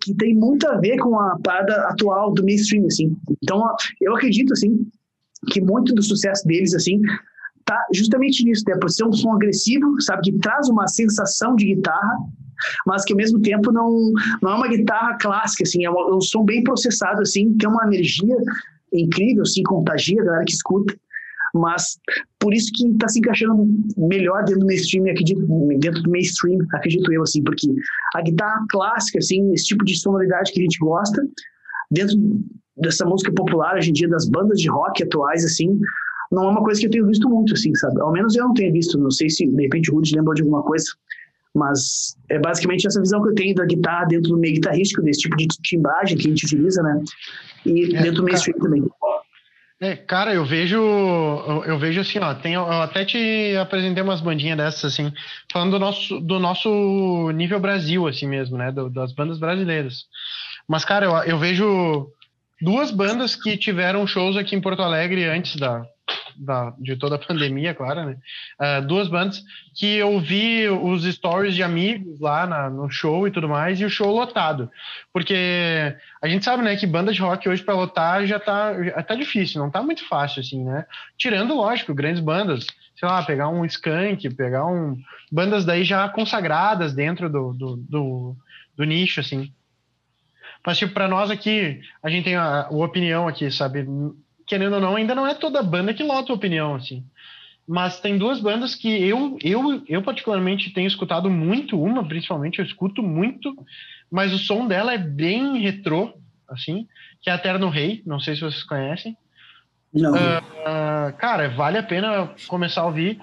Que 0.00 0.14
tem 0.14 0.34
muito 0.34 0.66
a 0.68 0.78
ver 0.78 0.96
com 0.98 1.18
a 1.18 1.38
parada 1.42 1.74
atual 1.88 2.32
do 2.32 2.44
mainstream, 2.44 2.86
assim. 2.86 3.16
Então, 3.42 3.62
eu 4.00 4.14
acredito, 4.14 4.52
assim, 4.52 4.86
que 5.50 5.60
muito 5.60 5.94
do 5.94 6.02
sucesso 6.02 6.46
deles, 6.46 6.74
assim, 6.74 7.00
tá 7.66 7.84
justamente 7.92 8.44
nisso, 8.44 8.62
né? 8.66 8.76
Por 8.80 8.88
ser 8.88 9.04
um 9.04 9.12
som 9.12 9.32
agressivo, 9.34 10.00
sabe? 10.00 10.22
Que 10.22 10.38
traz 10.38 10.68
uma 10.68 10.86
sensação 10.86 11.54
de 11.56 11.74
guitarra, 11.74 12.16
mas 12.86 13.04
que 13.04 13.12
ao 13.12 13.16
mesmo 13.16 13.40
tempo 13.40 13.70
não, 13.72 14.12
não 14.40 14.52
é 14.52 14.54
uma 14.54 14.68
guitarra 14.68 15.18
clássica, 15.18 15.64
assim, 15.64 15.84
é 15.84 15.90
um, 15.90 15.98
é 15.98 16.14
um 16.14 16.20
som 16.20 16.44
bem 16.44 16.62
processado, 16.62 17.20
assim, 17.20 17.54
tem 17.58 17.68
uma 17.68 17.84
energia 17.84 18.36
incrível, 18.92 19.42
assim, 19.42 19.62
contagia 19.64 20.22
a 20.22 20.24
galera 20.24 20.44
que 20.44 20.52
escuta, 20.52 20.96
mas 21.52 21.98
por 22.38 22.54
isso 22.54 22.70
que 22.74 22.88
está 22.88 23.08
se 23.08 23.18
encaixando 23.18 23.66
melhor 23.96 24.44
dentro 24.44 24.60
do 24.60 24.66
mainstream, 24.66 25.04
acredito, 25.10 25.46
dentro 25.78 26.02
do 26.02 26.10
mainstream, 26.10 26.58
acredito 26.72 27.12
eu, 27.12 27.22
assim, 27.22 27.42
porque 27.42 27.68
a 28.14 28.22
guitarra 28.22 28.64
clássica, 28.70 29.18
assim, 29.18 29.52
esse 29.52 29.66
tipo 29.66 29.84
de 29.84 29.98
sonoridade 29.98 30.52
que 30.52 30.60
a 30.60 30.62
gente 30.62 30.78
gosta, 30.78 31.26
dentro 31.90 32.16
dessa 32.76 33.04
música 33.04 33.32
popular 33.32 33.76
hoje 33.76 33.90
em 33.90 33.92
dia, 33.92 34.08
das 34.08 34.28
bandas 34.28 34.60
de 34.60 34.68
rock 34.68 35.02
atuais, 35.02 35.44
assim, 35.44 35.78
não 36.30 36.44
é 36.44 36.50
uma 36.50 36.62
coisa 36.62 36.80
que 36.80 36.86
eu 36.86 36.90
tenho 36.90 37.06
visto 37.06 37.28
muito, 37.28 37.54
assim, 37.54 37.74
sabe? 37.74 38.00
Ao 38.00 38.12
menos 38.12 38.34
eu 38.34 38.44
não 38.44 38.54
tenho 38.54 38.72
visto, 38.72 38.98
não 38.98 39.10
sei 39.10 39.28
se 39.28 39.46
de 39.46 39.62
repente 39.62 39.90
o 39.90 39.94
Rudy 39.94 40.16
lembrou 40.16 40.34
de 40.34 40.42
alguma 40.42 40.62
coisa, 40.62 40.86
mas 41.54 42.16
é 42.28 42.38
basicamente 42.38 42.86
essa 42.86 43.00
visão 43.00 43.22
que 43.22 43.30
eu 43.30 43.34
tenho 43.34 43.54
da 43.54 43.64
guitarra 43.64 44.06
dentro 44.06 44.30
do 44.30 44.38
meio 44.38 44.54
guitarrístico, 44.54 45.02
desse 45.02 45.20
tipo 45.20 45.36
de 45.36 45.46
timbragem 45.46 46.16
que 46.16 46.26
a 46.26 46.30
gente 46.30 46.44
utiliza, 46.44 46.82
né? 46.82 47.02
E 47.64 47.96
é, 47.96 48.02
dentro 48.02 48.22
do 48.22 48.24
mainstream 48.24 48.58
também. 48.58 48.84
É, 49.78 49.94
cara, 49.94 50.32
eu 50.32 50.44
vejo, 50.44 50.76
eu, 50.76 51.64
eu, 51.66 51.78
vejo 51.78 52.00
assim, 52.00 52.18
ó, 52.18 52.34
tem, 52.34 52.54
eu 52.54 52.64
até 52.64 53.04
te 53.04 53.54
apresentei 53.60 54.02
umas 54.02 54.22
bandinhas 54.22 54.56
dessas, 54.56 54.92
assim, 54.92 55.12
falando 55.52 55.72
do 55.72 55.78
nosso, 55.78 56.18
do 56.20 56.38
nosso 56.38 57.30
nível 57.32 57.60
Brasil, 57.60 58.06
assim 58.06 58.26
mesmo, 58.26 58.56
né, 58.56 58.72
do, 58.72 58.88
das 58.88 59.12
bandas 59.12 59.38
brasileiras. 59.38 60.06
Mas, 60.66 60.82
cara, 60.82 61.04
eu, 61.04 61.12
eu 61.24 61.38
vejo 61.38 62.08
duas 62.60 62.90
bandas 62.90 63.36
que 63.36 63.56
tiveram 63.58 64.06
shows 64.06 64.36
aqui 64.36 64.56
em 64.56 64.62
Porto 64.62 64.80
Alegre 64.80 65.24
antes 65.24 65.56
da, 65.56 65.86
da, 66.38 66.72
de 66.78 66.96
toda 66.96 67.16
a 67.16 67.18
pandemia, 67.18 67.74
claro, 67.74 68.04
né? 68.04 68.16
Uh, 68.60 68.86
duas 68.86 69.08
bandas 69.08 69.42
que 69.74 69.96
eu 69.96 70.18
vi 70.20 70.68
os 70.68 71.04
stories 71.04 71.54
de 71.54 71.62
amigos 71.62 72.20
lá 72.20 72.46
na, 72.46 72.70
no 72.70 72.90
show 72.90 73.26
e 73.26 73.30
tudo 73.30 73.48
mais, 73.48 73.80
e 73.80 73.84
o 73.84 73.90
show 73.90 74.10
lotado. 74.14 74.70
Porque 75.12 75.94
a 76.22 76.28
gente 76.28 76.44
sabe, 76.44 76.62
né, 76.62 76.76
que 76.76 76.86
banda 76.86 77.12
de 77.12 77.20
rock 77.20 77.48
hoje 77.48 77.62
para 77.62 77.74
lotar 77.74 78.26
já 78.26 78.38
tá, 78.38 78.82
já 78.82 79.02
tá 79.02 79.14
difícil, 79.14 79.60
não 79.60 79.70
tá 79.70 79.82
muito 79.82 80.06
fácil, 80.08 80.40
assim, 80.40 80.64
né? 80.64 80.86
Tirando, 81.16 81.54
lógico, 81.54 81.94
grandes 81.94 82.20
bandas, 82.20 82.66
sei 82.98 83.08
lá, 83.08 83.22
pegar 83.22 83.48
um 83.48 83.64
Skank, 83.64 84.28
pegar 84.34 84.66
um. 84.66 84.96
bandas 85.30 85.64
daí 85.64 85.84
já 85.84 86.08
consagradas 86.08 86.94
dentro 86.94 87.28
do, 87.28 87.52
do, 87.52 87.76
do, 87.76 88.36
do 88.76 88.84
nicho, 88.84 89.20
assim. 89.20 89.52
Mas, 90.66 90.78
tipo, 90.78 90.92
pra 90.92 91.06
nós 91.06 91.30
aqui, 91.30 91.80
a 92.02 92.10
gente 92.10 92.24
tem 92.24 92.34
a, 92.34 92.66
a 92.66 92.70
opinião 92.70 93.28
aqui, 93.28 93.48
sabe? 93.52 93.86
Querendo 94.46 94.74
ou 94.74 94.80
não, 94.80 94.96
ainda 94.96 95.14
não 95.14 95.26
é 95.26 95.34
toda 95.34 95.62
banda 95.62 95.92
que 95.92 96.02
lota 96.02 96.32
a 96.32 96.34
opinião, 96.36 96.74
assim. 96.74 97.04
Mas 97.66 97.98
tem 97.98 98.16
duas 98.16 98.40
bandas 98.40 98.74
que 98.74 98.88
eu, 98.88 99.36
eu, 99.42 99.82
eu 99.88 100.02
particularmente 100.02 100.72
tenho 100.72 100.86
escutado 100.86 101.28
muito, 101.28 101.80
uma 101.82 102.06
principalmente 102.06 102.60
eu 102.60 102.64
escuto 102.64 103.02
muito, 103.02 103.56
mas 104.10 104.32
o 104.32 104.38
som 104.38 104.68
dela 104.68 104.94
é 104.94 104.98
bem 104.98 105.58
retrô, 105.58 106.14
assim, 106.48 106.86
que 107.20 107.28
é 107.28 107.32
a 107.32 107.36
Eterno 107.36 107.68
Rei, 107.68 108.02
não 108.06 108.20
sei 108.20 108.36
se 108.36 108.42
vocês 108.42 108.62
conhecem. 108.62 109.16
Não. 109.92 110.12
Uh, 110.12 110.14
uh, 110.16 111.12
cara, 111.16 111.48
vale 111.48 111.78
a 111.78 111.82
pena 111.82 112.30
começar 112.46 112.82
a 112.82 112.86
ouvir. 112.86 113.18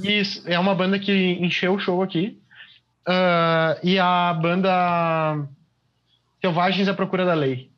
E 0.00 0.22
é 0.46 0.58
uma 0.58 0.74
banda 0.74 0.98
que 0.98 1.12
encheu 1.40 1.74
o 1.74 1.78
show 1.80 2.02
aqui. 2.02 2.38
Uh, 3.08 3.80
e 3.82 3.98
a 3.98 4.34
banda 4.34 5.48
Selvagens 6.40 6.88
à 6.88 6.94
Procura 6.94 7.24
da 7.24 7.34
Lei. 7.34 7.70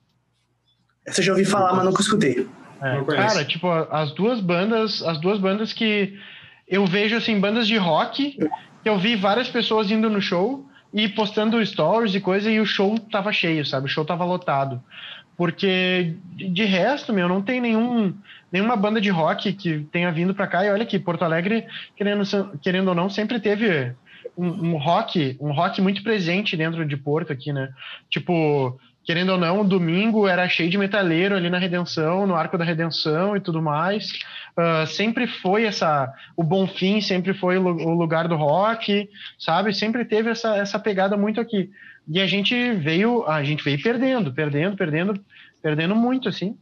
Essa 1.07 1.21
eu 1.21 1.25
já 1.25 1.33
ouvi 1.33 1.45
falar, 1.45 1.75
mas 1.75 1.85
nunca 1.85 2.03
escutei. 2.03 2.49
É, 2.81 3.05
cara, 3.05 3.45
tipo, 3.45 3.69
as 3.71 4.13
duas 4.13 4.41
bandas, 4.41 5.03
as 5.03 5.19
duas 5.19 5.39
bandas 5.39 5.73
que 5.73 6.19
eu 6.67 6.87
vejo 6.87 7.17
assim, 7.17 7.39
bandas 7.39 7.67
de 7.67 7.77
rock, 7.77 8.39
que 8.83 8.89
eu 8.89 8.99
vi 8.99 9.17
várias 9.17 9.49
pessoas 9.49 9.91
indo 9.91 10.09
no 10.09 10.21
show 10.21 10.67
e 10.93 11.09
postando 11.09 11.65
stories 11.65 12.15
e 12.15 12.21
coisa, 12.21 12.51
e 12.51 12.59
o 12.61 12.67
show 12.67 12.99
tava 12.99 13.33
cheio, 13.33 13.65
sabe? 13.67 13.87
O 13.87 13.89
show 13.89 14.05
tava 14.05 14.25
lotado. 14.25 14.83
Porque 15.37 16.17
de 16.35 16.65
resto, 16.65 17.13
meu, 17.13 17.29
não 17.29 17.41
tem 17.41 17.61
nenhum, 17.61 18.15
nenhuma 18.53 18.77
banda 18.77 19.01
de 19.01 19.09
rock 19.09 19.53
que 19.53 19.81
tenha 19.91 20.13
vindo 20.13 20.35
para 20.35 20.47
cá. 20.47 20.65
E 20.65 20.71
olha 20.71 20.85
que 20.85 20.99
Porto 20.99 21.25
Alegre, 21.25 21.67
querendo, 21.97 22.25
querendo 22.61 22.89
ou 22.89 22.95
não, 22.95 23.09
sempre 23.09 23.41
teve 23.41 23.95
um, 24.37 24.47
um, 24.47 24.77
rock, 24.77 25.37
um 25.41 25.53
rock 25.53 25.81
muito 25.81 26.03
presente 26.03 26.57
dentro 26.57 26.85
de 26.85 26.97
Porto 26.97 27.33
aqui, 27.33 27.53
né? 27.53 27.71
Tipo, 28.11 28.79
querendo 29.05 29.33
ou 29.33 29.39
não, 29.39 29.65
domingo 29.65 30.29
era 30.29 30.49
cheio 30.49 30.71
de 30.71 30.79
metaleiro 30.79 31.35
ali 31.35 31.49
na 31.49 31.59
Redenção, 31.59 32.27
no 32.27 32.35
Arco 32.35 32.59
da 32.59 32.65
Redenção 32.65 33.37
e 33.37 33.41
tudo 33.41 33.63
mais. 33.63 34.13
Uh, 34.57 34.87
sempre 34.87 35.27
foi 35.27 35.65
essa. 35.65 36.13
O 36.37 36.43
Bonfim 36.43 37.01
sempre 37.01 37.33
foi 37.33 37.57
o 37.57 37.95
lugar 37.95 38.29
do 38.29 38.37
rock, 38.37 39.09
sabe? 39.39 39.73
Sempre 39.73 40.05
teve 40.05 40.31
essa, 40.31 40.57
essa 40.57 40.79
pegada 40.79 41.17
muito 41.17 41.41
aqui. 41.41 41.71
E 42.09 42.21
a 42.21 42.27
gente 42.27 42.73
veio, 42.73 43.27
a 43.27 43.43
gente 43.43 43.65
veio 43.65 43.83
perdendo, 43.83 44.33
perdendo, 44.33 44.77
perdendo, 44.77 45.25
perdendo 45.63 45.97
muito, 45.97 46.29
assim. 46.29 46.57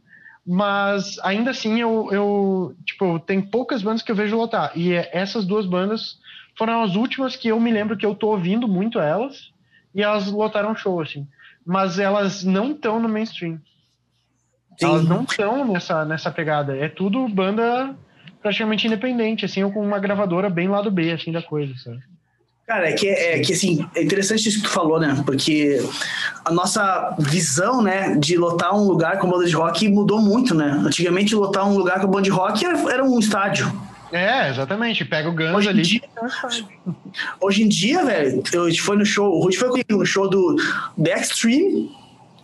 Mas 0.45 1.19
ainda 1.19 1.51
assim, 1.51 1.79
eu, 1.79 2.09
eu 2.11 2.75
tipo, 2.85 3.19
tem 3.19 3.41
poucas 3.41 3.81
bandas 3.81 4.01
que 4.01 4.11
eu 4.11 4.15
vejo 4.15 4.37
lotar. 4.37 4.71
E 4.75 4.93
essas 4.93 5.45
duas 5.45 5.65
bandas 5.65 6.17
foram 6.57 6.81
as 6.81 6.95
últimas 6.95 7.35
que 7.35 7.49
eu 7.49 7.59
me 7.59 7.71
lembro 7.71 7.97
que 7.97 8.05
eu 8.05 8.15
tô 8.15 8.29
ouvindo 8.29 8.67
muito 8.67 8.99
elas, 8.99 9.51
e 9.93 10.01
elas 10.01 10.31
lotaram 10.31 10.75
show, 10.75 11.01
assim 11.01 11.27
mas 11.69 11.99
elas 11.99 12.43
não 12.43 12.71
estão 12.71 12.99
no 12.99 13.07
mainstream. 13.07 13.59
Sim. 14.79 14.87
Elas 14.87 15.07
não 15.07 15.21
estão 15.21 15.71
nessa, 15.71 16.03
nessa 16.03 16.31
pegada. 16.31 16.75
É 16.75 16.89
tudo 16.89 17.29
banda 17.29 17.95
praticamente 18.41 18.87
independente, 18.87 19.45
assim, 19.45 19.61
ou 19.61 19.71
com 19.71 19.79
uma 19.85 19.99
gravadora 19.99 20.49
bem 20.49 20.67
lado 20.67 20.89
B, 20.89 21.11
assim, 21.11 21.31
da 21.31 21.43
coisa, 21.43 21.71
sabe? 21.77 21.99
Cara, 22.65 22.89
é 22.89 22.93
que, 22.93 23.07
é 23.07 23.39
que 23.41 23.53
assim, 23.53 23.87
é 23.95 24.01
interessante 24.01 24.49
isso 24.49 24.57
que 24.57 24.67
tu 24.67 24.71
falou, 24.71 24.99
né? 24.99 25.21
Porque 25.23 25.79
a 26.43 26.51
nossa 26.51 27.15
visão, 27.19 27.83
né, 27.83 28.15
de 28.15 28.35
lotar 28.35 28.75
um 28.75 28.87
lugar 28.87 29.19
com 29.19 29.29
banda 29.29 29.45
de 29.45 29.53
rock 29.53 29.87
mudou 29.87 30.19
muito, 30.19 30.55
né? 30.55 30.71
Antigamente, 30.83 31.35
lotar 31.35 31.67
um 31.67 31.77
lugar 31.77 32.01
com 32.01 32.07
banda 32.07 32.23
de 32.23 32.31
rock 32.31 32.65
era, 32.65 32.79
era 32.91 33.03
um 33.03 33.19
estádio. 33.19 33.71
É, 34.11 34.49
exatamente. 34.49 35.05
Pega 35.05 35.29
o 35.29 35.33
Guns 35.33 35.53
hoje 35.53 35.69
ali. 35.69 35.81
Dia, 35.81 36.01
hoje 37.39 37.63
em 37.63 37.67
dia, 37.67 38.03
velho, 38.03 38.43
a 38.65 38.69
gente 38.69 38.81
foi 38.81 38.97
no 38.97 39.05
show, 39.05 39.31
o 39.31 39.43
Ruth 39.43 39.55
foi 39.55 39.69
comigo 39.69 39.97
no 39.97 40.05
show 40.05 40.29
do 40.29 40.55
The 41.01 41.13
Extreme 41.13 41.91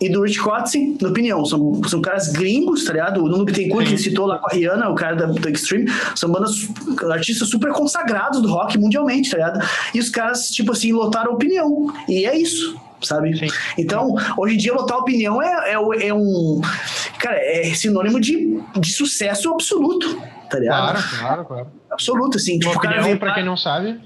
e 0.00 0.08
do 0.08 0.22
Rich 0.22 0.40
Kotzen, 0.40 0.96
na 1.00 1.08
opinião. 1.08 1.44
São, 1.44 1.82
são 1.84 2.00
caras 2.00 2.28
gringos, 2.32 2.84
tá 2.84 2.92
ligado? 2.92 3.22
O 3.22 3.28
Nuno 3.28 3.44
Bittencourt, 3.44 3.88
que 3.88 3.98
citou 3.98 4.26
lá 4.26 4.38
com 4.38 4.48
a 4.48 4.52
Rihanna, 4.52 4.88
o 4.90 4.94
cara 4.94 5.16
da, 5.16 5.26
do 5.26 5.48
Extreme, 5.48 5.90
são 6.14 6.30
bandas, 6.30 6.68
artistas 7.10 7.48
super 7.48 7.72
consagrados 7.72 8.40
do 8.42 8.48
rock 8.48 8.78
mundialmente, 8.78 9.30
tá 9.30 9.36
ligado? 9.38 9.60
E 9.94 9.98
os 9.98 10.08
caras, 10.08 10.50
tipo 10.50 10.72
assim, 10.72 10.92
lotaram 10.92 11.32
a 11.32 11.34
opinião. 11.34 11.92
E 12.08 12.26
é 12.26 12.36
isso 12.36 12.78
sabe? 13.02 13.36
Sim. 13.38 13.46
Então, 13.76 14.14
hoje 14.38 14.54
em 14.54 14.58
dia, 14.58 14.72
lotar 14.72 14.98
opinião 14.98 15.40
é, 15.40 15.74
é, 15.74 16.08
é, 16.08 16.14
um. 16.14 16.60
Cara, 17.18 17.36
é 17.36 17.72
sinônimo 17.74 18.18
de, 18.18 18.58
de 18.80 18.92
sucesso 18.92 19.52
absoluto 19.52 20.18
tá 20.48 20.58
ligado? 20.58 20.92
Claro, 20.92 21.18
claro, 21.18 21.44
claro. 21.44 21.72
Absoluto, 21.90 22.36
assim. 22.36 22.58
Tipo, 22.58 22.76
opinião, 22.76 23.02
cara 23.02 23.16
pra 23.16 23.34
quem 23.34 23.44
não 23.44 23.56
sabe, 23.56 24.00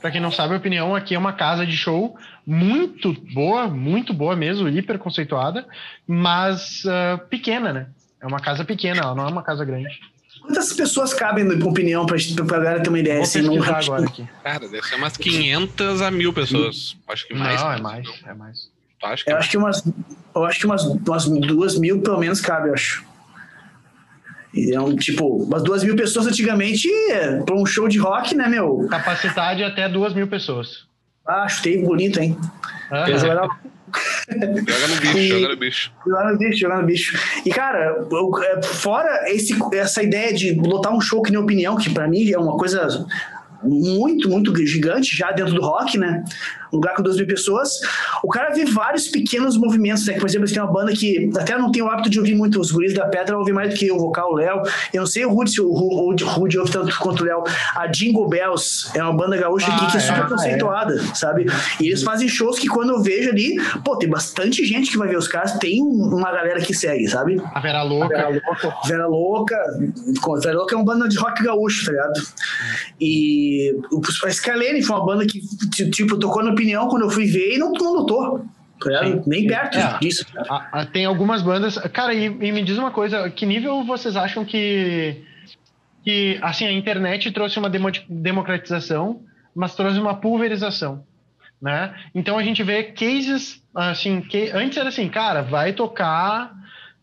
para 0.00 0.10
quem 0.10 0.20
não 0.20 0.30
sabe, 0.30 0.54
a 0.54 0.56
opinião 0.56 0.94
aqui 0.94 1.14
é 1.14 1.18
uma 1.18 1.32
casa 1.32 1.66
de 1.66 1.76
show 1.76 2.16
muito 2.46 3.12
boa, 3.34 3.66
muito 3.68 4.14
boa 4.14 4.36
mesmo, 4.36 4.68
hiper 4.68 4.98
conceituada, 4.98 5.66
mas 6.06 6.84
uh, 6.84 7.18
pequena, 7.28 7.72
né? 7.72 7.86
É 8.20 8.26
uma 8.26 8.40
casa 8.40 8.64
pequena, 8.64 9.00
ela 9.00 9.14
não 9.14 9.26
é 9.26 9.30
uma 9.30 9.42
casa 9.42 9.64
grande. 9.64 10.00
Quantas 10.40 10.72
pessoas 10.72 11.12
cabem 11.12 11.44
na 11.44 11.64
opinião 11.66 12.06
pra, 12.06 12.16
pra 12.46 12.58
galera 12.58 12.82
ter 12.82 12.88
uma 12.88 12.98
ideia? 12.98 13.16
Vou 13.16 13.24
assim, 13.24 13.42
num 13.42 13.62
agora 13.62 14.04
aqui. 14.04 14.28
Cara, 14.44 14.68
deve 14.68 14.82
ser 14.86 14.94
umas 14.94 15.16
500 15.16 16.02
a 16.02 16.10
mil 16.10 16.32
pessoas. 16.32 16.96
Acho 17.08 17.26
que 17.26 17.34
mais. 17.34 17.60
Não, 17.60 17.72
é 17.72 17.80
mais, 17.80 18.08
é 18.24 18.34
mais. 18.34 18.70
Acho 19.02 19.24
que 19.24 19.30
eu, 19.32 19.36
é 19.36 19.38
acho 19.38 19.50
que 19.50 19.56
umas, 19.58 19.84
eu 20.34 20.44
acho 20.44 20.58
que 20.60 20.66
umas, 20.66 20.84
umas 20.84 21.28
duas 21.28 21.78
mil 21.78 22.00
pelo 22.00 22.18
menos 22.18 22.40
cabe, 22.40 22.68
eu 22.68 22.74
acho. 22.74 23.04
Então, 24.56 24.96
tipo, 24.96 25.44
umas 25.44 25.62
duas 25.62 25.84
mil 25.84 25.94
pessoas 25.94 26.26
antigamente, 26.26 26.88
para 27.44 27.54
um 27.54 27.66
show 27.66 27.86
de 27.86 27.98
rock, 27.98 28.34
né, 28.34 28.48
meu? 28.48 28.86
Capacidade 28.88 29.62
até 29.62 29.88
duas 29.88 30.14
mil 30.14 30.26
pessoas. 30.26 30.86
Ah, 31.26 31.46
chutei 31.46 31.82
bonito, 31.82 32.18
hein? 32.18 32.36
Ah, 32.90 33.04
joga 33.10 33.48
no 34.88 35.00
bicho, 35.00 35.18
e, 35.18 35.28
joga 35.28 35.48
no 35.48 35.56
bicho. 35.56 35.92
Joga 36.06 36.32
no 36.32 36.38
bicho, 36.38 36.58
joga 36.58 36.76
no 36.76 36.86
bicho. 36.86 37.18
E, 37.44 37.50
cara, 37.50 38.06
é, 38.44 38.62
fora 38.62 39.30
esse, 39.30 39.56
essa 39.74 40.02
ideia 40.02 40.32
de 40.32 40.54
lotar 40.54 40.92
um 40.92 41.00
show 41.00 41.22
que 41.22 41.30
nem 41.30 41.40
opinião, 41.40 41.76
que 41.76 41.90
para 41.90 42.08
mim 42.08 42.30
é 42.30 42.38
uma 42.38 42.56
coisa 42.56 43.06
muito, 43.62 44.28
muito 44.28 44.54
gigante 44.66 45.16
já 45.16 45.32
dentro 45.32 45.54
do 45.54 45.60
rock, 45.60 45.98
né? 45.98 46.24
Um 46.72 46.76
lugar 46.76 46.94
com 46.94 47.02
duas 47.02 47.16
mil 47.16 47.26
pessoas. 47.26 47.70
O 48.22 48.28
cara 48.28 48.54
vê 48.54 48.64
vários 48.64 49.08
pequenos 49.08 49.56
movimentos, 49.56 50.06
né? 50.06 50.18
Por 50.18 50.28
exemplo, 50.28 50.48
tem 50.48 50.62
uma 50.62 50.72
banda 50.72 50.92
que 50.92 51.30
até 51.36 51.56
não 51.56 51.70
tem 51.70 51.82
o 51.82 51.88
hábito 51.88 52.10
de 52.10 52.18
ouvir 52.18 52.34
muito 52.34 52.60
os 52.60 52.70
guris 52.70 52.94
da 52.94 53.06
pedra, 53.06 53.38
ouvir 53.38 53.52
mais 53.52 53.70
do 53.70 53.76
que 53.76 53.90
o 53.90 53.98
vocal, 53.98 54.32
o 54.32 54.36
Léo. 54.36 54.62
Eu 54.92 55.00
não 55.00 55.06
sei 55.06 55.24
o 55.24 55.30
Rudy, 55.30 55.50
se 55.50 55.60
o 55.60 55.72
Rudy, 55.72 56.24
Rudy 56.24 56.58
ouve 56.58 56.70
tanto 56.70 56.98
quanto 56.98 57.22
o 57.22 57.24
Léo. 57.24 57.44
A 57.74 57.86
Jingle 57.86 58.28
Bells 58.28 58.90
é 58.94 59.02
uma 59.02 59.12
banda 59.12 59.36
gaúcha 59.36 59.70
ah, 59.70 59.76
aqui 59.76 59.92
que 59.92 59.96
é, 59.96 60.00
é 60.00 60.02
super 60.02 60.28
conceituada, 60.28 60.94
é. 60.94 61.14
sabe? 61.14 61.46
E 61.80 61.88
eles 61.88 62.02
fazem 62.02 62.28
shows 62.28 62.58
que 62.58 62.68
quando 62.68 62.90
eu 62.90 63.02
vejo 63.02 63.30
ali, 63.30 63.56
pô, 63.84 63.96
tem 63.96 64.08
bastante 64.08 64.64
gente 64.64 64.90
que 64.90 64.98
vai 64.98 65.08
ver 65.08 65.18
os 65.18 65.28
caras, 65.28 65.52
tem 65.58 65.82
uma 65.82 66.32
galera 66.32 66.60
que 66.60 66.74
segue, 66.74 67.08
sabe? 67.08 67.40
A 67.54 67.60
Vera 67.60 67.82
Louca. 67.82 68.06
A 68.06 68.08
Vera 68.08 68.28
Louca. 68.28 68.78
Vera 68.86 69.06
Louca. 69.06 69.56
Vera 70.42 70.56
Louca 70.56 70.74
é 70.74 70.78
uma 70.78 70.84
banda 70.84 71.08
de 71.08 71.16
rock 71.16 71.42
gaúcho, 71.42 71.86
tá 71.86 71.92
ligado? 71.92 72.26
E 73.00 73.74
o 73.92 74.30
Scalene 74.30 74.82
foi 74.82 74.96
uma 74.96 75.06
banda 75.06 75.26
que, 75.26 75.40
tipo, 75.90 76.18
tocou 76.18 76.42
na 76.42 76.54
opinião 76.56 76.88
quando 76.88 77.02
eu 77.02 77.10
fui 77.10 77.26
ver 77.26 77.54
e 77.54 77.58
não, 77.58 77.70
não 77.72 77.92
lutou. 77.92 78.44
Tá 78.80 79.22
Nem 79.26 79.46
perto 79.46 79.78
é, 79.78 79.98
disso. 80.00 80.26
A, 80.48 80.80
a, 80.80 80.86
tem 80.86 81.04
algumas 81.04 81.42
bandas. 81.42 81.78
Cara, 81.92 82.12
e, 82.12 82.24
e, 82.24 82.52
me 82.52 82.62
diz 82.62 82.76
uma 82.76 82.90
coisa: 82.90 83.30
que 83.30 83.46
nível 83.46 83.84
vocês 83.84 84.16
acham 84.16 84.44
que, 84.44 85.22
que 86.04 86.38
assim, 86.42 86.66
a 86.66 86.72
internet 86.72 87.30
trouxe 87.32 87.58
uma 87.58 87.70
democratização, 88.08 89.22
mas 89.54 89.74
trouxe 89.74 89.98
uma 89.98 90.14
pulverização? 90.14 91.04
Né? 91.60 91.94
Então 92.14 92.36
a 92.36 92.42
gente 92.42 92.62
vê 92.62 92.82
cases 92.82 93.62
assim, 93.74 94.20
que 94.20 94.50
antes 94.50 94.76
era 94.76 94.90
assim, 94.90 95.08
cara, 95.08 95.40
vai 95.40 95.72
tocar 95.72 96.54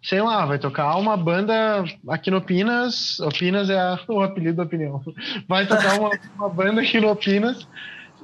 sei 0.04 0.22
lá, 0.22 0.46
vai 0.46 0.60
tocar 0.60 0.98
uma 0.98 1.16
banda 1.16 1.86
aqui 2.10 2.30
no 2.30 2.38
Opinas. 2.38 3.20
Opinas 3.22 3.70
é 3.70 3.80
a, 3.80 3.98
o 4.08 4.22
apelido 4.22 4.58
da 4.58 4.64
opinião. 4.64 5.02
Vai 5.48 5.66
tocar 5.66 5.98
uma, 5.98 6.12
uma 6.36 6.50
banda 6.50 6.82
aqui 6.82 7.00
no 7.00 7.10
Opinas 7.10 7.66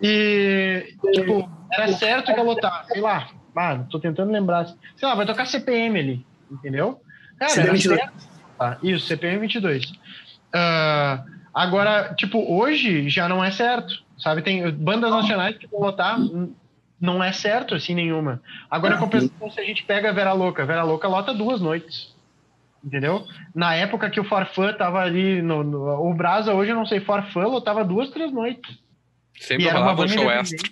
e, 0.02 0.96
tipo, 1.14 1.50
era 1.72 1.92
certo 1.94 2.34
que 2.34 2.40
ia 2.40 2.44
lotar, 2.44 2.86
sei 2.86 3.02
lá. 3.02 3.30
Mano, 3.54 3.88
tô 3.90 4.00
tentando 4.00 4.32
lembrar. 4.32 4.66
Sei 4.66 5.08
lá, 5.08 5.16
vai 5.16 5.26
tocar 5.26 5.46
CPM 5.46 6.00
ali, 6.00 6.26
entendeu? 6.52 7.02
Cara, 7.38 7.52
certo, 7.52 8.12
Tá, 8.58 8.78
isso, 8.84 9.08
CPM 9.08 9.40
22. 9.40 9.86
Uh, 9.86 11.24
agora, 11.54 12.14
tipo, 12.16 12.40
hoje 12.54 13.10
já 13.10 13.30
não 13.30 13.44
é 13.44 13.52
certo, 13.52 14.04
sabe? 14.18 14.42
Tem 14.42 14.70
bandas 14.72 15.12
nacionais 15.12 15.58
que 15.58 15.66
vão 15.68 15.80
lotar, 15.80 16.20
não 17.00 17.24
é 17.24 17.32
certo 17.32 17.76
assim 17.76 17.96
nenhuma. 17.96 18.42
Agora, 18.70 18.98
compensação, 18.98 19.50
se 19.50 19.60
a 19.60 19.64
gente 19.64 19.84
pega 19.84 20.10
a 20.10 20.14
Vera 20.14 20.34
Louca, 20.34 20.66
Vera 20.66 20.84
Louca 20.84 21.08
lota 21.08 21.34
duas 21.34 21.62
noites. 21.62 22.14
Entendeu? 22.84 23.26
Na 23.54 23.76
época 23.76 24.10
que 24.10 24.20
o 24.20 24.24
Farfã 24.24 24.74
tava 24.74 25.00
ali 25.02 25.42
no, 25.42 25.64
no 25.64 26.10
o 26.10 26.14
Brasa 26.14 26.54
hoje 26.54 26.72
eu 26.72 26.76
não 26.76 26.86
sei, 26.86 27.02
Farfã 27.02 27.46
lotava 27.46 27.84
duas, 27.84 28.10
três 28.10 28.32
noites. 28.32 28.78
Sempre 29.40 29.66
e 29.66 29.68
era 29.68 29.80
uma 29.80 29.94
um 29.94 30.08
show 30.08 30.30
extra. 30.30 30.70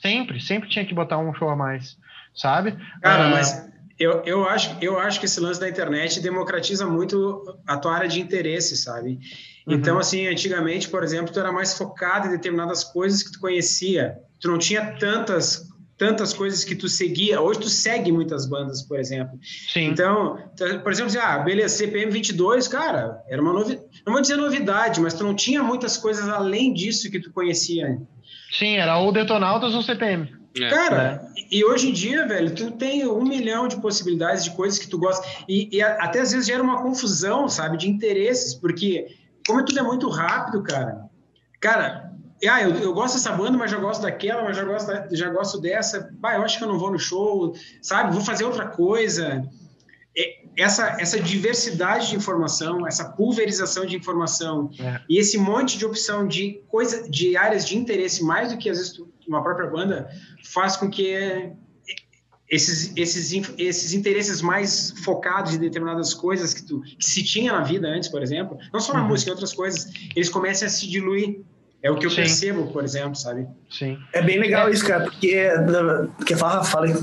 Sempre, 0.00 0.40
sempre 0.40 0.68
tinha 0.68 0.84
que 0.84 0.94
botar 0.94 1.18
um 1.18 1.32
show 1.34 1.48
a 1.48 1.56
mais, 1.56 1.96
sabe? 2.34 2.76
Cara, 3.00 3.28
uh, 3.28 3.30
mas 3.30 3.68
eu, 3.98 4.22
eu, 4.24 4.48
acho, 4.48 4.76
eu 4.80 4.98
acho 4.98 5.20
que 5.20 5.26
esse 5.26 5.38
lance 5.38 5.60
da 5.60 5.68
internet 5.68 6.20
democratiza 6.20 6.86
muito 6.86 7.56
a 7.66 7.76
tua 7.76 7.94
área 7.94 8.08
de 8.08 8.20
interesse, 8.20 8.76
sabe? 8.76 9.20
Uhum. 9.66 9.74
Então, 9.74 9.98
assim, 9.98 10.26
antigamente, 10.26 10.88
por 10.88 11.04
exemplo, 11.04 11.32
tu 11.32 11.38
era 11.38 11.52
mais 11.52 11.78
focado 11.78 12.26
em 12.26 12.30
determinadas 12.30 12.82
coisas 12.82 13.22
que 13.22 13.30
tu 13.30 13.38
conhecia. 13.38 14.18
Tu 14.40 14.48
não 14.50 14.58
tinha 14.58 14.96
tantas 14.98 15.71
tantas 15.96 16.32
coisas 16.32 16.64
que 16.64 16.74
tu 16.74 16.88
seguia. 16.88 17.40
Hoje 17.40 17.60
tu 17.60 17.68
segue 17.68 18.10
muitas 18.10 18.46
bandas, 18.46 18.82
por 18.82 18.98
exemplo. 18.98 19.38
Sim. 19.42 19.86
Então, 19.86 20.38
por 20.82 20.92
exemplo, 20.92 21.10
assim, 21.10 21.18
ah, 21.18 21.38
beleza, 21.38 21.76
CPM 21.76 22.10
22, 22.10 22.68
cara, 22.68 23.22
era 23.28 23.40
uma 23.40 23.52
novidade. 23.52 23.86
Não 24.04 24.12
vou 24.12 24.22
dizer 24.22 24.36
novidade, 24.36 25.00
mas 25.00 25.14
tu 25.14 25.24
não 25.24 25.34
tinha 25.34 25.62
muitas 25.62 25.96
coisas 25.96 26.28
além 26.28 26.72
disso 26.72 27.10
que 27.10 27.20
tu 27.20 27.32
conhecia. 27.32 27.98
Sim, 28.50 28.76
era 28.76 28.98
ou 28.98 29.12
Detonautas 29.12 29.74
ou 29.74 29.82
CPM. 29.82 30.28
É. 30.60 30.68
Cara, 30.68 31.30
é. 31.36 31.46
e 31.50 31.64
hoje 31.64 31.88
em 31.88 31.92
dia, 31.92 32.26
velho, 32.26 32.54
tu 32.54 32.70
tem 32.72 33.06
um 33.06 33.24
milhão 33.24 33.66
de 33.66 33.80
possibilidades 33.80 34.44
de 34.44 34.50
coisas 34.50 34.78
que 34.78 34.88
tu 34.88 34.98
gosta. 34.98 35.26
E, 35.48 35.68
e 35.72 35.82
até 35.82 36.20
às 36.20 36.32
vezes 36.32 36.46
gera 36.46 36.62
uma 36.62 36.82
confusão, 36.82 37.48
sabe, 37.48 37.78
de 37.78 37.88
interesses, 37.88 38.54
porque 38.54 39.16
como 39.46 39.64
tudo 39.64 39.78
é 39.78 39.82
muito 39.82 40.08
rápido, 40.08 40.62
cara. 40.62 41.04
Cara, 41.60 42.11
ah, 42.48 42.62
eu, 42.62 42.74
eu 42.76 42.92
gosto 42.92 43.14
dessa 43.14 43.32
banda, 43.32 43.56
mas 43.56 43.70
já 43.70 43.78
gosto 43.78 44.02
daquela, 44.02 44.42
mas 44.42 44.56
já 44.56 44.64
gosto, 44.64 44.90
já 45.12 45.30
gosto 45.30 45.60
dessa. 45.60 46.10
Bah, 46.18 46.34
eu 46.34 46.42
acho 46.42 46.58
que 46.58 46.64
eu 46.64 46.68
não 46.68 46.78
vou 46.78 46.90
no 46.90 46.98
show, 46.98 47.54
sabe? 47.80 48.12
Vou 48.12 48.24
fazer 48.24 48.44
outra 48.44 48.66
coisa. 48.66 49.48
Essa, 50.56 51.00
essa 51.00 51.18
diversidade 51.18 52.10
de 52.10 52.16
informação, 52.16 52.86
essa 52.86 53.04
pulverização 53.04 53.86
de 53.86 53.96
informação 53.96 54.70
é. 54.78 55.00
e 55.08 55.18
esse 55.18 55.38
monte 55.38 55.78
de 55.78 55.86
opção 55.86 56.28
de 56.28 56.60
coisa, 56.68 57.08
de 57.08 57.36
áreas 57.36 57.66
de 57.66 57.78
interesse, 57.78 58.22
mais 58.22 58.52
do 58.52 58.58
que 58.58 58.68
às 58.68 58.76
vezes 58.76 59.00
uma 59.26 59.42
própria 59.42 59.70
banda, 59.70 60.10
faz 60.44 60.76
com 60.76 60.90
que 60.90 61.54
esses, 62.52 62.92
esses, 62.94 63.32
esses 63.56 63.94
interesses 63.94 64.42
mais 64.42 64.90
focados 65.02 65.54
em 65.54 65.58
determinadas 65.58 66.12
coisas 66.12 66.52
que, 66.52 66.62
tu, 66.62 66.82
que 66.82 67.04
se 67.04 67.24
tinha 67.24 67.50
na 67.50 67.62
vida 67.62 67.88
antes, 67.88 68.10
por 68.10 68.22
exemplo, 68.22 68.58
não 68.70 68.78
só 68.78 68.92
na 68.92 69.00
uhum. 69.00 69.08
música, 69.08 69.30
em 69.30 69.32
outras 69.32 69.54
coisas, 69.54 69.90
eles 70.14 70.28
comecem 70.28 70.66
a 70.66 70.70
se 70.70 70.86
diluir 70.86 71.40
é 71.82 71.90
o 71.90 71.96
que 71.96 72.06
eu 72.06 72.10
Sim. 72.10 72.16
percebo, 72.16 72.70
por 72.70 72.84
exemplo, 72.84 73.16
sabe? 73.16 73.46
Sim. 73.68 73.98
É 74.12 74.22
bem 74.22 74.38
legal 74.38 74.68
é. 74.68 74.70
isso, 74.70 74.86
cara, 74.86 75.02
porque. 75.02 75.48
Quer 76.24 76.38
falar? 76.38 76.62
Fala 76.62 76.86
aí. 76.86 76.94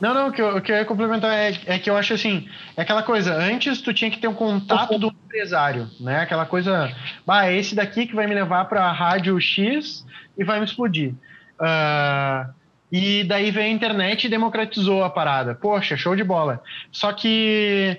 Não, 0.00 0.14
não, 0.14 0.28
o 0.28 0.32
que 0.32 0.40
eu, 0.40 0.56
o 0.56 0.60
que 0.60 0.70
eu 0.70 0.76
ia 0.76 0.84
complementar 0.84 1.36
é, 1.36 1.58
é 1.66 1.78
que 1.78 1.90
eu 1.90 1.96
acho 1.96 2.14
assim: 2.14 2.48
é 2.76 2.82
aquela 2.82 3.02
coisa, 3.02 3.34
antes 3.34 3.80
tu 3.80 3.92
tinha 3.92 4.10
que 4.10 4.20
ter 4.20 4.28
um 4.28 4.34
contato 4.34 4.96
do 4.96 5.08
empresário, 5.08 5.90
né? 5.98 6.20
Aquela 6.20 6.46
coisa, 6.46 6.94
bah, 7.26 7.46
é 7.46 7.56
esse 7.56 7.74
daqui 7.74 8.06
que 8.06 8.14
vai 8.14 8.28
me 8.28 8.34
levar 8.34 8.66
para 8.66 8.84
a 8.84 8.92
rádio 8.92 9.40
X 9.40 10.06
e 10.38 10.44
vai 10.44 10.60
me 10.60 10.66
explodir. 10.66 11.14
Uh, 11.60 12.48
e 12.92 13.24
daí 13.24 13.50
veio 13.50 13.66
a 13.66 13.70
internet 13.70 14.24
e 14.24 14.30
democratizou 14.30 15.02
a 15.02 15.10
parada. 15.10 15.54
Poxa, 15.54 15.96
show 15.96 16.14
de 16.14 16.22
bola. 16.22 16.62
Só 16.92 17.12
que 17.12 17.98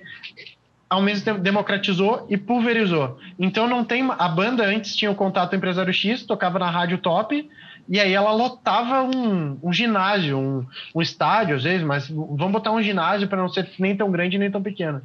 ao 0.93 1.01
mesmo 1.01 1.25
tempo 1.25 1.39
democratizou 1.39 2.27
e 2.29 2.37
pulverizou. 2.37 3.17
Então 3.39 3.67
não 3.67 3.83
tem 3.83 4.07
a 4.07 4.29
banda 4.29 4.63
antes 4.63 4.95
tinha 4.95 5.09
o 5.09 5.15
contato 5.15 5.55
empresário 5.55 5.91
X, 5.91 6.23
tocava 6.23 6.59
na 6.59 6.69
rádio 6.69 6.99
top 6.99 7.49
e 7.89 7.99
aí 7.99 8.13
ela 8.13 8.31
lotava 8.31 9.01
um, 9.01 9.57
um 9.63 9.73
ginásio, 9.73 10.37
um, 10.37 10.63
um, 10.93 11.01
estádio 11.01 11.55
às 11.55 11.63
vezes, 11.63 11.83
mas 11.83 12.07
vamos 12.07 12.51
botar 12.51 12.71
um 12.71 12.81
ginásio 12.81 13.27
para 13.27 13.39
não 13.39 13.49
ser 13.49 13.67
nem 13.79 13.97
tão 13.97 14.11
grande 14.11 14.37
nem 14.37 14.51
tão 14.51 14.61
pequeno. 14.61 15.01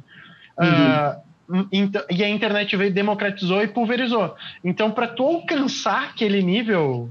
Uhum. 0.59 1.63
Uh, 1.63 1.67
e 2.11 2.23
a 2.23 2.29
internet 2.29 2.77
veio 2.77 2.93
democratizou 2.93 3.63
e 3.63 3.67
pulverizou. 3.67 4.35
Então 4.63 4.91
para 4.91 5.07
tu 5.07 5.23
alcançar 5.23 6.09
aquele 6.09 6.43
nível 6.43 7.09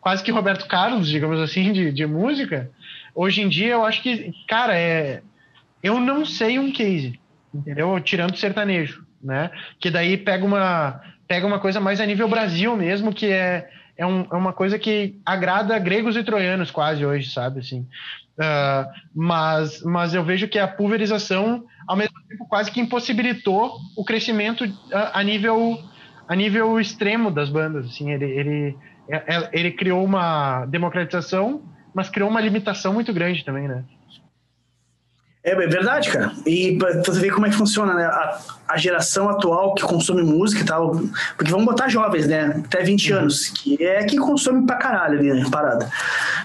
quase 0.00 0.22
que 0.22 0.30
Roberto 0.30 0.68
Carlos, 0.68 1.08
digamos 1.08 1.40
assim, 1.40 1.72
de, 1.72 1.90
de 1.90 2.06
música, 2.06 2.70
hoje 3.12 3.42
em 3.42 3.48
dia 3.48 3.72
eu 3.72 3.84
acho 3.84 4.00
que, 4.00 4.32
cara, 4.46 4.78
é 4.78 5.20
eu 5.82 5.98
não 5.98 6.24
sei 6.24 6.60
um 6.60 6.70
case 6.70 7.19
entendeu? 7.54 7.98
Tirando 8.00 8.34
o 8.34 8.36
sertanejo, 8.36 9.04
né? 9.22 9.50
Que 9.78 9.90
daí 9.90 10.16
pega 10.16 10.44
uma, 10.44 11.00
pega 11.26 11.46
uma 11.46 11.58
coisa 11.58 11.80
mais 11.80 12.00
a 12.00 12.06
nível 12.06 12.28
Brasil 12.28 12.76
mesmo, 12.76 13.12
que 13.12 13.26
é, 13.26 13.68
é, 13.96 14.06
um, 14.06 14.26
é 14.30 14.34
uma 14.34 14.52
coisa 14.52 14.78
que 14.78 15.20
agrada 15.24 15.78
gregos 15.78 16.16
e 16.16 16.24
troianos 16.24 16.70
quase 16.70 17.04
hoje, 17.04 17.30
sabe? 17.30 17.60
Assim. 17.60 17.86
Uh, 18.38 18.88
mas, 19.14 19.82
mas 19.82 20.14
eu 20.14 20.24
vejo 20.24 20.48
que 20.48 20.58
a 20.58 20.66
pulverização, 20.66 21.64
ao 21.86 21.96
mesmo 21.96 22.14
tempo, 22.28 22.46
quase 22.48 22.70
que 22.70 22.80
impossibilitou 22.80 23.76
o 23.96 24.04
crescimento 24.04 24.64
a, 24.92 25.20
a 25.20 25.22
nível 25.22 25.78
a 26.30 26.36
nível 26.36 26.78
extremo 26.78 27.28
das 27.28 27.50
bandas. 27.50 27.86
Assim, 27.86 28.12
ele, 28.12 28.24
ele, 28.24 28.76
é, 29.08 29.16
é, 29.16 29.50
ele 29.52 29.72
criou 29.72 30.04
uma 30.04 30.64
democratização, 30.66 31.60
mas 31.92 32.08
criou 32.08 32.30
uma 32.30 32.40
limitação 32.40 32.94
muito 32.94 33.12
grande 33.12 33.44
também, 33.44 33.66
né? 33.66 33.84
É, 35.42 35.52
é 35.52 35.66
verdade, 35.66 36.10
cara. 36.10 36.32
E 36.46 36.76
pra 36.76 37.00
tu 37.00 37.12
ver 37.12 37.30
como 37.30 37.46
é 37.46 37.50
que 37.50 37.56
funciona, 37.56 37.94
né? 37.94 38.04
A, 38.04 38.38
a, 38.68 38.76
geração 38.76 39.28
atual 39.28 39.74
que 39.74 39.82
consome 39.82 40.22
música 40.22 40.62
e 40.62 40.64
tal. 40.64 41.00
Porque 41.36 41.50
vamos 41.50 41.66
botar 41.66 41.88
jovens, 41.88 42.26
né? 42.26 42.62
Até 42.64 42.82
20 42.82 43.12
uhum. 43.12 43.18
anos, 43.20 43.48
que 43.48 43.82
é 43.82 44.04
que 44.04 44.16
consome 44.18 44.66
pra 44.66 44.76
caralho 44.76 45.18
ali, 45.18 45.32
né? 45.32 45.46
Parada. 45.50 45.90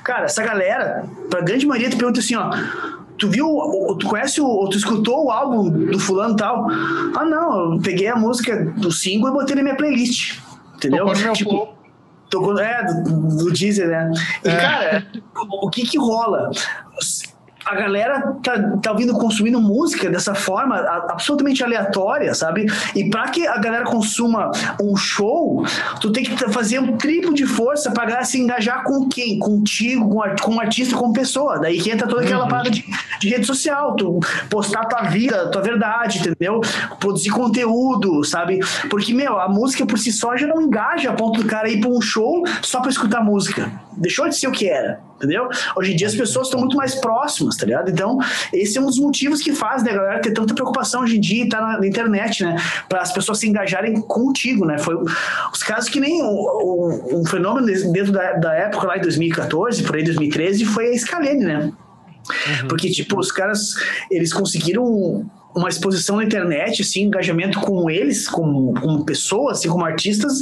Cara, 0.03 0.25
essa 0.25 0.43
galera, 0.43 1.05
pra 1.29 1.41
grande 1.41 1.65
maioria, 1.65 1.89
tu 1.89 1.97
pergunta 1.97 2.19
assim, 2.19 2.35
ó. 2.35 2.51
Tu 3.17 3.29
viu, 3.29 3.47
tu 3.97 4.07
conhece 4.07 4.41
o, 4.41 4.67
tu 4.69 4.77
escutou 4.77 5.25
o 5.25 5.31
álbum 5.31 5.69
do 5.69 5.97
fulano 5.97 6.33
e 6.33 6.37
tal? 6.37 6.67
Ah, 7.15 7.23
não, 7.23 7.73
eu 7.73 7.81
peguei 7.81 8.07
a 8.07 8.15
música 8.15 8.65
do 8.77 8.91
single 8.91 9.29
e 9.29 9.33
botei 9.33 9.55
na 9.55 9.63
minha 9.63 9.75
playlist. 9.75 10.37
Entendeu? 10.75 11.05
Tipo, 11.33 11.75
é, 12.59 12.83
do, 13.03 13.37
do 13.37 13.51
Deezer, 13.51 13.87
né? 13.87 14.11
E, 14.43 14.49
é. 14.49 14.57
cara, 14.57 15.07
o 15.61 15.69
que 15.69 15.83
que 15.83 15.97
rola? 15.97 16.51
A 17.65 17.75
galera 17.75 18.35
tá, 18.43 18.77
tá 18.81 18.93
vindo 18.93 19.13
consumindo 19.13 19.59
música 19.59 20.09
dessa 20.09 20.35
forma 20.35 20.77
absolutamente 21.09 21.63
aleatória, 21.63 22.33
sabe? 22.35 22.67
E 22.95 23.09
para 23.09 23.29
que 23.29 23.47
a 23.47 23.57
galera 23.57 23.85
consuma 23.85 24.51
um 24.79 24.95
show, 24.95 25.65
tu 25.99 26.11
tem 26.11 26.23
que 26.23 26.37
fazer 26.51 26.79
um 26.79 26.95
triplo 26.95 27.33
de 27.33 27.45
força 27.45 27.89
pra 27.89 28.05
galera 28.05 28.23
se 28.23 28.39
engajar 28.39 28.83
com 28.83 29.09
quem? 29.09 29.39
Contigo, 29.39 30.07
com, 30.09 30.21
com 30.41 30.51
um 30.51 30.59
artista, 30.59 30.95
com 30.95 31.11
pessoa. 31.11 31.59
Daí 31.59 31.81
que 31.81 31.89
entra 31.89 32.07
toda 32.07 32.21
aquela 32.21 32.43
uhum. 32.43 32.49
parada 32.49 32.69
de, 32.69 32.85
de, 33.19 33.29
rede 33.29 33.47
social, 33.47 33.95
tu 33.95 34.19
postar 34.49 34.85
tua 34.85 35.03
vida, 35.03 35.49
tua 35.49 35.61
verdade, 35.61 36.19
entendeu? 36.19 36.61
Produzir 36.99 37.31
conteúdo, 37.31 38.23
sabe? 38.23 38.59
Porque, 38.89 39.11
meu, 39.11 39.39
a 39.39 39.49
música 39.49 39.85
por 39.85 39.97
si 39.97 40.11
só 40.11 40.37
já 40.37 40.45
não 40.45 40.61
engaja 40.61 41.09
a 41.09 41.13
ponto 41.13 41.41
do 41.41 41.47
cara 41.47 41.67
ir 41.67 41.81
pra 41.81 41.89
um 41.89 42.01
show 42.01 42.43
só 42.61 42.79
pra 42.79 42.91
escutar 42.91 43.23
música. 43.23 43.71
Deixou 43.97 44.29
de 44.29 44.35
ser 44.35 44.47
o 44.47 44.51
que 44.51 44.69
era 44.69 44.99
entendeu? 45.15 45.47
Hoje 45.75 45.93
em 45.93 45.95
dia 45.95 46.07
as 46.07 46.15
pessoas 46.15 46.47
estão 46.47 46.59
muito 46.59 46.75
mais 46.75 46.95
próximas, 46.95 47.55
tá 47.55 47.65
ligado? 47.65 47.89
Então, 47.89 48.19
esse 48.53 48.77
é 48.77 48.81
um 48.81 48.85
dos 48.85 48.99
motivos 48.99 49.41
que 49.41 49.53
faz, 49.53 49.83
né, 49.83 49.93
galera, 49.93 50.19
ter 50.21 50.31
tanta 50.31 50.53
preocupação 50.53 51.01
hoje 51.01 51.17
em 51.17 51.21
dia 51.21 51.45
e 51.45 51.49
tá 51.49 51.61
na, 51.61 51.79
na, 51.79 51.87
internet, 51.87 52.43
né? 52.43 52.55
Para 52.89 53.01
as 53.01 53.11
pessoas 53.11 53.39
se 53.39 53.47
engajarem 53.47 53.99
contigo, 54.01 54.65
né? 54.65 54.77
Foi 54.77 54.95
os 54.95 55.63
casos 55.63 55.89
que 55.89 55.99
nem 55.99 56.21
um, 56.21 57.19
um 57.19 57.25
fenômeno 57.25 57.65
dentro 57.91 58.11
da, 58.11 58.33
da 58.33 58.53
época 58.53 58.87
lá 58.87 58.97
em 58.97 59.01
2014, 59.01 59.83
por 59.83 59.95
aí 59.95 60.03
2013, 60.03 60.65
foi 60.65 60.93
a 60.93 60.97
Scalene, 60.97 61.45
né? 61.45 61.71
Uhum. 62.61 62.67
Porque, 62.67 62.89
tipo, 62.89 63.19
os 63.19 63.31
caras, 63.31 63.75
eles 64.09 64.33
conseguiram 64.33 65.25
uma 65.55 65.69
exposição 65.69 66.17
na 66.17 66.23
internet, 66.25 66.81
assim, 66.81 67.03
engajamento 67.03 67.59
com 67.61 67.89
eles, 67.89 68.27
como, 68.27 68.73
como 68.73 69.05
pessoas, 69.05 69.59
assim, 69.59 69.69
como 69.69 69.85
artistas, 69.85 70.39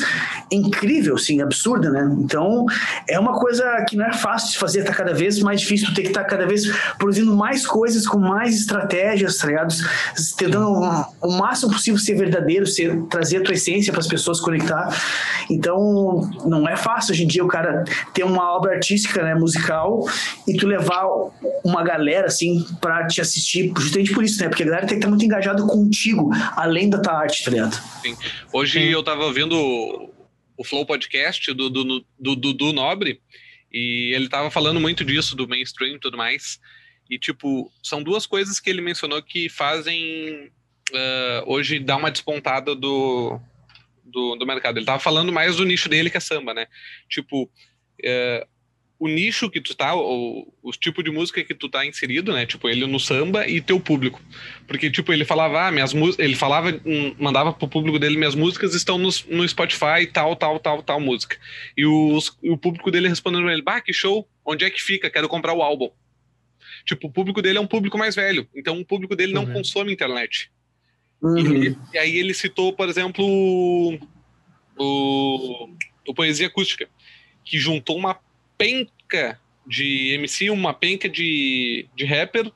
incrível, 0.51 1.15
assim, 1.15 1.39
absurda, 1.39 1.91
né? 1.91 2.15
Então, 2.19 2.65
é 3.07 3.19
uma 3.19 3.39
coisa 3.39 3.63
que 3.87 3.95
não 3.95 4.05
é 4.05 4.13
fácil 4.13 4.53
de 4.53 4.57
fazer, 4.57 4.83
tá 4.83 4.93
cada 4.93 5.13
vez 5.13 5.39
mais 5.39 5.61
difícil, 5.61 5.87
tu 5.87 5.93
tem 5.93 6.05
que 6.05 6.09
estar 6.09 6.23
tá 6.23 6.29
cada 6.29 6.47
vez 6.47 6.65
produzindo 6.97 7.35
mais 7.35 7.65
coisas, 7.65 8.07
com 8.07 8.17
mais 8.17 8.55
estratégias, 8.55 9.37
tá 9.37 9.47
ligado? 9.47 9.73
Tentando 10.35 10.71
o 11.21 11.31
máximo 11.37 11.71
possível 11.71 11.99
ser 11.99 12.15
verdadeiro, 12.15 12.65
ser, 12.65 12.99
trazer 13.03 13.37
a 13.37 13.43
tua 13.43 13.53
essência 13.53 13.93
para 13.93 14.01
as 14.01 14.07
pessoas 14.07 14.39
conectar. 14.39 14.89
Então, 15.49 16.27
não 16.45 16.67
é 16.67 16.75
fácil 16.75 17.13
hoje 17.13 17.23
em 17.23 17.27
dia 17.27 17.43
o 17.43 17.47
cara 17.47 17.83
ter 18.13 18.23
uma 18.23 18.55
obra 18.55 18.73
artística, 18.73 19.21
né, 19.21 19.35
musical, 19.35 20.07
e 20.47 20.57
tu 20.57 20.65
levar 20.65 21.03
uma 21.63 21.83
galera, 21.83 22.27
assim, 22.27 22.65
para 22.81 23.05
te 23.05 23.21
assistir, 23.21 23.71
justamente 23.77 24.11
por 24.11 24.23
isso, 24.23 24.41
né? 24.41 24.49
Porque 24.49 24.63
a 24.63 24.65
galera 24.65 24.87
tem 24.87 25.02
tá 25.03 25.09
muito 25.09 25.25
engajado 25.25 25.65
contigo, 25.67 26.31
além 26.55 26.89
da 26.89 26.99
tua 26.99 27.13
arte, 27.13 27.43
tá 27.43 27.51
ligado? 27.51 27.73
Sim. 28.01 28.17
Hoje 28.51 28.79
Sim. 28.79 28.85
eu 28.85 29.03
tava 29.03 29.31
vendo 29.31 29.55
o 30.57 30.63
Flow 30.63 30.85
Podcast 30.85 31.53
do 31.53 31.69
Dudu 31.69 32.05
do, 32.19 32.35
do, 32.35 32.53
do 32.53 32.73
Nobre, 32.73 33.21
e 33.71 34.11
ele 34.15 34.29
tava 34.29 34.51
falando 34.51 34.79
muito 34.79 35.03
disso, 35.03 35.35
do 35.35 35.47
mainstream 35.47 35.95
e 35.95 35.99
tudo 35.99 36.17
mais. 36.17 36.59
E, 37.09 37.17
tipo, 37.17 37.71
são 37.81 38.01
duas 38.01 38.25
coisas 38.25 38.59
que 38.59 38.69
ele 38.69 38.81
mencionou 38.81 39.21
que 39.21 39.49
fazem 39.49 40.51
uh, 40.91 41.43
hoje 41.51 41.79
dá 41.79 41.97
uma 41.97 42.11
despontada 42.11 42.75
do, 42.75 43.39
do, 44.03 44.35
do, 44.35 44.45
mercado. 44.45 44.77
Ele 44.77 44.85
tava 44.85 44.99
falando 44.99 45.31
mais 45.31 45.55
do 45.55 45.65
nicho 45.65 45.89
dele 45.89 46.09
que 46.09 46.17
é 46.17 46.19
samba, 46.19 46.53
né? 46.53 46.67
Tipo, 47.09 47.43
uh, 47.43 48.47
o 48.99 49.07
nicho 49.07 49.49
que 49.49 49.59
tu 49.59 49.75
tá, 49.75 49.95
o, 49.95 50.47
o 50.61 50.71
tipo 50.71 51.03
de 51.03 51.11
música 51.11 51.43
que 51.43 51.53
tu 51.53 51.67
tá 51.67 51.85
inserido, 51.85 52.31
né? 52.31 52.45
Tipo, 52.45 52.69
ele 52.69 52.85
no 52.85 52.99
samba 52.99 53.47
e 53.47 53.59
teu 53.59 53.79
público. 53.79 54.21
Porque, 54.67 54.89
tipo, 54.89 55.11
ele 55.11 55.25
falava, 55.25 55.67
ah, 55.67 55.71
minhas 55.71 55.93
músicas. 55.93 56.25
Ele 56.25 56.35
falava, 56.35 56.79
hum, 56.85 57.15
mandava 57.19 57.51
pro 57.51 57.67
público 57.67 57.99
dele, 57.99 58.17
minhas 58.17 58.35
músicas 58.35 58.73
estão 58.73 58.97
no, 58.97 59.09
no 59.29 59.47
Spotify, 59.47 60.07
tal, 60.11 60.35
tal, 60.35 60.59
tal, 60.59 60.81
tal 60.81 60.99
música. 60.99 61.37
E 61.75 61.85
os, 61.85 62.37
o 62.43 62.57
público 62.57 62.89
dele 62.91 63.09
respondendo 63.09 63.49
ele, 63.49 63.61
bah, 63.61 63.81
que 63.81 63.91
show, 63.91 64.27
onde 64.45 64.63
é 64.63 64.69
que 64.69 64.81
fica? 64.81 65.09
Quero 65.09 65.27
comprar 65.27 65.53
o 65.53 65.61
álbum. 65.61 65.89
Tipo, 66.85 67.07
o 67.07 67.11
público 67.11 67.41
dele 67.41 67.57
é 67.57 67.61
um 67.61 67.67
público 67.67 67.97
mais 67.97 68.15
velho. 68.15 68.47
Então, 68.55 68.79
o 68.79 68.85
público 68.85 69.15
dele 69.15 69.33
não 69.33 69.45
uhum. 69.45 69.53
consome 69.53 69.91
internet. 69.91 70.51
Uhum. 71.21 71.63
E, 71.63 71.77
e, 71.93 71.97
aí 71.97 72.17
ele 72.17 72.33
citou, 72.33 72.73
por 72.73 72.87
exemplo, 72.87 73.25
o, 74.77 75.69
o 76.07 76.13
Poesia 76.13 76.47
Acústica, 76.47 76.87
que 77.43 77.57
juntou 77.57 77.97
uma 77.97 78.17
penca 78.57 79.39
de 79.65 80.13
MC, 80.13 80.49
uma 80.49 80.73
penca 80.73 81.07
de, 81.07 81.87
de 81.95 82.05
rapper 82.05 82.51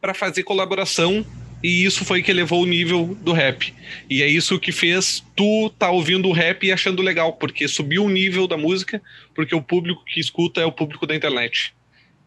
para 0.00 0.14
fazer 0.14 0.42
colaboração 0.42 1.24
e 1.62 1.84
isso 1.84 2.04
foi 2.04 2.22
que 2.22 2.30
elevou 2.30 2.62
o 2.62 2.66
nível 2.66 3.16
do 3.20 3.32
rap. 3.32 3.74
E 4.08 4.22
é 4.22 4.28
isso 4.28 4.60
que 4.60 4.70
fez 4.70 5.24
tu 5.34 5.70
tá 5.70 5.90
ouvindo 5.90 6.28
o 6.28 6.32
rap 6.32 6.64
e 6.64 6.72
achando 6.72 7.02
legal, 7.02 7.32
porque 7.32 7.66
subiu 7.66 8.04
o 8.04 8.08
nível 8.08 8.46
da 8.46 8.56
música, 8.56 9.02
porque 9.34 9.54
o 9.54 9.62
público 9.62 10.04
que 10.04 10.20
escuta 10.20 10.60
é 10.60 10.64
o 10.64 10.72
público 10.72 11.06
da 11.06 11.16
internet. 11.16 11.74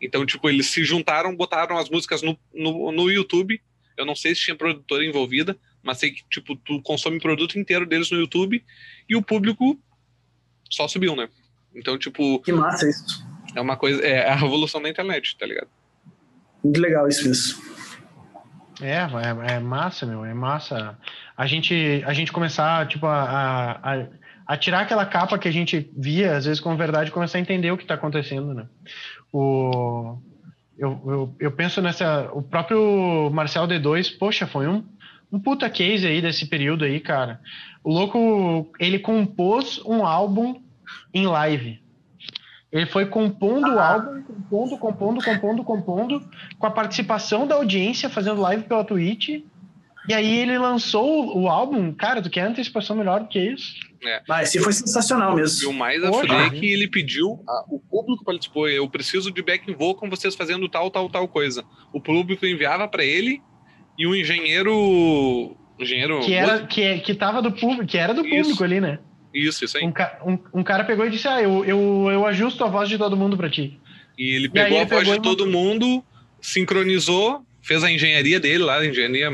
Então, 0.01 0.25
tipo, 0.25 0.49
eles 0.49 0.67
se 0.67 0.83
juntaram, 0.83 1.35
botaram 1.35 1.77
as 1.77 1.89
músicas 1.89 2.21
no, 2.21 2.37
no, 2.53 2.91
no 2.91 3.09
YouTube. 3.09 3.61
Eu 3.95 4.05
não 4.05 4.15
sei 4.15 4.35
se 4.35 4.41
tinha 4.41 4.55
produtora 4.55 5.05
envolvida, 5.05 5.57
mas 5.81 5.99
sei 5.99 6.11
que, 6.11 6.23
tipo, 6.29 6.55
tu 6.55 6.81
consome 6.81 7.17
o 7.17 7.21
produto 7.21 7.57
inteiro 7.57 7.85
deles 7.85 8.11
no 8.11 8.19
YouTube 8.19 8.61
e 9.07 9.15
o 9.15 9.21
público 9.21 9.79
só 10.69 10.87
subiu, 10.87 11.15
né? 11.15 11.29
Então, 11.75 11.97
tipo. 11.97 12.39
Que 12.41 12.51
massa 12.51 12.89
isso. 12.89 13.25
É 13.55 13.61
uma 13.61 13.77
coisa. 13.77 14.01
É 14.01 14.29
a 14.29 14.35
revolução 14.35 14.81
da 14.81 14.89
internet, 14.89 15.37
tá 15.37 15.45
ligado? 15.45 15.67
Muito 16.63 16.79
legal 16.79 17.07
isso 17.07 17.27
mesmo. 17.27 17.61
É, 18.81 18.97
é, 18.97 19.55
é 19.55 19.59
massa, 19.59 20.05
meu. 20.05 20.25
É 20.25 20.33
massa. 20.33 20.97
A 21.37 21.45
gente, 21.45 22.03
a 22.05 22.13
gente 22.13 22.31
começar, 22.31 22.87
tipo, 22.87 23.05
a, 23.05 23.79
a, 23.83 24.07
a 24.47 24.57
tirar 24.57 24.81
aquela 24.81 25.05
capa 25.05 25.37
que 25.37 25.47
a 25.47 25.51
gente 25.51 25.91
via, 25.95 26.35
às 26.35 26.45
vezes, 26.45 26.59
como 26.59 26.77
verdade, 26.77 27.11
começar 27.11 27.37
a 27.37 27.41
entender 27.41 27.71
o 27.71 27.77
que 27.77 27.83
está 27.83 27.93
acontecendo, 27.95 28.53
né? 28.53 28.67
O, 29.31 30.17
eu, 30.77 31.01
eu, 31.05 31.35
eu 31.39 31.51
penso 31.51 31.81
nessa. 31.81 32.29
O 32.33 32.41
próprio 32.41 33.29
Marcel 33.31 33.67
D2, 33.67 34.17
poxa, 34.17 34.47
foi 34.47 34.67
um, 34.67 34.83
um 35.31 35.39
puta 35.39 35.69
case 35.69 36.07
aí 36.07 36.21
desse 36.21 36.47
período 36.47 36.83
aí, 36.83 36.99
cara. 36.99 37.39
O 37.83 37.93
louco, 37.93 38.71
ele 38.79 38.99
compôs 38.99 39.79
um 39.85 40.05
álbum 40.05 40.61
em 41.13 41.27
live. 41.27 41.81
Ele 42.71 42.85
foi 42.85 43.05
compondo 43.05 43.67
o 43.67 43.79
ah. 43.79 43.93
álbum, 43.93 44.23
compondo, 44.23 44.77
compondo, 44.77 45.23
compondo, 45.23 45.63
compondo, 45.63 46.29
com 46.57 46.65
a 46.65 46.71
participação 46.71 47.45
da 47.45 47.55
audiência, 47.55 48.09
fazendo 48.09 48.39
live 48.39 48.63
pela 48.63 48.83
Twitch. 48.83 49.43
E 50.07 50.13
aí 50.13 50.39
ele 50.39 50.57
lançou 50.57 51.37
o 51.37 51.47
álbum, 51.47 51.93
cara, 51.93 52.21
do 52.21 52.29
que 52.29 52.39
antecipação 52.39 52.95
melhor 52.95 53.19
do 53.19 53.27
que 53.27 53.39
isso? 53.39 53.75
É. 54.03 54.21
Mas 54.27 54.49
se 54.49 54.59
foi 54.59 54.73
sensacional 54.73 55.35
mesmo. 55.35 55.63
E 55.63 55.67
o 55.67 55.73
mais 55.73 56.03
aflê 56.03 56.33
é 56.33 56.49
que 56.49 56.73
ele 56.73 56.87
pediu, 56.87 57.43
a, 57.47 57.65
o 57.69 57.79
público 57.79 58.23
participou, 58.23 58.67
eu 58.67 58.89
preciso 58.89 59.31
de 59.31 59.43
back 59.43 59.71
vocal 59.71 59.95
com 59.95 60.09
vocês 60.09 60.33
fazendo 60.33 60.67
tal, 60.67 60.89
tal, 60.89 61.07
tal 61.07 61.27
coisa. 61.27 61.63
O 61.93 62.01
público 62.01 62.45
enviava 62.45 62.87
para 62.87 63.03
ele 63.03 63.41
e 63.97 64.07
o 64.07 64.15
engenheiro 64.15 65.55
engenheiro 65.79 66.19
que 66.21 66.33
era 66.33 66.65
que, 66.65 66.81
é, 66.81 66.99
que 66.99 67.13
tava 67.13 67.41
do 67.41 67.51
público, 67.51 67.85
que 67.85 67.97
era 67.97 68.13
do 68.13 68.25
isso. 68.25 68.35
público 68.35 68.63
ali, 68.63 68.81
né? 68.81 68.99
Isso, 69.33 69.63
isso 69.65 69.77
aí. 69.77 69.83
Um, 69.83 69.93
um, 70.31 70.39
um, 70.55 70.63
cara 70.63 70.83
pegou 70.83 71.05
e 71.05 71.09
disse: 71.09 71.27
Ah, 71.27 71.41
eu, 71.41 71.63
eu, 71.65 72.09
eu 72.11 72.25
ajusto 72.25 72.63
a 72.63 72.67
voz 72.67 72.89
de 72.89 72.97
todo 72.97 73.15
mundo 73.15 73.37
para 73.37 73.49
ti. 73.49 73.79
E 74.17 74.35
ele 74.35 74.49
pegou 74.49 74.77
e 74.77 74.81
a 74.81 74.85
voz 74.85 75.07
de 75.07 75.21
todo 75.21 75.47
mundo, 75.47 76.03
sincronizou, 76.41 77.45
fez 77.61 77.83
a 77.83 77.91
engenharia 77.91 78.39
dele 78.39 78.63
lá, 78.63 78.79
a 78.79 78.85
engenharia 78.85 79.29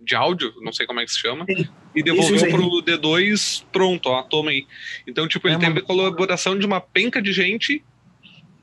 de 0.00 0.14
áudio, 0.14 0.52
não 0.60 0.72
sei 0.72 0.86
como 0.86 1.00
é 1.00 1.04
que 1.04 1.12
se 1.12 1.18
chama, 1.18 1.46
Sim. 1.46 1.66
e 1.94 2.02
devolveu 2.02 2.50
pro 2.50 2.82
D2 2.82 3.64
pronto, 3.72 4.08
ó, 4.10 4.22
toma 4.22 4.50
aí. 4.50 4.66
Então, 5.06 5.26
tipo, 5.26 5.48
ele 5.48 5.56
é 5.56 5.58
teve 5.58 5.78
a 5.78 5.82
colaboração 5.82 6.58
de 6.58 6.66
uma 6.66 6.80
penca 6.80 7.22
de 7.22 7.32
gente 7.32 7.82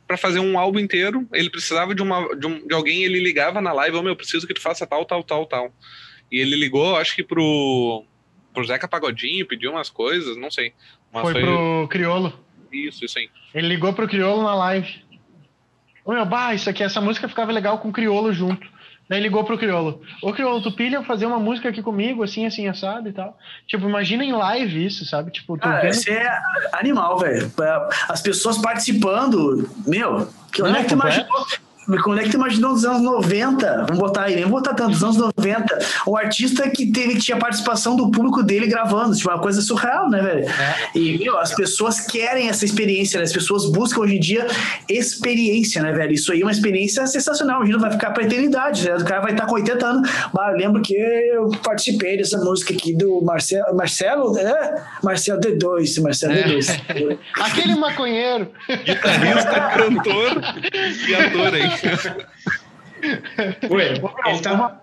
para 0.07 0.17
fazer 0.17 0.39
um 0.39 0.59
álbum 0.59 0.79
inteiro. 0.79 1.27
Ele 1.33 1.49
precisava 1.49 1.95
de, 1.95 2.01
uma, 2.01 2.35
de, 2.35 2.45
um, 2.45 2.67
de 2.67 2.73
alguém, 2.73 3.03
ele 3.03 3.19
ligava 3.19 3.59
na 3.61 3.73
live, 3.73 3.97
ô 3.97 3.99
oh, 3.99 4.03
meu, 4.03 4.15
preciso 4.15 4.45
que 4.45 4.53
tu 4.53 4.61
faça 4.61 4.85
tal, 4.85 5.05
tal, 5.05 5.23
tal, 5.23 5.45
tal. 5.45 5.73
E 6.31 6.39
ele 6.39 6.55
ligou, 6.55 6.95
acho 6.95 7.15
que 7.15 7.23
pro, 7.23 8.05
pro 8.53 8.65
Zeca 8.65 8.87
Pagodinho, 8.87 9.47
pediu 9.47 9.71
umas 9.71 9.89
coisas, 9.89 10.37
não 10.37 10.51
sei. 10.51 10.73
Mas 11.11 11.23
foi, 11.23 11.33
foi 11.33 11.41
pro 11.41 11.87
Criolo. 11.89 12.33
Isso, 12.71 13.03
isso 13.05 13.19
aí. 13.19 13.29
Ele 13.53 13.67
ligou 13.67 13.93
pro 13.93 14.07
Criolo 14.07 14.43
na 14.43 14.55
live. 14.55 15.03
Ô 16.05 16.13
meu, 16.13 16.25
bah, 16.25 16.53
isso 16.53 16.69
aqui, 16.69 16.83
essa 16.83 17.01
música 17.01 17.27
ficava 17.27 17.51
legal 17.51 17.77
com 17.79 17.89
o 17.89 17.93
Criolo 17.93 18.33
junto. 18.33 18.65
Daí 19.11 19.19
ligou 19.19 19.43
pro 19.43 19.57
Criolo. 19.57 20.01
Ô, 20.23 20.31
Criolo, 20.31 20.61
tu 20.61 20.71
pilha 20.71 21.03
fazer 21.03 21.25
uma 21.25 21.37
música 21.37 21.67
aqui 21.67 21.83
comigo, 21.83 22.23
assim, 22.23 22.45
assim, 22.45 22.69
assado 22.69 23.09
e 23.09 23.11
tal. 23.11 23.37
Tipo, 23.67 23.89
imagina 23.89 24.23
em 24.23 24.31
live 24.31 24.85
isso, 24.85 25.05
sabe? 25.05 25.31
Tipo, 25.31 25.57
tu 25.57 25.67
ah, 25.67 25.81
vendo... 25.81 25.91
Isso 25.91 26.09
é 26.09 26.41
animal, 26.71 27.19
velho. 27.19 27.51
As 28.07 28.21
pessoas 28.21 28.57
participando, 28.57 29.69
meu, 29.85 30.29
que 30.53 30.63
onde 30.63 30.77
é 30.77 30.83
que 30.83 30.87
tu 30.87 30.93
imaginou? 30.93 31.27
Quando 31.27 31.53
é 31.53 31.70
que 32.23 32.29
tu 32.29 32.37
imaginou 32.37 32.71
nos 32.71 32.85
anos 32.85 33.01
90? 33.01 33.85
Vamos 33.87 33.97
botar 33.97 34.23
aí, 34.23 34.35
nem 34.35 34.47
botar 34.47 34.73
tanto, 34.73 34.91
nos 34.91 35.03
anos 35.03 35.17
90. 35.17 35.79
O 36.05 36.15
artista 36.15 36.69
que 36.69 36.91
teve 36.91 37.15
que 37.15 37.21
tinha 37.21 37.37
participação 37.37 37.95
do 37.95 38.11
público 38.11 38.43
dele 38.43 38.67
gravando, 38.67 39.15
tipo, 39.15 39.29
uma 39.29 39.39
coisa 39.39 39.61
surreal, 39.61 40.09
né, 40.09 40.21
velho? 40.21 40.49
É. 40.49 40.75
E, 40.95 41.17
meu, 41.17 41.39
as 41.39 41.53
pessoas 41.53 41.99
querem 41.99 42.49
essa 42.49 42.65
experiência, 42.65 43.17
né? 43.17 43.23
As 43.23 43.33
pessoas 43.33 43.65
buscam 43.71 44.01
hoje 44.01 44.17
em 44.17 44.19
dia 44.19 44.47
experiência, 44.87 45.81
né, 45.81 45.91
velho? 45.91 46.13
Isso 46.13 46.31
aí 46.31 46.41
é 46.41 46.45
uma 46.45 46.51
experiência 46.51 47.05
sensacional. 47.07 47.61
O 47.61 47.65
giro 47.65 47.79
vai 47.79 47.91
ficar 47.91 48.11
pra 48.11 48.23
eternidade, 48.23 48.87
né? 48.87 48.95
O 48.95 49.03
cara 49.03 49.21
vai 49.21 49.31
estar 49.31 49.45
com 49.45 49.55
80 49.55 49.85
anos. 49.85 50.11
Bah, 50.33 50.51
eu 50.51 50.57
lembro 50.57 50.81
que 50.81 50.93
eu 50.93 51.49
participei 51.63 52.17
dessa 52.17 52.37
música 52.37 52.73
aqui 52.73 52.93
do 52.93 53.21
Marcelo, 53.21 53.75
Marcelo, 53.75 54.37
é? 54.37 54.83
Marcelo 55.03 55.41
D2, 55.41 56.01
Marcelo 56.01 56.33
é. 56.33 56.43
D2. 56.43 57.17
Aquele 57.39 57.75
maconheiro. 57.75 58.49
Guitarrista, 58.67 59.71
cantor 59.75 60.41
e 61.07 61.15
ator 61.15 61.53
aí. 61.53 61.71
Ué, 63.71 63.93
ele 64.27 64.39
tá, 64.41 64.53
uma, 64.53 64.81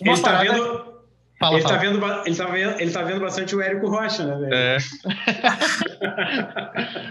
ele 0.00 0.20
tá 0.20 0.42
vendo. 0.42 0.92
Fala, 1.38 1.56
ele, 1.56 1.62
tá 1.62 1.68
fala. 1.68 1.76
Tá 1.76 1.76
vendo, 1.76 2.26
ele, 2.26 2.36
tá 2.36 2.46
vendo, 2.46 2.80
ele 2.80 2.90
tá 2.90 3.02
vendo 3.02 3.20
bastante 3.20 3.54
o 3.56 3.60
Érico 3.60 3.88
Rocha, 3.88 4.24
né, 4.24 4.36
velho? 4.38 4.54
É. 4.54 4.78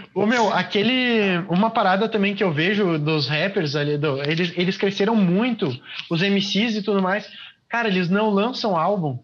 Ô, 0.14 0.26
meu, 0.26 0.52
aquele. 0.52 1.38
Uma 1.48 1.70
parada 1.70 2.08
também 2.08 2.34
que 2.34 2.42
eu 2.42 2.52
vejo 2.52 2.98
dos 2.98 3.28
rappers 3.28 3.76
ali, 3.76 3.98
do, 3.98 4.22
eles, 4.22 4.52
eles 4.56 4.76
cresceram 4.76 5.14
muito, 5.14 5.68
os 6.10 6.22
MCs 6.22 6.76
e 6.76 6.82
tudo 6.82 7.02
mais. 7.02 7.30
Cara, 7.68 7.88
eles 7.88 8.08
não 8.08 8.30
lançam 8.30 8.76
álbum. 8.76 9.18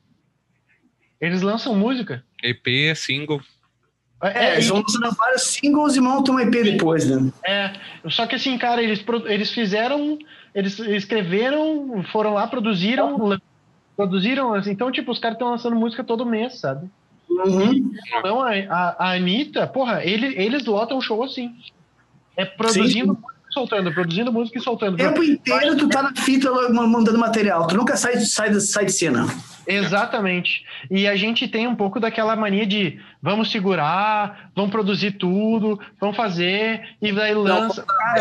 Eles 1.20 1.42
lançam 1.42 1.74
música. 1.74 2.22
EP, 2.42 2.94
single. 2.94 3.40
É, 4.22 4.46
é, 4.46 4.52
eles 4.54 4.68
vão 4.68 4.78
lançando 4.78 5.14
vários 5.14 5.42
singles 5.42 5.94
e 5.96 6.00
montam 6.00 6.34
um 6.34 6.40
EP 6.40 6.50
depois, 6.50 7.08
né? 7.08 7.30
É, 7.46 7.72
só 8.10 8.26
que 8.26 8.34
assim, 8.34 8.58
cara, 8.58 8.82
eles, 8.82 9.04
eles 9.26 9.50
fizeram, 9.52 10.18
eles 10.54 10.78
escreveram, 10.78 12.04
foram 12.10 12.34
lá, 12.34 12.46
produziram, 12.48 13.38
produziram, 13.96 14.54
assim, 14.54 14.72
então, 14.72 14.90
tipo, 14.90 15.12
os 15.12 15.20
caras 15.20 15.36
estão 15.36 15.50
lançando 15.50 15.76
música 15.76 16.02
todo 16.02 16.26
mês, 16.26 16.58
sabe? 16.58 16.88
Uhum. 17.30 17.92
Então, 18.18 18.42
a, 18.42 18.96
a, 18.98 19.12
Anitta, 19.12 19.66
porra, 19.66 20.04
ele, 20.04 20.34
eles 20.36 20.64
lotam 20.64 21.00
show 21.00 21.22
assim. 21.22 21.54
É 22.36 22.44
produzindo 22.44 23.14
Sim. 23.14 23.20
música 23.20 23.34
e 23.50 23.52
soltando, 23.52 23.92
produzindo 23.92 24.32
música 24.32 24.58
e 24.58 24.62
soltando. 24.62 24.94
O 24.94 24.96
tempo 24.96 25.22
inteiro 25.22 25.76
tu 25.76 25.88
tá 25.88 26.02
na 26.02 26.14
fita 26.16 26.50
mandando 26.70 27.18
material, 27.18 27.66
tu 27.66 27.76
nunca 27.76 27.96
sai, 27.96 28.18
sai, 28.20 28.52
sai 28.54 28.86
de 28.86 28.92
cena. 28.92 29.26
Exatamente. 29.68 30.64
E 30.90 31.06
a 31.06 31.14
gente 31.14 31.46
tem 31.46 31.66
um 31.66 31.76
pouco 31.76 32.00
daquela 32.00 32.34
mania 32.34 32.66
de 32.66 32.98
vamos 33.22 33.50
segurar, 33.50 34.50
vamos 34.56 34.70
produzir 34.70 35.12
tudo, 35.12 35.78
vamos 36.00 36.16
fazer, 36.16 36.82
e 37.02 37.12
daí 37.12 37.34
lança. 37.34 37.84
Cara, 37.84 38.20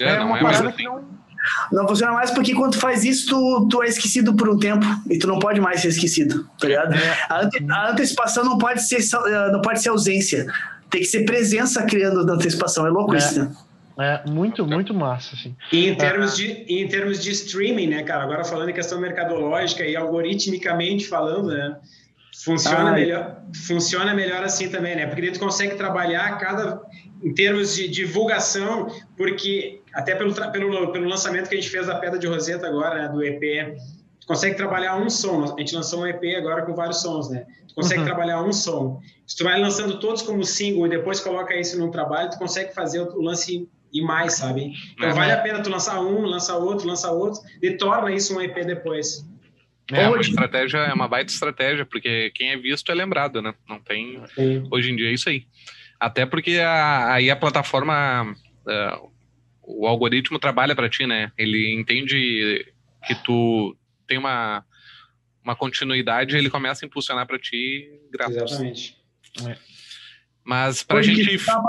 é, 0.00 0.16
é 0.16 0.20
uma 0.20 0.38
é 0.38 0.42
parada 0.42 0.72
que 0.72 0.82
não. 0.82 1.20
Não 1.72 1.88
funciona 1.88 2.12
mais 2.12 2.30
porque 2.30 2.54
quando 2.54 2.72
tu 2.72 2.78
faz 2.78 3.02
isso, 3.02 3.28
tu, 3.28 3.68
tu 3.70 3.82
é 3.82 3.86
esquecido 3.86 4.34
por 4.34 4.48
um 4.48 4.58
tempo 4.58 4.84
e 5.08 5.18
tu 5.18 5.26
não 5.26 5.38
pode 5.38 5.58
mais 5.58 5.80
ser 5.80 5.88
esquecido, 5.88 6.46
tá 6.58 6.68
ligado? 6.68 6.94
É. 6.94 7.18
A, 7.30 7.40
ante, 7.40 7.66
a, 7.70 7.90
antecipação 7.90 8.44
não 8.44 8.58
pode, 8.58 8.82
ser, 8.82 8.98
não 9.50 9.62
pode 9.62 9.80
ser 9.80 9.88
ausência. 9.88 10.46
Tem 10.90 11.00
que 11.00 11.06
ser 11.06 11.24
presença 11.24 11.82
criando 11.84 12.26
da 12.26 12.34
antecipação. 12.34 12.86
É 12.86 12.90
louco 12.90 13.14
é. 13.14 13.18
isso, 13.18 13.42
né? 13.42 13.50
É 14.00 14.22
muito, 14.28 14.66
muito 14.66 14.94
massa, 14.94 15.34
assim. 15.34 15.54
E 15.72 15.88
em 15.88 15.94
termos, 15.94 16.36
de, 16.36 16.64
em 16.68 16.88
termos 16.88 17.22
de 17.22 17.30
streaming, 17.30 17.88
né, 17.88 18.02
cara? 18.02 18.24
Agora 18.24 18.44
falando 18.44 18.70
em 18.70 18.74
questão 18.74 19.00
mercadológica 19.00 19.84
e 19.84 19.96
algoritmicamente 19.96 21.06
falando, 21.06 21.48
né? 21.48 21.76
Funciona, 22.44 22.92
melhor, 22.92 23.42
funciona 23.66 24.14
melhor 24.14 24.42
assim 24.42 24.68
também, 24.68 24.96
né? 24.96 25.06
Porque 25.06 25.30
tu 25.30 25.38
consegue 25.38 25.74
trabalhar 25.74 26.38
cada 26.38 26.80
em 27.22 27.34
termos 27.34 27.74
de 27.74 27.86
divulgação, 27.88 28.86
porque 29.16 29.82
até 29.92 30.14
pelo, 30.14 30.32
pelo, 30.50 30.92
pelo 30.92 31.08
lançamento 31.08 31.48
que 31.48 31.54
a 31.54 31.60
gente 31.60 31.70
fez 31.70 31.86
da 31.86 31.96
Pedra 31.96 32.18
de 32.18 32.26
Roseta 32.26 32.66
agora, 32.66 33.02
né, 33.02 33.08
do 33.08 33.22
EP, 33.22 33.76
consegue 34.26 34.56
trabalhar 34.56 34.96
um 34.96 35.10
som. 35.10 35.54
A 35.56 35.60
gente 35.60 35.74
lançou 35.74 36.00
um 36.00 36.06
EP 36.06 36.22
agora 36.38 36.62
com 36.62 36.74
vários 36.74 37.02
sons, 37.02 37.28
né? 37.28 37.44
Tu 37.68 37.74
consegue 37.74 38.00
uhum. 38.00 38.06
trabalhar 38.06 38.42
um 38.42 38.52
som. 38.52 39.00
Se 39.26 39.36
tu 39.36 39.44
vai 39.44 39.60
lançando 39.60 39.98
todos 39.98 40.22
como 40.22 40.44
single 40.44 40.86
e 40.86 40.90
depois 40.90 41.20
coloca 41.20 41.54
isso 41.54 41.78
num 41.78 41.90
trabalho, 41.90 42.30
tu 42.30 42.38
consegue 42.38 42.72
fazer 42.72 43.00
o 43.00 43.20
lance 43.20 43.68
e 43.92 44.02
mais, 44.02 44.34
sabe? 44.34 44.72
Então 44.92 45.08
é, 45.08 45.12
vale 45.12 45.32
a 45.32 45.40
pena 45.40 45.62
tu 45.62 45.70
lançar 45.70 46.00
um, 46.00 46.22
lançar 46.22 46.56
outro, 46.56 46.86
lançar 46.86 47.12
outro, 47.12 47.40
e 47.62 47.72
torna 47.72 48.12
isso 48.12 48.36
um 48.36 48.40
EP 48.40 48.54
depois. 48.64 49.26
É, 49.92 50.08
uma 50.08 50.20
estratégia, 50.20 50.78
é 50.78 50.92
uma 50.92 51.08
baita 51.08 51.32
estratégia, 51.32 51.84
porque 51.84 52.30
quem 52.34 52.50
é 52.50 52.56
visto 52.56 52.90
é 52.92 52.94
lembrado, 52.94 53.42
né? 53.42 53.54
Não 53.68 53.80
tem. 53.80 54.22
Sim. 54.34 54.68
Hoje 54.70 54.92
em 54.92 54.96
dia 54.96 55.08
é 55.08 55.12
isso 55.12 55.28
aí. 55.28 55.46
Até 55.98 56.24
porque 56.24 56.58
a, 56.58 57.14
aí 57.14 57.30
a 57.30 57.36
plataforma, 57.36 58.32
uh, 58.32 59.10
o 59.62 59.86
algoritmo 59.86 60.38
trabalha 60.38 60.74
para 60.74 60.88
ti, 60.88 61.06
né? 61.06 61.32
Ele 61.36 61.74
entende 61.74 62.64
que 63.06 63.14
tu 63.16 63.76
tem 64.06 64.16
uma, 64.16 64.64
uma 65.44 65.56
continuidade, 65.56 66.36
ele 66.36 66.50
começa 66.50 66.84
a 66.84 66.86
impulsionar 66.86 67.26
para 67.26 67.38
ti 67.38 67.90
grátis. 68.12 68.36
Exatamente. 68.36 68.96
É. 69.46 69.56
Mas 70.44 70.82
para 70.82 71.00
a 71.00 71.02
gente. 71.02 71.44
Tá, 71.44 71.62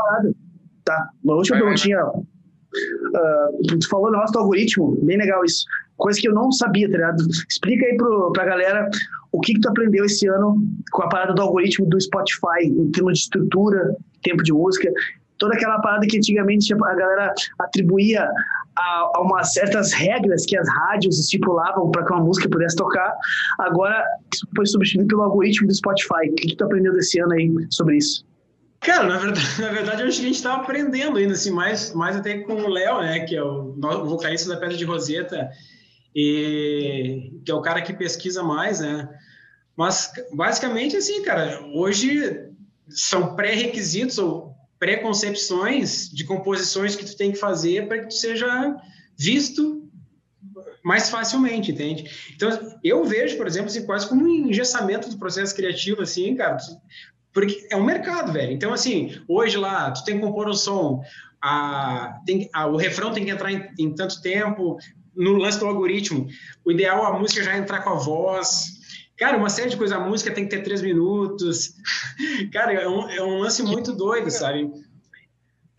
tá, 0.84 1.10
uma 1.24 1.36
última 1.36 1.58
perguntinha. 1.58 2.04
Uh, 2.06 3.78
tu 3.80 3.90
falou 3.90 4.12
no 4.12 4.18
nosso 4.18 4.38
algoritmo, 4.38 4.98
bem 5.04 5.18
legal 5.18 5.44
isso. 5.44 5.66
Coisa 5.98 6.20
que 6.20 6.28
eu 6.28 6.34
não 6.34 6.52
sabia, 6.52 6.90
tá 6.90 6.98
ligado? 6.98 7.28
Explica 7.50 7.86
aí 7.86 7.98
pro, 7.98 8.32
pra 8.32 8.46
galera 8.46 8.90
o 9.32 9.40
que, 9.40 9.54
que 9.54 9.60
tu 9.60 9.70
aprendeu 9.70 10.06
esse 10.06 10.28
ano 10.28 10.58
com 10.92 11.04
a 11.04 11.10
parada 11.10 11.34
do 11.34 11.42
algoritmo 11.42 11.86
do 11.88 12.00
Spotify, 12.00 12.64
em 12.66 12.92
termos 12.92 13.14
de 13.14 13.20
estrutura, 13.20 13.96
tempo 14.22 14.44
de 14.44 14.54
música, 14.54 14.92
toda 15.38 15.56
aquela 15.56 15.80
parada 15.80 16.06
que 16.06 16.18
antigamente 16.18 16.74
a 16.74 16.96
galera 16.96 17.34
atribuía 17.60 18.30
a, 18.78 19.12
a 19.16 19.22
umas 19.22 19.54
certas 19.54 19.92
regras 19.92 20.46
que 20.46 20.56
as 20.56 20.70
rádios 20.70 21.20
estipulavam 21.20 21.90
para 21.92 22.06
que 22.06 22.14
uma 22.14 22.24
música 22.24 22.48
pudesse 22.48 22.76
tocar, 22.76 23.14
agora 23.60 24.06
foi 24.56 24.66
substituído 24.66 25.08
pelo 25.08 25.24
algoritmo 25.24 25.68
do 25.68 25.74
Spotify. 25.74 26.30
O 26.30 26.36
que, 26.36 26.48
que 26.50 26.56
tu 26.56 26.64
aprendeu 26.64 26.94
desse 26.94 27.20
ano 27.20 27.34
aí 27.34 27.52
sobre 27.70 27.98
isso? 27.98 28.24
Cara, 28.82 29.06
na 29.08 29.18
verdade, 29.18 29.48
na 29.62 29.72
verdade, 29.72 30.02
eu 30.02 30.08
acho 30.08 30.18
que 30.18 30.24
a 30.24 30.28
gente 30.28 30.36
está 30.36 30.56
aprendendo 30.56 31.18
ainda, 31.18 31.34
assim, 31.34 31.52
mais, 31.52 31.94
mais 31.94 32.16
até 32.16 32.40
com 32.40 32.54
o 32.54 32.68
Léo, 32.68 33.02
né, 33.02 33.20
que 33.22 33.36
é 33.36 33.44
o, 33.44 33.76
vocalista 34.06 34.50
da 34.50 34.58
Pedra 34.58 34.76
de 34.76 34.84
Roseta, 34.84 35.50
e 36.16 37.32
que 37.46 37.52
é 37.52 37.54
o 37.54 37.62
cara 37.62 37.82
que 37.82 37.94
pesquisa 37.94 38.44
mais, 38.44 38.82
né? 38.82 39.08
Mas 39.78 40.12
basicamente 40.34 40.98
assim, 40.98 41.22
cara, 41.22 41.64
hoje 41.74 42.50
são 42.90 43.36
pré-requisitos 43.36 44.18
ou 44.18 44.54
pré-concepções 44.78 46.10
de 46.10 46.26
composições 46.26 46.96
que 46.96 47.06
tu 47.06 47.16
tem 47.16 47.32
que 47.32 47.38
fazer 47.38 47.88
para 47.88 48.00
que 48.00 48.08
tu 48.08 48.14
seja 48.16 48.76
visto 49.18 49.90
mais 50.84 51.10
facilmente, 51.10 51.72
entende? 51.72 52.10
Então, 52.36 52.50
eu 52.84 53.06
vejo, 53.06 53.38
por 53.38 53.48
exemplo, 53.48 53.68
assim, 53.68 53.86
quase 53.86 54.10
como 54.10 54.26
um 54.26 54.50
engessamento 54.50 55.10
do 55.10 55.18
processo 55.18 55.56
criativo, 55.56 56.02
assim, 56.02 56.36
cara, 56.36 56.58
porque 57.34 57.68
é 57.70 57.76
um 57.76 57.84
mercado, 57.84 58.32
velho. 58.32 58.52
Então, 58.52 58.74
assim, 58.74 59.20
hoje 59.28 59.58
lá, 59.58 59.92
tu 59.92 60.04
tem 60.04 60.16
que 60.16 60.26
compor 60.26 60.50
um 60.50 60.54
som, 60.54 61.04
a, 61.42 62.20
tem, 62.26 62.50
a, 62.54 62.68
o 62.68 62.78
refrão 62.78 63.14
tem 63.14 63.26
que 63.26 63.32
entrar 63.32 63.52
em, 63.52 63.70
em 63.80 63.96
tanto 63.96 64.22
tempo, 64.22 64.78
no 65.16 65.34
lance 65.34 65.60
do 65.60 65.66
algoritmo, 65.66 66.28
o 66.64 66.72
ideal 66.72 67.04
é 67.04 67.08
a 67.08 67.20
música 67.20 67.44
já 67.44 67.58
entrar 67.58 67.82
com 67.82 67.90
a 67.90 67.96
voz, 67.96 68.82
Cara, 69.22 69.38
uma 69.38 69.52
série 69.52 69.70
de 69.70 69.78
coisas, 69.78 69.96
a 69.96 70.00
música 70.00 70.32
tem 70.34 70.46
que 70.46 70.50
ter 70.50 70.64
três 70.64 70.82
minutos. 70.82 71.76
Cara, 72.52 72.74
é 72.74 72.88
um, 72.88 73.08
é 73.08 73.22
um 73.22 73.38
lance 73.38 73.62
muito 73.62 73.94
doido, 73.94 74.32
sabe? 74.32 74.68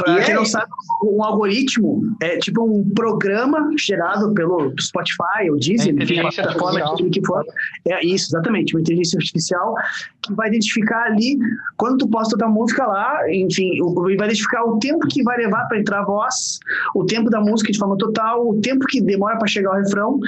Para 0.04 0.22
quem 0.22 0.34
é... 0.34 0.36
não 0.36 0.44
sabe, 0.44 0.70
um 1.04 1.22
algoritmo 1.22 2.02
é 2.20 2.38
tipo 2.38 2.62
um 2.62 2.88
programa 2.90 3.70
gerado 3.78 4.32
pelo 4.34 4.72
Spotify 4.80 5.50
ou 5.50 5.58
Deezer, 5.58 5.94
é 5.98 6.02
enfim, 6.02 6.18
a 6.18 6.30
plataforma 6.30 6.96
que, 6.96 7.10
que 7.10 7.26
for. 7.26 7.44
É 7.88 8.04
isso, 8.04 8.30
exatamente, 8.30 8.74
uma 8.74 8.80
inteligência 8.80 9.16
artificial 9.18 9.74
que 10.22 10.32
vai 10.34 10.48
identificar 10.48 11.04
ali 11.04 11.36
quando 11.76 11.98
tu 11.98 12.08
posta 12.08 12.36
tua 12.36 12.48
música 12.48 12.86
lá, 12.86 13.20
enfim, 13.30 13.70
vai 14.16 14.26
identificar 14.26 14.64
o 14.64 14.78
tempo 14.78 15.06
que 15.08 15.22
vai 15.22 15.36
levar 15.36 15.66
para 15.66 15.78
entrar 15.78 16.00
a 16.00 16.04
voz, 16.04 16.58
o 16.94 17.04
tempo 17.04 17.28
da 17.28 17.40
música 17.40 17.72
de 17.72 17.78
forma 17.78 17.96
total, 17.96 18.48
o 18.48 18.60
tempo 18.60 18.86
que 18.86 19.00
demora 19.00 19.36
para 19.36 19.48
chegar 19.48 19.70
ao 19.70 19.76
refrão 19.76 20.18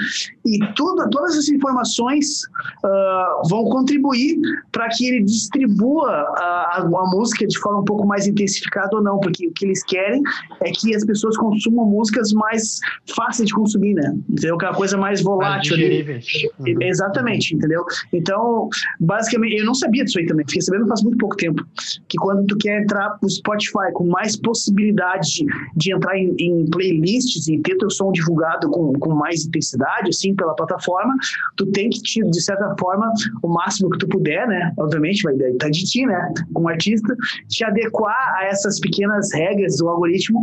e 0.45 0.59
tudo, 0.75 1.09
todas 1.09 1.31
essas 1.31 1.49
informações 1.49 2.43
uh, 2.83 3.47
vão 3.49 3.65
contribuir 3.65 4.39
para 4.71 4.89
que 4.89 5.07
ele 5.07 5.23
distribua 5.23 6.11
a, 6.11 6.43
a, 6.43 6.81
a 6.81 7.09
música 7.11 7.47
de 7.47 7.57
forma 7.59 7.81
um 7.81 7.85
pouco 7.85 8.05
mais 8.05 8.27
intensificada 8.27 8.95
ou 8.95 9.03
não, 9.03 9.19
porque 9.19 9.47
o 9.47 9.51
que 9.53 9.64
eles 9.65 9.83
querem 9.83 10.21
é 10.61 10.71
que 10.71 10.95
as 10.95 11.05
pessoas 11.05 11.37
consumam 11.37 11.85
músicas 11.85 12.31
mais 12.33 12.79
fáceis 13.15 13.47
de 13.47 13.53
consumir, 13.53 13.93
né? 13.93 14.15
Entendeu? 14.29 14.55
Aquela 14.55 14.73
coisa 14.73 14.97
mais 14.97 15.21
volátil. 15.21 15.77
Mais 15.77 16.25
uhum. 16.59 16.81
Exatamente, 16.81 17.55
entendeu? 17.55 17.83
Então, 18.13 18.69
basicamente, 18.99 19.57
eu 19.57 19.65
não 19.65 19.73
sabia 19.73 20.03
disso 20.03 20.19
aí 20.19 20.25
também, 20.25 20.45
fiquei 20.47 20.61
sabendo 20.61 20.87
faz 20.87 21.03
muito 21.03 21.17
pouco 21.17 21.35
tempo, 21.35 21.65
que 22.07 22.17
quando 22.17 22.45
tu 22.45 22.57
quer 22.57 22.81
entrar 22.81 23.17
no 23.21 23.29
Spotify 23.29 23.91
com 23.93 24.05
mais 24.07 24.35
possibilidade 24.35 25.27
de, 25.27 25.45
de 25.75 25.93
entrar 25.93 26.17
em, 26.17 26.35
em, 26.39 26.65
playlists 26.69 27.47
e 27.47 27.59
ter 27.59 27.77
teu 27.77 27.89
som 27.89 28.11
divulgado 28.11 28.69
com, 28.69 28.93
com 28.93 29.13
mais 29.13 29.45
intensidade, 29.45 30.09
assim, 30.09 30.35
pela 30.35 30.55
plataforma, 30.55 31.13
tu 31.55 31.65
tem 31.67 31.89
que, 31.89 32.01
te, 32.01 32.21
de 32.21 32.41
certa 32.41 32.75
forma, 32.79 33.11
o 33.41 33.47
máximo 33.47 33.89
que 33.89 33.97
tu 33.99 34.07
puder, 34.07 34.47
né? 34.47 34.73
Obviamente, 34.77 35.23
vai 35.23 35.33
estar 35.33 35.57
tá 35.57 35.69
de 35.69 35.83
ti, 35.83 36.05
né? 36.05 36.33
Como 36.53 36.69
artista, 36.69 37.15
te 37.47 37.63
adequar 37.63 38.35
a 38.37 38.45
essas 38.45 38.79
pequenas 38.79 39.33
regras 39.33 39.54
do 39.77 39.89
algoritmo 39.89 40.41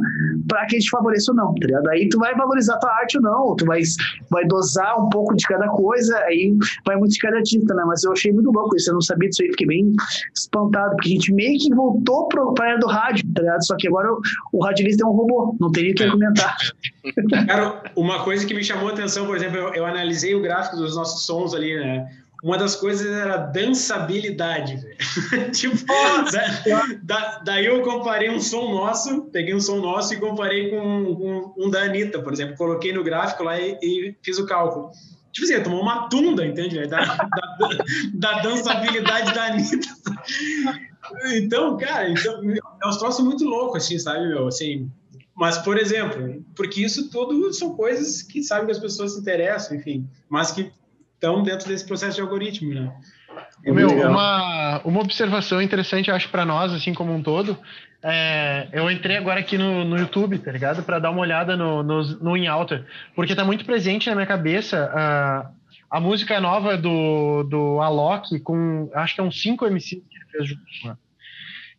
para 0.48 0.66
que 0.66 0.76
ele 0.76 0.82
te 0.82 0.90
favoreça 0.90 1.32
ou 1.32 1.36
não, 1.36 1.54
tá 1.54 1.66
ligado? 1.66 1.88
Aí 1.88 2.08
tu 2.08 2.18
vai 2.18 2.34
valorizar 2.34 2.78
tua 2.78 2.90
arte 2.90 3.16
ou 3.18 3.22
não, 3.22 3.56
tu 3.56 3.64
vai, 3.64 3.80
vai 4.30 4.44
dosar 4.46 5.00
um 5.00 5.08
pouco 5.08 5.34
de 5.34 5.46
cada 5.46 5.68
coisa, 5.68 6.16
aí 6.20 6.56
vai 6.86 6.96
muito 6.96 7.12
de 7.12 7.18
cada 7.18 7.36
artista, 7.36 7.74
né? 7.74 7.82
Mas 7.86 8.04
eu 8.04 8.12
achei 8.12 8.32
muito 8.32 8.50
louco 8.50 8.76
isso, 8.76 8.90
eu 8.90 8.94
não 8.94 9.00
sabia 9.00 9.28
disso 9.28 9.42
aí, 9.42 9.50
fiquei 9.50 9.66
bem 9.66 9.92
espantado, 10.34 10.96
porque 10.96 11.08
a 11.08 11.12
gente 11.12 11.32
meio 11.32 11.58
que 11.58 11.74
voltou 11.74 12.28
para 12.28 12.42
a 12.42 12.68
era 12.68 12.78
do 12.78 12.86
rádio, 12.86 13.24
tá 13.34 13.42
ligado? 13.42 13.64
Só 13.64 13.76
que 13.76 13.88
agora 13.88 14.12
o, 14.12 14.20
o 14.52 14.64
radialista 14.64 15.04
é 15.04 15.06
um 15.06 15.12
robô, 15.12 15.56
não 15.60 15.70
teria 15.70 15.94
que 15.94 16.10
comentar. 16.10 16.56
Cara, 17.46 17.82
uma 17.96 18.24
coisa 18.24 18.46
que 18.46 18.54
me 18.54 18.62
chamou 18.62 18.88
a 18.88 18.92
atenção, 18.92 19.26
por 19.26 19.36
exemplo, 19.36 19.56
eu, 19.56 19.74
eu 19.74 19.86
analisei 19.86 20.34
o 20.34 20.42
gráfico 20.42 20.76
dos 20.76 20.96
nossos 20.96 21.26
sons 21.26 21.54
ali, 21.54 21.74
né? 21.74 22.08
Uma 22.42 22.58
das 22.58 22.74
coisas 22.74 23.06
era 23.06 23.36
dançabilidade, 23.36 24.84
tipo, 25.54 25.76
da, 26.32 26.96
da, 27.02 27.38
daí 27.38 27.66
eu 27.66 27.82
comparei 27.82 28.30
um 28.30 28.40
som 28.40 28.72
nosso, 28.72 29.22
peguei 29.26 29.54
um 29.54 29.60
som 29.60 29.76
nosso 29.76 30.12
e 30.12 30.18
comparei 30.18 30.70
com 30.70 30.80
um, 30.80 31.54
um 31.56 31.70
da 31.70 31.82
Anitta, 31.84 32.20
por 32.20 32.32
exemplo. 32.32 32.56
Coloquei 32.56 32.92
no 32.92 33.04
gráfico 33.04 33.44
lá 33.44 33.60
e, 33.60 33.78
e 33.80 34.16
fiz 34.22 34.38
o 34.40 34.46
cálculo. 34.46 34.90
Tipo 35.30 35.46
assim, 35.46 35.62
tomou 35.62 35.80
uma 35.80 36.08
tunda, 36.08 36.44
entende? 36.44 36.84
Da, 36.88 37.04
da, 37.04 37.58
da 38.12 38.42
dançabilidade 38.42 39.32
da 39.32 39.44
Anitta. 39.44 39.88
Então, 41.34 41.76
cara, 41.76 42.10
então, 42.10 42.42
é 42.82 42.86
um 42.88 42.98
troço 42.98 43.24
muito 43.24 43.44
louco, 43.44 43.76
assim, 43.76 43.98
sabe, 44.00 44.26
meu? 44.26 44.48
Assim, 44.48 44.90
mas, 45.34 45.58
por 45.58 45.78
exemplo, 45.78 46.44
porque 46.56 46.82
isso 46.82 47.08
tudo 47.08 47.52
são 47.52 47.74
coisas 47.74 48.20
que 48.20 48.42
sabem 48.42 48.66
que 48.66 48.72
as 48.72 48.78
pessoas 48.78 49.12
se 49.12 49.20
interessam, 49.20 49.76
enfim, 49.76 50.08
mas 50.28 50.50
que 50.50 50.72
estão 51.22 51.42
dentro 51.44 51.68
desse 51.68 51.86
processo 51.86 52.16
de 52.16 52.20
algoritmo, 52.20 52.74
né? 52.74 52.92
É 53.64 53.70
Meu, 53.70 53.88
uma, 53.88 54.80
uma 54.84 55.00
observação 55.00 55.62
interessante, 55.62 56.10
acho, 56.10 56.28
para 56.28 56.44
nós, 56.44 56.72
assim 56.72 56.92
como 56.92 57.14
um 57.14 57.22
todo, 57.22 57.56
é, 58.02 58.66
eu 58.72 58.90
entrei 58.90 59.16
agora 59.16 59.38
aqui 59.38 59.56
no, 59.56 59.84
no 59.84 59.96
YouTube, 59.96 60.38
tá 60.38 60.50
ligado? 60.50 60.82
Para 60.82 60.98
dar 60.98 61.10
uma 61.10 61.20
olhada 61.20 61.56
no, 61.56 61.82
no, 61.82 62.02
no 62.18 62.36
In 62.36 62.48
Alta, 62.48 62.84
porque 63.14 63.36
tá 63.36 63.44
muito 63.44 63.64
presente 63.64 64.08
na 64.08 64.16
minha 64.16 64.26
cabeça 64.26 64.90
a, 64.92 65.50
a 65.88 66.00
música 66.00 66.40
nova 66.40 66.76
do, 66.76 67.44
do 67.44 67.80
Alok, 67.80 68.40
com 68.40 68.90
acho 68.92 69.14
que 69.14 69.20
é 69.20 69.24
uns 69.24 69.40
5 69.40 69.64
MCs 69.66 70.02
que 70.10 70.16
ele 70.16 70.26
fez 70.32 70.48
juntos, 70.48 70.84
né? 70.84 70.96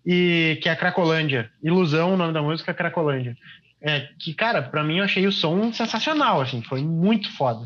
e 0.05 0.57
que 0.61 0.69
é 0.69 0.71
a 0.71 0.77
Cracolândia. 0.77 1.51
Ilusão, 1.61 2.13
o 2.13 2.17
nome 2.17 2.33
da 2.33 2.41
música 2.41 2.71
é 2.71 2.73
Cracolândia. 2.73 3.37
É, 3.81 4.07
que, 4.17 4.33
cara, 4.33 4.61
para 4.61 4.83
mim 4.83 4.99
eu 4.99 5.03
achei 5.03 5.27
o 5.27 5.31
som 5.31 5.73
sensacional, 5.73 6.39
assim, 6.39 6.61
foi 6.61 6.81
muito 6.81 7.29
foda. 7.33 7.65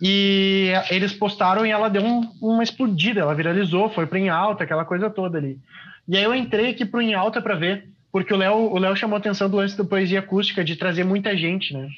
E 0.00 0.72
eles 0.90 1.12
postaram 1.12 1.66
e 1.66 1.70
ela 1.70 1.88
deu 1.88 2.02
um, 2.02 2.30
uma 2.40 2.62
explodida, 2.62 3.20
ela 3.20 3.34
viralizou, 3.34 3.90
foi 3.90 4.06
para 4.06 4.18
em 4.18 4.28
alta, 4.28 4.62
aquela 4.62 4.84
coisa 4.84 5.10
toda 5.10 5.38
ali. 5.38 5.58
E 6.06 6.16
aí 6.16 6.22
eu 6.22 6.34
entrei 6.34 6.70
aqui 6.70 6.84
pro 6.84 7.02
em 7.02 7.14
alta 7.14 7.42
para 7.42 7.56
ver, 7.56 7.88
porque 8.12 8.32
o 8.32 8.36
Léo 8.36 8.54
o 8.54 8.78
Léo 8.78 8.96
chamou 8.96 9.16
a 9.16 9.18
atenção 9.18 9.50
do 9.50 9.56
lance 9.56 9.76
da 9.76 9.84
poesia 9.84 10.20
acústica, 10.20 10.64
de 10.64 10.76
trazer 10.76 11.04
muita 11.04 11.36
gente, 11.36 11.74
né? 11.74 11.88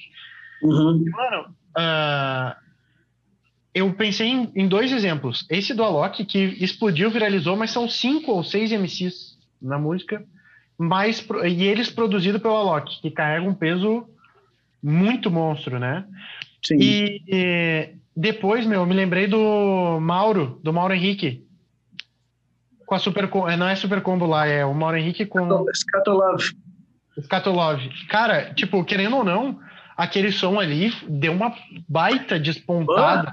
Uhum. 0.62 1.04
E, 1.06 1.10
mano, 1.10 1.54
uh, 1.76 2.56
eu 3.74 3.92
pensei 3.92 4.28
em, 4.28 4.50
em, 4.54 4.66
dois 4.66 4.92
exemplos. 4.92 5.46
Esse 5.48 5.74
do 5.74 5.84
Alok, 5.84 6.24
que 6.24 6.38
explodiu, 6.38 7.10
viralizou, 7.10 7.56
mas 7.56 7.70
são 7.70 7.88
cinco 7.88 8.32
ou 8.32 8.42
seis 8.42 8.72
MCs 8.72 9.38
na 9.60 9.78
música, 9.78 10.24
mais, 10.76 11.24
e 11.44 11.64
eles 11.64 11.90
produzidos 11.90 12.40
pelo 12.40 12.56
Alok, 12.56 13.00
que 13.00 13.10
carrega 13.10 13.46
um 13.46 13.54
peso 13.54 14.06
muito 14.82 15.30
monstro, 15.30 15.78
né? 15.78 16.04
Sim. 16.62 16.76
E, 16.78 17.22
e 17.28 17.94
depois, 18.16 18.66
meu, 18.66 18.80
eu 18.80 18.86
me 18.86 18.94
lembrei 18.94 19.26
do 19.26 19.98
Mauro, 20.00 20.60
do 20.62 20.72
Mauro 20.72 20.94
Henrique. 20.94 21.44
Com 22.84 22.94
a 22.94 22.98
Super 22.98 23.30
Não 23.56 23.68
é 23.68 23.76
Super 23.76 24.00
Combo 24.02 24.26
lá, 24.26 24.46
é 24.46 24.64
o 24.64 24.74
Mauro 24.74 24.96
Henrique 24.96 25.24
com. 25.24 25.64
Scatolove. 25.74 26.54
Scatolove. 27.22 27.88
Cara, 28.08 28.52
tipo, 28.54 28.84
querendo 28.84 29.16
ou 29.16 29.24
não, 29.24 29.58
aquele 29.96 30.32
som 30.32 30.58
ali 30.58 30.92
deu 31.08 31.32
uma 31.32 31.54
baita 31.88 32.38
despontada. 32.38 33.32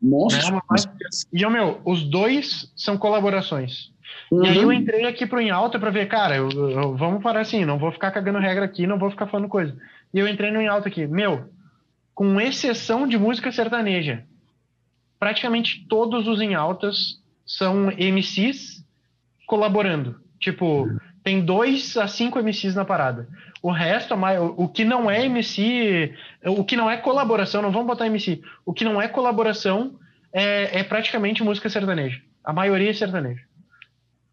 Monstro. 0.00 0.54
Né? 0.54 0.60
Mas, 0.70 0.86
e, 1.32 1.46
meu, 1.46 1.80
os 1.84 2.04
dois 2.04 2.72
são 2.76 2.96
colaborações. 2.96 3.92
Uhum. 4.30 4.44
E 4.44 4.48
aí 4.48 4.58
eu 4.58 4.72
entrei 4.72 5.04
aqui 5.06 5.26
pro 5.26 5.40
Em 5.40 5.50
Alta 5.50 5.78
pra 5.78 5.90
ver, 5.90 6.06
cara, 6.06 6.36
eu, 6.36 6.48
eu, 6.50 6.96
vamos 6.96 7.22
parar 7.22 7.40
assim, 7.40 7.64
não 7.64 7.78
vou 7.78 7.90
ficar 7.90 8.10
cagando 8.10 8.38
regra 8.38 8.64
aqui, 8.64 8.86
não 8.86 8.98
vou 8.98 9.10
ficar 9.10 9.26
falando 9.26 9.48
coisa. 9.48 9.74
E 10.12 10.18
eu 10.18 10.28
entrei 10.28 10.50
no 10.50 10.60
Em 10.60 10.68
Alta 10.68 10.88
aqui. 10.88 11.06
Meu, 11.06 11.48
com 12.14 12.40
exceção 12.40 13.06
de 13.06 13.18
música 13.18 13.50
sertaneja, 13.50 14.24
praticamente 15.18 15.84
todos 15.88 16.28
os 16.28 16.40
Em 16.40 16.54
Altas 16.54 17.20
são 17.44 17.90
MCs 17.90 18.84
colaborando. 19.46 20.20
Tipo, 20.38 20.88
tem 21.22 21.44
dois 21.44 21.96
a 21.96 22.06
cinco 22.06 22.38
MCs 22.38 22.74
na 22.74 22.84
parada. 22.84 23.28
O 23.62 23.70
resto, 23.70 24.14
o 24.56 24.68
que 24.68 24.84
não 24.84 25.10
é 25.10 25.24
MC, 25.24 26.14
o 26.44 26.62
que 26.62 26.76
não 26.76 26.90
é 26.90 26.98
colaboração, 26.98 27.62
não 27.62 27.72
vamos 27.72 27.86
botar 27.86 28.06
MC, 28.06 28.42
o 28.64 28.74
que 28.74 28.84
não 28.84 29.00
é 29.00 29.08
colaboração 29.08 29.98
é, 30.32 30.80
é 30.80 30.84
praticamente 30.84 31.42
música 31.42 31.70
sertaneja. 31.70 32.20
A 32.44 32.52
maioria 32.52 32.90
é 32.90 32.94
sertaneja. 32.94 33.42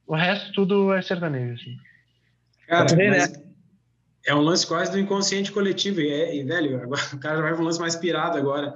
O 0.06 0.16
resto 0.16 0.52
tudo 0.52 0.94
é 0.94 1.02
sertanejo, 1.02 1.54
assim. 1.54 1.78
Cara, 2.68 2.86
tá 2.86 2.96
mas 2.96 3.51
é 4.26 4.36
um 4.36 4.42
lance 4.42 4.66
quase 4.66 4.92
do 4.92 5.00
inconsciente 5.00 5.52
coletivo. 5.52 6.02
E, 6.02 6.10
é, 6.10 6.36
e, 6.36 6.44
velho, 6.44 6.82
agora, 6.82 7.02
o 7.14 7.20
cara 7.20 7.42
vai 7.42 7.54
para 7.54 7.62
um 7.62 7.66
lance 7.66 7.80
mais 7.80 7.96
pirado 7.96 8.38
agora. 8.38 8.74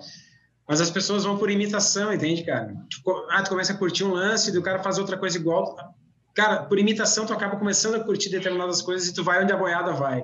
Mas 0.68 0.82
as 0.82 0.90
pessoas 0.90 1.24
vão 1.24 1.38
por 1.38 1.52
imitação, 1.52 2.12
entende, 2.12 2.44
cara? 2.44 2.74
Tipo, 2.90 3.12
ah, 3.30 3.44
tu 3.44 3.50
começa 3.50 3.74
a 3.74 3.78
curtir 3.78 4.04
um 4.04 4.14
lance, 4.14 4.52
e 4.52 4.58
o 4.58 4.64
cara 4.64 4.80
faz 4.80 4.98
outra 4.98 5.16
coisa 5.16 5.38
igual. 5.38 5.76
Cara, 6.34 6.64
por 6.64 6.80
imitação, 6.80 7.26
tu 7.26 7.34
acaba 7.34 7.56
começando 7.56 7.96
a 7.96 8.00
curtir 8.00 8.30
determinadas 8.30 8.82
coisas 8.82 9.08
e 9.08 9.14
tu 9.14 9.24
vai 9.24 9.44
onde 9.44 9.54
a 9.54 9.58
boiada 9.58 9.94
vai. 9.94 10.24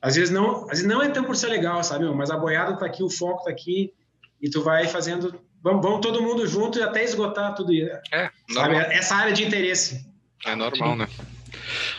Às 0.00 0.16
vezes 0.16 0.30
não, 0.30 0.62
às 0.62 0.78
vezes 0.78 0.86
não 0.86 1.02
é 1.02 1.08
tão 1.10 1.24
por 1.24 1.36
ser 1.36 1.48
legal, 1.48 1.82
sabe? 1.84 2.06
Mas 2.14 2.30
a 2.30 2.36
boiada 2.36 2.76
tá 2.76 2.86
aqui, 2.86 3.02
o 3.02 3.10
foco 3.10 3.44
tá 3.44 3.50
aqui, 3.50 3.92
e 4.40 4.48
tu 4.48 4.62
vai 4.62 4.88
fazendo. 4.88 5.38
Vamos, 5.62 5.82
vamos 5.82 6.00
todo 6.00 6.22
mundo 6.22 6.46
junto 6.46 6.78
e 6.78 6.82
até 6.82 7.04
esgotar 7.04 7.54
tudo 7.54 7.72
isso. 7.72 7.90
É? 8.12 8.30
Essa 8.90 9.14
área 9.16 9.32
de 9.32 9.44
interesse. 9.44 10.06
É 10.44 10.54
normal, 10.54 10.96
né? 10.96 11.08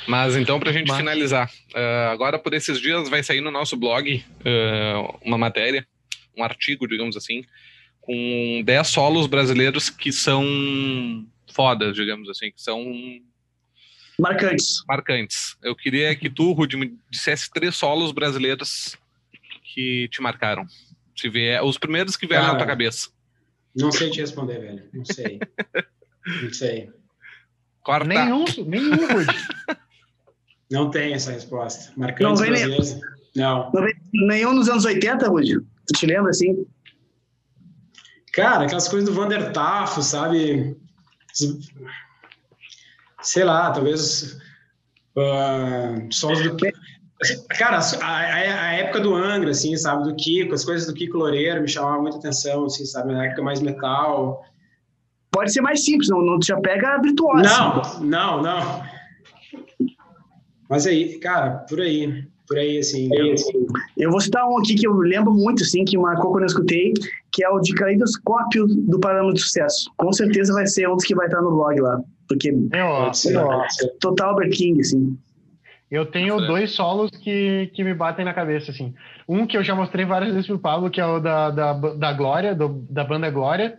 Mas 0.08 0.36
então, 0.36 0.60
para 0.60 0.70
a 0.70 0.74
gente 0.74 0.88
Mas... 0.88 0.98
finalizar, 0.98 1.52
uh, 1.74 2.12
agora 2.12 2.40
por 2.40 2.54
esses 2.54 2.80
dias 2.80 3.10
vai 3.10 3.24
sair 3.24 3.42
no 3.42 3.52
nosso 3.52 3.76
blog 3.76 4.24
uh, 4.42 5.20
uma 5.24 5.38
matéria, 5.38 5.88
um 6.36 6.44
artigo, 6.44 6.88
digamos 6.88 7.18
assim, 7.18 7.44
com 8.02 8.62
10 8.66 8.88
solos 8.88 9.28
brasileiros 9.28 9.90
que 9.90 10.12
são 10.12 10.46
fodas, 11.54 11.96
digamos 11.96 12.30
assim, 12.30 12.52
que 12.52 12.62
são 12.62 12.86
marcantes. 14.20 14.84
Marcantes. 14.88 15.58
Eu 15.62 15.76
queria 15.76 16.16
que 16.16 16.30
tu, 16.30 16.54
Rudy, 16.54 16.78
me 16.78 16.98
dissesse 17.10 17.50
três 17.52 17.76
solos 17.76 18.12
brasileiros 18.12 18.96
que 19.74 20.08
te 20.10 20.22
marcaram. 20.22 20.66
Se 21.16 21.30
vier, 21.30 21.64
os 21.64 21.78
primeiros 21.78 22.16
que 22.16 22.28
vieram 22.28 22.48
na 22.48 22.56
tua 22.56 22.68
cabeça. 22.68 23.10
Não 23.76 23.92
sei 23.92 24.10
te 24.10 24.22
responder, 24.22 24.60
velho. 24.60 24.90
Não 24.94 25.06
sei. 25.06 25.40
não 26.44 26.54
sei. 26.54 26.90
Quarta. 27.88 28.06
Nenhum, 28.06 28.44
nenhum, 28.66 29.08
Rudy. 29.14 29.48
Não 30.70 30.92
tem 30.92 31.14
essa 31.14 31.32
resposta. 31.32 31.94
Marcantes 31.96 32.42
não 32.42 32.48
brasileiros. 32.48 33.00
Não. 33.34 33.72
não 33.74 33.88
nenhum 34.28 34.54
nos 34.54 34.68
anos 34.68 34.84
80, 34.84 35.26
Rudy? 35.30 35.62
Tu 35.62 35.94
te 36.00 36.06
lembra 36.06 36.32
assim? 36.32 36.68
Cara, 38.34 38.66
aquelas 38.66 38.90
coisas 38.90 39.08
do 39.08 39.16
Vander 39.16 39.54
Tafo, 39.54 40.04
sabe? 40.04 40.76
Sei 43.22 43.46
lá, 43.46 43.72
talvez. 43.72 44.38
Uh, 45.16 46.14
solos 46.14 46.42
do. 46.44 46.58
Cara, 47.58 47.80
a, 48.02 48.18
a, 48.18 48.74
época 48.74 49.00
do 49.00 49.16
Angra, 49.16 49.52
assim, 49.52 49.78
sabe? 49.78 50.04
Do 50.04 50.16
Kiko, 50.18 50.54
as 50.54 50.66
coisas 50.66 50.86
do 50.86 50.94
Kiko 50.94 51.20
Loureiro 51.20 51.62
me 51.62 51.70
chamavam 51.70 52.02
muita 52.02 52.18
atenção, 52.18 52.66
assim, 52.66 52.86
sabe? 52.86 53.14
Na 53.14 53.28
época 53.28 53.42
mais 53.42 53.62
metal 53.62 54.44
pode 55.38 55.54
ser 55.54 55.62
mais 55.62 55.86
simples, 55.86 56.10
não, 56.10 56.20
não 56.20 56.40
já 56.42 56.60
pega 56.60 56.96
a 56.96 56.98
virtuosa. 56.98 57.44
Não, 57.44 58.00
não, 58.02 58.42
não. 58.42 58.82
Mas 60.68 60.88
aí, 60.88 61.20
cara, 61.20 61.64
por 61.70 61.80
aí, 61.80 62.26
por 62.48 62.58
aí, 62.58 62.80
assim. 62.80 63.08
Eu, 63.14 63.36
eu 63.96 64.10
vou 64.10 64.20
citar 64.20 64.50
um 64.50 64.58
aqui 64.58 64.74
que 64.74 64.88
eu 64.88 64.94
lembro 64.98 65.32
muito, 65.32 65.62
assim, 65.62 65.86
que 65.86 65.96
marcou 65.96 66.32
quando 66.32 66.42
eu 66.42 66.48
escutei, 66.48 66.92
que 67.32 67.44
é 67.44 67.50
o 67.50 67.60
de 67.60 67.76
Caleidoscópio 67.76 68.66
do 68.66 69.00
Parâmetro 69.00 69.36
de 69.36 69.42
Sucesso. 69.42 69.92
Com 69.96 70.12
certeza 70.12 70.54
vai 70.54 70.66
ser 70.66 70.90
um 70.90 70.96
dos 70.96 71.06
que 71.06 71.14
vai 71.14 71.28
estar 71.28 71.40
no 71.40 71.52
blog 71.52 71.80
lá, 71.82 72.02
porque 72.28 72.52
é, 72.74 72.84
ó, 72.84 73.12
é 73.12 73.88
total 74.00 74.32
Albert 74.32 74.50
King, 74.50 74.82
assim. 74.82 75.16
Eu 75.90 76.08
tenho 76.08 76.36
dois 76.48 76.72
solos 76.72 77.12
que, 77.12 77.72
que 77.76 77.84
me 77.84 77.94
batem 77.94 78.26
na 78.26 78.34
cabeça, 78.34 78.72
assim. 78.72 78.92
Um 79.30 79.46
que 79.46 79.56
eu 79.56 79.64
já 79.64 79.76
mostrei 79.76 80.04
várias 80.04 80.34
vezes 80.34 80.48
pro 80.48 80.58
Pablo, 80.58 80.90
que 80.90 81.00
é 81.00 81.06
o 81.06 81.20
da, 81.20 81.52
da, 81.52 81.74
da 81.74 82.12
Glória, 82.12 82.56
do, 82.56 82.84
da 82.90 83.04
banda 83.04 83.30
Glória, 83.30 83.78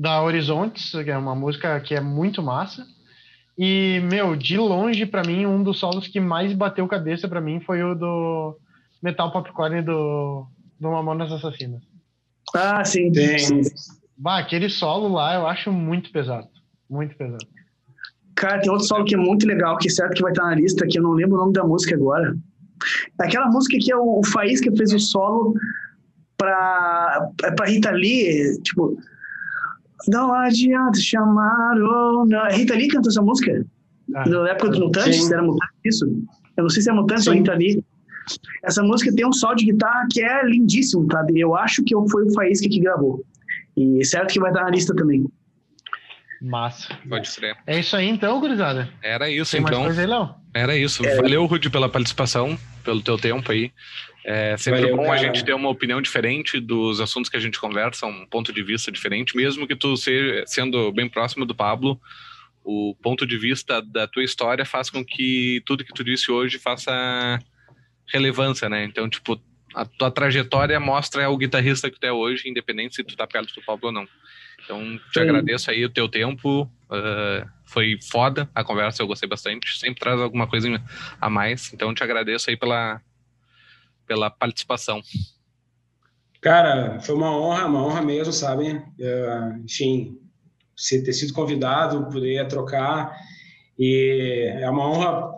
da 0.00 0.22
Horizontes, 0.22 0.92
que 0.92 1.10
é 1.10 1.18
uma 1.18 1.34
música 1.34 1.78
que 1.80 1.94
é 1.94 2.00
muito 2.00 2.42
massa. 2.42 2.86
E, 3.58 4.00
meu, 4.10 4.34
de 4.34 4.56
longe, 4.56 5.04
para 5.04 5.22
mim, 5.22 5.44
um 5.44 5.62
dos 5.62 5.78
solos 5.78 6.08
que 6.08 6.18
mais 6.18 6.54
bateu 6.54 6.88
cabeça 6.88 7.28
para 7.28 7.38
mim 7.38 7.60
foi 7.60 7.82
o 7.82 7.94
do 7.94 8.56
Metal 9.02 9.30
Popcorn 9.30 9.82
do, 9.82 10.46
do 10.80 10.90
Mamonas 10.90 11.30
Assassinas. 11.30 11.82
Ah, 12.54 12.82
sim. 12.82 13.12
sim. 13.14 13.60
Bah, 14.16 14.38
aquele 14.38 14.70
solo 14.70 15.08
lá 15.08 15.34
eu 15.34 15.46
acho 15.46 15.70
muito 15.70 16.10
pesado. 16.10 16.48
Muito 16.88 17.14
pesado. 17.14 17.46
Cara, 18.34 18.58
tem 18.58 18.72
outro 18.72 18.86
solo 18.86 19.04
que 19.04 19.14
é 19.14 19.18
muito 19.18 19.46
legal, 19.46 19.76
que 19.76 19.88
é 19.88 19.90
certo 19.90 20.14
que 20.14 20.22
vai 20.22 20.32
estar 20.32 20.44
na 20.44 20.54
lista, 20.54 20.86
que 20.88 20.98
eu 20.98 21.02
não 21.02 21.12
lembro 21.12 21.36
o 21.36 21.40
nome 21.40 21.52
da 21.52 21.62
música 21.62 21.94
agora. 21.94 22.34
Aquela 23.18 23.48
música 23.48 23.76
que 23.78 23.92
é 23.92 23.96
o, 23.96 24.20
o 24.20 24.26
Faísca 24.26 24.74
fez 24.74 24.94
o 24.94 24.98
solo 24.98 25.52
pra, 26.38 27.28
pra 27.54 27.66
Rita 27.66 27.90
Lee, 27.90 28.58
tipo, 28.62 28.96
não 30.08 30.32
adianta 30.34 30.98
chamar 31.00 31.76
ou 31.78 32.26
não. 32.26 32.48
Rita 32.48 32.74
Lee 32.74 32.88
cantou 32.88 33.10
essa 33.10 33.22
música? 33.22 33.64
Ah, 34.14 34.28
Na 34.28 34.48
época 34.50 34.70
dos 34.70 34.78
Mutantes? 34.80 35.24
Sim. 35.24 35.32
Era 35.32 35.42
Mutantes 35.42 35.74
isso? 35.84 36.06
Eu 36.56 36.62
não 36.64 36.68
sei 36.70 36.82
se 36.82 36.90
é 36.90 36.92
Mutantes 36.92 37.26
ou 37.26 37.34
Rita 37.34 37.54
Lee. 37.54 37.84
Essa 38.64 38.82
música 38.82 39.12
tem 39.14 39.26
um 39.26 39.32
sol 39.32 39.54
de 39.54 39.64
guitarra 39.64 40.06
que 40.10 40.22
é 40.22 40.44
lindíssimo, 40.44 41.06
tá? 41.08 41.24
Eu 41.34 41.56
acho 41.56 41.82
que 41.84 41.94
foi 42.10 42.24
o 42.26 42.32
Faísca 42.32 42.68
que 42.68 42.80
gravou. 42.80 43.24
E 43.76 44.04
certo 44.04 44.32
que 44.32 44.40
vai 44.40 44.50
estar 44.50 44.64
na 44.64 44.70
lista 44.70 44.94
também. 44.94 45.24
Massa. 46.42 46.96
Pode 47.08 47.28
ser. 47.28 47.56
É 47.66 47.78
isso 47.80 47.94
aí 47.96 48.08
então, 48.08 48.40
gurizada. 48.40 48.88
Era 49.02 49.28
isso 49.30 49.52
Tem 49.52 49.60
então. 49.60 49.84
Aí, 49.84 49.96
Era 50.54 50.76
isso. 50.76 51.04
É. 51.04 51.16
Valeu, 51.16 51.44
Rudy, 51.44 51.68
pela 51.68 51.88
participação, 51.88 52.58
pelo 52.82 53.02
teu 53.02 53.18
tempo 53.18 53.52
aí. 53.52 53.70
É 54.24 54.56
sempre 54.56 54.82
Valeu, 54.82 54.96
bom 54.96 55.04
cara. 55.04 55.14
a 55.14 55.22
gente 55.22 55.44
ter 55.44 55.54
uma 55.54 55.68
opinião 55.68 56.00
diferente 56.00 56.60
dos 56.60 57.00
assuntos 57.00 57.30
que 57.30 57.36
a 57.36 57.40
gente 57.40 57.58
conversa, 57.58 58.06
um 58.06 58.26
ponto 58.26 58.52
de 58.52 58.62
vista 58.62 58.92
diferente, 58.92 59.36
mesmo 59.36 59.66
que 59.66 59.74
tu 59.74 59.96
seja, 59.96 60.44
sendo 60.46 60.92
bem 60.92 61.08
próximo 61.08 61.46
do 61.46 61.54
Pablo, 61.54 61.98
o 62.62 62.94
ponto 63.02 63.26
de 63.26 63.38
vista 63.38 63.80
da 63.80 64.06
tua 64.06 64.22
história 64.22 64.64
faz 64.64 64.90
com 64.90 65.04
que 65.04 65.62
tudo 65.64 65.84
que 65.84 65.94
tu 65.94 66.04
disse 66.04 66.30
hoje 66.30 66.58
faça 66.58 67.38
relevância, 68.06 68.68
né? 68.68 68.84
Então, 68.84 69.08
tipo, 69.08 69.40
a 69.74 69.84
tua 69.84 70.10
trajetória 70.10 70.78
mostra 70.78 71.28
o 71.30 71.36
guitarrista 71.36 71.90
que 71.90 71.98
tu 71.98 72.04
é 72.04 72.12
hoje, 72.12 72.48
independente 72.48 72.96
se 72.96 73.04
tu 73.04 73.16
tá 73.16 73.26
perto 73.26 73.54
do 73.54 73.62
Pablo 73.62 73.86
ou 73.86 73.92
não. 73.92 74.06
Então, 74.62 74.98
te 75.10 75.14
Sim. 75.14 75.20
agradeço 75.20 75.70
aí 75.70 75.84
o 75.84 75.90
teu 75.90 76.08
tempo. 76.08 76.62
Uh, 76.90 77.48
foi 77.64 77.98
foda 78.10 78.50
a 78.54 78.62
conversa, 78.62 79.02
eu 79.02 79.06
gostei 79.06 79.28
bastante. 79.28 79.78
Sempre 79.78 80.00
traz 80.00 80.20
alguma 80.20 80.46
coisa 80.46 80.68
a 81.20 81.30
mais. 81.30 81.72
Então, 81.72 81.94
te 81.94 82.02
agradeço 82.02 82.50
aí 82.50 82.56
pela, 82.56 83.00
pela 84.10 84.28
participação. 84.28 85.00
Cara, 86.40 86.98
foi 86.98 87.14
uma 87.14 87.30
honra, 87.30 87.66
uma 87.66 87.86
honra 87.86 88.02
mesmo, 88.02 88.32
sabe? 88.32 88.72
Uh, 88.72 89.64
enfim, 89.64 90.18
ter 90.74 91.12
sido 91.12 91.32
convidado, 91.32 92.10
poder 92.10 92.48
trocar. 92.48 93.16
E 93.78 94.50
é 94.60 94.68
uma 94.68 94.90
honra 94.90 95.32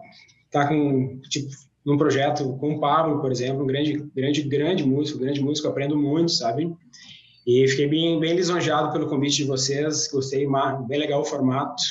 estar 0.47 0.69
com, 0.69 1.20
tipo, 1.28 1.51
num 1.85 1.99
projeto 1.99 2.57
com 2.57 2.77
o 2.77 2.81
Pablo, 2.81 3.20
por 3.20 3.31
exemplo, 3.31 3.62
um 3.62 3.66
grande, 3.66 4.11
grande, 4.16 4.40
grande 4.40 4.86
músico, 4.86 5.19
grande 5.19 5.43
músico, 5.43 5.69
aprendo 5.69 5.94
muito, 5.94 6.32
sabe? 6.32 6.74
E 7.47 7.69
fiquei 7.69 7.89
bem, 7.89 8.19
bem 8.19 8.35
lisonjeado 8.35 8.90
pelo 8.90 9.07
convite 9.07 9.36
de 9.36 9.44
vocês, 9.44 10.09
gostei, 10.11 10.47
bem 10.89 10.99
legal 10.99 11.20
o 11.20 11.27
formato, 11.27 11.82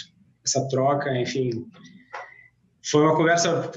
essa 0.43 0.67
troca, 0.67 1.15
enfim. 1.15 1.63
Foi 2.83 3.03
uma 3.03 3.15
conversa 3.15 3.71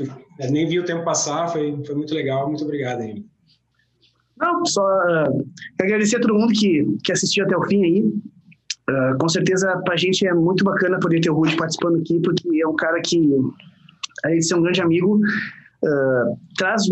nem 0.51 0.67
vi 0.67 0.81
o 0.81 0.85
tempo 0.85 1.05
passar, 1.05 1.49
foi, 1.49 1.83
foi 1.85 1.95
muito 1.95 2.15
legal. 2.15 2.49
Muito 2.49 2.65
obrigado 2.65 3.01
aí. 3.01 3.25
Não, 4.37 4.65
só 4.67 4.83
uh, 4.83 5.47
agradecer 5.81 6.17
a 6.17 6.21
todo 6.21 6.35
mundo 6.35 6.53
que, 6.53 6.85
que 7.05 7.13
assistiu 7.13 7.45
até 7.45 7.57
o 7.57 7.65
fim 7.67 7.85
aí. 7.85 8.01
Uh, 8.03 9.19
com 9.19 9.29
certeza, 9.29 9.81
para 9.85 9.95
a 9.95 9.97
gente 9.97 10.27
é 10.27 10.35
muito 10.35 10.65
bacana 10.65 10.99
poder 10.99 11.21
ter 11.21 11.31
o 11.31 11.35
Rudy 11.35 11.57
participando 11.57 11.99
aqui, 11.99 12.21
porque 12.21 12.61
é 12.61 12.67
um 12.67 12.77
cara 12.77 13.01
que, 13.01 13.19
além 14.25 14.39
de 14.39 14.47
ser 14.47 14.57
um 14.57 14.63
grande 14.63 14.83
amigo, 14.83 15.17
uh, 15.19 16.39
traz, 16.59 16.83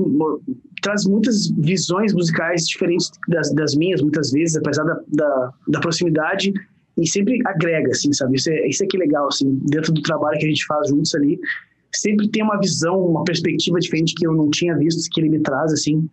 traz 0.83 1.05
muitas 1.05 1.51
visões 1.59 2.15
musicais 2.15 2.67
diferentes 2.67 3.11
das, 3.29 3.53
das 3.55 3.75
minhas, 3.75 4.01
muitas 4.01 4.31
vezes, 4.31 4.57
apesar 4.57 4.85
da, 4.85 5.01
da, 5.09 5.53
da, 5.69 5.81
proximidade, 5.81 6.53
e 6.97 7.07
sempre 7.07 7.39
agrega, 7.47 7.91
assim, 7.91 8.13
sabe? 8.13 8.37
Isso 8.37 8.51
é, 8.51 8.69
isso 8.69 8.85
é 8.85 8.87
que 8.87 8.97
é 8.97 9.01
legal, 9.01 9.27
assim, 9.27 9.59
dentro 9.65 9.93
do 9.93 10.01
trabalho 10.03 10.39
que 10.39 10.47
a 10.47 10.49
gente 10.49 10.65
faz 10.65 10.89
juntos 10.89 11.15
ali 11.15 11.39
sempre 11.95 12.29
tem 12.29 12.43
uma 12.43 12.59
visão, 12.59 12.99
uma 12.99 13.25
perspectiva 13.25 13.79
diferente 13.79 14.15
que 14.15 14.27
eu 14.27 14.33
não 14.33 14.51
tinha 14.51 14.77
visto, 14.77 15.09
que 15.11 15.21
ele 15.21 15.31
me 15.31 15.41
traz, 15.41 15.73
assim. 15.73 16.09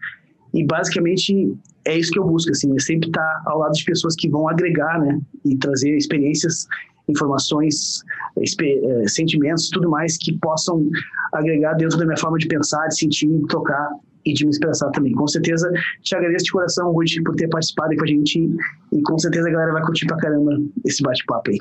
E 0.53 0.63
basicamente 0.65 1.53
é 1.85 1.97
isso 1.97 2.11
que 2.11 2.19
eu 2.19 2.25
busco, 2.25 2.51
assim, 2.51 2.75
é 2.75 2.79
sempre 2.79 3.07
estar 3.07 3.43
ao 3.45 3.59
lado 3.59 3.73
de 3.73 3.83
pessoas 3.85 4.15
que 4.15 4.29
vão 4.29 4.47
agregar, 4.47 4.99
né, 4.99 5.19
e 5.45 5.55
trazer 5.55 5.95
experiências, 5.95 6.67
informações, 7.07 8.03
eh, 8.37 9.07
sentimentos, 9.07 9.69
tudo 9.69 9.89
mais 9.89 10.17
que 10.17 10.37
possam 10.39 10.87
agregar 11.33 11.73
dentro 11.73 11.97
da 11.97 12.05
minha 12.05 12.17
forma 12.17 12.37
de 12.37 12.47
pensar, 12.47 12.87
de 12.87 12.99
sentir, 12.99 13.27
de 13.27 13.47
tocar 13.47 13.89
e 14.25 14.33
de 14.33 14.45
me 14.45 14.51
expressar 14.51 14.89
também. 14.91 15.13
Com 15.13 15.27
certeza, 15.27 15.71
te 16.03 16.15
agradeço 16.15 16.45
de 16.45 16.51
coração, 16.51 16.91
Ruth, 16.91 17.23
por 17.25 17.35
ter 17.35 17.47
participado 17.47 17.95
com 17.95 18.03
a 18.03 18.07
gente 18.07 18.49
e 18.91 19.01
com 19.01 19.17
certeza 19.17 19.47
a 19.47 19.51
galera 19.51 19.73
vai 19.73 19.81
curtir 19.81 20.05
pra 20.05 20.17
caramba 20.17 20.59
esse 20.85 21.01
bate-papo 21.01 21.49
aí. 21.49 21.59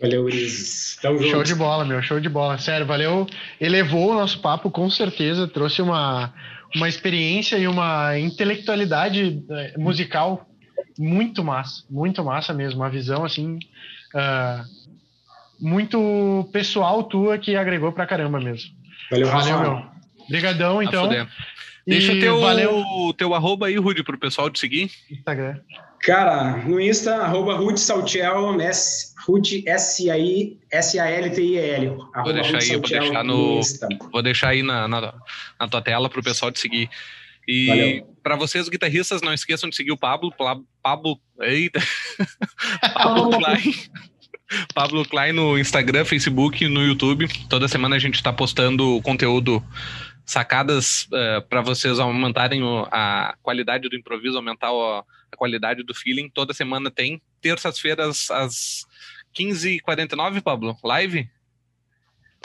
Valeu, 0.00 0.24
Ulisses. 0.24 0.98
Show 1.00 1.42
de 1.42 1.54
bola, 1.54 1.84
meu, 1.84 2.02
show 2.02 2.18
de 2.18 2.28
bola. 2.28 2.58
Sério, 2.58 2.86
valeu. 2.86 3.26
Elevou 3.60 4.10
o 4.10 4.14
nosso 4.14 4.40
papo, 4.40 4.70
com 4.70 4.90
certeza. 4.90 5.46
Trouxe 5.46 5.80
uma, 5.80 6.32
uma 6.74 6.88
experiência 6.88 7.56
e 7.56 7.68
uma 7.68 8.18
intelectualidade 8.18 9.42
eh, 9.50 9.74
musical 9.78 10.48
muito 10.98 11.44
massa, 11.44 11.84
muito 11.88 12.24
massa 12.24 12.52
mesmo. 12.52 12.80
Uma 12.80 12.90
visão, 12.90 13.24
assim, 13.24 13.58
uh, 14.14 14.64
muito 15.60 16.48
pessoal 16.52 17.04
tua 17.04 17.38
que 17.38 17.56
agregou 17.56 17.92
pra 17.92 18.06
caramba 18.06 18.40
mesmo. 18.40 18.70
Valeu, 19.10 19.28
valeu, 19.28 19.60
meu. 19.60 19.82
Obrigadão, 20.24 20.82
então. 20.82 21.08
Deixa 21.86 22.12
o 22.12 22.20
teu, 22.20 22.40
valeu. 22.40 22.82
teu 23.16 23.34
arroba 23.34 23.66
aí, 23.66 23.76
Rudy, 23.76 24.02
pro 24.02 24.18
pessoal 24.18 24.48
te 24.50 24.58
seguir. 24.58 24.90
Instagram. 25.10 25.60
Cara, 26.04 26.58
no 26.66 26.78
Insta, 26.78 27.16
arroba 27.16 27.54
Ruth 27.54 27.78
Saltiel, 27.78 28.52
Ruth 29.26 29.64
S-A-L-T-I-E-L. 30.70 31.96
Vou 31.96 32.32
deixar 32.34 32.58
aí, 32.58 32.70
vou 32.72 32.80
deixar 32.82 33.24
no, 33.24 33.56
no 33.56 33.62
vou 34.12 34.22
deixar 34.22 34.48
aí 34.50 34.62
na, 34.62 34.86
na, 34.86 35.14
na 35.58 35.66
tua 35.66 35.80
tela 35.80 36.10
para 36.10 36.20
o 36.20 36.22
pessoal 36.22 36.52
te 36.52 36.60
seguir. 36.60 36.90
E 37.48 38.04
para 38.22 38.36
vocês, 38.36 38.68
guitarristas, 38.68 39.22
não 39.22 39.32
esqueçam 39.32 39.70
de 39.70 39.76
seguir 39.76 39.92
o 39.92 39.96
Pablo, 39.96 40.30
Pablo, 40.82 41.18
eita, 41.40 41.80
Pablo 42.92 43.30
Klein. 43.38 43.74
Pablo 44.74 45.08
Klein 45.08 45.32
no 45.32 45.58
Instagram, 45.58 46.04
Facebook, 46.04 46.68
no 46.68 46.82
YouTube. 46.82 47.26
Toda 47.48 47.66
semana 47.66 47.96
a 47.96 47.98
gente 47.98 48.16
está 48.16 48.30
postando 48.30 49.00
conteúdo, 49.00 49.64
sacadas 50.26 51.04
uh, 51.04 51.16
eh, 51.16 51.40
para 51.48 51.62
vocês 51.62 51.98
aumentarem 51.98 52.62
o, 52.62 52.86
a 52.90 53.34
qualidade 53.42 53.88
do 53.88 53.96
improviso, 53.96 54.36
aumentar 54.36 54.70
o, 54.70 55.02
a 55.34 55.36
qualidade 55.36 55.82
do 55.82 55.94
feeling. 55.94 56.30
Toda 56.30 56.54
semana 56.54 56.90
tem. 56.90 57.20
Terças-feiras, 57.40 58.30
às 58.30 58.86
15h49, 59.36 60.40
Pablo, 60.42 60.76
live? 60.82 61.28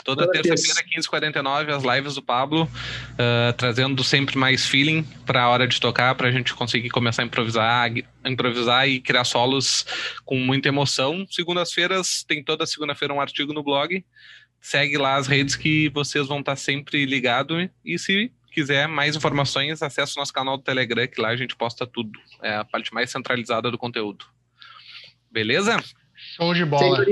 Toda, 0.04 0.26
Toda 0.26 0.42
terça-feira, 0.42 0.90
15h49, 0.98 1.70
as 1.70 1.84
lives 1.84 2.16
do 2.16 2.22
Pablo, 2.22 2.64
uh, 2.64 3.54
trazendo 3.58 4.04
sempre 4.04 4.38
mais 4.38 4.66
feeling 4.66 5.04
para 5.26 5.44
a 5.44 5.50
hora 5.50 5.68
de 5.68 5.80
tocar, 5.80 6.16
para 6.16 6.30
a 6.30 6.32
gente 6.32 6.54
conseguir 6.54 6.90
começar 6.90 7.22
a 7.22 7.26
improvisar, 7.26 7.92
improvisar 8.26 8.88
e 8.88 9.02
criar 9.02 9.26
solos 9.26 9.86
com 10.26 10.38
muita 10.38 10.70
emoção. 10.70 11.26
Segundas-feiras, 11.30 12.24
tem 12.24 12.44
toda 12.44 12.66
segunda-feira 12.66 13.14
um 13.14 13.22
artigo 13.22 13.54
no 13.54 13.62
blog. 13.62 14.04
Segue 14.62 14.98
lá 14.98 15.16
as 15.16 15.28
redes 15.28 15.56
que 15.56 15.90
vocês 15.90 16.28
vão 16.28 16.40
estar 16.40 16.56
sempre 16.56 17.06
ligados. 17.06 17.70
E 17.84 18.00
se 18.00 18.32
quiser 18.50 18.88
mais 18.88 19.16
informações, 19.16 19.82
acesse 19.82 20.16
o 20.16 20.20
nosso 20.20 20.34
canal 20.34 20.58
do 20.58 20.64
Telegram, 20.64 21.08
que 21.08 21.22
lá 21.22 21.30
a 21.30 21.36
gente 21.36 21.56
posta 21.56 21.86
tudo. 21.86 22.20
É 22.42 22.56
a 22.56 22.66
parte 22.66 22.94
mais 22.94 23.12
centralizada 23.12 23.72
do 23.72 23.78
conteúdo. 23.78 24.26
Beleza? 25.32 25.78
Show 26.36 26.54
de 26.54 26.66
bola. 26.66 27.06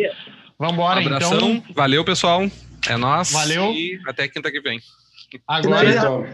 Vamos 0.60 0.74
embora, 0.74 1.00
um 1.00 1.06
abração. 1.06 1.38
então. 1.38 1.64
Valeu, 1.74 2.04
pessoal. 2.04 2.42
É 2.90 2.98
nós. 2.98 3.32
Valeu. 3.32 3.72
E 3.74 4.02
até 4.08 4.28
quinta 4.28 4.52
que 4.52 4.60
vem. 4.60 4.80
Agora, 5.48 5.90
então, 5.90 6.26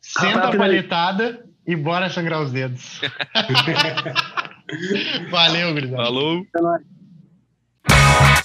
senta 0.00 0.48
a 0.48 0.56
palhetada 0.56 1.44
e 1.66 1.76
bora 1.76 2.08
sangrar 2.08 2.42
os 2.42 2.52
dedos. 2.52 3.00
Valeu, 5.30 5.74
Grisado. 5.74 6.02
Falou. 6.02 6.46
É 7.86 8.39